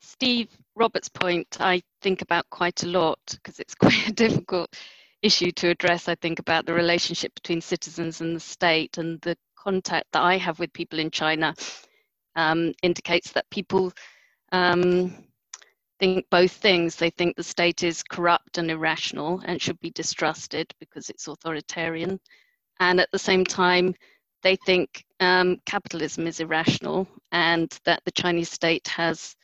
Steve 0.00 0.48
Robert's 0.76 1.08
point, 1.08 1.56
I 1.60 1.82
think 2.02 2.22
about 2.22 2.48
quite 2.50 2.82
a 2.82 2.86
lot 2.86 3.18
because 3.30 3.58
it's 3.58 3.74
quite 3.74 4.08
a 4.08 4.12
difficult 4.12 4.76
issue 5.22 5.52
to 5.52 5.70
address. 5.70 6.08
I 6.08 6.16
think 6.16 6.38
about 6.40 6.66
the 6.66 6.74
relationship 6.74 7.34
between 7.34 7.60
citizens 7.60 8.20
and 8.20 8.36
the 8.36 8.40
state, 8.40 8.98
and 8.98 9.20
the 9.22 9.36
contact 9.58 10.06
that 10.12 10.22
I 10.22 10.38
have 10.38 10.58
with 10.60 10.72
people 10.72 10.98
in 11.00 11.10
China 11.10 11.54
um, 12.36 12.74
indicates 12.82 13.32
that 13.32 13.50
people 13.50 13.92
um, 14.52 15.14
think 16.00 16.26
both 16.30 16.52
things. 16.52 16.96
They 16.96 17.10
think 17.10 17.36
the 17.36 17.44
state 17.44 17.84
is 17.84 18.02
corrupt 18.02 18.58
and 18.58 18.70
irrational 18.70 19.42
and 19.46 19.62
should 19.62 19.80
be 19.80 19.90
distrusted 19.90 20.72
because 20.80 21.10
it's 21.10 21.28
authoritarian. 21.28 22.20
And 22.80 23.00
at 23.00 23.10
the 23.12 23.18
same 23.20 23.44
time, 23.44 23.94
they 24.42 24.56
think 24.66 25.04
um, 25.20 25.58
capitalism 25.66 26.26
is 26.28 26.40
irrational 26.40 27.08
and 27.32 27.76
that 27.84 28.02
the 28.06 28.12
Chinese 28.12 28.50
state 28.50 28.88
has 28.88 29.36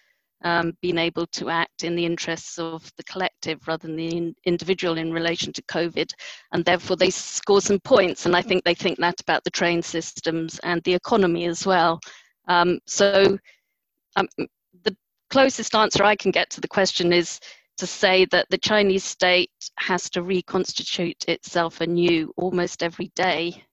um, 0.45 0.77
been 0.81 0.99
able 0.99 1.27
to 1.29 1.51
act 1.51 1.85
in 1.85 1.97
the 1.97 2.05
interests 2.07 2.59
of 2.59 2.91
the 2.97 3.05
collective 3.05 3.67
rather 3.67 3.87
than 3.87 3.97
the 3.97 4.17
in 4.17 4.35
individual 4.45 4.99
in 4.99 5.13
relation 5.13 5.53
to 5.55 5.63
COVID. 5.63 6.11
And 6.53 6.65
therefore, 6.65 6.97
they 6.97 7.11
score 7.11 7.61
some 7.61 7.81
points. 7.81 8.27
And 8.27 8.37
I 8.37 8.43
think 8.43 8.65
they 8.65 8.75
think 8.75 8.99
that 8.99 9.21
about 9.21 9.43
the 9.45 9.51
train 9.51 9.83
systems 9.83 10.61
and 10.63 10.83
the 10.85 10.95
economy 10.95 11.47
as 11.47 11.67
well. 11.67 11.99
Um, 12.47 12.79
so, 12.87 13.39
um, 14.17 14.29
closest 15.35 15.75
answer 15.75 16.05
I 16.05 16.15
can 16.15 16.31
get 16.31 16.49
to 16.51 16.61
the 16.61 16.69
question 16.69 17.13
is 17.13 17.41
to 17.77 17.89
say 17.89 18.25
that 18.27 18.47
the 18.51 18.59
Chinese 18.59 19.03
state 19.03 19.51
has 19.79 20.09
to 20.11 20.23
reconstitute 20.23 21.25
itself 21.27 21.81
anew 21.81 22.33
almost 22.37 22.85
every 22.85 23.11
day, 23.17 23.65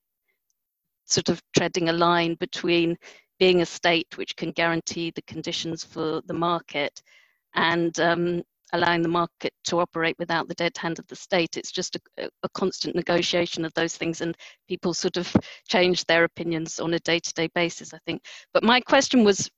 sort 1.06 1.30
of 1.30 1.40
treading 1.56 1.90
a 1.90 1.94
line 1.94 2.36
between 2.40 2.98
being 3.42 3.62
a 3.64 3.66
state 3.66 4.20
which 4.20 4.36
can 4.36 4.52
guarantee 4.52 5.12
the 5.16 5.22
conditions 5.24 5.84
for 5.84 6.22
the 6.28 6.34
market 6.34 7.02
and 7.56 8.00
um, 8.00 8.44
allowing 8.72 9.02
the 9.02 9.10
market 9.10 9.52
to 9.64 9.80
operate 9.80 10.16
without 10.20 10.48
the 10.48 10.54
dead 10.54 10.78
hand 10.78 11.00
of 11.00 11.08
the 11.08 11.16
state. 11.16 11.58
It's 11.58 11.72
just 11.72 11.96
a, 11.96 12.30
a, 12.44 12.50
constant 12.54 12.96
negotiation 12.96 13.66
of 13.66 13.74
those 13.74 13.98
things, 13.98 14.22
and 14.22 14.38
people 14.70 14.94
sort 14.94 15.18
of 15.18 15.36
change 15.68 16.06
their 16.06 16.24
opinions 16.24 16.80
on 16.80 16.94
a 16.94 17.00
day 17.00 17.18
to 17.18 17.34
day 17.34 17.50
basis, 17.56 17.96
I 17.96 17.98
think. 18.06 18.22
But 18.54 18.64
my 18.64 18.80
question 18.80 19.24
was 19.24 19.50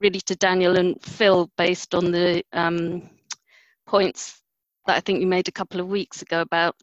really 0.00 0.22
to 0.22 0.36
Daniel 0.36 0.78
and 0.78 0.96
Phil 1.02 1.50
based 1.58 1.94
on 1.94 2.12
the 2.12 2.42
um, 2.54 3.10
points 3.86 4.40
that 4.86 4.96
I 4.96 5.00
think 5.00 5.20
you 5.20 5.26
made 5.26 5.48
a 5.48 5.52
couple 5.60 5.78
of 5.78 5.88
weeks 5.88 6.22
ago 6.22 6.40
about 6.40 6.74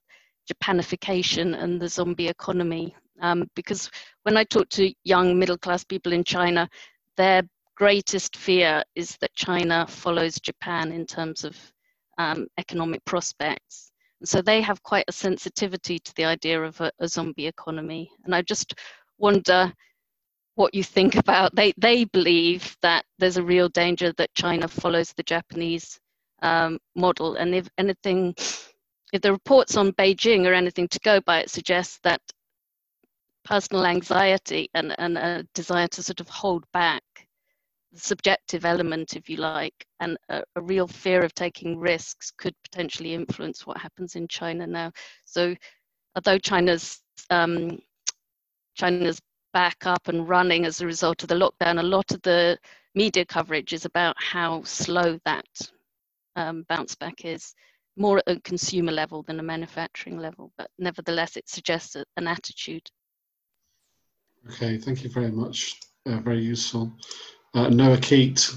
Japanification 0.53 1.59
and 1.59 1.81
the 1.81 1.89
zombie 1.89 2.27
economy. 2.27 2.95
Um, 3.23 3.47
because 3.55 3.89
when 4.23 4.37
I 4.37 4.43
talk 4.43 4.69
to 4.69 4.93
young 5.03 5.39
middle 5.39 5.57
class 5.57 5.83
people 5.83 6.13
in 6.13 6.23
China, 6.23 6.69
their 7.17 7.41
greatest 7.75 8.35
fear 8.35 8.83
is 8.95 9.17
that 9.21 9.33
China 9.33 9.87
follows 9.87 10.39
Japan 10.39 10.91
in 10.91 11.05
terms 11.05 11.43
of 11.43 11.57
um, 12.17 12.47
economic 12.59 13.03
prospects. 13.05 13.91
And 14.19 14.29
so 14.29 14.41
they 14.41 14.61
have 14.61 14.83
quite 14.83 15.05
a 15.07 15.13
sensitivity 15.13 15.99
to 15.99 16.13
the 16.15 16.25
idea 16.25 16.61
of 16.61 16.79
a, 16.81 16.91
a 16.99 17.07
zombie 17.07 17.47
economy. 17.47 18.11
And 18.25 18.35
I 18.35 18.41
just 18.41 18.75
wonder 19.17 19.73
what 20.55 20.75
you 20.75 20.83
think 20.83 21.15
about 21.15 21.55
they 21.55 21.73
they 21.77 22.03
believe 22.03 22.77
that 22.81 23.05
there's 23.17 23.37
a 23.37 23.43
real 23.43 23.69
danger 23.69 24.13
that 24.17 24.35
China 24.35 24.67
follows 24.67 25.13
the 25.13 25.23
Japanese 25.23 25.99
um, 26.41 26.77
model, 26.95 27.35
and 27.35 27.55
if 27.55 27.67
anything, 27.77 28.35
if 29.13 29.21
the 29.21 29.31
reports 29.31 29.77
on 29.77 29.93
Beijing 29.93 30.45
are 30.45 30.53
anything 30.53 30.87
to 30.89 30.99
go 30.99 31.21
by, 31.21 31.39
it 31.39 31.49
suggests 31.49 31.99
that 32.03 32.21
personal 33.45 33.85
anxiety 33.85 34.69
and, 34.75 34.95
and 34.99 35.17
a 35.17 35.45
desire 35.53 35.87
to 35.89 36.03
sort 36.03 36.21
of 36.21 36.29
hold 36.29 36.65
back 36.73 37.03
the 37.93 37.99
subjective 37.99 38.65
element, 38.65 39.15
if 39.15 39.29
you 39.29 39.37
like, 39.37 39.85
and 40.01 40.17
a, 40.29 40.43
a 40.57 40.61
real 40.61 40.87
fear 40.87 41.23
of 41.23 41.33
taking 41.35 41.79
risks 41.79 42.31
could 42.37 42.55
potentially 42.63 43.13
influence 43.15 43.67
what 43.67 43.77
happens 43.79 44.15
in 44.15 44.27
China 44.27 44.67
now. 44.67 44.91
So, 45.25 45.55
although 46.15 46.39
China's 46.39 47.01
um, 47.31 47.79
China's 48.75 49.19
back 49.53 49.85
up 49.85 50.07
and 50.09 50.29
running 50.29 50.65
as 50.65 50.81
a 50.81 50.85
result 50.87 51.23
of 51.23 51.29
the 51.29 51.35
lockdown, 51.35 51.79
a 51.79 51.83
lot 51.83 52.11
of 52.13 52.21
the 52.23 52.57
media 52.95 53.25
coverage 53.25 53.73
is 53.73 53.85
about 53.85 54.15
how 54.19 54.63
slow 54.63 55.19
that 55.25 55.45
um, 56.37 56.65
bounce 56.69 56.95
back 56.95 57.25
is. 57.25 57.55
more 57.97 58.19
at 58.19 58.25
a 58.37 58.41
consumer 58.41 58.93
level 58.93 59.23
than 59.23 59.39
a 59.39 59.43
manufacturing 59.43 60.19
level, 60.19 60.51
but 60.57 60.69
nevertheless, 60.79 61.37
it 61.37 61.49
suggests 61.49 61.97
an 62.17 62.27
attitude. 62.27 62.89
Okay, 64.49 64.77
thank 64.77 65.03
you 65.03 65.09
very 65.09 65.31
much. 65.31 65.79
Uh, 66.05 66.19
very 66.19 66.41
useful. 66.41 66.91
Uh, 67.53 67.69
Noah 67.69 67.97
Keat, 67.97 68.49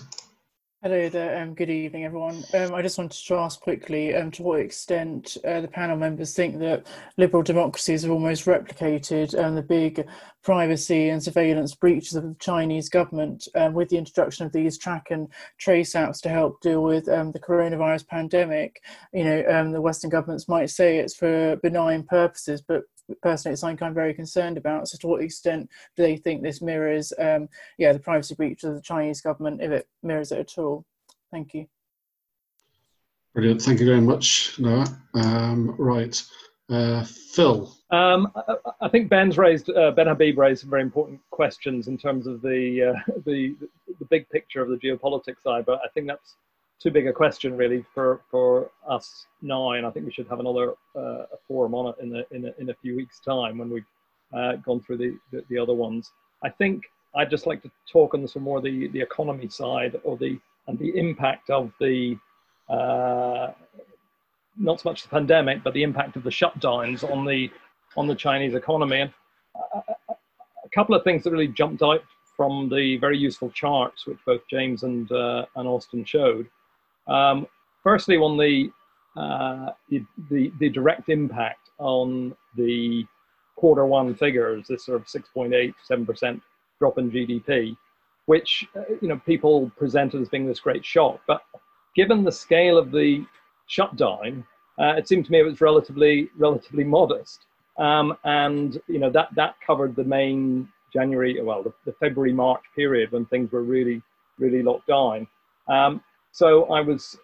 Hello 0.86 1.08
there, 1.08 1.42
um, 1.42 1.52
good 1.52 1.68
evening 1.68 2.04
everyone. 2.04 2.44
Um, 2.54 2.72
I 2.72 2.80
just 2.80 2.96
wanted 2.96 3.18
to 3.26 3.34
ask 3.34 3.58
quickly 3.58 4.14
um, 4.14 4.30
to 4.30 4.44
what 4.44 4.60
extent 4.60 5.36
uh, 5.44 5.60
the 5.60 5.66
panel 5.66 5.96
members 5.96 6.32
think 6.32 6.60
that 6.60 6.86
liberal 7.16 7.42
democracies 7.42 8.02
have 8.02 8.12
almost 8.12 8.44
replicated 8.44 9.36
um, 9.42 9.56
the 9.56 9.62
big 9.62 10.06
privacy 10.44 11.08
and 11.08 11.20
surveillance 11.20 11.74
breaches 11.74 12.14
of 12.14 12.22
the 12.22 12.36
Chinese 12.38 12.88
government 12.88 13.48
um, 13.56 13.72
with 13.72 13.88
the 13.88 13.98
introduction 13.98 14.46
of 14.46 14.52
these 14.52 14.78
track 14.78 15.08
and 15.10 15.26
trace 15.58 15.94
apps 15.94 16.20
to 16.20 16.28
help 16.28 16.60
deal 16.60 16.84
with 16.84 17.08
um, 17.08 17.32
the 17.32 17.40
coronavirus 17.40 18.06
pandemic. 18.06 18.80
You 19.12 19.24
know, 19.24 19.72
the 19.72 19.80
Western 19.80 20.10
governments 20.10 20.46
might 20.46 20.70
say 20.70 20.98
it's 20.98 21.16
for 21.16 21.56
benign 21.56 22.04
purposes, 22.04 22.62
but 22.62 22.84
personally 23.22 23.52
it's 23.52 23.60
something 23.60 23.84
I'm 23.86 23.94
very 23.94 24.14
concerned 24.14 24.56
about. 24.56 24.88
So 24.88 24.98
to 24.98 25.06
what 25.06 25.22
extent 25.22 25.68
do 25.96 26.02
they 26.02 26.16
think 26.16 26.42
this 26.42 26.62
mirrors, 26.62 27.12
um, 27.18 27.48
yeah, 27.78 27.92
the 27.92 27.98
privacy 27.98 28.34
breach 28.34 28.64
of 28.64 28.74
the 28.74 28.80
Chinese 28.80 29.20
government, 29.20 29.62
if 29.62 29.70
it 29.70 29.88
mirrors 30.02 30.32
it 30.32 30.38
at 30.38 30.58
all? 30.58 30.84
Thank 31.30 31.54
you. 31.54 31.66
Brilliant. 33.34 33.62
Thank 33.62 33.80
you 33.80 33.86
very 33.86 34.00
much, 34.00 34.58
Noah. 34.58 34.86
Um, 35.14 35.74
right. 35.78 36.20
Uh, 36.70 37.04
Phil. 37.04 37.72
Um, 37.90 38.32
I, 38.34 38.54
I, 38.80 38.88
think 38.88 39.08
Ben's 39.08 39.38
raised, 39.38 39.70
uh, 39.70 39.92
Ben 39.92 40.08
Habib 40.08 40.38
raised 40.38 40.62
some 40.62 40.70
very 40.70 40.82
important 40.82 41.20
questions 41.30 41.86
in 41.86 41.96
terms 41.96 42.26
of 42.26 42.42
the, 42.42 42.94
uh, 42.94 43.12
the, 43.26 43.54
the 44.00 44.04
big 44.06 44.28
picture 44.30 44.62
of 44.62 44.68
the 44.68 44.76
geopolitics 44.76 45.42
side, 45.42 45.64
but 45.66 45.80
I 45.84 45.88
think 45.94 46.08
that's 46.08 46.34
too 46.82 46.90
big 46.90 47.06
a 47.06 47.12
question 47.12 47.56
really 47.56 47.84
for 47.94 48.20
for 48.30 48.70
us 48.88 49.26
now, 49.42 49.72
and 49.72 49.86
I 49.86 49.90
think 49.90 50.06
we 50.06 50.12
should 50.12 50.28
have 50.28 50.40
another 50.40 50.74
uh, 50.98 51.24
forum 51.46 51.74
on 51.74 51.94
it 51.94 52.02
in 52.02 52.16
a, 52.16 52.34
in 52.34 52.46
a, 52.46 52.60
in 52.60 52.70
a 52.70 52.74
few 52.74 52.96
weeks' 52.96 53.20
time 53.20 53.58
when 53.58 53.70
we've 53.70 53.84
uh, 54.36 54.56
gone 54.56 54.80
through 54.80 54.98
the, 54.98 55.18
the, 55.32 55.44
the 55.48 55.58
other 55.58 55.74
ones. 55.74 56.12
I 56.44 56.50
think 56.50 56.82
I'd 57.14 57.30
just 57.30 57.46
like 57.46 57.62
to 57.62 57.70
talk 57.90 58.14
on 58.14 58.26
some 58.28 58.42
more 58.42 58.60
the 58.60 58.88
the 58.88 59.00
economy 59.00 59.48
side 59.48 59.98
or 60.04 60.16
the 60.16 60.38
and 60.66 60.78
the 60.78 60.96
impact 60.98 61.50
of 61.50 61.72
the 61.80 62.16
uh, 62.68 63.52
not 64.58 64.80
so 64.80 64.88
much 64.90 65.02
the 65.02 65.08
pandemic, 65.08 65.62
but 65.62 65.74
the 65.74 65.82
impact 65.82 66.16
of 66.16 66.24
the 66.24 66.30
shutdowns 66.30 67.08
on 67.10 67.24
the 67.24 67.50
on 67.96 68.06
the 68.06 68.14
Chinese 68.14 68.54
economy. 68.54 69.00
And 69.00 69.12
a, 69.54 70.12
a 70.12 70.68
couple 70.74 70.94
of 70.94 71.04
things 71.04 71.24
that 71.24 71.30
really 71.30 71.48
jumped 71.48 71.82
out 71.82 72.02
from 72.36 72.68
the 72.68 72.98
very 72.98 73.16
useful 73.16 73.50
charts, 73.50 74.06
which 74.06 74.18
both 74.26 74.42
James 74.50 74.82
and 74.82 75.10
uh, 75.10 75.46
and 75.56 75.66
Austin 75.66 76.04
showed, 76.04 76.48
um, 77.08 77.46
firstly, 77.82 78.16
on 78.16 78.36
the, 78.36 78.70
uh, 79.20 79.72
the, 79.88 80.04
the, 80.30 80.52
the, 80.58 80.68
direct 80.68 81.08
impact 81.08 81.70
on 81.78 82.34
the 82.56 83.04
quarter 83.56 83.86
one 83.86 84.14
figures, 84.14 84.66
this 84.68 84.84
sort 84.84 85.00
of 85.00 85.06
6.8, 85.06 85.74
7% 85.88 86.40
drop 86.78 86.98
in 86.98 87.10
GDP, 87.10 87.76
which 88.26 88.66
uh, 88.76 88.82
you 89.00 89.08
know 89.08 89.20
people 89.24 89.70
presented 89.76 90.20
as 90.20 90.28
being 90.28 90.46
this 90.46 90.60
great 90.60 90.84
shock. 90.84 91.20
But 91.26 91.42
given 91.94 92.24
the 92.24 92.32
scale 92.32 92.76
of 92.76 92.90
the 92.90 93.24
shutdown, 93.66 94.44
uh, 94.78 94.94
it 94.96 95.08
seemed 95.08 95.24
to 95.26 95.32
me 95.32 95.40
it 95.40 95.44
was 95.44 95.60
relatively 95.60 96.28
relatively 96.36 96.84
modest. 96.84 97.46
Um, 97.78 98.16
and 98.24 98.80
you 98.88 98.98
know 98.98 99.10
that 99.10 99.28
that 99.36 99.56
covered 99.64 99.96
the 99.96 100.04
main 100.04 100.68
January, 100.92 101.40
well, 101.42 101.62
the, 101.62 101.72
the 101.84 101.92
February 101.92 102.32
March 102.32 102.62
period 102.74 103.12
when 103.12 103.26
things 103.26 103.52
were 103.52 103.62
really 103.62 104.02
really 104.38 104.62
locked 104.62 104.86
down. 104.86 105.26
Um, 105.68 106.02
so 106.36 106.66
I 106.66 106.82
was 106.82 107.18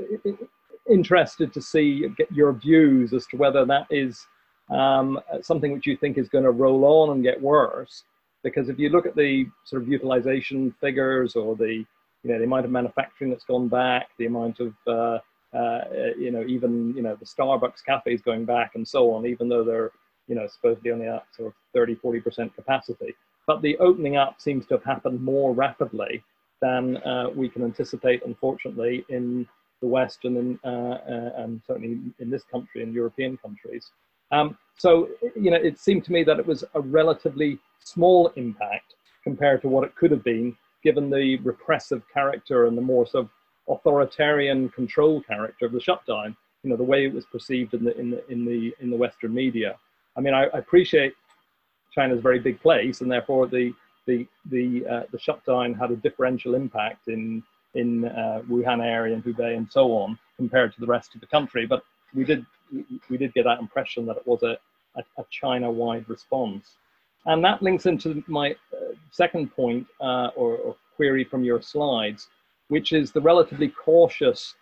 interested 0.89 1.53
to 1.53 1.61
see 1.61 2.09
get 2.17 2.33
your 2.33 2.55
views 2.55 3.13
as 3.13 3.27
to 3.27 3.37
whether 3.37 3.67
that 3.67 3.87
is 3.91 4.27
um, 4.71 5.21
something 5.43 5.71
which 5.71 5.87
you 5.87 5.99
think 5.99 6.17
is 6.17 6.31
going 6.31 6.45
to 6.45 6.51
roll 6.51 6.83
on 6.87 7.11
and 7.11 7.23
get 7.23 7.39
worse. 7.39 8.05
Because 8.43 8.71
if 8.71 8.79
you 8.79 8.89
look 8.89 9.05
at 9.05 9.15
the 9.15 9.45
sort 9.65 9.83
of 9.83 9.89
utilization 9.89 10.75
figures 10.81 11.37
or 11.37 11.55
the 11.55 11.85
you 12.23 12.31
know 12.31 12.39
the 12.39 12.45
amount 12.45 12.65
of 12.65 12.71
manufacturing 12.71 13.31
that's 13.31 13.45
gone 13.45 13.69
back, 13.69 14.09
the 14.17 14.25
amount 14.25 14.61
of 14.61 14.73
uh, 14.87 15.19
uh, 15.55 15.81
you 16.19 16.31
know 16.31 16.43
even 16.49 16.95
you 16.97 17.03
know 17.03 17.15
the 17.15 17.27
Starbucks 17.27 17.85
cafes 17.85 18.23
going 18.23 18.47
back 18.47 18.77
and 18.77 18.89
so 18.89 19.13
on, 19.13 19.27
even 19.27 19.47
though 19.47 19.63
they're 19.63 19.91
you 20.27 20.35
know 20.35 20.47
supposedly 20.47 20.91
only 20.91 21.07
at 21.07 21.27
sort 21.37 21.49
of 21.49 21.55
30 21.75 21.97
40 21.97 22.21
percent 22.21 22.55
capacity, 22.55 23.15
but 23.47 23.61
the 23.61 23.77
opening 23.77 24.17
up 24.17 24.41
seems 24.41 24.65
to 24.69 24.75
have 24.75 24.85
happened 24.85 25.21
more 25.21 25.53
rapidly 25.53 26.25
than 26.63 26.97
uh, 26.99 27.27
we 27.35 27.49
can 27.49 27.63
anticipate, 27.65 28.23
unfortunately, 28.25 29.05
in 29.09 29.47
the 29.83 29.87
West 29.87 30.21
and, 30.25 30.37
in, 30.37 30.59
uh, 30.65 30.69
uh, 30.69 31.43
and 31.43 31.61
certainly 31.67 31.99
in 32.21 32.31
this 32.31 32.45
country 32.45 32.83
and 32.83 32.95
European 32.95 33.37
countries. 33.37 33.91
Um, 34.31 34.57
so, 34.79 35.11
you 35.37 35.51
know, 35.51 35.59
it 35.59 35.79
seemed 35.79 36.05
to 36.05 36.13
me 36.13 36.25
that 36.25 36.39
it 36.39 36.47
was 36.47 36.65
a 36.75 36.81
relatively 36.81 37.59
small 37.81 38.29
impact 38.37 38.95
compared 39.25 39.61
to 39.63 39.69
what 39.69 39.85
it 39.85 39.95
could 39.97 40.11
have 40.11 40.25
been, 40.25 40.57
given 40.83 41.11
the 41.11 41.37
repressive 41.39 42.03
character 42.13 42.67
and 42.67 42.79
the 42.79 42.83
more 42.83 43.07
sort 43.07 43.25
of 43.25 43.31
authoritarian 43.77 44.69
control 44.71 45.21
character 45.23 45.67
of 45.67 45.73
the 45.73 45.81
shutdown. 45.81 46.35
You 46.63 46.71
know, 46.71 46.77
the 46.77 46.85
way 46.85 47.05
it 47.05 47.13
was 47.13 47.27
perceived 47.27 47.75
in 47.75 47.85
the 47.85 47.99
in 47.99 48.11
the 48.13 48.31
in 48.31 48.45
the 48.45 48.73
in 48.81 48.89
the 48.91 48.97
Western 48.97 49.35
media. 49.35 49.77
I 50.17 50.21
mean, 50.21 50.33
I, 50.33 50.45
I 50.55 50.59
appreciate 50.59 51.13
China's 51.93 52.21
a 52.21 52.23
very 52.23 52.39
big 52.39 52.61
place, 52.61 53.01
and 53.01 53.11
therefore 53.11 53.49
the 53.49 53.73
the 54.07 54.27
the 54.51 54.85
uh, 54.87 55.03
the 55.13 55.19
shutdown 55.19 55.75
had 55.75 55.91
a 55.91 55.97
differential 55.97 56.55
impact 56.55 57.09
in 57.09 57.43
in 57.75 58.05
uh, 58.05 58.43
Wuhan 58.49 58.85
area 58.85 59.15
and 59.15 59.25
Hubei 59.25 59.57
and 59.57 59.71
so 59.71 59.93
on 59.93 60.19
compared 60.37 60.75
to 60.75 60.81
the 60.81 60.87
rest 60.87 61.15
of 61.15 61.21
the 61.21 61.27
country. 61.27 61.67
But 61.67 61.83
we 62.15 62.25
did 62.25 62.45
we 63.09 63.17
did 63.17 63.35
get 63.35 63.45
that 63.45 63.61
impression 63.61 64.07
that 64.07 64.17
it 64.17 64.27
was 64.27 64.43
a, 64.43 64.57
a, 64.97 65.03
a 65.19 65.25
China-wide 65.31 66.09
response, 66.09 66.77
and 67.27 67.45
that 67.45 67.63
links 67.63 67.87
into 67.87 68.23
my 68.27 68.53
uh, 68.73 68.95
second 69.11 69.53
point 69.55 69.87
uh, 70.01 70.29
or, 70.37 70.57
or, 70.57 70.77
query 70.95 71.25
from 71.25 71.43
your 71.43 71.61
slides, 71.63 72.29
which 72.69 72.93
is 72.93 73.13
the 73.13 73.21
relatively 73.21 73.69
cautious 73.69 74.55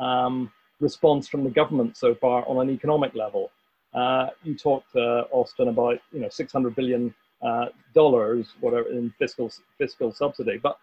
um, 0.00 0.50
response 0.80 1.28
from 1.28 1.44
the 1.44 1.50
government 1.50 1.96
so 1.96 2.12
far 2.14 2.46
on 2.48 2.60
an 2.60 2.74
economic 2.74 3.14
level. 3.14 3.50
Uh, 3.94 4.28
you 4.42 4.54
talked, 4.56 4.94
uh, 4.96 5.22
Austin, 5.30 5.68
about 5.68 5.98
you 6.12 6.20
know 6.20 6.28
600 6.28 6.74
billion 6.74 7.14
uh, 7.42 7.66
dollars, 7.94 8.48
whatever, 8.60 8.88
in 8.88 9.12
fiscal 9.18 9.50
fiscal 9.78 10.12
subsidy, 10.12 10.58
but 10.58 10.78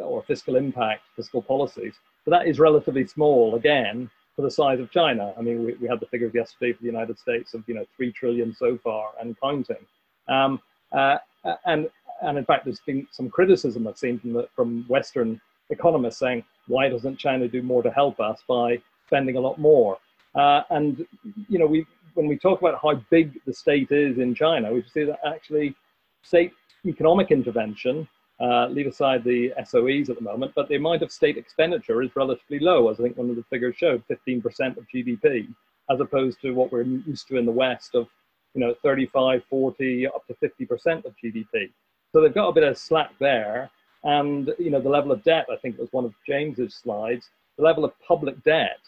uh, 0.00 0.02
or 0.02 0.22
fiscal 0.22 0.56
impact, 0.56 1.02
fiscal 1.16 1.42
policies. 1.42 1.94
But 2.24 2.30
that 2.30 2.46
is 2.46 2.58
relatively 2.58 3.06
small 3.06 3.56
again 3.56 4.10
for 4.36 4.42
the 4.42 4.50
size 4.50 4.80
of 4.80 4.90
China. 4.90 5.32
I 5.38 5.42
mean, 5.42 5.64
we, 5.64 5.74
we 5.74 5.88
had 5.88 6.00
the 6.00 6.06
figures 6.06 6.32
yesterday 6.34 6.72
for 6.72 6.80
the 6.80 6.86
United 6.86 7.18
States 7.18 7.54
of 7.54 7.62
you 7.66 7.74
know 7.74 7.84
three 7.96 8.12
trillion 8.12 8.54
so 8.54 8.78
far 8.78 9.10
and 9.20 9.36
counting. 9.40 9.84
Um, 10.28 10.60
uh, 10.92 11.18
and 11.66 11.88
and 12.22 12.38
in 12.38 12.44
fact, 12.44 12.64
there's 12.64 12.80
been 12.80 13.06
some 13.10 13.28
criticism 13.28 13.86
I've 13.86 13.98
seen 13.98 14.18
from 14.18 14.32
the, 14.32 14.48
from 14.54 14.84
Western 14.88 15.40
economists 15.70 16.18
saying, 16.18 16.44
why 16.66 16.88
doesn't 16.88 17.18
China 17.18 17.48
do 17.48 17.62
more 17.62 17.82
to 17.82 17.90
help 17.90 18.20
us 18.20 18.42
by 18.48 18.78
spending 19.06 19.36
a 19.36 19.40
lot 19.40 19.58
more? 19.58 19.98
Uh, 20.34 20.62
and 20.70 21.06
you 21.48 21.58
know, 21.58 21.66
we 21.66 21.86
when 22.14 22.26
we 22.26 22.36
talk 22.36 22.60
about 22.60 22.80
how 22.80 22.94
big 23.10 23.40
the 23.44 23.52
state 23.52 23.90
is 23.90 24.18
in 24.18 24.34
China, 24.34 24.72
we 24.72 24.82
see 24.82 25.04
that 25.04 25.20
actually 25.26 25.74
state 26.22 26.52
economic 26.86 27.30
intervention, 27.30 28.08
uh, 28.40 28.66
leave 28.68 28.86
aside 28.86 29.22
the 29.24 29.52
SOEs 29.64 30.08
at 30.08 30.16
the 30.16 30.22
moment, 30.22 30.52
but 30.54 30.68
the 30.68 30.76
amount 30.76 31.02
of 31.02 31.12
state 31.12 31.36
expenditure 31.36 32.02
is 32.02 32.10
relatively 32.16 32.58
low, 32.58 32.88
as 32.88 32.98
I 32.98 33.04
think 33.04 33.16
one 33.16 33.30
of 33.30 33.36
the 33.36 33.44
figures 33.44 33.76
showed, 33.76 34.02
15% 34.08 34.76
of 34.76 34.86
GDP, 34.94 35.48
as 35.90 36.00
opposed 36.00 36.40
to 36.42 36.52
what 36.52 36.72
we're 36.72 36.82
used 36.82 37.28
to 37.28 37.36
in 37.36 37.46
the 37.46 37.52
West 37.52 37.94
of, 37.94 38.06
you 38.54 38.60
know, 38.60 38.74
35, 38.82 39.42
40, 39.50 40.06
up 40.06 40.26
to 40.26 40.34
50% 40.34 41.04
of 41.04 41.14
GDP. 41.22 41.70
So 42.12 42.20
they've 42.20 42.34
got 42.34 42.48
a 42.48 42.52
bit 42.52 42.62
of 42.62 42.78
slack 42.78 43.10
there. 43.18 43.70
And, 44.04 44.52
you 44.58 44.70
know, 44.70 44.80
the 44.80 44.88
level 44.88 45.12
of 45.12 45.24
debt, 45.24 45.46
I 45.50 45.56
think 45.56 45.76
it 45.76 45.80
was 45.80 45.92
one 45.92 46.04
of 46.04 46.14
James's 46.26 46.74
slides, 46.74 47.30
the 47.56 47.64
level 47.64 47.84
of 47.84 47.92
public 48.06 48.42
debt 48.44 48.78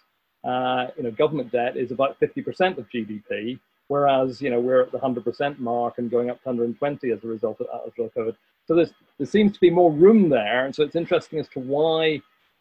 uh, 0.47 0.89
you 0.97 1.03
know, 1.03 1.11
government 1.11 1.51
debt 1.51 1.77
is 1.77 1.91
about 1.91 2.19
50% 2.21 2.79
of 2.79 2.89
GDP, 2.89 3.59
whereas, 3.89 4.41
you 4.41 4.51
know, 4.51 4.61
we're 4.61 4.83
at 4.83 4.93
the 4.93 4.99
100% 4.99 5.59
mark 5.59 5.99
and 5.99 6.11
going 6.11 6.31
up 6.31 6.41
to 6.43 6.49
120 6.49 7.11
as 7.11 7.25
a 7.25 7.27
result 7.27 7.61
of, 7.61 7.67
as 7.87 7.93
of 7.99 8.15
COVID. 8.15 8.37
So 8.67 8.75
there's, 8.75 8.93
there 9.19 9.27
seems 9.27 9.53
to 9.53 9.61
be 9.61 9.71
more 9.71 9.93
room 9.93 10.29
there. 10.29 10.65
And 10.65 10.75
so 10.75 10.83
it's 10.83 10.97
interesting 10.97 11.39
as 11.39 11.49
to 11.49 11.61
why 11.61 12.21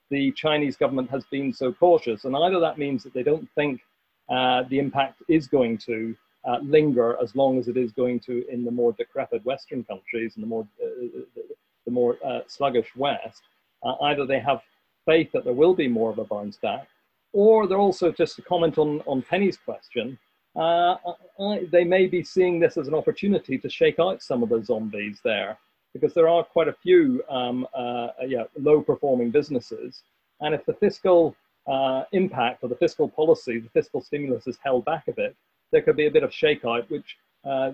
the 0.10 0.32
Chinese 0.32 0.78
government 0.78 1.10
has 1.12 1.26
been 1.26 1.54
so 1.54 1.74
cautious. 1.74 2.26
And 2.26 2.36
either 2.36 2.60
that 2.60 2.78
means 2.78 3.04
that 3.04 3.14
they 3.14 3.24
don't 3.24 3.48
think 3.56 3.82
uh, 4.30 4.64
the 4.70 4.80
impact 4.80 5.22
is 5.28 5.48
going 5.48 5.78
to 5.80 6.16
uh, 6.48 6.58
linger 6.62 7.18
as 7.22 7.36
long 7.36 7.58
as 7.58 7.68
it 7.68 7.78
is 7.78 7.92
going 7.92 8.20
to 8.22 8.48
in 8.50 8.64
the 8.64 8.72
more 8.72 8.94
decrepit 8.94 9.44
Western 9.46 9.84
countries 9.84 10.34
and 10.36 10.44
the 10.44 10.48
more, 10.48 10.68
uh, 10.84 11.22
the 11.86 11.92
more 11.92 12.18
uh, 12.26 12.42
sluggish 12.48 12.96
West. 12.96 13.42
Uh, 13.84 13.96
either 14.04 14.26
they 14.26 14.40
have 14.40 14.62
faith 15.06 15.32
that 15.34 15.44
there 15.44 15.54
will 15.54 15.76
be 15.76 15.88
more 15.88 16.10
of 16.10 16.18
a 16.18 16.24
bounce 16.24 16.58
back, 16.58 16.88
or 17.36 17.68
they're 17.68 17.78
also 17.78 18.14
just 18.14 18.38
to 18.38 18.42
comment 18.42 18.78
on, 18.78 19.02
on 19.06 19.22
Penny's 19.22 19.58
question, 19.58 20.18
uh, 20.56 20.96
I, 21.38 21.68
they 21.70 21.84
may 21.84 22.08
be 22.08 22.24
seeing 22.24 22.62
this 22.62 22.78
as 22.78 22.88
an 22.88 22.96
opportunity 22.96 23.58
to 23.58 23.70
shake 23.70 24.00
out 24.00 24.24
some 24.24 24.42
of 24.42 24.48
the 24.48 24.64
zombies 24.64 25.20
there 25.22 25.58
because 25.94 26.14
there 26.14 26.30
are 26.30 26.46
quite 26.46 26.70
a 26.70 26.76
few 26.82 27.22
um, 27.30 27.68
uh, 27.74 28.08
yeah, 28.26 28.44
low 28.58 28.82
performing 28.82 29.32
businesses. 29.32 30.04
And 30.40 30.56
if 30.56 30.66
the 30.66 30.76
fiscal 30.76 31.36
uh, 31.68 32.04
impact 32.14 32.64
or 32.64 32.70
the 32.70 32.78
fiscal 32.78 33.10
policy, 33.10 33.60
the 33.60 33.70
fiscal 33.70 34.02
stimulus 34.02 34.48
is 34.48 34.58
held 34.64 34.86
back 34.86 35.10
a 35.10 35.12
bit, 35.12 35.36
there 35.74 35.82
could 35.82 35.98
be 35.98 36.08
a 36.08 36.12
bit 36.12 36.24
of 36.24 36.30
shakeout, 36.30 36.90
which 36.90 37.18
uh, 37.44 37.72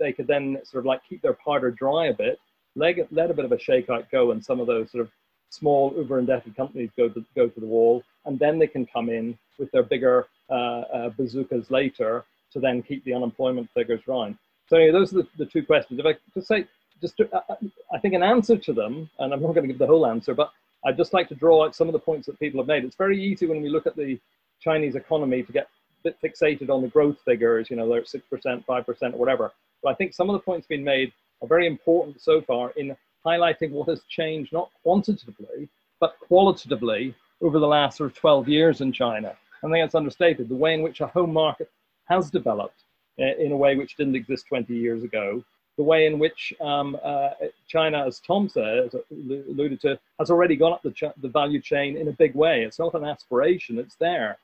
they 0.00 0.12
could 0.12 0.26
then 0.26 0.58
sort 0.64 0.80
of 0.80 0.86
like 0.86 1.00
keep 1.08 1.22
their 1.22 1.38
powder 1.44 1.70
dry 1.70 2.06
a 2.06 2.14
bit, 2.14 2.40
let, 2.74 2.96
let 3.12 3.30
a 3.30 3.34
bit 3.34 3.44
of 3.44 3.52
a 3.52 3.56
shakeout 3.56 4.10
go, 4.10 4.32
and 4.32 4.44
some 4.44 4.58
of 4.58 4.66
those 4.66 4.90
sort 4.90 5.02
of 5.04 5.12
small 5.50 5.92
uber 5.96 6.18
indebted 6.18 6.56
companies 6.56 6.90
go 6.96 7.08
to 7.08 7.24
go 7.36 7.48
to 7.48 7.60
the 7.60 7.66
wall, 7.66 8.02
and 8.24 8.38
then 8.38 8.58
they 8.58 8.66
can 8.66 8.86
come 8.86 9.08
in 9.10 9.38
with 9.58 9.70
their 9.72 9.82
bigger 9.82 10.26
uh, 10.48 10.82
uh, 10.94 11.10
bazookas 11.10 11.70
later 11.70 12.24
to 12.52 12.60
then 12.60 12.82
keep 12.82 13.04
the 13.04 13.14
unemployment 13.14 13.68
figures 13.74 14.00
right. 14.06 14.34
So 14.68 14.76
anyway, 14.76 14.92
those 14.92 15.12
are 15.12 15.18
the, 15.22 15.28
the 15.38 15.46
two 15.46 15.64
questions. 15.64 16.00
If 16.00 16.06
I 16.06 16.14
just 16.34 16.48
say, 16.48 16.66
just 17.00 17.16
to, 17.18 17.28
uh, 17.34 17.56
I 17.92 17.98
think 17.98 18.14
an 18.14 18.22
answer 18.22 18.56
to 18.56 18.72
them, 18.72 19.10
and 19.18 19.32
I'm 19.32 19.42
not 19.42 19.54
going 19.54 19.66
to 19.66 19.72
give 19.72 19.78
the 19.78 19.86
whole 19.86 20.06
answer, 20.06 20.34
but 20.34 20.52
I'd 20.84 20.96
just 20.96 21.12
like 21.12 21.28
to 21.28 21.34
draw 21.34 21.64
out 21.64 21.74
some 21.74 21.88
of 21.88 21.92
the 21.92 21.98
points 21.98 22.26
that 22.26 22.38
people 22.38 22.60
have 22.60 22.68
made. 22.68 22.84
It's 22.84 22.96
very 22.96 23.22
easy 23.22 23.46
when 23.46 23.60
we 23.60 23.68
look 23.68 23.86
at 23.86 23.96
the 23.96 24.18
Chinese 24.60 24.94
economy 24.94 25.42
to 25.42 25.52
get 25.52 25.68
a 26.04 26.10
bit 26.10 26.18
fixated 26.22 26.70
on 26.70 26.82
the 26.82 26.88
growth 26.88 27.18
figures, 27.24 27.68
you 27.70 27.76
know, 27.76 27.88
they're 27.88 28.02
6%, 28.02 28.64
5%, 28.64 29.12
or 29.12 29.16
whatever. 29.16 29.52
But 29.82 29.90
I 29.90 29.94
think 29.94 30.14
some 30.14 30.30
of 30.30 30.34
the 30.34 30.40
points 30.40 30.66
being 30.66 30.84
made 30.84 31.12
are 31.42 31.48
very 31.48 31.66
important 31.66 32.20
so 32.20 32.40
far 32.40 32.70
in 32.70 32.96
highlighting 33.24 33.70
what 33.70 33.88
has 33.88 34.02
changed, 34.08 34.52
not 34.52 34.70
quantitatively, 34.82 35.68
but 36.00 36.18
qualitatively 36.20 37.14
over 37.42 37.58
the 37.58 37.66
last 37.66 37.98
sort 37.98 38.10
of 38.10 38.16
12 38.16 38.48
years 38.48 38.80
in 38.80 38.92
China. 38.92 39.36
I 39.62 39.66
think 39.66 39.84
it's 39.84 39.94
understated 39.94 40.48
the 40.48 40.54
way 40.54 40.74
in 40.74 40.82
which 40.82 41.00
a 41.00 41.06
home 41.06 41.32
market 41.32 41.70
has 42.08 42.30
developed 42.30 42.82
uh, 43.20 43.36
in 43.38 43.52
a 43.52 43.56
way 43.56 43.76
which 43.76 43.96
didn't 43.96 44.16
exist 44.16 44.46
20 44.48 44.74
years 44.74 45.04
ago, 45.04 45.44
the 45.76 45.82
way 45.82 46.06
in 46.06 46.18
which 46.18 46.52
um, 46.60 46.96
uh, 47.02 47.30
China, 47.68 48.06
as 48.06 48.20
Tom 48.20 48.48
said, 48.48 48.90
alluded 49.10 49.80
to, 49.82 49.98
has 50.18 50.30
already 50.30 50.56
gone 50.56 50.72
up 50.72 50.82
the, 50.82 50.90
ch- 50.90 51.14
the 51.20 51.28
value 51.28 51.60
chain 51.60 51.96
in 51.96 52.08
a 52.08 52.12
big 52.12 52.34
way. 52.34 52.64
It's 52.64 52.78
not 52.78 52.94
an 52.94 53.04
aspiration, 53.04 53.78
it's 53.78 53.96
there. 53.96 54.38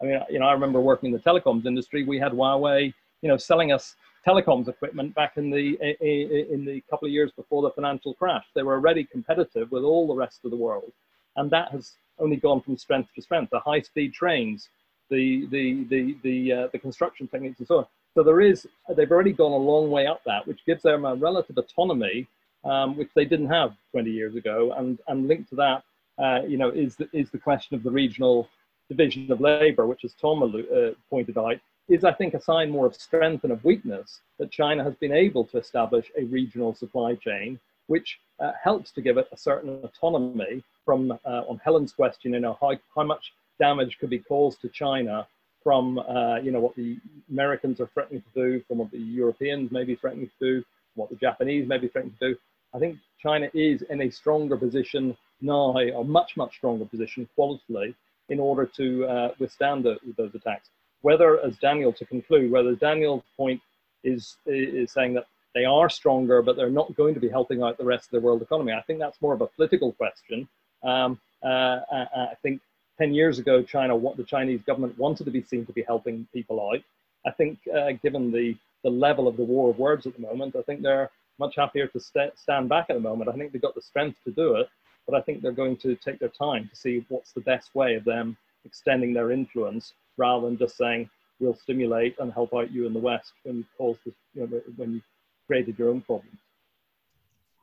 I 0.00 0.04
mean, 0.04 0.20
you 0.30 0.38
know, 0.38 0.46
I 0.46 0.52
remember 0.52 0.80
working 0.80 1.08
in 1.08 1.12
the 1.12 1.20
telecoms 1.20 1.64
industry. 1.64 2.04
We 2.04 2.18
had 2.18 2.32
Huawei, 2.32 2.92
you 3.22 3.28
know, 3.28 3.36
selling 3.36 3.72
us 3.72 3.94
telecoms 4.26 4.68
equipment 4.68 5.14
back 5.14 5.36
in 5.36 5.50
the 5.50 5.76
in 6.00 6.64
the 6.64 6.82
couple 6.90 7.06
of 7.06 7.12
years 7.12 7.32
before 7.32 7.62
the 7.62 7.70
financial 7.70 8.14
crash. 8.14 8.44
They 8.54 8.62
were 8.62 8.74
already 8.74 9.04
competitive 9.04 9.70
with 9.70 9.82
all 9.82 10.06
the 10.06 10.14
rest 10.14 10.40
of 10.44 10.50
the 10.50 10.56
world, 10.56 10.92
and 11.36 11.50
that 11.50 11.70
has 11.72 11.92
only 12.18 12.36
gone 12.36 12.60
from 12.60 12.76
strength 12.76 13.10
to 13.14 13.22
strength. 13.22 13.50
The 13.50 13.60
high-speed 13.60 14.12
trains, 14.12 14.68
the 15.10 15.46
the 15.50 15.84
the 15.84 16.16
the 16.22 16.52
uh, 16.52 16.68
the 16.72 16.78
construction 16.78 17.26
techniques, 17.28 17.58
and 17.58 17.68
so 17.68 17.78
on. 17.78 17.86
So 18.14 18.22
there 18.22 18.40
is 18.40 18.66
they've 18.96 19.10
already 19.10 19.32
gone 19.32 19.52
a 19.52 19.56
long 19.56 19.90
way 19.90 20.06
up 20.06 20.22
that, 20.24 20.46
which 20.46 20.64
gives 20.66 20.82
them 20.82 21.04
a 21.04 21.14
relative 21.14 21.56
autonomy, 21.58 22.26
um, 22.64 22.96
which 22.96 23.10
they 23.14 23.24
didn't 23.24 23.48
have 23.48 23.74
20 23.92 24.10
years 24.10 24.36
ago. 24.36 24.74
And 24.76 24.98
and 25.08 25.28
linked 25.28 25.50
to 25.50 25.56
that, 25.56 25.82
uh, 26.22 26.42
you 26.46 26.58
know, 26.58 26.68
is 26.68 26.96
the, 26.96 27.08
is 27.12 27.30
the 27.30 27.38
question 27.38 27.74
of 27.74 27.82
the 27.82 27.90
regional 27.90 28.48
division 28.88 29.30
of 29.32 29.40
labour, 29.40 29.86
which, 29.86 30.04
as 30.04 30.12
Tom 30.14 30.42
uh, 30.42 30.90
pointed 31.08 31.38
out, 31.38 31.56
is 31.88 32.04
I 32.04 32.12
think 32.12 32.34
a 32.34 32.40
sign 32.40 32.70
more 32.70 32.86
of 32.86 32.94
strength 32.94 33.44
and 33.44 33.52
of 33.52 33.64
weakness 33.64 34.20
that 34.38 34.50
China 34.50 34.84
has 34.84 34.94
been 34.94 35.12
able 35.12 35.44
to 35.46 35.58
establish 35.58 36.10
a 36.16 36.24
regional 36.24 36.74
supply 36.74 37.14
chain, 37.14 37.58
which 37.86 38.20
uh, 38.40 38.52
helps 38.62 38.90
to 38.92 39.00
give 39.00 39.18
it 39.18 39.28
a 39.32 39.36
certain 39.36 39.80
autonomy 39.82 40.62
from, 40.84 41.12
uh, 41.12 41.42
on 41.48 41.60
Helen's 41.64 41.92
question, 41.92 42.32
you 42.32 42.40
know, 42.40 42.56
how, 42.60 42.72
how 42.94 43.04
much 43.04 43.32
damage 43.58 43.98
could 43.98 44.10
be 44.10 44.18
caused 44.18 44.60
to 44.62 44.68
China 44.68 45.26
from, 45.62 45.98
uh, 45.98 46.36
you 46.36 46.50
know, 46.50 46.60
what 46.60 46.74
the 46.74 46.98
Americans 47.30 47.80
are 47.80 47.86
threatening 47.94 48.22
to 48.22 48.42
do, 48.42 48.62
from 48.66 48.78
what 48.78 48.90
the 48.90 48.98
Europeans 48.98 49.70
may 49.70 49.84
be 49.84 49.94
threatening 49.94 50.26
to 50.26 50.32
do, 50.40 50.64
what 50.94 51.08
the 51.10 51.16
Japanese 51.16 51.68
may 51.68 51.78
be 51.78 51.88
threatening 51.88 52.14
to 52.18 52.30
do. 52.30 52.38
I 52.74 52.78
think 52.78 52.98
China 53.20 53.48
is 53.54 53.82
in 53.82 54.02
a 54.02 54.10
stronger 54.10 54.56
position 54.56 55.16
now, 55.40 55.76
a 55.76 56.04
much, 56.04 56.36
much 56.36 56.56
stronger 56.56 56.84
position 56.84 57.28
qualitatively, 57.34 57.94
in 58.28 58.40
order 58.40 58.66
to 58.76 59.04
uh, 59.06 59.34
withstand 59.38 59.84
the, 59.84 59.98
those 60.16 60.34
attacks. 60.34 60.70
Whether, 61.02 61.44
as 61.44 61.58
Daniel 61.58 61.92
to 61.94 62.04
conclude, 62.04 62.50
whether 62.50 62.74
Daniel's 62.74 63.24
point 63.36 63.60
is, 64.04 64.36
is 64.46 64.92
saying 64.92 65.14
that 65.14 65.26
they 65.54 65.64
are 65.64 65.90
stronger, 65.90 66.42
but 66.42 66.56
they're 66.56 66.70
not 66.70 66.94
going 66.96 67.14
to 67.14 67.20
be 67.20 67.28
helping 67.28 67.62
out 67.62 67.76
the 67.76 67.84
rest 67.84 68.06
of 68.06 68.10
the 68.12 68.20
world 68.20 68.42
economy. 68.42 68.72
I 68.72 68.82
think 68.82 68.98
that's 68.98 69.20
more 69.20 69.34
of 69.34 69.40
a 69.40 69.46
political 69.46 69.92
question. 69.92 70.48
Um, 70.82 71.20
uh, 71.44 71.80
I 71.90 72.34
think 72.42 72.60
10 72.98 73.14
years 73.14 73.38
ago, 73.38 73.62
China, 73.62 73.96
what 73.96 74.16
the 74.16 74.24
Chinese 74.24 74.62
government 74.62 74.98
wanted 74.98 75.24
to 75.24 75.30
be 75.30 75.42
seen 75.42 75.66
to 75.66 75.72
be 75.72 75.82
helping 75.82 76.26
people 76.32 76.70
out. 76.70 76.80
I 77.26 77.30
think, 77.30 77.58
uh, 77.74 77.92
given 78.02 78.32
the, 78.32 78.56
the 78.82 78.90
level 78.90 79.28
of 79.28 79.36
the 79.36 79.44
war 79.44 79.70
of 79.70 79.78
words 79.78 80.06
at 80.06 80.14
the 80.14 80.22
moment, 80.22 80.56
I 80.56 80.62
think 80.62 80.82
they're 80.82 81.10
much 81.38 81.56
happier 81.56 81.86
to 81.88 82.00
st- 82.00 82.38
stand 82.38 82.68
back 82.68 82.86
at 82.88 82.94
the 82.94 83.00
moment. 83.00 83.30
I 83.30 83.32
think 83.34 83.52
they've 83.52 83.62
got 83.62 83.74
the 83.74 83.82
strength 83.82 84.18
to 84.24 84.30
do 84.30 84.56
it, 84.56 84.68
but 85.06 85.16
I 85.16 85.20
think 85.20 85.42
they're 85.42 85.52
going 85.52 85.76
to 85.78 85.96
take 85.96 86.18
their 86.18 86.28
time 86.28 86.68
to 86.68 86.76
see 86.76 87.04
what's 87.08 87.32
the 87.32 87.40
best 87.40 87.74
way 87.74 87.94
of 87.94 88.04
them 88.04 88.36
extending 88.64 89.12
their 89.12 89.32
influence 89.32 89.94
rather 90.22 90.46
than 90.46 90.56
just 90.56 90.76
saying, 90.76 91.10
we'll 91.40 91.56
stimulate 91.56 92.14
and 92.20 92.32
help 92.32 92.54
out 92.54 92.70
you 92.70 92.86
in 92.86 92.92
the 92.92 93.04
West 93.10 93.32
when 93.42 93.56
you 93.56 93.64
caused 93.76 93.98
this, 94.06 94.14
you 94.34 94.46
know, 94.46 94.60
when 94.76 94.92
you 94.94 95.00
created 95.48 95.76
your 95.78 95.90
own 95.90 96.00
problems. 96.00 96.38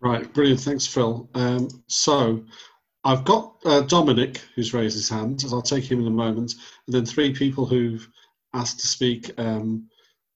Right, 0.02 0.31
brilliant. 0.34 0.61
Thanks, 0.61 0.86
Phil. 0.86 1.30
Um, 1.34 1.69
so 1.88 2.44
I've 3.06 3.23
got 3.23 3.56
uh, 3.65 3.81
Dominic, 3.81 4.41
who's 4.56 4.73
raised 4.73 4.95
his 4.95 5.10
hand, 5.10 5.44
and 5.44 5.53
I'll 5.53 5.61
take 5.61 5.90
him 5.90 6.02
in 6.02 6.07
a 6.07 6.22
moment, 6.26 6.56
and 6.86 6.94
then 6.95 7.06
three 7.06 7.34
people 7.34 7.65
who've 7.65 8.06
asked 8.53 8.80
to 8.81 8.88
speak 8.88 9.31
um, 9.38 9.88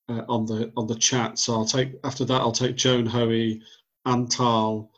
uh, 0.10 0.24
on 0.30 0.46
the 0.46 0.72
on 0.78 0.88
the 0.88 0.96
chat. 0.96 1.40
So 1.40 1.54
I'll 1.54 1.66
take 1.78 1.92
after 2.04 2.26
that. 2.26 2.42
I'll 2.42 2.52
take 2.64 2.76
Joan 2.76 3.06
Hoey, 3.06 3.62
Antal, 4.06 4.90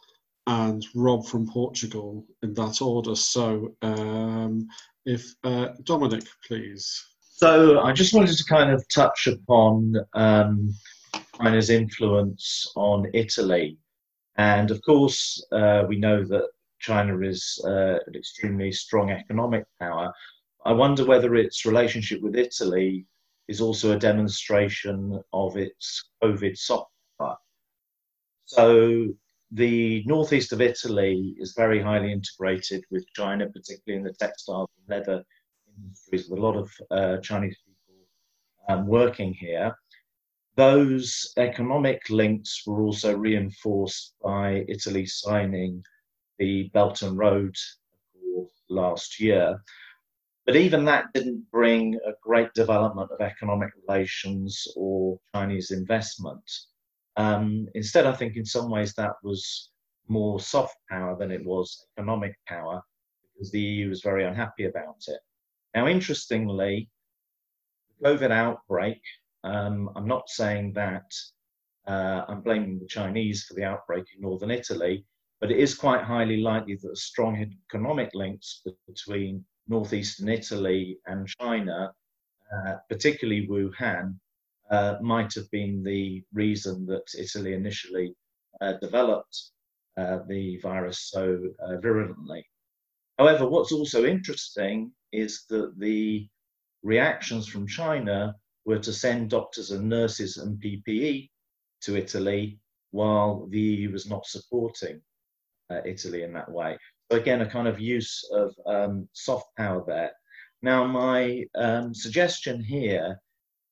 and 0.48 0.86
Rob 0.94 1.26
from 1.26 1.48
Portugal 1.48 2.26
in 2.44 2.54
that 2.54 2.82
order. 2.82 3.16
So 3.16 3.76
um, 3.82 4.68
if 5.06 5.36
uh, 5.44 5.70
Dominic, 5.84 6.26
please. 6.48 7.15
So 7.38 7.82
I 7.82 7.92
just 7.92 8.14
wanted 8.14 8.38
to 8.38 8.46
kind 8.46 8.72
of 8.72 8.88
touch 8.88 9.28
upon 9.28 9.98
um, 10.14 10.74
China's 11.38 11.70
influence 11.70 12.72
on 12.78 13.12
Italy, 13.14 13.78
and 14.38 14.72
of 14.72 14.82
course 14.84 15.46
uh, 15.52 15.84
we 15.86 15.98
know 15.98 16.24
that 16.24 16.48
China 16.80 17.20
is 17.20 17.60
uh, 17.66 18.00
an 18.08 18.16
extremely 18.16 18.72
strong 18.72 19.10
economic 19.12 19.66
power. 19.82 20.14
I 20.66 20.72
wonder 20.72 21.04
whether 21.04 21.36
its 21.36 21.66
relationship 21.66 22.22
with 22.22 22.38
Italy 22.38 23.06
is 23.50 23.60
also 23.60 23.92
a 23.92 24.00
demonstration 24.00 25.22
of 25.34 25.58
its 25.58 26.08
COVID 26.24 26.58
soft 26.58 26.90
power. 27.20 27.36
So 28.46 29.10
the 29.52 30.06
northeast 30.06 30.54
of 30.54 30.62
Italy 30.62 31.36
is 31.38 31.54
very 31.54 31.82
highly 31.82 32.14
integrated 32.14 32.86
with 32.90 33.06
China, 33.14 33.50
particularly 33.50 34.00
in 34.00 34.06
the 34.06 34.14
textiles 34.14 34.70
and 34.78 34.98
leather 34.98 35.26
industries, 35.78 36.30
with 36.30 36.40
a 36.40 36.42
lot 36.42 36.56
of 36.56 36.72
uh, 36.92 37.18
Chinese 37.18 37.58
people 37.66 38.06
um, 38.70 38.88
working 38.88 39.34
here. 39.34 39.76
Those 40.56 41.34
economic 41.38 42.10
links 42.10 42.64
were 42.66 42.82
also 42.82 43.16
reinforced 43.18 44.16
by 44.24 44.64
Italy 44.70 45.06
signing 45.06 45.84
the 46.40 46.70
Belt 46.74 47.02
and 47.02 47.18
Road 47.18 47.56
Accord 48.16 48.48
last 48.70 49.20
year. 49.20 49.60
But 50.46 50.56
even 50.56 50.86
that 50.86 51.12
didn't 51.14 51.50
bring 51.52 51.96
a 51.96 52.14
great 52.22 52.54
development 52.54 53.10
of 53.12 53.20
economic 53.20 53.72
relations 53.88 54.68
or 54.76 55.20
Chinese 55.34 55.72
investment. 55.72 56.44
Um, 57.18 57.68
instead, 57.74 58.06
I 58.06 58.14
think 58.14 58.36
in 58.36 58.46
some 58.46 58.70
ways 58.70 58.94
that 58.94 59.14
was 59.24 59.72
more 60.08 60.40
soft 60.40 60.78
power 60.90 61.18
than 61.18 61.32
it 61.32 61.44
was 61.44 61.88
economic 61.98 62.36
power 62.48 62.82
because 63.34 63.52
the 63.52 63.60
EU 63.60 63.90
was 63.90 64.02
very 64.02 64.26
unhappy 64.26 64.66
about 64.66 65.02
it. 65.08 65.20
Now, 65.76 65.88
interestingly, 65.88 66.90
the 68.00 68.10
COVID 68.10 68.32
outbreak, 68.32 69.02
um, 69.44 69.90
I'm 69.98 70.08
not 70.08 70.30
saying 70.30 70.72
that 70.74 71.12
uh, 71.86 72.24
I'm 72.30 72.42
blaming 72.42 72.80
the 72.80 72.88
Chinese 72.88 73.44
for 73.44 73.56
the 73.56 73.66
outbreak 73.66 74.06
in 74.16 74.22
northern 74.22 74.52
Italy, 74.52 75.06
but 75.42 75.52
it 75.52 75.60
is 75.60 75.76
quite 75.76 76.02
highly 76.02 76.38
likely 76.38 76.78
that 76.82 76.98
strong 76.98 77.36
economic 77.70 78.12
links 78.14 78.64
between 78.88 79.44
northeastern 79.68 80.30
Italy 80.30 80.98
and 81.08 81.28
China, 81.28 81.94
uh, 82.56 82.76
particularly 82.88 83.46
Wuhan, 83.46 84.16
uh, 84.72 84.96
might 85.02 85.34
have 85.34 85.52
been 85.52 85.84
the 85.84 86.24
reason 86.34 86.86
that 86.86 87.04
Italy 87.20 87.54
initially 87.54 88.16
uh, 88.62 88.74
developed 88.82 89.52
uh, 89.98 90.20
the 90.30 90.58
virus 90.62 91.10
so 91.12 91.38
uh, 91.60 91.76
virulently. 91.82 92.46
However, 93.20 93.46
what's 93.46 93.74
also 93.74 94.06
interesting 94.06 94.92
is 95.16 95.46
that 95.50 95.74
the 95.78 96.28
reactions 96.84 97.48
from 97.48 97.68
China 97.68 98.36
were 98.66 98.80
to 98.80 98.94
send 98.94 99.30
doctors 99.30 99.72
and 99.72 99.88
nurses 99.88 100.38
and 100.38 100.62
PPE 100.62 101.30
to 101.82 101.96
Italy 101.96 102.60
while 102.92 103.48
the 103.48 103.60
EU 103.60 103.92
was 103.92 104.08
not 104.08 104.26
supporting 104.26 105.02
uh, 105.70 105.82
Italy 105.86 106.24
in 106.24 106.34
that 106.34 106.52
way. 106.52 106.78
So 107.12 107.18
again, 107.18 107.42
a 107.42 107.50
kind 107.50 107.68
of 107.68 107.80
use 107.80 108.28
of 108.32 108.54
um, 108.66 109.08
soft 109.14 109.48
power 109.58 109.84
there. 109.86 110.12
Now, 110.62 110.86
my 110.86 111.44
um, 111.56 111.94
suggestion 111.94 112.64
here 112.64 113.20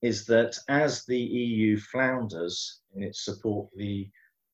is 0.01 0.25
that 0.25 0.57
as 0.67 1.05
the 1.05 1.19
EU 1.19 1.79
flounders 1.79 2.81
in 2.95 3.03
its 3.03 3.25
support 3.25 3.69
for 3.71 3.77
the 3.77 4.09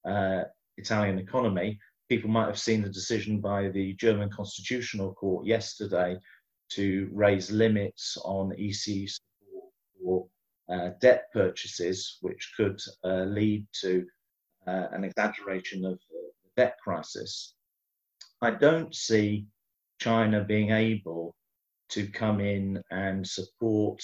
uh, 0.08 0.44
Italian 0.78 1.20
economy, 1.20 1.80
people 2.08 2.30
might 2.30 2.46
have 2.48 2.60
seen 2.60 2.82
the 2.82 2.90
decision 2.90 3.42
by 3.42 3.70
the 3.70 3.94
German 3.96 4.30
Constitutional 4.30 5.14
Court 5.14 5.46
yesterday 5.46 6.18
to 6.72 7.10
raise 7.12 7.52
limits 7.52 8.18
on 8.24 8.54
EC 8.58 9.10
support 9.10 9.74
for 10.02 10.28
uh, 10.70 10.90
debt 11.02 11.26
purchases, 11.34 12.18
which 12.22 12.54
could 12.56 12.80
uh, 13.04 13.24
lead 13.24 13.66
to 13.82 14.06
uh, 14.68 14.88
an 14.92 15.04
exaggeration 15.04 15.86
of 15.86 16.00
the 16.10 16.32
debt 16.56 16.78
crisis. 16.84 17.56
I 18.42 18.52
don't 18.52 18.94
see 18.96 19.48
China 20.00 20.44
being 20.44 20.72
able 20.72 21.36
to 21.90 22.08
come 22.08 22.40
in 22.40 22.82
and 22.92 23.28
support 23.28 24.02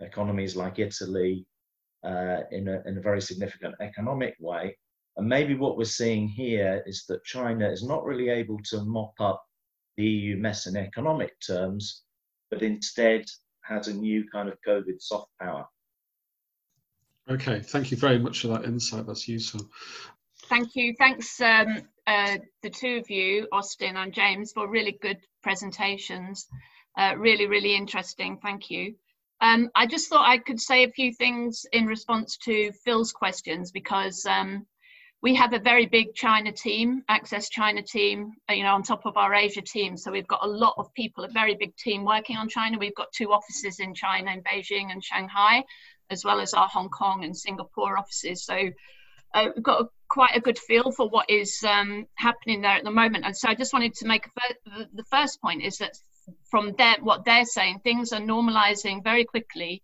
economies 0.00 0.56
like 0.56 0.78
Italy 0.78 1.46
uh, 2.04 2.40
in, 2.50 2.68
a, 2.68 2.82
in 2.86 2.98
a 2.98 3.02
very 3.02 3.20
significant 3.20 3.74
economic 3.80 4.34
way. 4.40 4.76
And 5.16 5.28
maybe 5.28 5.54
what 5.54 5.76
we're 5.76 5.84
seeing 5.84 6.26
here 6.26 6.82
is 6.86 7.04
that 7.08 7.24
China 7.24 7.68
is 7.68 7.84
not 7.84 8.04
really 8.04 8.30
able 8.30 8.58
to 8.70 8.82
mop 8.84 9.12
up 9.20 9.44
the 9.96 10.04
EU 10.04 10.36
mess 10.36 10.66
in 10.66 10.76
economic 10.76 11.32
terms, 11.46 12.02
but 12.50 12.62
instead 12.62 13.24
has 13.62 13.88
a 13.88 13.94
new 13.94 14.24
kind 14.30 14.48
of 14.48 14.58
COVID 14.66 15.00
soft 15.00 15.30
power. 15.40 15.66
Okay, 17.30 17.60
thank 17.60 17.90
you 17.90 17.96
very 17.96 18.18
much 18.18 18.40
for 18.40 18.48
that 18.48 18.64
insight. 18.64 19.06
That's 19.06 19.28
useful. 19.28 19.60
Thank 20.46 20.74
you. 20.74 20.94
Thanks, 20.98 21.40
um, 21.40 21.82
uh, 22.06 22.38
the 22.62 22.70
two 22.70 22.96
of 22.96 23.08
you, 23.10 23.46
Austin 23.52 23.96
and 23.96 24.12
James, 24.12 24.52
for 24.52 24.68
really 24.68 24.98
good 25.00 25.18
presentations. 25.42 26.46
Uh, 26.98 27.14
really, 27.16 27.46
really 27.46 27.74
interesting. 27.74 28.38
Thank 28.42 28.70
you. 28.70 28.94
Um, 29.40 29.70
I 29.74 29.86
just 29.86 30.08
thought 30.08 30.28
I 30.28 30.38
could 30.38 30.60
say 30.60 30.84
a 30.84 30.90
few 30.90 31.12
things 31.12 31.64
in 31.72 31.86
response 31.86 32.36
to 32.44 32.70
Phil's 32.84 33.12
questions 33.12 33.72
because 33.72 34.26
um, 34.26 34.66
we 35.22 35.36
have 35.36 35.52
a 35.52 35.58
very 35.60 35.86
big 35.86 36.14
China 36.14 36.50
team, 36.50 37.04
Access 37.08 37.48
China 37.48 37.80
team, 37.80 38.32
uh, 38.50 38.54
you 38.54 38.64
know, 38.64 38.74
on 38.74 38.82
top 38.82 39.06
of 39.06 39.16
our 39.16 39.32
Asia 39.32 39.62
team. 39.62 39.96
So 39.96 40.10
we've 40.10 40.26
got 40.26 40.40
a 40.42 40.48
lot 40.48 40.74
of 40.76 40.92
people, 40.94 41.22
a 41.22 41.28
very 41.28 41.54
big 41.54 41.76
team 41.76 42.04
working 42.04 42.36
on 42.36 42.48
China. 42.48 42.76
We've 42.76 42.94
got 42.94 43.12
two 43.12 43.32
offices 43.32 43.78
in 43.78 43.94
China, 43.94 44.32
in 44.32 44.42
Beijing 44.42 44.90
and 44.90 45.02
Shanghai, 45.02 45.62
as 46.10 46.24
well 46.24 46.40
as 46.40 46.54
our 46.54 46.66
Hong 46.66 46.88
Kong 46.88 47.22
and 47.22 47.36
Singapore 47.36 47.96
offices. 47.96 48.44
So 48.44 48.56
uh, 49.32 49.48
we've 49.54 49.62
got 49.62 49.82
a, 49.82 49.88
quite 50.08 50.34
a 50.36 50.40
good 50.40 50.58
feel 50.58 50.90
for 50.90 51.08
what 51.08 51.30
is 51.30 51.62
um, 51.62 52.08
happening 52.16 52.60
there 52.60 52.72
at 52.72 52.84
the 52.84 52.90
moment. 52.90 53.24
And 53.24 53.36
so 53.36 53.48
I 53.48 53.54
just 53.54 53.72
wanted 53.72 53.94
to 53.94 54.08
make 54.08 54.24
the 54.92 55.04
first 55.08 55.40
point 55.40 55.62
is 55.62 55.78
that 55.78 55.92
from 56.50 56.74
their, 56.76 56.96
what 57.00 57.24
they're 57.24 57.44
saying, 57.44 57.78
things 57.84 58.12
are 58.12 58.20
normalizing 58.20 59.04
very 59.04 59.24
quickly 59.24 59.82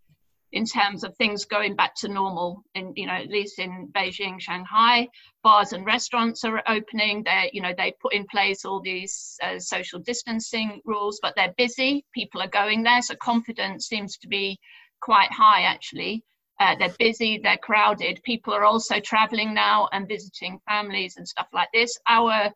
in 0.52 0.64
terms 0.64 1.04
of 1.04 1.14
things 1.16 1.44
going 1.44 1.76
back 1.76 1.94
to 1.94 2.08
normal 2.08 2.62
in 2.74 2.92
you 2.96 3.06
know 3.06 3.12
at 3.12 3.28
least 3.28 3.58
in 3.58 3.88
beijing 3.92 4.40
shanghai 4.40 5.06
bars 5.42 5.72
and 5.72 5.86
restaurants 5.86 6.44
are 6.44 6.62
opening. 6.68 7.22
They 7.24 7.50
you 7.52 7.62
know 7.62 7.72
they 7.76 7.94
put 8.00 8.14
in 8.14 8.26
place 8.30 8.64
all 8.64 8.80
these 8.80 9.36
uh, 9.42 9.58
social 9.58 10.00
distancing 10.00 10.80
rules 10.84 11.20
but 11.22 11.34
they're 11.36 11.54
busy. 11.56 12.04
People 12.14 12.42
are 12.42 12.48
going 12.48 12.82
there 12.82 13.02
so 13.02 13.14
confidence 13.16 13.86
seems 13.86 14.18
to 14.18 14.28
be 14.28 14.58
quite 15.00 15.32
high 15.32 15.62
actually. 15.62 16.24
Uh, 16.60 16.74
they're 16.78 16.94
busy 16.98 17.40
they're 17.42 17.56
crowded. 17.58 18.20
People 18.24 18.52
are 18.52 18.64
also 18.64 19.00
traveling 19.00 19.54
now 19.54 19.88
and 19.92 20.08
visiting 20.08 20.58
families 20.68 21.16
and 21.16 21.26
stuff 21.26 21.48
like 21.52 21.68
this. 21.72 21.96
Our 22.08 22.50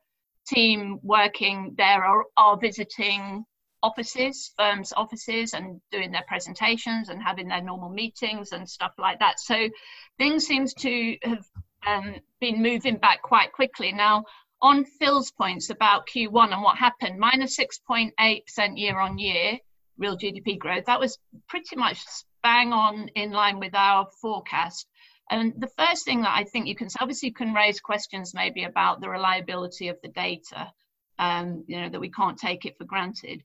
team 0.46 0.98
working 1.02 1.74
there 1.78 2.04
are, 2.04 2.24
are 2.36 2.58
visiting 2.58 3.44
offices, 3.82 4.52
firms' 4.56 4.92
offices, 4.96 5.54
and 5.54 5.80
doing 5.90 6.12
their 6.12 6.24
presentations 6.26 7.08
and 7.08 7.22
having 7.22 7.48
their 7.48 7.62
normal 7.62 7.88
meetings 7.88 8.52
and 8.52 8.68
stuff 8.68 8.92
like 8.98 9.18
that. 9.18 9.40
So 9.40 9.68
things 10.18 10.46
seems 10.46 10.74
to 10.74 11.16
have 11.22 11.44
um, 11.86 12.16
been 12.40 12.62
moving 12.62 12.96
back 12.96 13.22
quite 13.22 13.52
quickly. 13.52 13.92
Now, 13.92 14.24
on 14.60 14.84
Phil's 14.84 15.32
points 15.32 15.70
about 15.70 16.06
Q1 16.06 16.52
and 16.52 16.62
what 16.62 16.78
happened, 16.78 17.18
minus 17.18 17.58
6.8% 17.58 18.78
year 18.78 18.98
on 18.98 19.18
year, 19.18 19.58
real 19.98 20.16
GDP 20.16 20.58
growth, 20.58 20.84
that 20.86 21.00
was 21.00 21.18
pretty 21.48 21.76
much 21.76 21.98
bang 22.42 22.72
on 22.72 23.08
in 23.16 23.32
line 23.32 23.58
with 23.58 23.74
our 23.74 24.08
forecast. 24.20 24.86
And 25.30 25.54
the 25.58 25.70
first 25.78 26.04
thing 26.04 26.22
that 26.22 26.36
I 26.36 26.44
think 26.44 26.66
you 26.66 26.76
can 26.76 26.88
obviously 27.00 27.30
you 27.30 27.34
can 27.34 27.54
raise 27.54 27.80
questions 27.80 28.34
maybe 28.34 28.64
about 28.64 29.00
the 29.00 29.08
reliability 29.08 29.88
of 29.88 29.96
the 30.02 30.08
data, 30.08 30.72
um, 31.18 31.64
you 31.66 31.80
know, 31.80 31.88
that 31.88 32.00
we 32.00 32.10
can't 32.10 32.38
take 32.38 32.64
it 32.64 32.76
for 32.76 32.84
granted. 32.84 33.42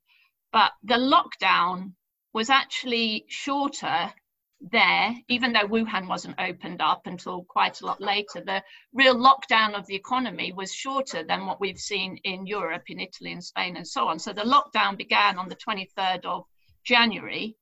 But 0.58 0.74
the 0.82 0.96
lockdown 0.96 1.94
was 2.34 2.50
actually 2.50 3.26
shorter 3.28 4.12
there, 4.60 5.16
even 5.28 5.54
though 5.54 5.68
Wuhan 5.68 6.08
wasn't 6.08 6.40
opened 6.40 6.82
up 6.82 7.06
until 7.06 7.44
quite 7.44 7.80
a 7.80 7.86
lot 7.86 8.02
later. 8.02 8.42
The 8.42 8.64
real 8.92 9.14
lockdown 9.14 9.76
of 9.76 9.86
the 9.86 9.94
economy 9.94 10.54
was 10.54 10.74
shorter 10.74 11.22
than 11.24 11.46
what 11.46 11.60
we've 11.60 11.78
seen 11.78 12.18
in 12.24 12.48
Europe, 12.48 12.90
in 12.90 13.00
Italy 13.00 13.34
and 13.34 13.44
Spain, 13.44 13.78
and 13.78 13.88
so 13.88 14.08
on. 14.08 14.18
So 14.18 14.34
the 14.34 14.42
lockdown 14.56 14.98
began 14.98 15.38
on 15.38 15.48
the 15.48 15.58
23rd 15.58 16.26
of 16.26 16.48
January. 16.84 17.56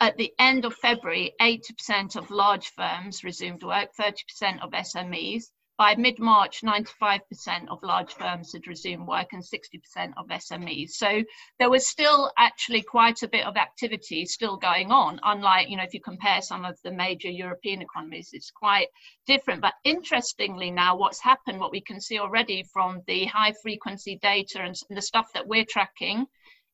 At 0.00 0.16
the 0.16 0.34
end 0.36 0.64
of 0.64 0.74
February, 0.74 1.36
80% 1.40 2.16
of 2.16 2.32
large 2.32 2.70
firms 2.70 3.22
resumed 3.22 3.62
work, 3.62 3.90
30% 3.94 4.62
of 4.62 4.72
SMEs. 4.72 5.52
By 5.80 5.94
mid-March, 5.96 6.60
95% 6.60 7.68
of 7.68 7.82
large 7.82 8.12
firms 8.12 8.52
had 8.52 8.66
resumed 8.66 9.06
work 9.06 9.32
and 9.32 9.42
60% 9.42 10.12
of 10.18 10.26
SMEs. 10.26 10.90
So 10.90 11.24
there 11.58 11.70
was 11.70 11.88
still 11.88 12.30
actually 12.36 12.82
quite 12.82 13.22
a 13.22 13.28
bit 13.28 13.46
of 13.46 13.56
activity 13.56 14.26
still 14.26 14.58
going 14.58 14.92
on, 14.92 15.20
unlike, 15.22 15.70
you 15.70 15.78
know, 15.78 15.82
if 15.82 15.94
you 15.94 16.02
compare 16.02 16.42
some 16.42 16.66
of 16.66 16.78
the 16.84 16.92
major 16.92 17.30
European 17.30 17.80
economies, 17.80 18.28
it's 18.34 18.50
quite 18.50 18.88
different. 19.26 19.62
But 19.62 19.72
interestingly 19.82 20.70
now, 20.70 20.98
what's 20.98 21.22
happened, 21.22 21.58
what 21.58 21.72
we 21.72 21.80
can 21.80 21.98
see 21.98 22.18
already 22.18 22.62
from 22.74 23.00
the 23.06 23.24
high 23.24 23.54
frequency 23.62 24.18
data 24.20 24.60
and 24.60 24.76
the 24.90 25.00
stuff 25.00 25.32
that 25.32 25.48
we're 25.48 25.64
tracking 25.64 26.26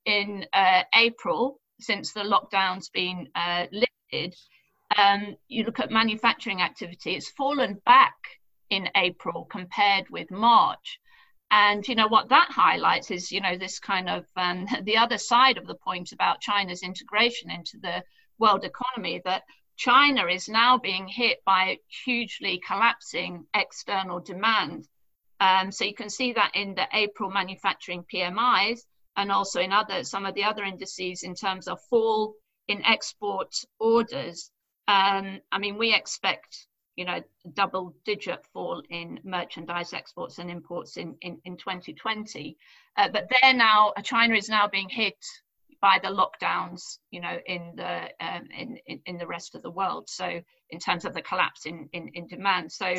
in 0.04 0.46
uh, 0.52 0.82
April, 0.96 1.60
since 1.78 2.12
the 2.12 2.24
lockdown's 2.24 2.88
been 2.88 3.28
uh, 3.36 3.66
lifted, 3.70 4.34
um, 4.96 5.36
you 5.46 5.62
look 5.62 5.78
at 5.78 5.92
manufacturing 5.92 6.60
activity, 6.60 7.14
it's 7.14 7.30
fallen 7.30 7.80
back 7.86 8.16
in 8.70 8.88
April 8.94 9.44
compared 9.44 10.08
with 10.10 10.30
March. 10.30 10.98
And 11.50 11.86
you 11.86 11.94
know 11.94 12.08
what 12.08 12.28
that 12.30 12.50
highlights 12.50 13.10
is 13.10 13.30
you 13.30 13.40
know 13.40 13.56
this 13.56 13.78
kind 13.78 14.08
of 14.08 14.26
um, 14.36 14.66
the 14.82 14.96
other 14.96 15.18
side 15.18 15.58
of 15.58 15.66
the 15.66 15.76
point 15.76 16.12
about 16.12 16.40
China's 16.40 16.82
integration 16.82 17.50
into 17.50 17.78
the 17.78 18.02
world 18.38 18.64
economy 18.64 19.22
that 19.24 19.44
China 19.76 20.26
is 20.26 20.48
now 20.48 20.78
being 20.78 21.06
hit 21.06 21.44
by 21.44 21.78
hugely 22.04 22.60
collapsing 22.66 23.46
external 23.54 24.20
demand. 24.20 24.88
Um, 25.38 25.70
so 25.70 25.84
you 25.84 25.94
can 25.94 26.08
see 26.08 26.32
that 26.32 26.52
in 26.54 26.74
the 26.74 26.88
April 26.92 27.30
manufacturing 27.30 28.04
PMIs 28.04 28.80
and 29.16 29.30
also 29.30 29.60
in 29.60 29.72
other 29.72 30.02
some 30.02 30.26
of 30.26 30.34
the 30.34 30.44
other 30.44 30.64
indices 30.64 31.22
in 31.22 31.34
terms 31.34 31.68
of 31.68 31.80
fall 31.90 32.34
in 32.68 32.84
export 32.84 33.54
orders. 33.78 34.50
Um, 34.88 35.40
I 35.52 35.58
mean, 35.58 35.76
we 35.78 35.94
expect 35.94 36.66
you 36.96 37.04
know, 37.04 37.22
double 37.52 37.94
digit 38.04 38.44
fall 38.52 38.82
in 38.90 39.20
merchandise 39.22 39.92
exports 39.92 40.38
and 40.38 40.50
imports 40.50 40.96
in, 40.96 41.16
in, 41.20 41.38
in 41.44 41.56
2020. 41.56 42.56
Uh, 42.96 43.08
but 43.12 43.28
they're 43.30 43.54
now, 43.54 43.92
uh, 43.96 44.00
China 44.00 44.34
is 44.34 44.48
now 44.48 44.66
being 44.66 44.88
hit 44.88 45.18
by 45.80 45.98
the 46.02 46.08
lockdowns, 46.08 46.98
you 47.10 47.20
know, 47.20 47.38
in 47.46 47.74
the 47.76 48.08
um, 48.20 48.48
in, 48.58 48.78
in, 48.86 49.00
in 49.06 49.18
the 49.18 49.26
rest 49.26 49.54
of 49.54 49.62
the 49.62 49.70
world. 49.70 50.08
So 50.08 50.40
in 50.70 50.78
terms 50.78 51.04
of 51.04 51.14
the 51.14 51.22
collapse 51.22 51.66
in 51.66 51.88
in, 51.92 52.08
in 52.14 52.26
demand, 52.26 52.72
so 52.72 52.94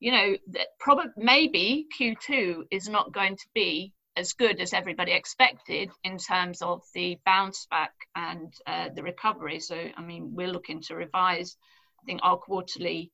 you 0.00 0.12
know, 0.12 0.36
that 0.52 0.68
probably 0.78 1.10
maybe 1.16 1.86
Q2 1.98 2.64
is 2.70 2.88
not 2.88 3.12
going 3.12 3.36
to 3.36 3.46
be 3.54 3.92
as 4.16 4.32
good 4.32 4.60
as 4.60 4.72
everybody 4.72 5.12
expected 5.12 5.90
in 6.04 6.18
terms 6.18 6.60
of 6.62 6.82
the 6.94 7.18
bounce 7.24 7.66
back 7.70 7.92
and 8.14 8.52
uh, 8.66 8.88
the 8.94 9.02
recovery. 9.02 9.60
So 9.60 9.76
I 9.96 10.02
mean, 10.02 10.34
we're 10.34 10.52
looking 10.52 10.82
to 10.82 10.96
revise, 10.96 11.56
I 12.02 12.04
think, 12.04 12.20
our 12.22 12.36
quarterly 12.36 13.10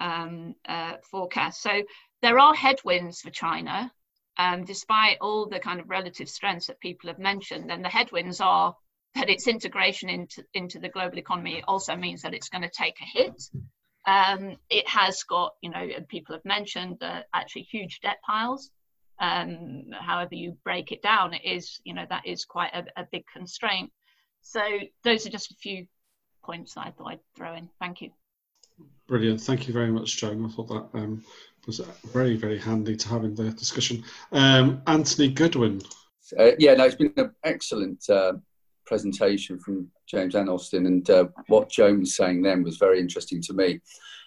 um, 0.00 0.54
uh, 0.68 0.94
forecast. 1.10 1.62
So 1.62 1.82
there 2.22 2.38
are 2.38 2.54
headwinds 2.54 3.20
for 3.20 3.30
China, 3.30 3.92
um, 4.38 4.64
despite 4.64 5.18
all 5.20 5.48
the 5.48 5.58
kind 5.58 5.80
of 5.80 5.88
relative 5.88 6.28
strengths 6.28 6.66
that 6.66 6.80
people 6.80 7.08
have 7.08 7.18
mentioned. 7.18 7.70
And 7.70 7.84
the 7.84 7.88
headwinds 7.88 8.40
are 8.40 8.74
that 9.14 9.30
its 9.30 9.48
integration 9.48 10.08
into, 10.08 10.44
into 10.54 10.78
the 10.78 10.88
global 10.88 11.18
economy 11.18 11.62
also 11.66 11.96
means 11.96 12.22
that 12.22 12.34
it's 12.34 12.48
going 12.48 12.62
to 12.62 12.70
take 12.70 12.96
a 13.00 13.18
hit. 13.18 13.42
Um, 14.06 14.56
it 14.70 14.86
has 14.88 15.22
got, 15.24 15.54
you 15.62 15.70
know, 15.70 15.88
people 16.08 16.34
have 16.34 16.44
mentioned 16.44 16.98
that 17.00 17.26
actually 17.34 17.62
huge 17.62 18.00
debt 18.00 18.18
piles. 18.24 18.70
Um, 19.18 19.84
however 19.98 20.34
you 20.34 20.58
break 20.62 20.92
it 20.92 21.02
down, 21.02 21.32
it 21.32 21.44
is, 21.44 21.80
you 21.84 21.94
know, 21.94 22.04
that 22.08 22.26
is 22.26 22.44
quite 22.44 22.72
a, 22.74 22.84
a 23.00 23.06
big 23.10 23.24
constraint. 23.32 23.90
So 24.42 24.60
those 25.02 25.26
are 25.26 25.30
just 25.30 25.50
a 25.50 25.56
few 25.56 25.86
points 26.44 26.74
that 26.74 26.86
I 26.86 26.90
thought 26.90 27.12
I'd 27.12 27.20
throw 27.36 27.54
in. 27.54 27.68
Thank 27.80 28.02
you. 28.02 28.10
Brilliant. 29.06 29.40
Thank 29.40 29.68
you 29.68 29.74
very 29.74 29.90
much, 29.90 30.16
Joan. 30.16 30.44
I 30.44 30.48
thought 30.48 30.68
that 30.68 30.98
um, 30.98 31.22
was 31.66 31.80
very, 32.12 32.36
very 32.36 32.58
handy 32.58 32.96
to 32.96 33.08
have 33.08 33.24
in 33.24 33.34
the 33.34 33.50
discussion. 33.50 34.02
Um, 34.32 34.82
Anthony 34.86 35.28
Goodwin. 35.28 35.82
Uh, 36.38 36.52
yeah, 36.58 36.74
no, 36.74 36.84
it's 36.84 36.96
been 36.96 37.12
an 37.16 37.32
excellent 37.44 38.08
uh, 38.10 38.34
presentation 38.84 39.58
from 39.60 39.88
James 40.08 40.34
and 40.34 40.48
Austin, 40.48 40.86
and 40.86 41.08
uh, 41.10 41.26
what 41.46 41.70
Joan 41.70 42.00
was 42.00 42.16
saying 42.16 42.42
then 42.42 42.62
was 42.62 42.78
very 42.78 42.98
interesting 42.98 43.40
to 43.42 43.52
me. 43.52 43.80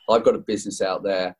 I've 0.09 0.23
got 0.23 0.35
a 0.35 0.39
business 0.39 0.81
out 0.81 1.03
there 1.03 1.35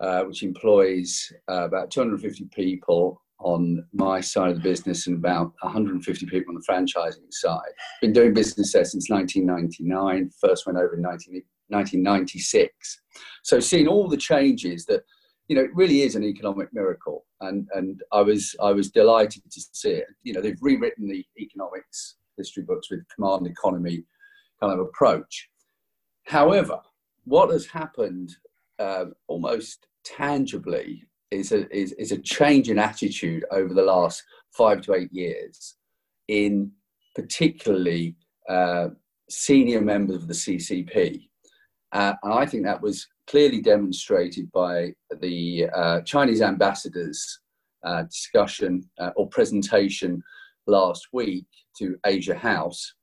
uh, 0.00 0.24
which 0.24 0.42
employs 0.42 1.32
uh, 1.48 1.64
about 1.64 1.90
250 1.90 2.46
people. 2.52 3.20
on 3.40 3.84
my 3.92 4.20
side 4.20 4.50
of 4.50 4.56
the 4.56 4.62
business 4.62 5.06
and 5.06 5.16
about 5.16 5.52
150 5.60 6.26
people 6.26 6.54
on 6.54 6.60
the 6.60 6.66
franchising 6.66 7.30
side. 7.30 7.72
Been 8.00 8.12
doing 8.12 8.32
business 8.32 8.72
there 8.72 8.84
since 8.84 9.10
1999. 9.10 10.30
First 10.40 10.66
went 10.66 10.78
over 10.78 10.94
in 10.94 11.02
19, 11.02 11.42
1996. 11.74 13.00
So 13.42 13.60
seeing 13.60 13.88
all 13.88 14.08
the 14.08 14.16
changes 14.16 14.84
that, 14.86 15.02
you 15.48 15.56
know, 15.56 15.62
it 15.62 15.74
really 15.74 16.02
is 16.02 16.14
an 16.14 16.24
economic 16.24 16.68
miracle. 16.72 17.26
And, 17.40 17.68
and 17.74 18.00
I 18.12 18.22
was 18.22 18.54
I 18.62 18.72
was 18.72 18.90
delighted 18.90 19.42
to 19.50 19.60
see 19.72 19.90
it. 19.90 20.06
You 20.22 20.32
know, 20.32 20.40
they've 20.40 20.62
rewritten 20.62 21.08
the 21.08 21.24
economics 21.38 22.16
history 22.36 22.62
books 22.62 22.90
with 22.90 23.00
command 23.14 23.46
economy 23.46 24.04
kind 24.60 24.72
of 24.72 24.80
approach. 24.80 25.48
However, 26.24 26.80
what 27.24 27.50
has 27.50 27.66
happened 27.66 28.34
uh, 28.78 29.06
almost 29.28 29.86
tangibly 30.04 31.04
is 31.30 31.52
a, 31.52 31.68
is, 31.76 31.92
is 31.92 32.12
a 32.12 32.18
change 32.18 32.70
in 32.70 32.78
attitude 32.78 33.44
over 33.50 33.74
the 33.74 33.82
last 33.82 34.22
five 34.56 34.80
to 34.82 34.94
eight 34.94 35.12
years 35.12 35.76
in 36.28 36.70
particularly 37.14 38.16
uh, 38.48 38.88
senior 39.28 39.80
members 39.80 40.16
of 40.16 40.28
the 40.28 40.34
CCP. 40.34 41.28
Uh, 41.94 42.12
and 42.24 42.34
I 42.34 42.44
think 42.44 42.64
that 42.64 42.82
was 42.82 43.06
clearly 43.28 43.60
demonstrated 43.60 44.50
by 44.50 44.92
the 45.20 45.68
uh, 45.72 46.00
Chinese 46.00 46.42
ambassador's 46.42 47.40
uh, 47.84 48.02
discussion 48.02 48.82
uh, 48.98 49.10
or 49.16 49.28
presentation 49.28 50.22
last 50.66 51.06
week 51.12 51.46
to 51.78 51.96
Asia 52.04 52.34
House, 52.34 52.94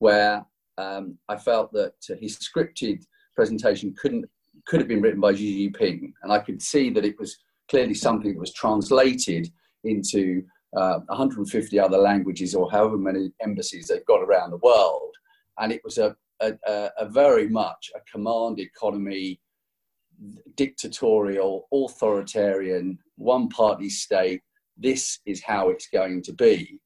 where 0.00 0.44
um, 0.76 1.16
I 1.30 1.36
felt 1.36 1.72
that 1.72 1.94
his 2.20 2.38
scripted 2.38 3.04
presentation 3.34 3.94
couldn't 4.00 4.26
could 4.66 4.80
have 4.80 4.88
been 4.88 5.00
written 5.00 5.20
by 5.20 5.32
Xi 5.34 5.70
Jinping, 5.70 6.12
and 6.22 6.32
I 6.32 6.40
could 6.40 6.60
see 6.60 6.90
that 6.90 7.04
it 7.04 7.18
was 7.18 7.38
clearly 7.70 7.94
something 7.94 8.32
that 8.32 8.40
was 8.40 8.52
translated 8.52 9.48
into 9.84 10.42
uh, 10.76 10.98
150 11.06 11.78
other 11.78 11.98
languages 11.98 12.54
or 12.54 12.70
however 12.70 12.98
many 12.98 13.30
embassies 13.40 13.86
they've 13.86 14.04
got 14.06 14.22
around 14.22 14.50
the 14.50 14.58
world, 14.58 15.14
and 15.58 15.72
it 15.72 15.80
was 15.84 15.98
a, 15.98 16.16
a, 16.40 16.90
a 16.98 17.08
very 17.08 17.48
much 17.48 17.90
a 17.94 18.00
command 18.10 18.60
economy, 18.60 19.40
dictatorial, 20.56 21.68
authoritarian, 21.72 22.98
one-party 23.16 23.88
state. 23.88 24.42
This 24.76 25.20
is 25.26 25.42
how 25.42 25.70
it's 25.70 25.88
going 25.88 26.22
to 26.22 26.32
be, 26.32 26.78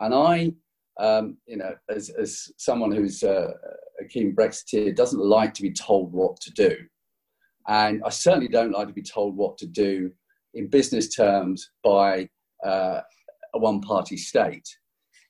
and 0.00 0.14
I 0.14 0.52
um, 0.98 1.36
you 1.46 1.56
know, 1.56 1.74
as, 1.88 2.10
as 2.10 2.52
someone 2.56 2.92
who's 2.92 3.22
a, 3.22 3.54
a 4.00 4.04
keen 4.08 4.34
Brexiteer, 4.34 4.94
doesn't 4.94 5.20
like 5.20 5.54
to 5.54 5.62
be 5.62 5.72
told 5.72 6.12
what 6.12 6.40
to 6.40 6.50
do. 6.52 6.76
And 7.68 8.02
I 8.04 8.10
certainly 8.10 8.48
don't 8.48 8.72
like 8.72 8.88
to 8.88 8.94
be 8.94 9.02
told 9.02 9.36
what 9.36 9.58
to 9.58 9.66
do 9.66 10.10
in 10.54 10.68
business 10.68 11.14
terms 11.14 11.70
by 11.84 12.28
uh, 12.64 13.00
a 13.54 13.58
one 13.58 13.80
party 13.80 14.16
state. 14.16 14.68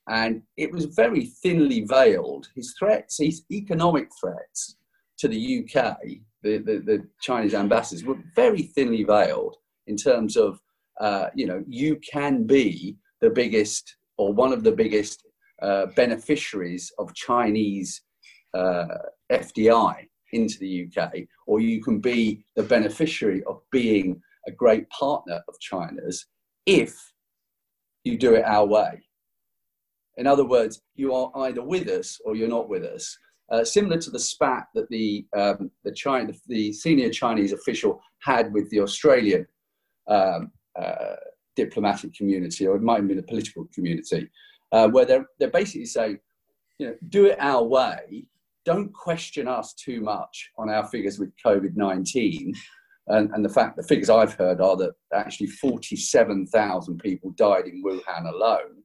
And 0.09 0.43
it 0.57 0.73
was 0.73 0.87
very 0.87 1.27
thinly 1.43 1.83
veiled. 1.83 2.49
His 2.55 2.75
threats, 2.79 3.19
his 3.19 3.45
economic 3.51 4.09
threats 4.21 4.77
to 5.19 5.29
the 5.29 5.65
UK, 5.65 5.99
the, 6.43 6.59
the, 6.59 6.79
the 6.79 7.07
Chinese 7.21 7.55
ambassadors, 7.55 8.05
were 8.05 8.19
very 8.35 8.63
thinly 8.63 9.05
veiled 9.05 9.57
in 9.87 9.97
terms 9.97 10.37
of, 10.37 10.61
uh, 11.01 11.27
you 11.35 11.47
know, 11.47 11.63
you 11.69 11.97
can 12.11 12.45
be 12.45 12.97
the 13.21 13.31
biggest 13.31 13.97
or 14.17 14.33
one 14.33 14.53
of 14.53 14.65
the 14.65 14.73
biggest 14.73 15.25
uh, 15.63 15.87
beneficiaries 15.97 16.93
of 16.99 17.15
Chinese 17.15 18.03
uh, 18.55 18.87
FDI 19.31 20.07
into 20.33 20.59
the 20.59 20.87
UK, 20.87 21.13
or 21.47 21.61
you 21.61 21.83
can 21.83 22.01
be 22.01 22.45
the 22.57 22.63
beneficiary 22.63 23.43
of 23.45 23.61
being 23.73 24.21
a 24.47 24.51
great 24.51 24.89
partner 24.91 25.41
of 25.49 25.59
China's 25.61 26.27
if 26.67 26.95
you 28.05 28.19
do 28.19 28.35
it 28.35 28.45
our 28.45 28.67
way. 28.67 29.03
In 30.19 30.27
other 30.27 30.45
words, 30.45 30.83
you 30.97 31.15
are 31.15 31.31
either 31.37 31.63
with 31.63 31.89
us 31.89 32.21
or 32.25 32.37
you're 32.37 32.49
not 32.49 32.69
with 32.69 32.85
us. 32.85 33.17
Uh, 33.51 33.65
similar 33.65 33.97
to 33.99 34.11
the 34.11 34.19
spat 34.19 34.67
that 34.75 34.89
the 34.91 35.25
um, 35.35 35.71
the, 35.83 35.93
China, 35.93 36.33
the 36.49 36.71
senior 36.73 37.09
Chinese 37.09 37.53
official 37.53 37.99
had 38.19 38.53
with 38.53 38.69
the 38.69 38.81
Australian 38.81 39.47
um, 40.07 40.53
uh, 40.79 41.17
diplomatic 41.57 42.13
community, 42.15 42.67
or 42.67 42.77
it 42.77 42.83
might 42.83 42.99
have 42.99 43.09
been 43.09 43.17
the 43.17 43.23
political 43.23 43.67
community, 43.75 44.29
uh, 44.73 44.89
where 44.89 45.07
they're, 45.07 45.27
they're 45.39 45.51
basically 45.51 45.87
saying, 45.87 46.19
you 46.79 46.89
know, 46.89 46.95
do 47.09 47.27
it 47.27 47.39
our 47.41 47.63
way. 47.63 48.27
Don't 48.65 48.93
question 48.93 49.49
us 49.49 49.73
too 49.73 50.01
much 50.03 50.51
on 50.59 50.69
our 50.69 50.87
figures 50.87 51.19
with 51.19 51.33
COVID 51.45 51.75
19. 51.75 52.53
And, 53.09 53.31
and 53.31 53.43
the 53.43 53.49
fact, 53.49 53.77
the 53.77 53.83
figures 53.83 54.11
I've 54.11 54.35
heard 54.35 54.61
are 54.61 54.77
that 54.77 54.93
actually 55.15 55.47
47,000 55.47 56.99
people 56.99 57.31
died 57.31 57.65
in 57.65 57.83
Wuhan 57.83 58.31
alone, 58.31 58.78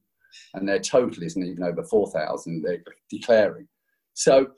and 0.54 0.68
their 0.68 0.78
total 0.78 1.22
isn't 1.22 1.44
even 1.44 1.62
over 1.62 1.82
4,000, 1.82 2.62
they're 2.62 2.82
declaring. 3.10 3.68
So 4.14 4.48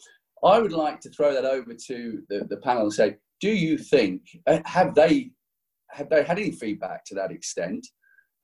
I 0.44 0.58
would 0.58 0.72
like 0.72 1.00
to 1.00 1.10
throw 1.10 1.32
that 1.32 1.44
over 1.44 1.74
to 1.74 2.22
the, 2.28 2.46
the 2.48 2.58
panel 2.58 2.82
and 2.82 2.92
say, 2.92 3.16
do 3.40 3.50
you 3.50 3.78
think, 3.78 4.22
uh, 4.46 4.60
have 4.64 4.94
they, 4.94 5.30
have 5.90 6.08
they 6.10 6.22
had 6.22 6.38
any 6.38 6.52
feedback 6.52 7.04
to 7.06 7.14
that 7.14 7.30
extent? 7.30 7.86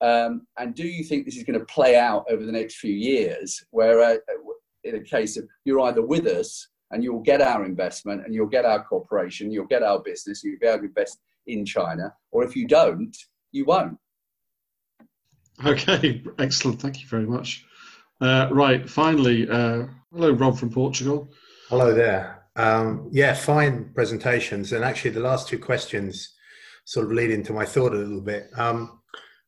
Um, 0.01 0.47
and 0.59 0.75
do 0.75 0.87
you 0.87 1.05
think 1.05 1.25
this 1.25 1.37
is 1.37 1.45
going 1.45 1.59
to 1.59 1.65
play 1.67 1.97
out 1.97 2.25
over 2.29 2.45
the 2.45 2.53
next 2.53 2.77
few 2.77 2.93
years, 2.93 3.65
where 3.71 4.01
uh, 4.03 4.17
in 4.85 4.97
a 4.97 5.01
case 5.01 5.37
of 5.37 5.45
you're 5.65 5.81
either 5.81 6.05
with 6.05 6.27
us 6.27 6.69
and 6.91 7.05
you'll 7.05 7.21
get 7.21 7.41
our 7.41 7.65
investment 7.65 8.25
and 8.25 8.35
you'll 8.35 8.47
get 8.47 8.65
our 8.65 8.83
corporation, 8.85 9.51
you'll 9.51 9.67
get 9.67 9.83
our 9.83 10.01
business, 10.01 10.43
you'll 10.43 10.59
be 10.61 10.67
able 10.67 10.81
to 10.81 10.87
invest 10.87 11.19
in 11.47 11.65
China, 11.65 12.13
or 12.31 12.45
if 12.45 12.57
you 12.57 12.67
don't, 12.67 13.17
you 13.53 13.65
won't. 13.65 13.97
Okay, 15.65 16.23
excellent. 16.39 16.81
Thank 16.81 17.01
you 17.01 17.09
very 17.09 17.27
much. 17.27 17.65
Uh, 18.21 18.49
right, 18.51 18.89
finally, 18.89 19.49
uh, 19.49 19.87
hello, 20.13 20.33
Rob 20.33 20.59
from 20.59 20.71
Portugal. 20.71 21.29
Hello 21.69 21.95
there. 21.95 22.45
Um, 22.57 23.09
yeah, 23.13 23.33
fine 23.35 23.93
presentations. 23.95 24.73
And 24.73 24.85
actually, 24.85 25.13
the 25.13 25.21
last 25.21 25.49
two 25.49 25.59
questions 25.59 26.35
sort 26.85 27.07
of 27.07 27.13
lead 27.13 27.31
into 27.31 27.53
my 27.53 27.65
thought 27.65 27.93
a 27.93 27.97
little 27.97 28.21
bit. 28.21 28.49
Um, 28.57 29.01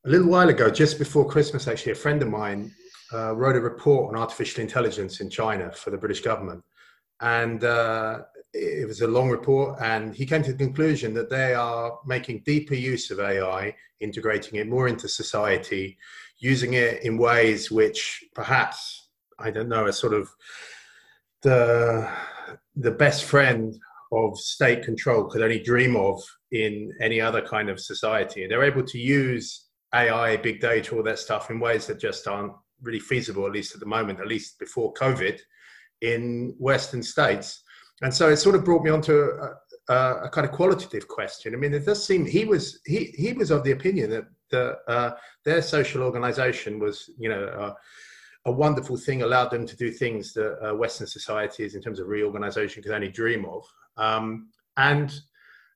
a 0.06 0.08
little 0.08 0.28
while 0.28 0.48
ago, 0.48 0.70
just 0.70 0.98
before 0.98 1.28
Christmas, 1.28 1.66
actually, 1.66 1.92
a 1.92 1.96
friend 1.96 2.22
of 2.22 2.28
mine 2.28 2.72
uh, 3.12 3.34
wrote 3.34 3.56
a 3.56 3.60
report 3.60 4.14
on 4.14 4.20
artificial 4.20 4.62
intelligence 4.62 5.20
in 5.20 5.30
China 5.30 5.72
for 5.72 5.90
the 5.90 5.98
British 5.98 6.20
government. 6.20 6.62
And 7.20 7.64
uh, 7.64 8.20
it 8.54 8.86
was 8.86 9.00
a 9.00 9.08
long 9.08 9.30
report, 9.30 9.80
and 9.80 10.14
he 10.14 10.24
came 10.24 10.42
to 10.44 10.52
the 10.52 10.64
conclusion 10.64 11.12
that 11.14 11.28
they 11.28 11.54
are 11.54 11.98
making 12.06 12.42
deeper 12.46 12.74
use 12.74 13.10
of 13.10 13.18
AI, 13.18 13.74
integrating 14.00 14.60
it 14.60 14.68
more 14.68 14.86
into 14.86 15.08
society, 15.08 15.98
using 16.38 16.74
it 16.74 17.02
in 17.02 17.18
ways 17.18 17.70
which 17.70 18.24
perhaps, 18.32 19.08
I 19.40 19.50
don't 19.50 19.68
know, 19.68 19.86
are 19.86 19.92
sort 19.92 20.14
of 20.14 20.30
the, 21.42 22.08
the 22.76 22.92
best 22.92 23.24
friend 23.24 23.76
of 24.12 24.38
state 24.38 24.84
control 24.84 25.24
could 25.24 25.42
only 25.42 25.58
dream 25.58 25.96
of 25.96 26.22
in 26.52 26.92
any 27.00 27.20
other 27.20 27.42
kind 27.42 27.68
of 27.68 27.80
society. 27.80 28.46
They're 28.46 28.62
able 28.62 28.84
to 28.84 28.98
use 28.98 29.66
AI, 29.92 30.36
big 30.36 30.60
data, 30.60 30.94
all 30.94 31.02
that 31.02 31.18
stuff 31.18 31.50
in 31.50 31.58
ways 31.58 31.86
that 31.88 31.98
just 31.98 32.28
aren't 32.28 32.52
really 32.82 33.00
feasible, 33.00 33.46
at 33.46 33.52
least 33.52 33.74
at 33.74 33.80
the 33.80 33.86
moment, 33.86 34.20
at 34.20 34.28
least 34.28 34.60
before 34.60 34.94
COVID, 34.94 35.40
in 36.02 36.54
Western 36.58 37.02
states. 37.02 37.63
And 38.04 38.12
so 38.12 38.28
it 38.28 38.36
sort 38.36 38.54
of 38.54 38.66
brought 38.66 38.84
me 38.84 38.90
onto 38.90 39.14
a, 39.18 39.54
a, 39.88 40.24
a 40.24 40.28
kind 40.28 40.46
of 40.46 40.52
qualitative 40.52 41.08
question. 41.08 41.54
I 41.54 41.56
mean, 41.56 41.72
it 41.72 41.86
does 41.86 42.06
seem 42.06 42.26
he 42.26 42.44
was 42.44 42.80
he 42.84 43.06
he 43.16 43.32
was 43.32 43.50
of 43.50 43.64
the 43.64 43.70
opinion 43.72 44.26
that 44.50 44.78
uh, 44.86 45.12
their 45.44 45.62
social 45.62 46.02
organization 46.02 46.78
was, 46.78 47.10
you 47.18 47.28
know. 47.28 47.44
Uh, 47.46 47.74
a 48.46 48.52
wonderful 48.52 48.98
thing 48.98 49.22
allowed 49.22 49.50
them 49.50 49.66
to 49.66 49.74
do 49.74 49.90
things 49.90 50.34
that 50.34 50.58
uh, 50.60 50.74
Western 50.74 51.06
societies, 51.06 51.74
in 51.74 51.80
terms 51.80 51.98
of 51.98 52.08
reorganization, 52.08 52.82
could 52.82 52.92
only 52.92 53.08
dream 53.08 53.46
of. 53.46 53.64
Um, 53.96 54.50
and 54.76 55.10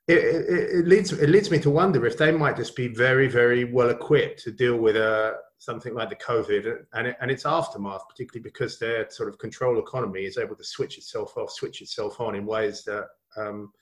it, 0.06 0.18
it, 0.18 0.70
it, 0.80 0.86
leads 0.86 1.10
it 1.10 1.30
leads 1.30 1.50
me 1.50 1.58
to 1.60 1.70
wonder 1.70 2.04
if 2.04 2.18
they 2.18 2.30
might 2.30 2.56
just 2.56 2.76
be 2.76 2.88
very 2.88 3.26
very 3.26 3.64
well 3.64 3.88
equipped 3.88 4.42
to 4.42 4.52
deal 4.52 4.76
with 4.76 4.96
uh, 4.96 5.32
something 5.58 5.94
like 5.94 6.08
the 6.08 6.16
COVID 6.16 6.84
and, 6.94 7.08
it, 7.08 7.16
and 7.20 7.30
its 7.30 7.44
aftermath, 7.44 8.08
particularly 8.08 8.42
because 8.42 8.78
their 8.78 9.10
sort 9.10 9.28
of 9.28 9.38
control 9.38 9.78
economy 9.78 10.24
is 10.24 10.38
able 10.38 10.56
to 10.56 10.64
switch 10.64 10.98
itself 10.98 11.36
off, 11.36 11.50
switch 11.50 11.82
itself 11.82 12.20
on 12.20 12.34
in 12.34 12.46
ways 12.46 12.84
that 12.84 13.06
um, 13.36 13.72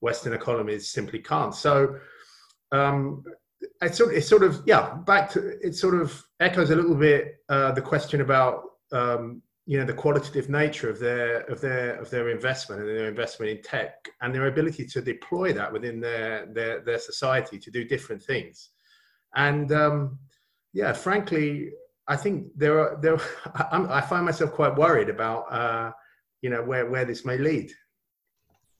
Western 0.00 0.32
economies 0.32 0.90
simply 0.90 1.18
can't. 1.18 1.54
So 1.54 1.96
um, 2.72 3.24
it 3.82 3.94
sort, 3.94 4.14
it 4.14 4.22
sort 4.22 4.42
of 4.42 4.62
yeah 4.66 4.94
back 5.06 5.30
to 5.30 5.58
it 5.66 5.74
sort 5.74 5.94
of 5.94 6.24
echoes 6.40 6.70
a 6.70 6.76
little 6.76 6.94
bit 6.94 7.36
uh, 7.48 7.72
the 7.72 7.80
question 7.80 8.20
about 8.20 8.62
um, 8.92 9.42
you 9.66 9.78
know 9.78 9.84
the 9.84 9.92
qualitative 9.92 10.48
nature 10.48 10.90
of 10.90 10.98
their 10.98 11.40
of 11.42 11.60
their 11.60 11.96
of 11.96 12.10
their 12.10 12.28
investment 12.28 12.82
and 12.82 12.90
their 12.90 13.08
investment 13.08 13.50
in 13.50 13.62
tech 13.62 14.08
and 14.20 14.34
their 14.34 14.46
ability 14.46 14.86
to 14.86 15.00
deploy 15.00 15.52
that 15.52 15.72
within 15.72 16.00
their 16.00 16.46
their 16.46 16.80
their 16.80 16.98
society 16.98 17.58
to 17.58 17.70
do 17.70 17.84
different 17.84 18.22
things 18.22 18.70
and 19.36 19.72
um, 19.72 20.18
yeah 20.74 20.92
frankly 20.92 21.70
i 22.06 22.16
think 22.16 22.48
there 22.54 22.78
are 22.78 22.98
there 23.00 23.18
I'm, 23.72 23.90
i 23.90 24.00
find 24.00 24.26
myself 24.26 24.52
quite 24.52 24.76
worried 24.76 25.08
about 25.08 25.50
uh, 25.50 25.92
you 26.42 26.50
know 26.50 26.62
where 26.62 26.90
where 26.90 27.06
this 27.06 27.24
may 27.24 27.38
lead 27.38 27.70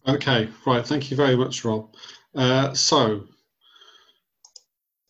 okay 0.06 0.50
right 0.66 0.86
thank 0.86 1.10
you 1.10 1.16
very 1.16 1.36
much 1.36 1.64
rob 1.64 1.94
uh, 2.34 2.74
so 2.74 3.24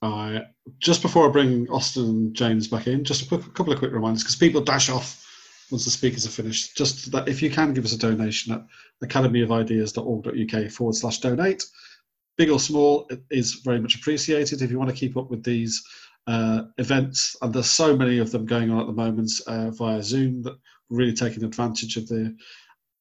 I 0.03 0.43
just 0.81 1.03
before 1.03 1.27
I 1.27 1.33
bring 1.33 1.69
Austin 1.71 2.05
and 2.05 2.35
James 2.35 2.69
back 2.69 2.87
in, 2.87 3.05
just 3.05 3.23
a, 3.23 3.29
quick, 3.29 3.47
a 3.47 3.51
couple 3.51 3.73
of 3.73 3.79
quick 3.79 3.93
reminders 3.93 4.23
because 4.23 4.37
people 4.37 4.61
dash 4.61 4.91
off 4.91 5.27
once 5.71 5.85
the 5.85 5.91
speakers 5.91 6.27
are 6.27 6.31
finished. 6.31 6.77
Just 6.77 7.11
that 7.13 7.27
if 7.27 7.41
you 7.43 7.51
can 7.51 7.73
give 7.73 7.85
us 7.85 7.95
a 7.95 7.99
donation 7.99 8.53
at 8.53 8.67
academyofideas.org.uk 9.09 10.71
forward 10.71 10.95
slash 10.95 11.19
donate, 11.21 11.65
big 12.37 12.51
or 12.51 12.61
small, 12.61 13.07
it 13.09 13.23
is 13.31 13.63
very 13.65 13.81
much 13.81 13.97
appreciated. 13.97 14.61
If 14.61 14.71
you 14.71 14.79
want 14.79 14.91
to 14.91 14.97
keep 14.97 15.17
up 15.17 15.31
with 15.31 15.43
these 15.43 15.83
uh, 16.27 16.63
events, 16.79 17.37
and 17.43 17.53
there's 17.53 17.71
so 17.71 17.97
many 17.97 18.19
of 18.19 18.31
them 18.31 18.47
going 18.47 18.71
on 18.71 18.81
at 18.81 18.87
the 18.87 18.93
moment 18.93 19.31
uh, 19.47 19.71
via 19.71 20.03
Zoom 20.03 20.43
that 20.43 20.57
really 20.91 21.13
taking 21.13 21.45
advantage 21.45 21.97
of 21.97 22.07
the 22.09 22.35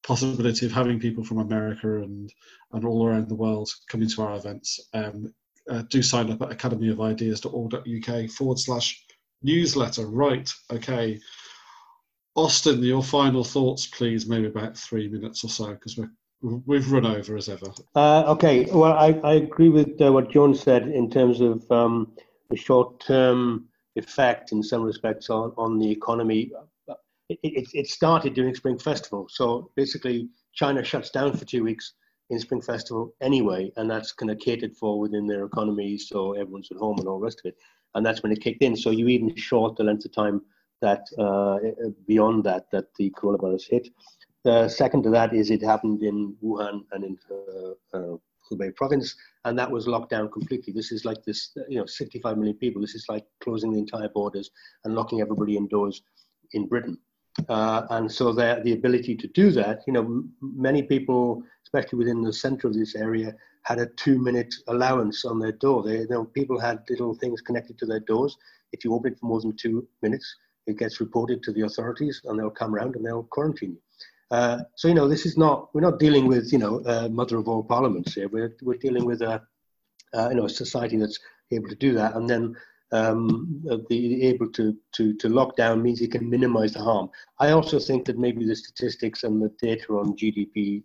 possibility 0.06 0.66
of 0.66 0.72
having 0.72 1.00
people 1.00 1.24
from 1.24 1.38
America 1.38 2.02
and, 2.02 2.32
and 2.72 2.84
all 2.84 3.06
around 3.06 3.28
the 3.28 3.34
world 3.34 3.70
coming 3.88 4.08
to 4.08 4.22
our 4.22 4.36
events. 4.36 4.78
Um, 4.92 5.32
uh, 5.70 5.82
do 5.88 6.02
sign 6.02 6.30
up 6.30 6.42
at 6.42 6.50
academyofideas.org.uk 6.50 8.30
forward 8.30 8.58
slash 8.58 9.02
newsletter. 9.42 10.06
Right, 10.06 10.52
okay. 10.70 11.18
Austin, 12.36 12.82
your 12.82 13.02
final 13.02 13.44
thoughts, 13.44 13.86
please, 13.86 14.26
maybe 14.26 14.46
about 14.46 14.76
three 14.76 15.08
minutes 15.08 15.44
or 15.44 15.48
so, 15.48 15.68
because 15.68 15.96
we're 15.96 16.10
we've 16.66 16.92
run 16.92 17.06
over 17.06 17.36
as 17.36 17.48
ever. 17.48 17.68
Uh, 17.94 18.24
okay, 18.26 18.66
well, 18.66 18.92
I, 18.92 19.18
I 19.24 19.34
agree 19.34 19.70
with 19.70 20.00
uh, 20.00 20.12
what 20.12 20.30
John 20.30 20.54
said 20.54 20.88
in 20.88 21.10
terms 21.10 21.40
of 21.40 21.70
um, 21.70 22.12
the 22.50 22.56
short-term 22.56 23.66
effect, 23.96 24.52
in 24.52 24.62
some 24.62 24.82
respects, 24.82 25.30
on, 25.30 25.52
on 25.56 25.78
the 25.78 25.90
economy. 25.90 26.50
It, 27.30 27.38
it, 27.42 27.68
it, 27.72 27.86
started 27.86 28.34
during 28.34 28.54
Spring 28.54 28.78
Festival, 28.78 29.26
so 29.30 29.70
basically 29.76 30.28
China 30.52 30.84
shuts 30.84 31.10
down 31.10 31.34
for 31.34 31.46
two 31.46 31.64
weeks 31.64 31.94
in 32.28 32.38
Spring 32.38 32.60
Festival 32.60 33.14
anyway, 33.22 33.72
and 33.76 33.90
that's 33.90 34.12
kind 34.12 34.30
of 34.30 34.38
catered 34.38 34.76
for 34.76 34.98
within 34.98 35.26
their 35.26 35.44
economy, 35.44 35.96
so 35.96 36.32
everyone's 36.34 36.68
at 36.70 36.76
home 36.76 36.98
and 36.98 37.08
all 37.08 37.18
the 37.18 37.24
rest 37.24 37.40
of 37.40 37.50
it, 37.50 37.56
and 37.94 38.04
that's 38.04 38.22
when 38.22 38.32
it 38.32 38.42
kicked 38.42 38.62
in. 38.62 38.76
So 38.76 38.90
you 38.90 39.08
even 39.08 39.34
short 39.36 39.76
the 39.76 39.84
length 39.84 40.04
of 40.04 40.12
time 40.12 40.42
that 40.82 41.06
uh, 41.18 41.58
beyond 42.06 42.44
that 42.44 42.70
that 42.72 42.94
the 42.96 43.10
coronavirus 43.10 43.68
hit. 43.70 43.88
The 44.44 44.68
second 44.68 45.02
to 45.04 45.10
that 45.10 45.32
is 45.32 45.50
it 45.50 45.62
happened 45.62 46.02
in 46.02 46.36
Wuhan 46.44 46.84
and 46.92 47.04
in 47.04 47.18
uh, 47.30 47.96
uh, 47.96 48.16
Hubei 48.50 48.74
province, 48.74 49.14
and 49.44 49.58
that 49.58 49.70
was 49.70 49.86
locked 49.86 50.10
down 50.10 50.30
completely. 50.30 50.72
This 50.72 50.92
is 50.92 51.04
like 51.04 51.22
this, 51.24 51.50
you 51.68 51.78
know, 51.78 51.86
65 51.86 52.36
million 52.36 52.56
people. 52.56 52.80
This 52.80 52.94
is 52.94 53.06
like 53.08 53.24
closing 53.40 53.72
the 53.72 53.78
entire 53.78 54.08
borders 54.08 54.50
and 54.84 54.94
locking 54.94 55.20
everybody 55.20 55.56
indoors 55.56 56.02
in 56.52 56.66
Britain. 56.66 56.98
Uh, 57.48 57.86
and 57.90 58.10
so 58.10 58.32
the, 58.32 58.60
the 58.64 58.72
ability 58.72 59.16
to 59.16 59.26
do 59.28 59.50
that, 59.50 59.82
you 59.86 59.92
know, 59.92 60.24
many 60.40 60.82
people, 60.82 61.42
especially 61.64 61.98
within 61.98 62.22
the 62.22 62.32
center 62.32 62.68
of 62.68 62.74
this 62.74 62.94
area, 62.94 63.34
had 63.62 63.78
a 63.78 63.86
two-minute 63.96 64.54
allowance 64.68 65.24
on 65.24 65.38
their 65.38 65.52
door. 65.52 65.82
They, 65.82 66.00
you 66.00 66.08
know, 66.08 66.24
people 66.24 66.60
had 66.60 66.80
little 66.88 67.14
things 67.14 67.40
connected 67.40 67.78
to 67.78 67.86
their 67.86 68.00
doors. 68.00 68.36
If 68.72 68.84
you 68.84 68.94
open 68.94 69.12
it 69.12 69.18
for 69.18 69.26
more 69.26 69.40
than 69.40 69.56
two 69.56 69.88
minutes, 70.02 70.36
it 70.66 70.78
gets 70.78 71.00
reported 71.00 71.42
to 71.42 71.52
the 71.52 71.62
authorities, 71.62 72.20
and 72.24 72.38
they'll 72.38 72.50
come 72.50 72.74
around 72.74 72.96
and 72.96 73.04
they'll 73.04 73.24
quarantine 73.24 73.72
you. 73.72 73.83
Uh, 74.34 74.58
so 74.74 74.88
you 74.88 74.94
know, 74.94 75.06
this 75.06 75.26
is 75.26 75.36
not 75.38 75.72
we're 75.72 75.88
not 75.88 76.00
dealing 76.00 76.26
with 76.26 76.52
you 76.52 76.58
know 76.58 76.82
uh, 76.92 77.08
mother 77.08 77.36
of 77.38 77.46
all 77.46 77.62
parliaments 77.62 78.14
here. 78.14 78.28
We're 78.28 78.56
we're 78.62 78.84
dealing 78.86 79.04
with 79.04 79.22
a 79.22 79.34
uh, 80.16 80.28
you 80.30 80.36
know 80.36 80.46
a 80.46 80.50
society 80.62 80.96
that's 80.96 81.20
able 81.52 81.68
to 81.68 81.76
do 81.76 81.94
that, 81.94 82.16
and 82.16 82.28
then 82.28 82.56
um, 82.94 83.64
be 83.88 84.22
able 84.24 84.48
to, 84.52 84.76
to, 84.92 85.14
to 85.14 85.28
lock 85.28 85.56
down 85.56 85.82
means 85.82 86.00
you 86.00 86.08
can 86.08 86.30
minimize 86.30 86.72
the 86.74 86.82
harm. 86.82 87.10
I 87.40 87.50
also 87.50 87.78
think 87.78 88.06
that 88.06 88.18
maybe 88.18 88.46
the 88.46 88.54
statistics 88.54 89.24
and 89.24 89.42
the 89.42 89.50
data 89.60 89.92
on 89.94 90.16
GDP 90.16 90.84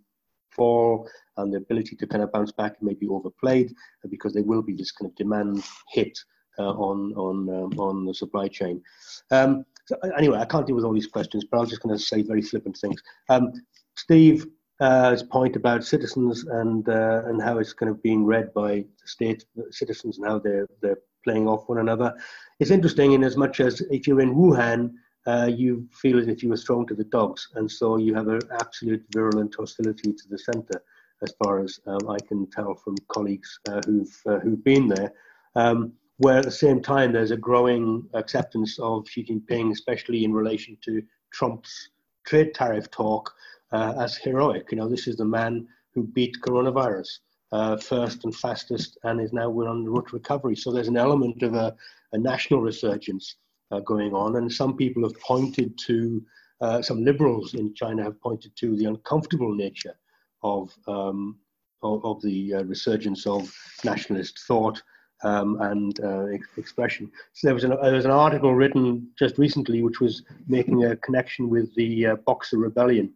fall 0.49 1.07
and 1.37 1.53
the 1.53 1.57
ability 1.57 1.95
to 1.97 2.07
kind 2.07 2.23
of 2.23 2.31
bounce 2.31 2.51
back 2.51 2.81
may 2.81 2.95
be 2.95 3.07
overplayed 3.07 3.73
because 4.09 4.33
there 4.33 4.43
will 4.43 4.63
be 4.63 4.73
this 4.73 4.91
kind 4.91 5.09
of 5.09 5.15
demand 5.17 5.63
hit 5.91 6.17
uh, 6.57 6.71
on, 6.71 7.13
on, 7.13 7.49
um, 7.49 7.79
on 7.79 8.05
the 8.05 8.13
supply 8.13 8.47
chain. 8.47 8.81
Um, 9.29 9.65
so 9.89 9.97
anyway, 10.15 10.37
I 10.37 10.45
can't 10.45 10.67
deal 10.67 10.75
with 10.75 10.85
all 10.85 10.93
these 10.93 11.07
questions, 11.07 11.43
but 11.49 11.59
I'm 11.59 11.67
just 11.67 11.81
going 11.81 11.97
to 11.97 12.03
say 12.03 12.21
very 12.21 12.43
flippant 12.43 12.77
things. 12.77 13.01
Um, 13.27 13.51
Steve 13.95 14.45
uh, 14.79 15.17
point 15.31 15.55
about 15.55 15.83
citizens 15.83 16.45
and 16.45 16.87
uh, 16.87 17.23
and 17.25 17.41
how 17.41 17.57
it's 17.57 17.73
kind 17.73 17.89
of 17.89 18.01
being 18.03 18.23
read 18.23 18.53
by 18.53 18.85
state 19.03 19.43
citizens 19.71 20.19
and 20.19 20.27
how 20.27 20.37
they're 20.37 20.67
they're 20.81 20.99
playing 21.23 21.47
off 21.47 21.67
one 21.67 21.79
another. 21.79 22.13
It's 22.59 22.69
interesting 22.69 23.13
in 23.13 23.23
as 23.23 23.35
much 23.35 23.59
as 23.59 23.81
if 23.89 24.05
you're 24.05 24.21
in 24.21 24.35
Wuhan, 24.35 24.91
uh, 25.25 25.49
you 25.51 25.89
feel 25.91 26.19
as 26.19 26.27
if 26.27 26.43
you 26.43 26.49
were 26.49 26.57
thrown 26.57 26.85
to 26.87 26.93
the 26.93 27.03
dogs, 27.05 27.49
and 27.55 27.69
so 27.69 27.97
you 27.97 28.13
have 28.13 28.27
an 28.27 28.41
absolute 28.61 29.03
virulent 29.11 29.55
hostility 29.57 30.13
to 30.13 30.27
the 30.29 30.37
centre, 30.37 30.83
as 31.23 31.33
far 31.43 31.63
as 31.63 31.79
um, 31.87 32.07
I 32.07 32.19
can 32.27 32.47
tell 32.51 32.75
from 32.75 32.95
colleagues 33.07 33.59
uh, 33.67 33.81
who've 33.87 34.21
uh, 34.27 34.37
who've 34.39 34.63
been 34.63 34.87
there. 34.87 35.11
Um, 35.55 35.93
where 36.19 36.37
at 36.37 36.43
the 36.43 36.51
same 36.51 36.81
time 36.81 37.13
there's 37.13 37.31
a 37.31 37.37
growing 37.37 38.07
acceptance 38.13 38.77
of 38.79 39.07
Xi 39.07 39.23
Jinping, 39.23 39.71
especially 39.71 40.25
in 40.25 40.33
relation 40.33 40.77
to 40.83 41.01
Trump's 41.31 41.91
trade 42.25 42.53
tariff 42.53 42.91
talk, 42.91 43.33
uh, 43.71 43.93
as 43.97 44.17
heroic. 44.17 44.67
You 44.71 44.77
know, 44.77 44.89
this 44.89 45.07
is 45.07 45.15
the 45.15 45.25
man 45.25 45.65
who 45.93 46.03
beat 46.03 46.35
coronavirus 46.41 47.19
uh, 47.53 47.77
first 47.77 48.25
and 48.25 48.35
fastest, 48.35 48.97
and 49.03 49.21
is 49.21 49.31
now 49.31 49.49
we're 49.49 49.69
on 49.69 49.85
the 49.85 49.89
road 49.89 50.07
to 50.09 50.17
recovery. 50.17 50.57
So 50.57 50.71
there's 50.71 50.89
an 50.89 50.97
element 50.97 51.41
of 51.41 51.53
a, 51.55 51.73
a 52.11 52.17
national 52.17 52.61
resurgence 52.61 53.37
uh, 53.71 53.79
going 53.79 54.13
on, 54.13 54.35
and 54.35 54.51
some 54.51 54.75
people 54.75 55.03
have 55.03 55.19
pointed 55.21 55.77
to, 55.87 56.21
uh, 56.59 56.81
some 56.81 57.05
liberals 57.05 57.53
in 57.53 57.73
China 57.73 58.03
have 58.03 58.19
pointed 58.19 58.55
to 58.57 58.75
the 58.75 58.85
uncomfortable 58.85 59.55
nature 59.55 59.95
of 60.43 60.73
um, 60.87 61.37
of, 61.81 62.03
of, 62.03 62.21
the 62.21 62.55
uh, 62.55 62.63
resurgence 62.63 63.25
of 63.25 63.53
nationalist 63.85 64.39
thought. 64.39 64.81
Um, 65.21 65.59
and 65.59 65.99
uh, 65.99 66.27
ex- 66.27 66.47
expression. 66.55 67.11
So 67.33 67.49
there 67.49 67.53
was, 67.53 67.65
an, 67.65 67.71
there 67.81 67.93
was 67.93 68.05
an 68.05 68.11
article 68.11 68.55
written 68.55 69.09
just 69.19 69.37
recently 69.37 69.83
which 69.83 69.99
was 69.99 70.23
making 70.47 70.85
a 70.85 70.95
connection 70.95 71.49
with 71.49 71.75
the 71.75 72.05
uh, 72.05 72.15
Boxer 72.25 72.57
Rebellion, 72.57 73.11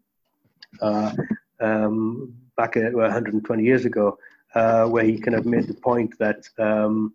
uh, 0.81 1.13
um, 1.61 2.33
back 2.57 2.75
120 2.75 3.63
years 3.63 3.85
ago, 3.85 4.17
uh, 4.55 4.85
where 4.85 5.05
he 5.05 5.17
kind 5.17 5.37
of 5.37 5.45
made 5.45 5.67
the 5.67 5.73
point 5.75 6.13
that 6.19 6.47
um, 6.59 7.13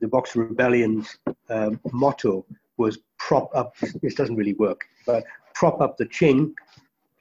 the 0.00 0.08
Boxer 0.08 0.40
Rebellion's 0.40 1.16
um, 1.48 1.80
motto 1.92 2.44
was 2.76 2.98
prop 3.18 3.50
up, 3.54 3.76
this 4.02 4.14
doesn't 4.14 4.36
really 4.36 4.54
work, 4.54 4.82
but 5.06 5.24
prop 5.54 5.80
up 5.80 5.96
the 5.96 6.06
Qing, 6.06 6.52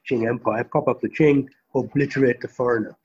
Qing 0.09 0.27
Empire, 0.27 0.63
prop 0.63 0.87
up 0.87 1.01
the 1.01 1.09
Qing, 1.09 1.47
obliterate 1.75 2.41
the 2.41 2.47
foreigner. 2.47 2.95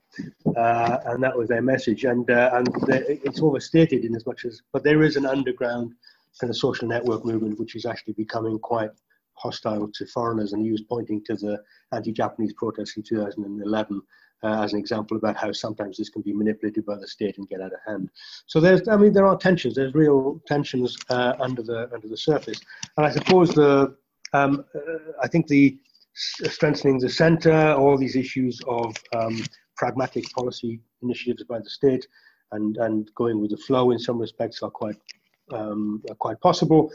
Uh, 0.55 0.97
and 1.05 1.23
that 1.23 1.37
was 1.37 1.47
their 1.47 1.61
message. 1.61 2.05
And, 2.05 2.29
uh, 2.29 2.51
and 2.53 2.67
it's 2.89 3.41
overstated 3.41 4.05
in 4.05 4.15
as 4.15 4.25
much 4.25 4.45
as, 4.45 4.61
but 4.73 4.83
there 4.83 5.03
is 5.03 5.15
an 5.15 5.25
underground 5.25 5.93
kind 6.39 6.49
of 6.49 6.57
social 6.57 6.87
network 6.87 7.25
movement 7.25 7.59
which 7.59 7.75
is 7.75 7.85
actually 7.85 8.13
becoming 8.13 8.59
quite 8.59 8.91
hostile 9.33 9.89
to 9.93 10.05
foreigners. 10.07 10.53
And 10.53 10.63
he 10.63 10.71
was 10.71 10.81
pointing 10.81 11.23
to 11.25 11.35
the 11.35 11.61
anti-Japanese 11.93 12.53
protests 12.53 12.97
in 12.97 13.03
2011 13.03 14.01
uh, 14.41 14.63
as 14.63 14.73
an 14.73 14.79
example 14.79 15.17
about 15.17 15.35
how 15.35 15.51
sometimes 15.51 15.97
this 15.97 16.09
can 16.09 16.21
be 16.21 16.33
manipulated 16.33 16.85
by 16.85 16.95
the 16.95 17.07
state 17.07 17.37
and 17.37 17.49
get 17.49 17.61
out 17.61 17.73
of 17.73 17.79
hand. 17.85 18.09
So 18.47 18.59
there's, 18.59 18.87
I 18.87 18.95
mean, 18.95 19.13
there 19.13 19.27
are 19.27 19.37
tensions. 19.37 19.75
There's 19.75 19.93
real 19.93 20.41
tensions 20.47 20.97
uh, 21.09 21.33
under 21.39 21.61
the 21.61 21.89
under 21.93 22.07
the 22.07 22.17
surface. 22.17 22.59
And 22.97 23.05
I 23.05 23.11
suppose 23.11 23.53
the, 23.53 23.95
um, 24.33 24.65
uh, 24.73 25.11
I 25.21 25.27
think 25.27 25.47
the 25.47 25.77
strengthening 26.13 26.99
the 26.99 27.09
centre, 27.09 27.73
all 27.73 27.97
these 27.97 28.15
issues 28.15 28.59
of 28.67 28.95
um, 29.15 29.41
pragmatic 29.79 30.25
policy 30.33 30.79
initiatives 31.01 31.43
by 31.43 31.59
the 31.59 31.69
state, 31.69 32.05
and 32.51 32.77
and 32.77 33.09
going 33.15 33.39
with 33.41 33.51
the 33.51 33.61
flow 33.67 33.91
in 33.91 33.99
some 33.99 34.19
respects 34.19 34.61
are 34.61 34.75
quite 34.81 34.99
um, 35.51 36.03
are 36.09 36.15
quite 36.15 36.39
possible 36.41 36.91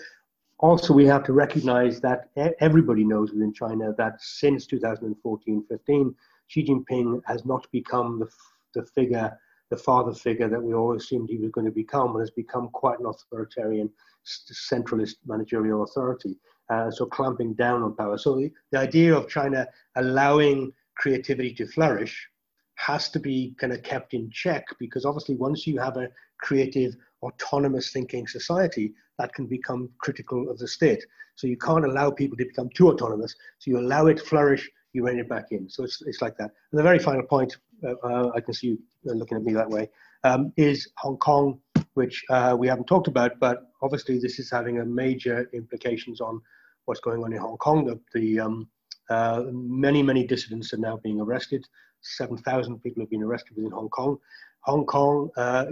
also 0.59 0.95
we 0.95 1.07
have 1.07 1.25
to 1.25 1.33
recognize 1.33 2.01
that 2.01 2.31
everybody 2.61 3.05
knows 3.05 3.33
within 3.33 3.53
China 3.53 3.93
that 3.99 4.21
since 4.21 4.67
2014-15, 4.67 6.15
Xi 6.47 6.65
Jinping 6.65 7.21
has 7.27 7.45
not 7.45 7.67
become 7.73 8.19
the, 8.19 8.29
the 8.75 8.87
figure, 8.87 9.39
the 9.71 9.77
father 9.77 10.15
figure 10.15 10.49
that 10.49 10.63
we 10.63 10.73
all 10.75 10.97
assumed 10.97 11.29
he 11.29 11.39
was 11.39 11.51
going 11.51 11.67
to 11.67 11.73
become, 11.73 12.11
and 12.13 12.21
has 12.21 12.31
become 12.31 12.69
quite 12.73 12.99
an 13.01 13.07
authoritarian, 13.07 13.91
centralist 14.27 15.17
managerial 15.27 15.83
authority. 15.83 16.39
Uh, 16.71 16.91
so 16.91 17.05
clamping 17.05 17.53
down 17.53 17.83
on 17.83 17.95
power. 17.95 18.17
So 18.17 18.37
the, 18.37 18.51
the 18.71 18.79
idea 18.79 19.15
of 19.15 19.29
China 19.29 19.67
allowing 19.97 20.73
creativity 20.97 21.53
to 21.55 21.67
flourish 21.67 22.27
has 22.77 23.09
to 23.11 23.21
be 23.21 23.55
kind 23.59 23.73
of 23.73 23.83
kept 23.83 24.15
in 24.15 24.31
check 24.31 24.65
because 24.79 25.05
obviously 25.05 25.37
once 25.37 25.67
you 25.67 25.79
have 25.79 25.97
a 25.97 26.09
creative 26.41 26.95
autonomous 27.23 27.93
thinking 27.93 28.27
society 28.27 28.93
that 29.19 29.33
can 29.35 29.47
become 29.47 29.89
critical 29.99 30.51
of 30.51 30.59
the 30.59 30.67
state. 30.67 31.05
So 31.37 31.47
you 31.47 31.57
can't 31.57 31.85
allow 31.85 32.11
people 32.11 32.37
to 32.37 32.45
become 32.45 32.69
too 32.75 32.89
autonomous. 32.89 33.35
So 33.59 33.71
you 33.71 33.79
allow 33.79 34.07
it 34.07 34.19
to 34.19 34.25
flourish 34.25 34.69
you 34.93 35.05
rein 35.05 35.19
it 35.19 35.29
back 35.29 35.47
in. 35.51 35.69
So 35.69 35.83
it's, 35.83 36.03
it's 36.03 36.23
like 36.23 36.37
that. 36.37 36.53
And 36.71 36.79
the 36.79 36.83
very 36.83 37.01
final 37.01 37.25
point 37.25 37.57
uh, 37.85 37.95
uh, 38.05 38.31
i 38.35 38.41
can 38.41 38.55
see 38.55 38.69
you 38.69 38.79
looking 39.05 39.37
at 39.37 39.43
me 39.43 39.53
that 39.53 39.69
way 39.69 39.89
um, 40.23 40.53
is 40.57 40.89
hong 40.97 41.19
kong 41.19 41.59
which 41.95 42.25
uh, 42.31 42.57
we 42.59 42.67
haven't 42.67 42.87
talked 42.87 43.09
about 43.09 43.33
but 43.41 43.71
obviously 43.83 44.19
this 44.19 44.39
is 44.39 44.51
having 44.51 44.79
a 44.79 44.85
major 44.85 45.51
implications 45.53 46.21
on 46.21 46.41
what's 46.87 47.01
going 47.01 47.23
on 47.23 47.33
in 47.33 47.39
hong 47.39 47.57
kong. 47.59 47.85
The, 47.85 48.01
the 48.19 48.41
um, 48.41 48.69
uh, 49.11 49.45
many 49.53 50.03
many 50.03 50.27
dissidents 50.27 50.73
are 50.73 50.79
now 50.79 50.99
being 51.03 51.21
arrested 51.21 51.67
7,000 52.05 52.83
people 52.83 53.03
have 53.03 53.11
been 53.11 53.23
arrested 53.23 53.57
within 53.57 53.73
Hong 53.73 53.89
Kong. 53.89 54.19
Hong 54.61 54.87
Kong, 54.87 55.31
uh, 55.37 55.67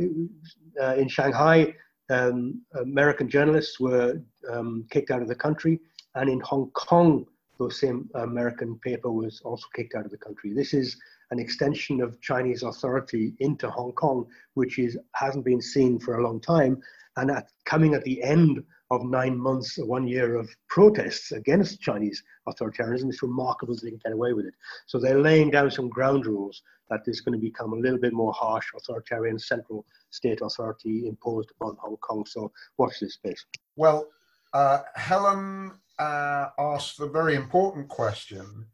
uh, 0.80 0.94
in 0.94 1.08
Shanghai, 1.08 1.74
um, 2.10 2.60
American 2.80 3.28
journalists 3.28 3.80
were 3.80 4.20
um, 4.50 4.84
kicked 4.90 5.10
out 5.10 5.22
of 5.22 5.28
the 5.28 5.34
country, 5.34 5.80
and 6.14 6.28
in 6.28 6.40
Hong 6.40 6.70
Kong, 6.70 7.26
the 7.58 7.70
same 7.70 8.10
American 8.14 8.78
paper 8.80 9.10
was 9.10 9.40
also 9.44 9.66
kicked 9.74 9.94
out 9.94 10.04
of 10.04 10.10
the 10.10 10.18
country. 10.18 10.52
This 10.52 10.74
is 10.74 10.96
an 11.30 11.38
extension 11.38 12.00
of 12.00 12.20
Chinese 12.20 12.62
authority 12.62 13.34
into 13.38 13.70
Hong 13.70 13.92
Kong, 13.92 14.26
which 14.54 14.78
is 14.78 14.98
hasn't 15.14 15.44
been 15.44 15.62
seen 15.62 15.98
for 15.98 16.18
a 16.18 16.22
long 16.22 16.40
time, 16.40 16.82
and 17.16 17.30
at, 17.30 17.48
coming 17.64 17.94
at 17.94 18.04
the 18.04 18.22
end 18.22 18.62
of 18.92 19.04
nine 19.04 19.38
months, 19.38 19.78
one 19.78 20.06
year 20.06 20.36
of 20.36 20.54
protests 20.68 21.32
against 21.32 21.80
Chinese 21.80 22.22
authoritarianism, 22.46 23.08
it's 23.08 23.22
remarkable 23.22 23.74
that 23.74 23.82
they 23.82 23.90
can 23.90 24.00
get 24.04 24.12
away 24.12 24.34
with 24.34 24.44
it. 24.44 24.54
So 24.86 24.98
they're 24.98 25.18
laying 25.18 25.50
down 25.50 25.70
some 25.70 25.88
ground 25.88 26.26
rules 26.26 26.62
that 26.90 27.00
is 27.06 27.22
going 27.22 27.32
to 27.32 27.40
become 27.40 27.72
a 27.72 27.76
little 27.76 27.98
bit 27.98 28.12
more 28.12 28.34
harsh, 28.34 28.66
authoritarian 28.76 29.38
central 29.38 29.86
state 30.10 30.40
authority 30.42 31.08
imposed 31.08 31.50
upon 31.52 31.76
Hong 31.80 31.96
Kong. 31.96 32.26
So 32.26 32.52
watch 32.76 33.00
this 33.00 33.14
space. 33.14 33.42
Well, 33.76 34.08
uh, 34.52 34.80
Helen 34.94 35.72
uh, 35.98 36.48
asked 36.58 37.00
a 37.00 37.06
very 37.06 37.34
important 37.34 37.88
question. 37.88 38.66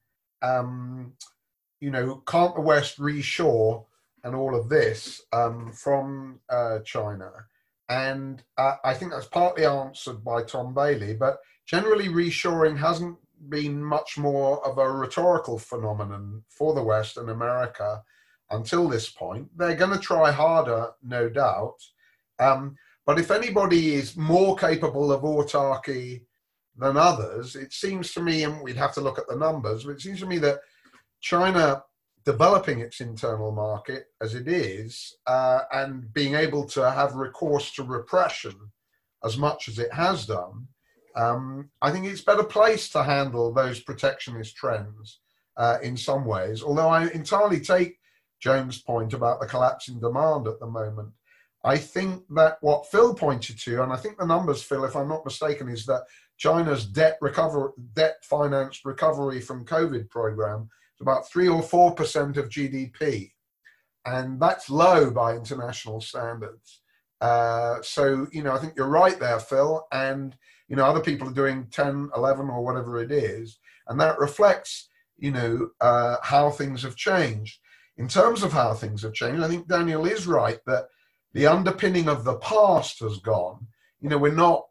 Um, 0.43 1.13
you 1.81 1.93
know, 1.93 2.25
can't 2.27 2.57
the 2.57 2.61
West 2.61 2.99
reshore 2.99 3.85
and 4.25 4.35
all 4.35 4.57
of 4.57 4.69
this 4.69 5.23
um, 5.33 5.73
from 5.73 6.41
uh, 6.51 6.81
China? 6.81 7.31
And 7.89 8.43
uh, 8.57 8.77
I 8.85 8.95
think 8.95 9.13
that's 9.13 9.27
partly 9.27 9.65
answered 9.65 10.23
by 10.23 10.43
Tom 10.43 10.75
Bailey, 10.75 11.15
but 11.15 11.39
generally 11.67 12.09
reshoring 12.09 12.79
hasn't 12.79 13.17
been 13.49 13.83
much 13.83 14.19
more 14.19 14.65
of 14.67 14.79
a 14.79 14.91
rhetorical 14.91 15.59
phenomenon 15.59 16.43
for 16.49 16.75
the 16.75 16.83
West 16.83 17.17
and 17.17 17.31
America 17.31 18.03
until 18.51 18.89
this 18.89 19.09
point. 19.09 19.49
They're 19.57 19.77
going 19.77 19.93
to 19.93 19.99
try 19.99 20.31
harder, 20.31 20.91
no 21.03 21.29
doubt. 21.29 21.77
Um, 22.39 22.77
but 23.07 23.19
if 23.19 23.31
anybody 23.31 23.95
is 23.95 24.17
more 24.17 24.57
capable 24.57 25.13
of 25.13 25.23
autarky 25.23 26.23
than 26.77 26.97
others, 26.97 27.57
it 27.57 27.73
seems 27.73 28.13
to 28.13 28.23
me, 28.23 28.45
and 28.45 28.63
we'd 28.63 28.77
have 28.77 28.95
to 28.95 29.01
look 29.01 29.19
at 29.19 29.29
the 29.29 29.37
numbers, 29.37 29.85
but 29.85 29.93
it 29.93 30.01
seems 30.01 30.21
to 30.21 30.27
me 30.27 30.39
that 30.39 30.59
China 31.21 31.83
developing 32.29 32.81
its 32.81 33.01
internal 33.01 33.51
market 33.51 34.05
as 34.21 34.35
it 34.35 34.47
is 34.47 35.17
uh, 35.27 35.61
and 35.73 36.13
being 36.13 36.35
able 36.35 36.63
to 36.63 36.91
have 36.91 37.15
recourse 37.15 37.73
to 37.73 37.83
repression 37.83 38.53
as 39.25 39.39
much 39.39 39.67
as 39.67 39.79
it 39.79 39.91
has 39.95 40.27
done, 40.27 40.69
um, 41.17 41.71
I 41.81 41.91
think 41.91 42.05
it's 42.05 42.21
better 42.21 42.45
placed 42.45 42.93
to 42.93 43.03
handle 43.03 43.51
those 43.51 43.81
protectionist 43.81 44.55
trends 44.57 45.21
uh, 45.57 45.79
in 45.83 45.97
some 45.97 46.27
ways. 46.27 46.63
Although 46.63 46.91
I 46.91 47.09
entirely 47.09 47.61
take 47.61 47.97
James' 48.41 48.83
point 48.83 49.15
about 49.15 49.41
the 49.41 49.47
collapse 49.47 49.89
in 49.89 49.99
demand 49.99 50.47
at 50.49 50.61
the 50.61 50.67
moment. 50.67 51.09
I 51.65 51.79
think 51.79 52.25
that 52.37 52.59
what 52.61 52.91
Phil 52.91 53.15
pointed 53.15 53.59
to, 53.61 53.83
and 53.83 53.91
I 53.91 53.97
think 53.97 54.19
the 54.19 54.27
numbers, 54.27 54.63
Phil, 54.63 54.85
if 54.85 54.95
I'm 54.95 55.09
not 55.09 55.25
mistaken, 55.25 55.71
is 55.71 55.87
that 55.87 56.05
China's 56.37 56.85
debt 56.85 57.17
recover, 57.23 57.73
debt 57.95 58.19
financed 58.23 58.85
recovery 58.85 59.41
from 59.41 59.65
COVID 59.65 60.11
program 60.11 60.69
is 60.99 61.03
about 61.03 61.29
three 61.29 61.49
or 61.49 61.63
four 61.63 61.95
percent 61.95 62.37
of 62.37 62.49
GDP, 62.49 63.33
and 64.05 64.41
that's 64.41 64.71
low 64.71 65.11
by 65.11 65.35
international 65.35 66.01
standards. 66.01 66.81
Uh, 67.21 67.81
so 67.83 68.27
you 68.33 68.43
know, 68.43 68.53
I 68.53 68.59
think 68.59 68.75
you're 68.77 68.87
right 68.89 69.19
there, 69.19 69.41
Phil, 69.41 69.87
and 69.93 70.37
you 70.69 70.77
know, 70.77 70.85
other 70.85 71.01
people 71.01 71.29
are 71.29 71.33
doing 71.33 71.67
10, 71.71 72.11
11, 72.15 72.51
or 72.51 72.63
whatever 72.63 73.03
it 73.03 73.11
is, 73.11 73.59
and 73.89 73.99
that 74.01 74.19
reflects 74.19 74.89
you 75.19 75.31
know 75.31 75.71
uh, 75.81 76.17
how 76.23 76.51
things 76.51 76.83
have 76.83 76.97
changed. 76.97 77.59
In 77.97 78.07
terms 78.07 78.45
of 78.45 78.53
how 78.53 78.75
things 78.75 79.03
have 79.03 79.15
changed, 79.15 79.43
I 79.43 79.49
think 79.49 79.67
Daniel 79.67 80.07
is 80.07 80.27
right 80.27 80.61
that 80.67 80.87
the 81.33 81.47
underpinning 81.47 82.09
of 82.09 82.25
the 82.25 82.37
past 82.37 83.01
has 83.01 83.19
gone. 83.19 83.67
You 84.01 84.09
know, 84.09 84.19
we're 84.19 84.33
not 84.33 84.67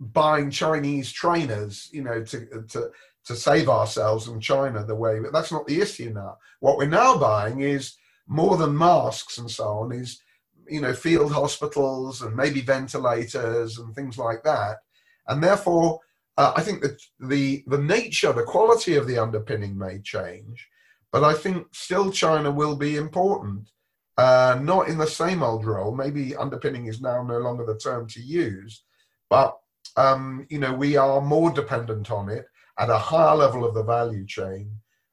buying 0.00 0.50
Chinese 0.50 1.12
trainers, 1.12 1.88
you 1.92 2.02
know, 2.02 2.22
to 2.24 2.64
to 2.68 2.90
to 3.28 3.36
save 3.36 3.68
ourselves 3.68 4.26
from 4.26 4.40
China 4.40 4.82
the 4.82 4.94
way 4.94 5.20
but 5.20 5.32
that's 5.32 5.52
not 5.52 5.66
the 5.66 5.80
issue 5.80 6.10
now. 6.14 6.38
What 6.60 6.78
we're 6.78 6.88
now 6.88 7.18
buying 7.18 7.60
is 7.60 7.94
more 8.26 8.56
than 8.56 8.76
masks 8.76 9.36
and 9.38 9.50
so 9.50 9.64
on, 9.64 9.92
is 9.92 10.20
you 10.66 10.80
know, 10.80 10.94
field 10.94 11.30
hospitals 11.30 12.22
and 12.22 12.34
maybe 12.34 12.62
ventilators 12.62 13.78
and 13.78 13.94
things 13.94 14.18
like 14.18 14.42
that. 14.44 14.78
And 15.26 15.42
therefore, 15.42 16.00
uh, 16.38 16.54
I 16.56 16.62
think 16.62 16.80
that 16.82 17.00
the 17.20 17.64
the 17.66 17.78
nature, 17.78 18.32
the 18.32 18.44
quality 18.44 18.96
of 18.96 19.06
the 19.06 19.18
underpinning 19.18 19.76
may 19.76 19.98
change, 20.00 20.66
but 21.12 21.22
I 21.22 21.34
think 21.34 21.66
still 21.72 22.10
China 22.10 22.50
will 22.50 22.76
be 22.76 22.96
important. 22.96 23.68
Uh, 24.16 24.58
not 24.60 24.88
in 24.88 24.98
the 24.98 25.06
same 25.06 25.42
old 25.42 25.64
role. 25.64 25.94
Maybe 25.94 26.34
underpinning 26.34 26.86
is 26.86 27.00
now 27.00 27.22
no 27.22 27.38
longer 27.38 27.64
the 27.64 27.78
term 27.78 28.08
to 28.08 28.20
use, 28.20 28.82
but 29.28 29.54
um, 29.96 30.46
you 30.48 30.58
know 30.58 30.72
we 30.72 30.96
are 30.96 31.20
more 31.20 31.50
dependent 31.50 32.10
on 32.10 32.30
it 32.30 32.46
at 32.78 32.90
a 32.90 32.98
higher 32.98 33.36
level 33.36 33.64
of 33.64 33.74
the 33.74 33.82
value 33.82 34.26
chain 34.26 34.70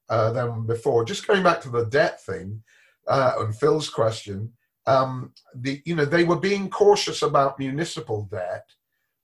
uh, 0.09 0.31
than 0.31 0.65
before. 0.65 1.03
Just 1.03 1.27
going 1.27 1.43
back 1.43 1.61
to 1.61 1.69
the 1.69 1.85
debt 1.85 2.23
thing 2.23 2.63
uh, 3.07 3.33
and 3.39 3.55
Phil's 3.55 3.89
question, 3.89 4.51
um, 4.87 5.33
the 5.55 5.81
you 5.85 5.95
know 5.95 6.05
they 6.05 6.23
were 6.23 6.39
being 6.39 6.69
cautious 6.69 7.21
about 7.21 7.59
municipal 7.59 8.27
debt 8.31 8.65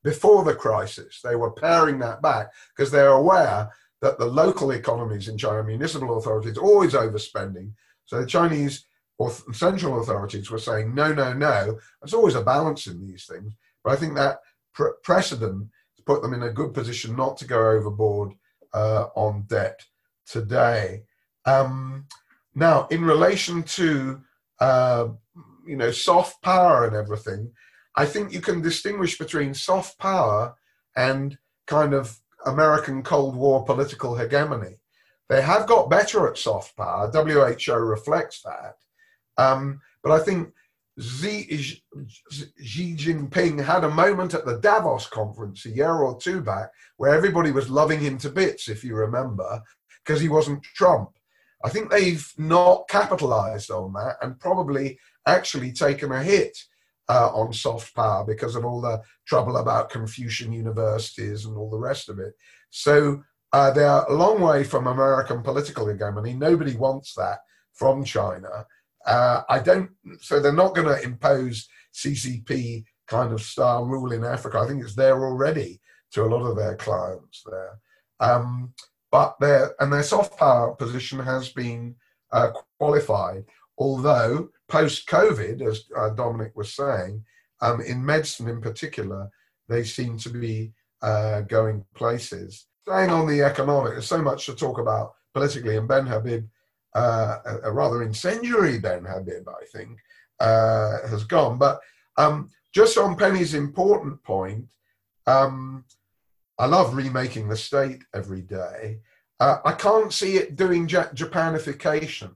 before 0.04 0.44
the 0.44 0.56
crisis. 0.56 1.22
They 1.24 1.36
were 1.36 1.52
paring 1.52 2.00
that 2.00 2.22
back 2.22 2.52
because 2.76 2.92
they're 2.92 3.10
aware 3.10 3.70
that 4.02 4.18
the 4.18 4.26
local 4.26 4.72
economies 4.72 5.28
in 5.28 5.38
China, 5.38 5.64
municipal 5.64 6.18
authorities, 6.18 6.58
always 6.58 6.94
overspending. 6.94 7.72
So 8.06 8.20
the 8.20 8.26
Chinese 8.26 8.86
or 9.20 9.32
central 9.54 10.02
authorities 10.02 10.50
were 10.50 10.58
saying, 10.58 10.96
no, 10.96 11.14
no, 11.14 11.34
no. 11.34 11.78
There's 12.02 12.16
always 12.16 12.34
a 12.34 12.42
balance 12.42 12.88
in 12.88 13.00
these 13.00 13.26
things. 13.26 13.54
But 13.84 13.94
I 13.94 13.96
think 13.96 14.16
that 14.16 14.40
pr- 14.74 14.98
precedent 15.04 15.68
put 16.12 16.22
them 16.22 16.34
in 16.34 16.44
a 16.44 16.52
good 16.60 16.74
position 16.74 17.16
not 17.16 17.38
to 17.38 17.46
go 17.46 17.72
overboard 17.72 18.34
uh, 18.74 19.06
on 19.16 19.46
debt 19.48 19.80
today. 20.26 21.04
Um, 21.46 22.06
now, 22.54 22.88
in 22.92 23.06
relation 23.06 23.64
to 23.80 24.22
uh, 24.60 25.08
you 25.66 25.78
know 25.78 25.92
soft 25.92 26.42
power 26.42 26.86
and 26.86 26.96
everything, 26.96 27.52
I 27.96 28.06
think 28.06 28.34
you 28.34 28.42
can 28.42 28.62
distinguish 28.62 29.18
between 29.18 29.54
soft 29.54 29.98
power 30.00 30.56
and 30.98 31.38
kind 31.66 31.94
of 31.94 32.20
American 32.46 33.04
Cold 33.04 33.36
War 33.38 33.64
political 33.64 34.16
hegemony. 34.18 34.76
They 35.30 35.42
have 35.42 35.66
got 35.66 35.90
better 35.90 36.28
at 36.28 36.38
soft 36.38 36.76
power. 36.76 37.10
WHO 37.10 37.74
reflects 37.74 38.42
that. 38.42 38.76
Um, 39.38 39.80
but 40.04 40.12
I 40.12 40.20
think 40.20 40.54
Xi, 41.02 41.82
Xi 42.64 42.96
Jinping 42.96 43.64
had 43.64 43.84
a 43.84 43.90
moment 43.90 44.34
at 44.34 44.46
the 44.46 44.60
Davos 44.60 45.08
conference 45.08 45.66
a 45.66 45.70
year 45.70 45.94
or 45.94 46.18
two 46.18 46.42
back 46.42 46.70
where 46.98 47.14
everybody 47.14 47.52
was 47.52 47.70
loving 47.70 48.00
him 48.00 48.18
to 48.20 48.30
bits, 48.30 48.70
if 48.70 48.84
you 48.84 48.96
remember, 48.96 49.62
because 50.04 50.22
he 50.22 50.30
wasn't 50.30 50.64
Trump. 50.64 51.10
I 51.64 51.70
think 51.70 51.90
they've 51.90 52.28
not 52.38 52.88
capitalized 52.88 53.72
on 53.72 53.94
that 53.94 54.18
and 54.22 54.40
probably 54.40 55.00
actually 55.28 55.72
taken 55.72 56.12
a 56.12 56.24
hit 56.24 56.58
uh, 57.10 57.30
on 57.34 57.54
soft 57.54 57.94
power 57.96 58.26
because 58.26 58.56
of 58.56 58.66
all 58.66 58.82
the 58.82 59.02
trouble 59.28 59.58
about 59.58 59.90
Confucian 59.90 60.54
universities 60.54 61.46
and 61.46 61.58
all 61.58 61.70
the 61.70 61.78
rest 61.78 62.10
of 62.10 62.20
it. 62.20 62.34
So 62.70 63.24
uh, 63.54 63.72
they're 63.72 64.04
a 64.04 64.14
long 64.14 64.42
way 64.42 64.64
from 64.64 64.88
American 64.88 65.42
political 65.42 65.88
hegemony. 65.88 66.34
Nobody 66.34 66.76
wants 66.76 67.14
that 67.16 67.40
from 67.74 68.04
China. 68.04 68.66
Uh, 69.06 69.42
I 69.50 69.60
don't. 69.60 69.90
So 70.20 70.40
they're 70.40 70.54
not 70.54 70.76
going 70.76 70.88
to 70.88 71.04
impose 71.04 71.68
CCP 71.94 72.84
kind 73.08 73.34
of 73.34 73.42
style 73.42 73.86
rule 73.86 74.12
in 74.12 74.24
Africa. 74.24 74.60
I 74.60 74.68
think 74.68 74.84
it's 74.84 74.96
there 74.96 75.24
already 75.24 75.82
to 76.12 76.24
a 76.24 76.32
lot 76.34 76.46
of 76.46 76.56
their 76.56 76.76
clients 76.76 77.44
there. 77.50 77.80
Um, 78.20 78.74
but 79.12 79.36
their 79.40 79.76
and 79.82 79.92
their 79.92 80.04
soft 80.04 80.38
power 80.38 80.74
position 80.76 81.20
has 81.20 81.50
been 81.50 81.96
uh, 82.32 82.52
qualified. 82.80 83.46
Although 83.78 84.50
post 84.68 85.08
COVID, 85.08 85.62
as 85.62 85.84
uh, 85.98 86.10
Dominic 86.12 86.54
was 86.56 86.74
saying, 86.74 87.24
um, 87.62 87.82
in 87.82 88.06
medicine 88.06 88.48
in 88.48 88.62
particular, 88.62 89.30
they 89.68 89.84
seem 89.84 90.18
to 90.20 90.30
be 90.30 90.72
uh, 91.02 91.42
going 91.42 91.84
places. 91.96 92.68
Staying 92.88 93.10
on 93.10 93.28
the 93.28 93.42
economic, 93.42 93.94
there's 93.94 94.08
so 94.08 94.22
much 94.22 94.46
to 94.46 94.56
talk 94.56 94.80
about 94.80 95.14
politically, 95.34 95.78
and 95.78 95.88
Ben 95.88 96.08
Habib, 96.08 96.46
uh, 96.96 97.38
a, 97.64 97.72
rather 97.72 98.04
incendiary 98.04 98.80
Ben 98.80 99.06
Habib, 99.06 99.48
I 99.48 99.66
think, 99.72 99.98
uh, 100.40 101.08
has 101.08 101.24
gone. 101.24 101.58
But 101.58 101.80
um, 102.18 102.50
just 102.74 102.98
on 102.98 103.16
Penny's 103.16 103.54
important 103.54 104.22
point, 104.24 104.66
um, 105.28 105.86
I 106.58 106.66
love 106.66 106.94
remaking 106.94 107.48
the 107.48 107.58
state 107.58 108.04
every 108.14 108.42
day. 108.42 109.00
Uh, 109.40 109.58
I 109.66 109.72
can't 109.74 110.14
see 110.14 110.36
it 110.36 110.56
doing 110.56 110.88
Japanification. 110.88 112.36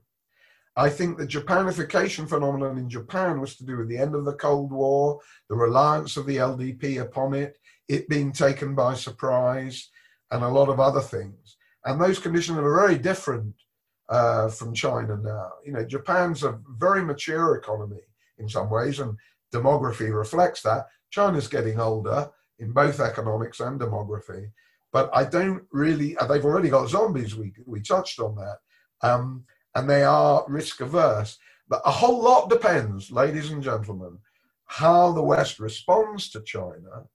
I 0.78 0.90
think 0.90 1.16
the 1.16 1.26
Japanification 1.26 2.28
phenomenon 2.28 2.76
in 2.76 2.90
Japan 2.90 3.40
was 3.40 3.56
to 3.56 3.64
do 3.64 3.78
with 3.78 3.88
the 3.88 3.96
end 3.96 4.14
of 4.14 4.24
the 4.24 4.34
Cold 4.34 4.72
War, 4.72 5.20
the 5.48 5.56
reliance 5.56 6.16
of 6.16 6.26
the 6.26 6.36
LDP 6.36 7.00
upon 7.00 7.32
it, 7.32 7.58
it 7.88 8.08
being 8.08 8.32
taken 8.32 8.74
by 8.74 8.94
surprise, 8.94 9.88
and 10.30 10.42
a 10.42 10.48
lot 10.48 10.68
of 10.68 10.80
other 10.80 11.00
things. 11.00 11.56
And 11.84 12.00
those 12.00 12.18
conditions 12.18 12.58
are 12.58 12.86
very 12.86 12.98
different 12.98 13.54
uh, 14.08 14.48
from 14.48 14.74
China 14.74 15.16
now. 15.16 15.52
You 15.64 15.72
know, 15.72 15.84
Japan's 15.84 16.42
a 16.42 16.58
very 16.78 17.04
mature 17.04 17.56
economy 17.56 18.02
in 18.38 18.48
some 18.48 18.70
ways, 18.70 19.00
and 19.00 19.16
demography 19.52 20.16
reflects 20.16 20.62
that. 20.62 20.86
China's 21.10 21.48
getting 21.48 21.80
older 21.80 22.30
in 22.58 22.72
both 22.72 23.00
economics 23.00 23.60
and 23.60 23.80
demography, 23.80 24.50
but 24.92 25.10
I 25.12 25.24
don't 25.24 25.64
really. 25.72 26.16
They've 26.28 26.44
already 26.44 26.68
got 26.68 26.88
zombies. 26.88 27.34
We 27.34 27.52
we 27.66 27.80
touched 27.80 28.20
on 28.20 28.36
that, 28.36 28.58
um, 29.02 29.44
and 29.74 29.88
they 29.88 30.04
are 30.04 30.44
risk 30.48 30.80
averse. 30.80 31.38
But 31.68 31.82
a 31.84 31.90
whole 31.90 32.22
lot 32.22 32.48
depends, 32.48 33.10
ladies 33.10 33.50
and 33.50 33.62
gentlemen, 33.62 34.18
how 34.66 35.12
the 35.12 35.22
West 35.22 35.58
responds 35.58 36.30
to 36.30 36.40
China, 36.42 37.06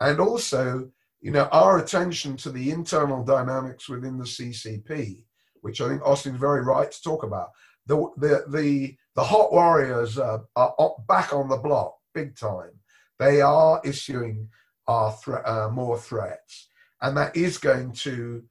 and 0.00 0.20
also, 0.20 0.90
you 1.20 1.30
know, 1.30 1.48
our 1.52 1.78
attention 1.78 2.36
to 2.38 2.50
the 2.50 2.70
internal 2.70 3.24
dynamics 3.24 3.88
within 3.88 4.18
the 4.18 4.24
CCP, 4.24 5.23
which 5.64 5.80
I 5.80 5.88
think 5.88 6.02
Austin's 6.02 6.38
very 6.38 6.62
right 6.62 6.90
to 6.90 7.02
talk 7.02 7.22
about. 7.22 7.50
The 7.86 7.96
the 8.16 8.44
the 8.48 8.96
the 9.14 9.24
hot 9.24 9.52
warriors 9.52 10.18
are 10.18 10.44
back 11.08 11.32
on 11.32 11.48
the 11.48 11.56
block 11.56 11.96
big 12.14 12.36
time. 12.36 12.70
They 13.18 13.40
are 13.40 13.80
issuing 13.84 14.48
our 14.86 15.12
thre- 15.12 15.46
uh, 15.46 15.68
more 15.70 15.98
threats 15.98 16.68
and 17.04 17.16
that 17.18 17.36
is 17.36 17.58
going 17.58 17.92
to 17.92 18.42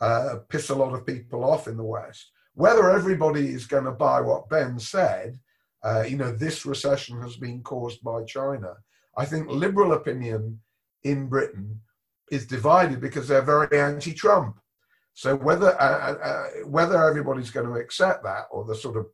uh, 0.00 0.36
piss 0.48 0.70
a 0.70 0.74
lot 0.74 0.94
of 0.94 1.06
people 1.06 1.44
off 1.44 1.68
in 1.68 1.76
the 1.76 1.84
West. 1.84 2.30
Whether 2.54 2.90
everybody 2.90 3.48
is 3.48 3.66
going 3.66 3.84
to 3.84 3.92
buy 3.92 4.22
what 4.22 4.48
Ben 4.48 4.78
said, 4.78 5.38
uh, 5.84 6.04
you 6.08 6.16
know, 6.16 6.32
this 6.32 6.64
recession 6.64 7.20
has 7.20 7.36
been 7.36 7.62
caused 7.62 8.02
by 8.02 8.24
China. 8.24 8.74
I 9.16 9.26
think 9.26 9.48
liberal 9.48 9.92
opinion 9.92 10.60
in 11.04 11.28
Britain 11.28 11.80
is 12.32 12.46
divided 12.46 13.00
because 13.00 13.28
they're 13.28 13.42
very 13.42 13.78
anti-Trump. 13.78 14.58
So 15.18 15.34
whether 15.34 15.70
uh, 15.80 16.12
uh, 16.12 16.24
uh 16.28 16.46
whether 16.68 17.02
everybody's 17.02 17.50
going 17.50 17.66
to 17.66 17.80
accept 17.80 18.22
that, 18.22 18.44
or 18.52 18.64
the 18.64 18.76
sort 18.76 18.96
of 18.96 19.06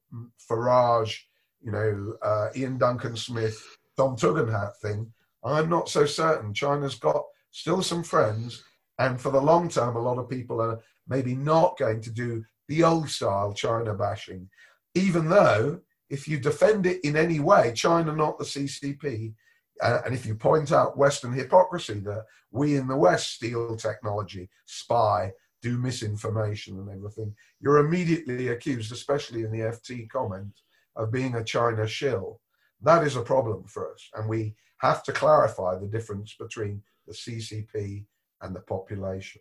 Farage, 0.51 1.17
you 1.63 1.73
know, 1.73 2.15
uh, 2.23 2.49
Iain 2.55 2.77
Duncan 2.77 3.17
Smith, 3.17 3.59
Tom 3.97 4.15
Tugendhat 4.15 4.77
thing, 4.83 5.11
I'm 5.43 5.71
not 5.71 5.89
so 5.89 6.05
certain. 6.05 6.53
China's 6.53 6.97
got 6.97 7.23
still 7.53 7.83
some 7.83 8.03
friends 8.03 8.63
and 8.99 9.21
for 9.21 9.31
the 9.31 9.41
long 9.41 9.69
term, 9.69 9.97
a 9.97 10.03
lot 10.03 10.19
of 10.19 10.29
people 10.29 10.61
are 10.61 10.79
maybe 11.09 11.35
not 11.35 11.79
going 11.79 12.01
to 12.03 12.11
do 12.11 12.45
the 12.69 12.85
old 12.85 13.09
style 13.09 13.53
China 13.53 13.95
bashing, 13.95 14.49
even 14.95 15.29
though 15.29 15.81
if 16.11 16.29
you 16.29 16.39
defend 16.39 16.87
it 16.87 17.01
in 17.03 17.17
any 17.17 17.41
way, 17.41 17.73
China, 17.75 18.15
not 18.15 18.39
the 18.39 18.45
CCP, 18.45 19.35
uh, 19.83 20.01
and 20.05 20.15
if 20.15 20.25
you 20.25 20.35
point 20.35 20.71
out 20.71 20.97
Western 20.97 21.33
hypocrisy 21.33 21.99
that 22.01 22.25
we 22.53 22.77
in 22.77 22.87
the 22.87 22.97
West 22.97 23.35
steal 23.35 23.77
technology, 23.77 24.49
spy, 24.67 25.33
do 25.65 25.79
misinformation 25.79 26.79
and 26.79 26.91
everything, 26.91 27.35
you're 27.59 27.79
immediately 27.79 28.49
accused, 28.49 28.93
especially 28.93 29.45
in 29.45 29.51
the 29.51 29.61
FT 29.61 30.09
comment, 30.11 30.53
of 30.95 31.11
being 31.11 31.37
a 31.37 31.43
China 31.43 31.87
shill. 31.87 32.39
That 32.83 33.03
is 33.03 33.17
a 33.17 33.23
problem 33.23 33.65
for 33.65 33.91
us. 33.91 34.11
And 34.15 34.29
we 34.29 34.55
have 34.83 35.03
to 35.05 35.13
clarify 35.13 35.79
the 35.79 35.87
difference 35.87 36.37
between 36.39 36.83
the 37.07 37.15
CCP 37.15 38.05
and 38.43 38.55
the 38.55 38.61
population. 38.61 39.41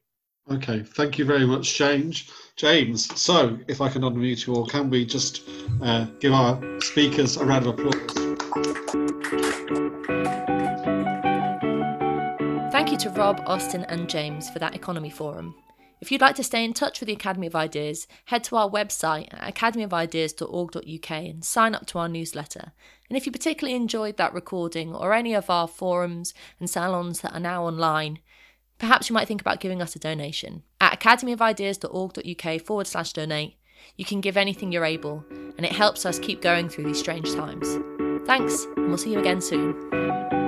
Okay, 0.49 0.83
thank 0.83 1.17
you 1.17 1.25
very 1.25 1.45
much, 1.45 1.77
James. 1.77 2.31
James, 2.55 2.99
so 3.19 3.57
if 3.67 3.81
I 3.81 3.89
can 3.89 4.01
unmute 4.03 4.47
you 4.47 4.55
all, 4.55 4.65
can 4.65 4.89
we 4.89 5.05
just 5.05 5.41
uh, 5.81 6.05
give 6.21 6.31
our 6.31 6.61
speakers 6.79 7.35
a 7.35 7.45
round 7.45 7.67
of 7.67 7.77
applause? 7.77 8.13
Thank 12.71 12.91
you 12.91 12.97
to 12.97 13.09
Rob, 13.09 13.41
Austin, 13.45 13.83
and 13.89 14.09
James 14.09 14.49
for 14.49 14.59
that 14.59 14.73
economy 14.73 15.09
forum. 15.09 15.55
If 16.01 16.11
you'd 16.11 16.21
like 16.21 16.35
to 16.35 16.43
stay 16.43 16.63
in 16.63 16.73
touch 16.73 16.99
with 16.99 17.07
the 17.07 17.13
Academy 17.13 17.47
of 17.47 17.55
Ideas, 17.55 18.07
head 18.25 18.43
to 18.45 18.57
our 18.57 18.69
website 18.69 19.33
at 19.33 19.55
academyofideas.org.uk 19.55 21.11
and 21.11 21.43
sign 21.45 21.75
up 21.75 21.85
to 21.87 21.99
our 21.99 22.09
newsletter. 22.09 22.73
And 23.09 23.17
if 23.17 23.25
you 23.25 23.31
particularly 23.31 23.75
enjoyed 23.75 24.17
that 24.17 24.33
recording 24.33 24.93
or 24.93 25.13
any 25.13 25.33
of 25.33 25.49
our 25.49 25.67
forums 25.67 26.33
and 26.59 26.69
salons 26.69 27.21
that 27.21 27.33
are 27.33 27.39
now 27.39 27.65
online, 27.65 28.19
perhaps 28.79 29.09
you 29.09 29.13
might 29.13 29.27
think 29.27 29.41
about 29.41 29.59
giving 29.59 29.81
us 29.81 29.95
a 29.95 29.99
donation. 29.99 30.63
At 30.81 30.99
academyofideas.org.uk 30.99 32.61
forward 32.61 32.87
slash 32.87 33.13
donate, 33.13 33.55
you 33.95 34.05
can 34.05 34.21
give 34.21 34.37
anything 34.37 34.71
you're 34.71 34.85
able, 34.85 35.23
and 35.29 35.65
it 35.65 35.71
helps 35.71 36.05
us 36.05 36.19
keep 36.19 36.41
going 36.41 36.69
through 36.69 36.85
these 36.85 36.99
strange 36.99 37.33
times. 37.33 37.77
Thanks, 38.25 38.65
and 38.77 38.87
we'll 38.87 38.97
see 38.97 39.11
you 39.11 39.19
again 39.19 39.41
soon. 39.41 40.42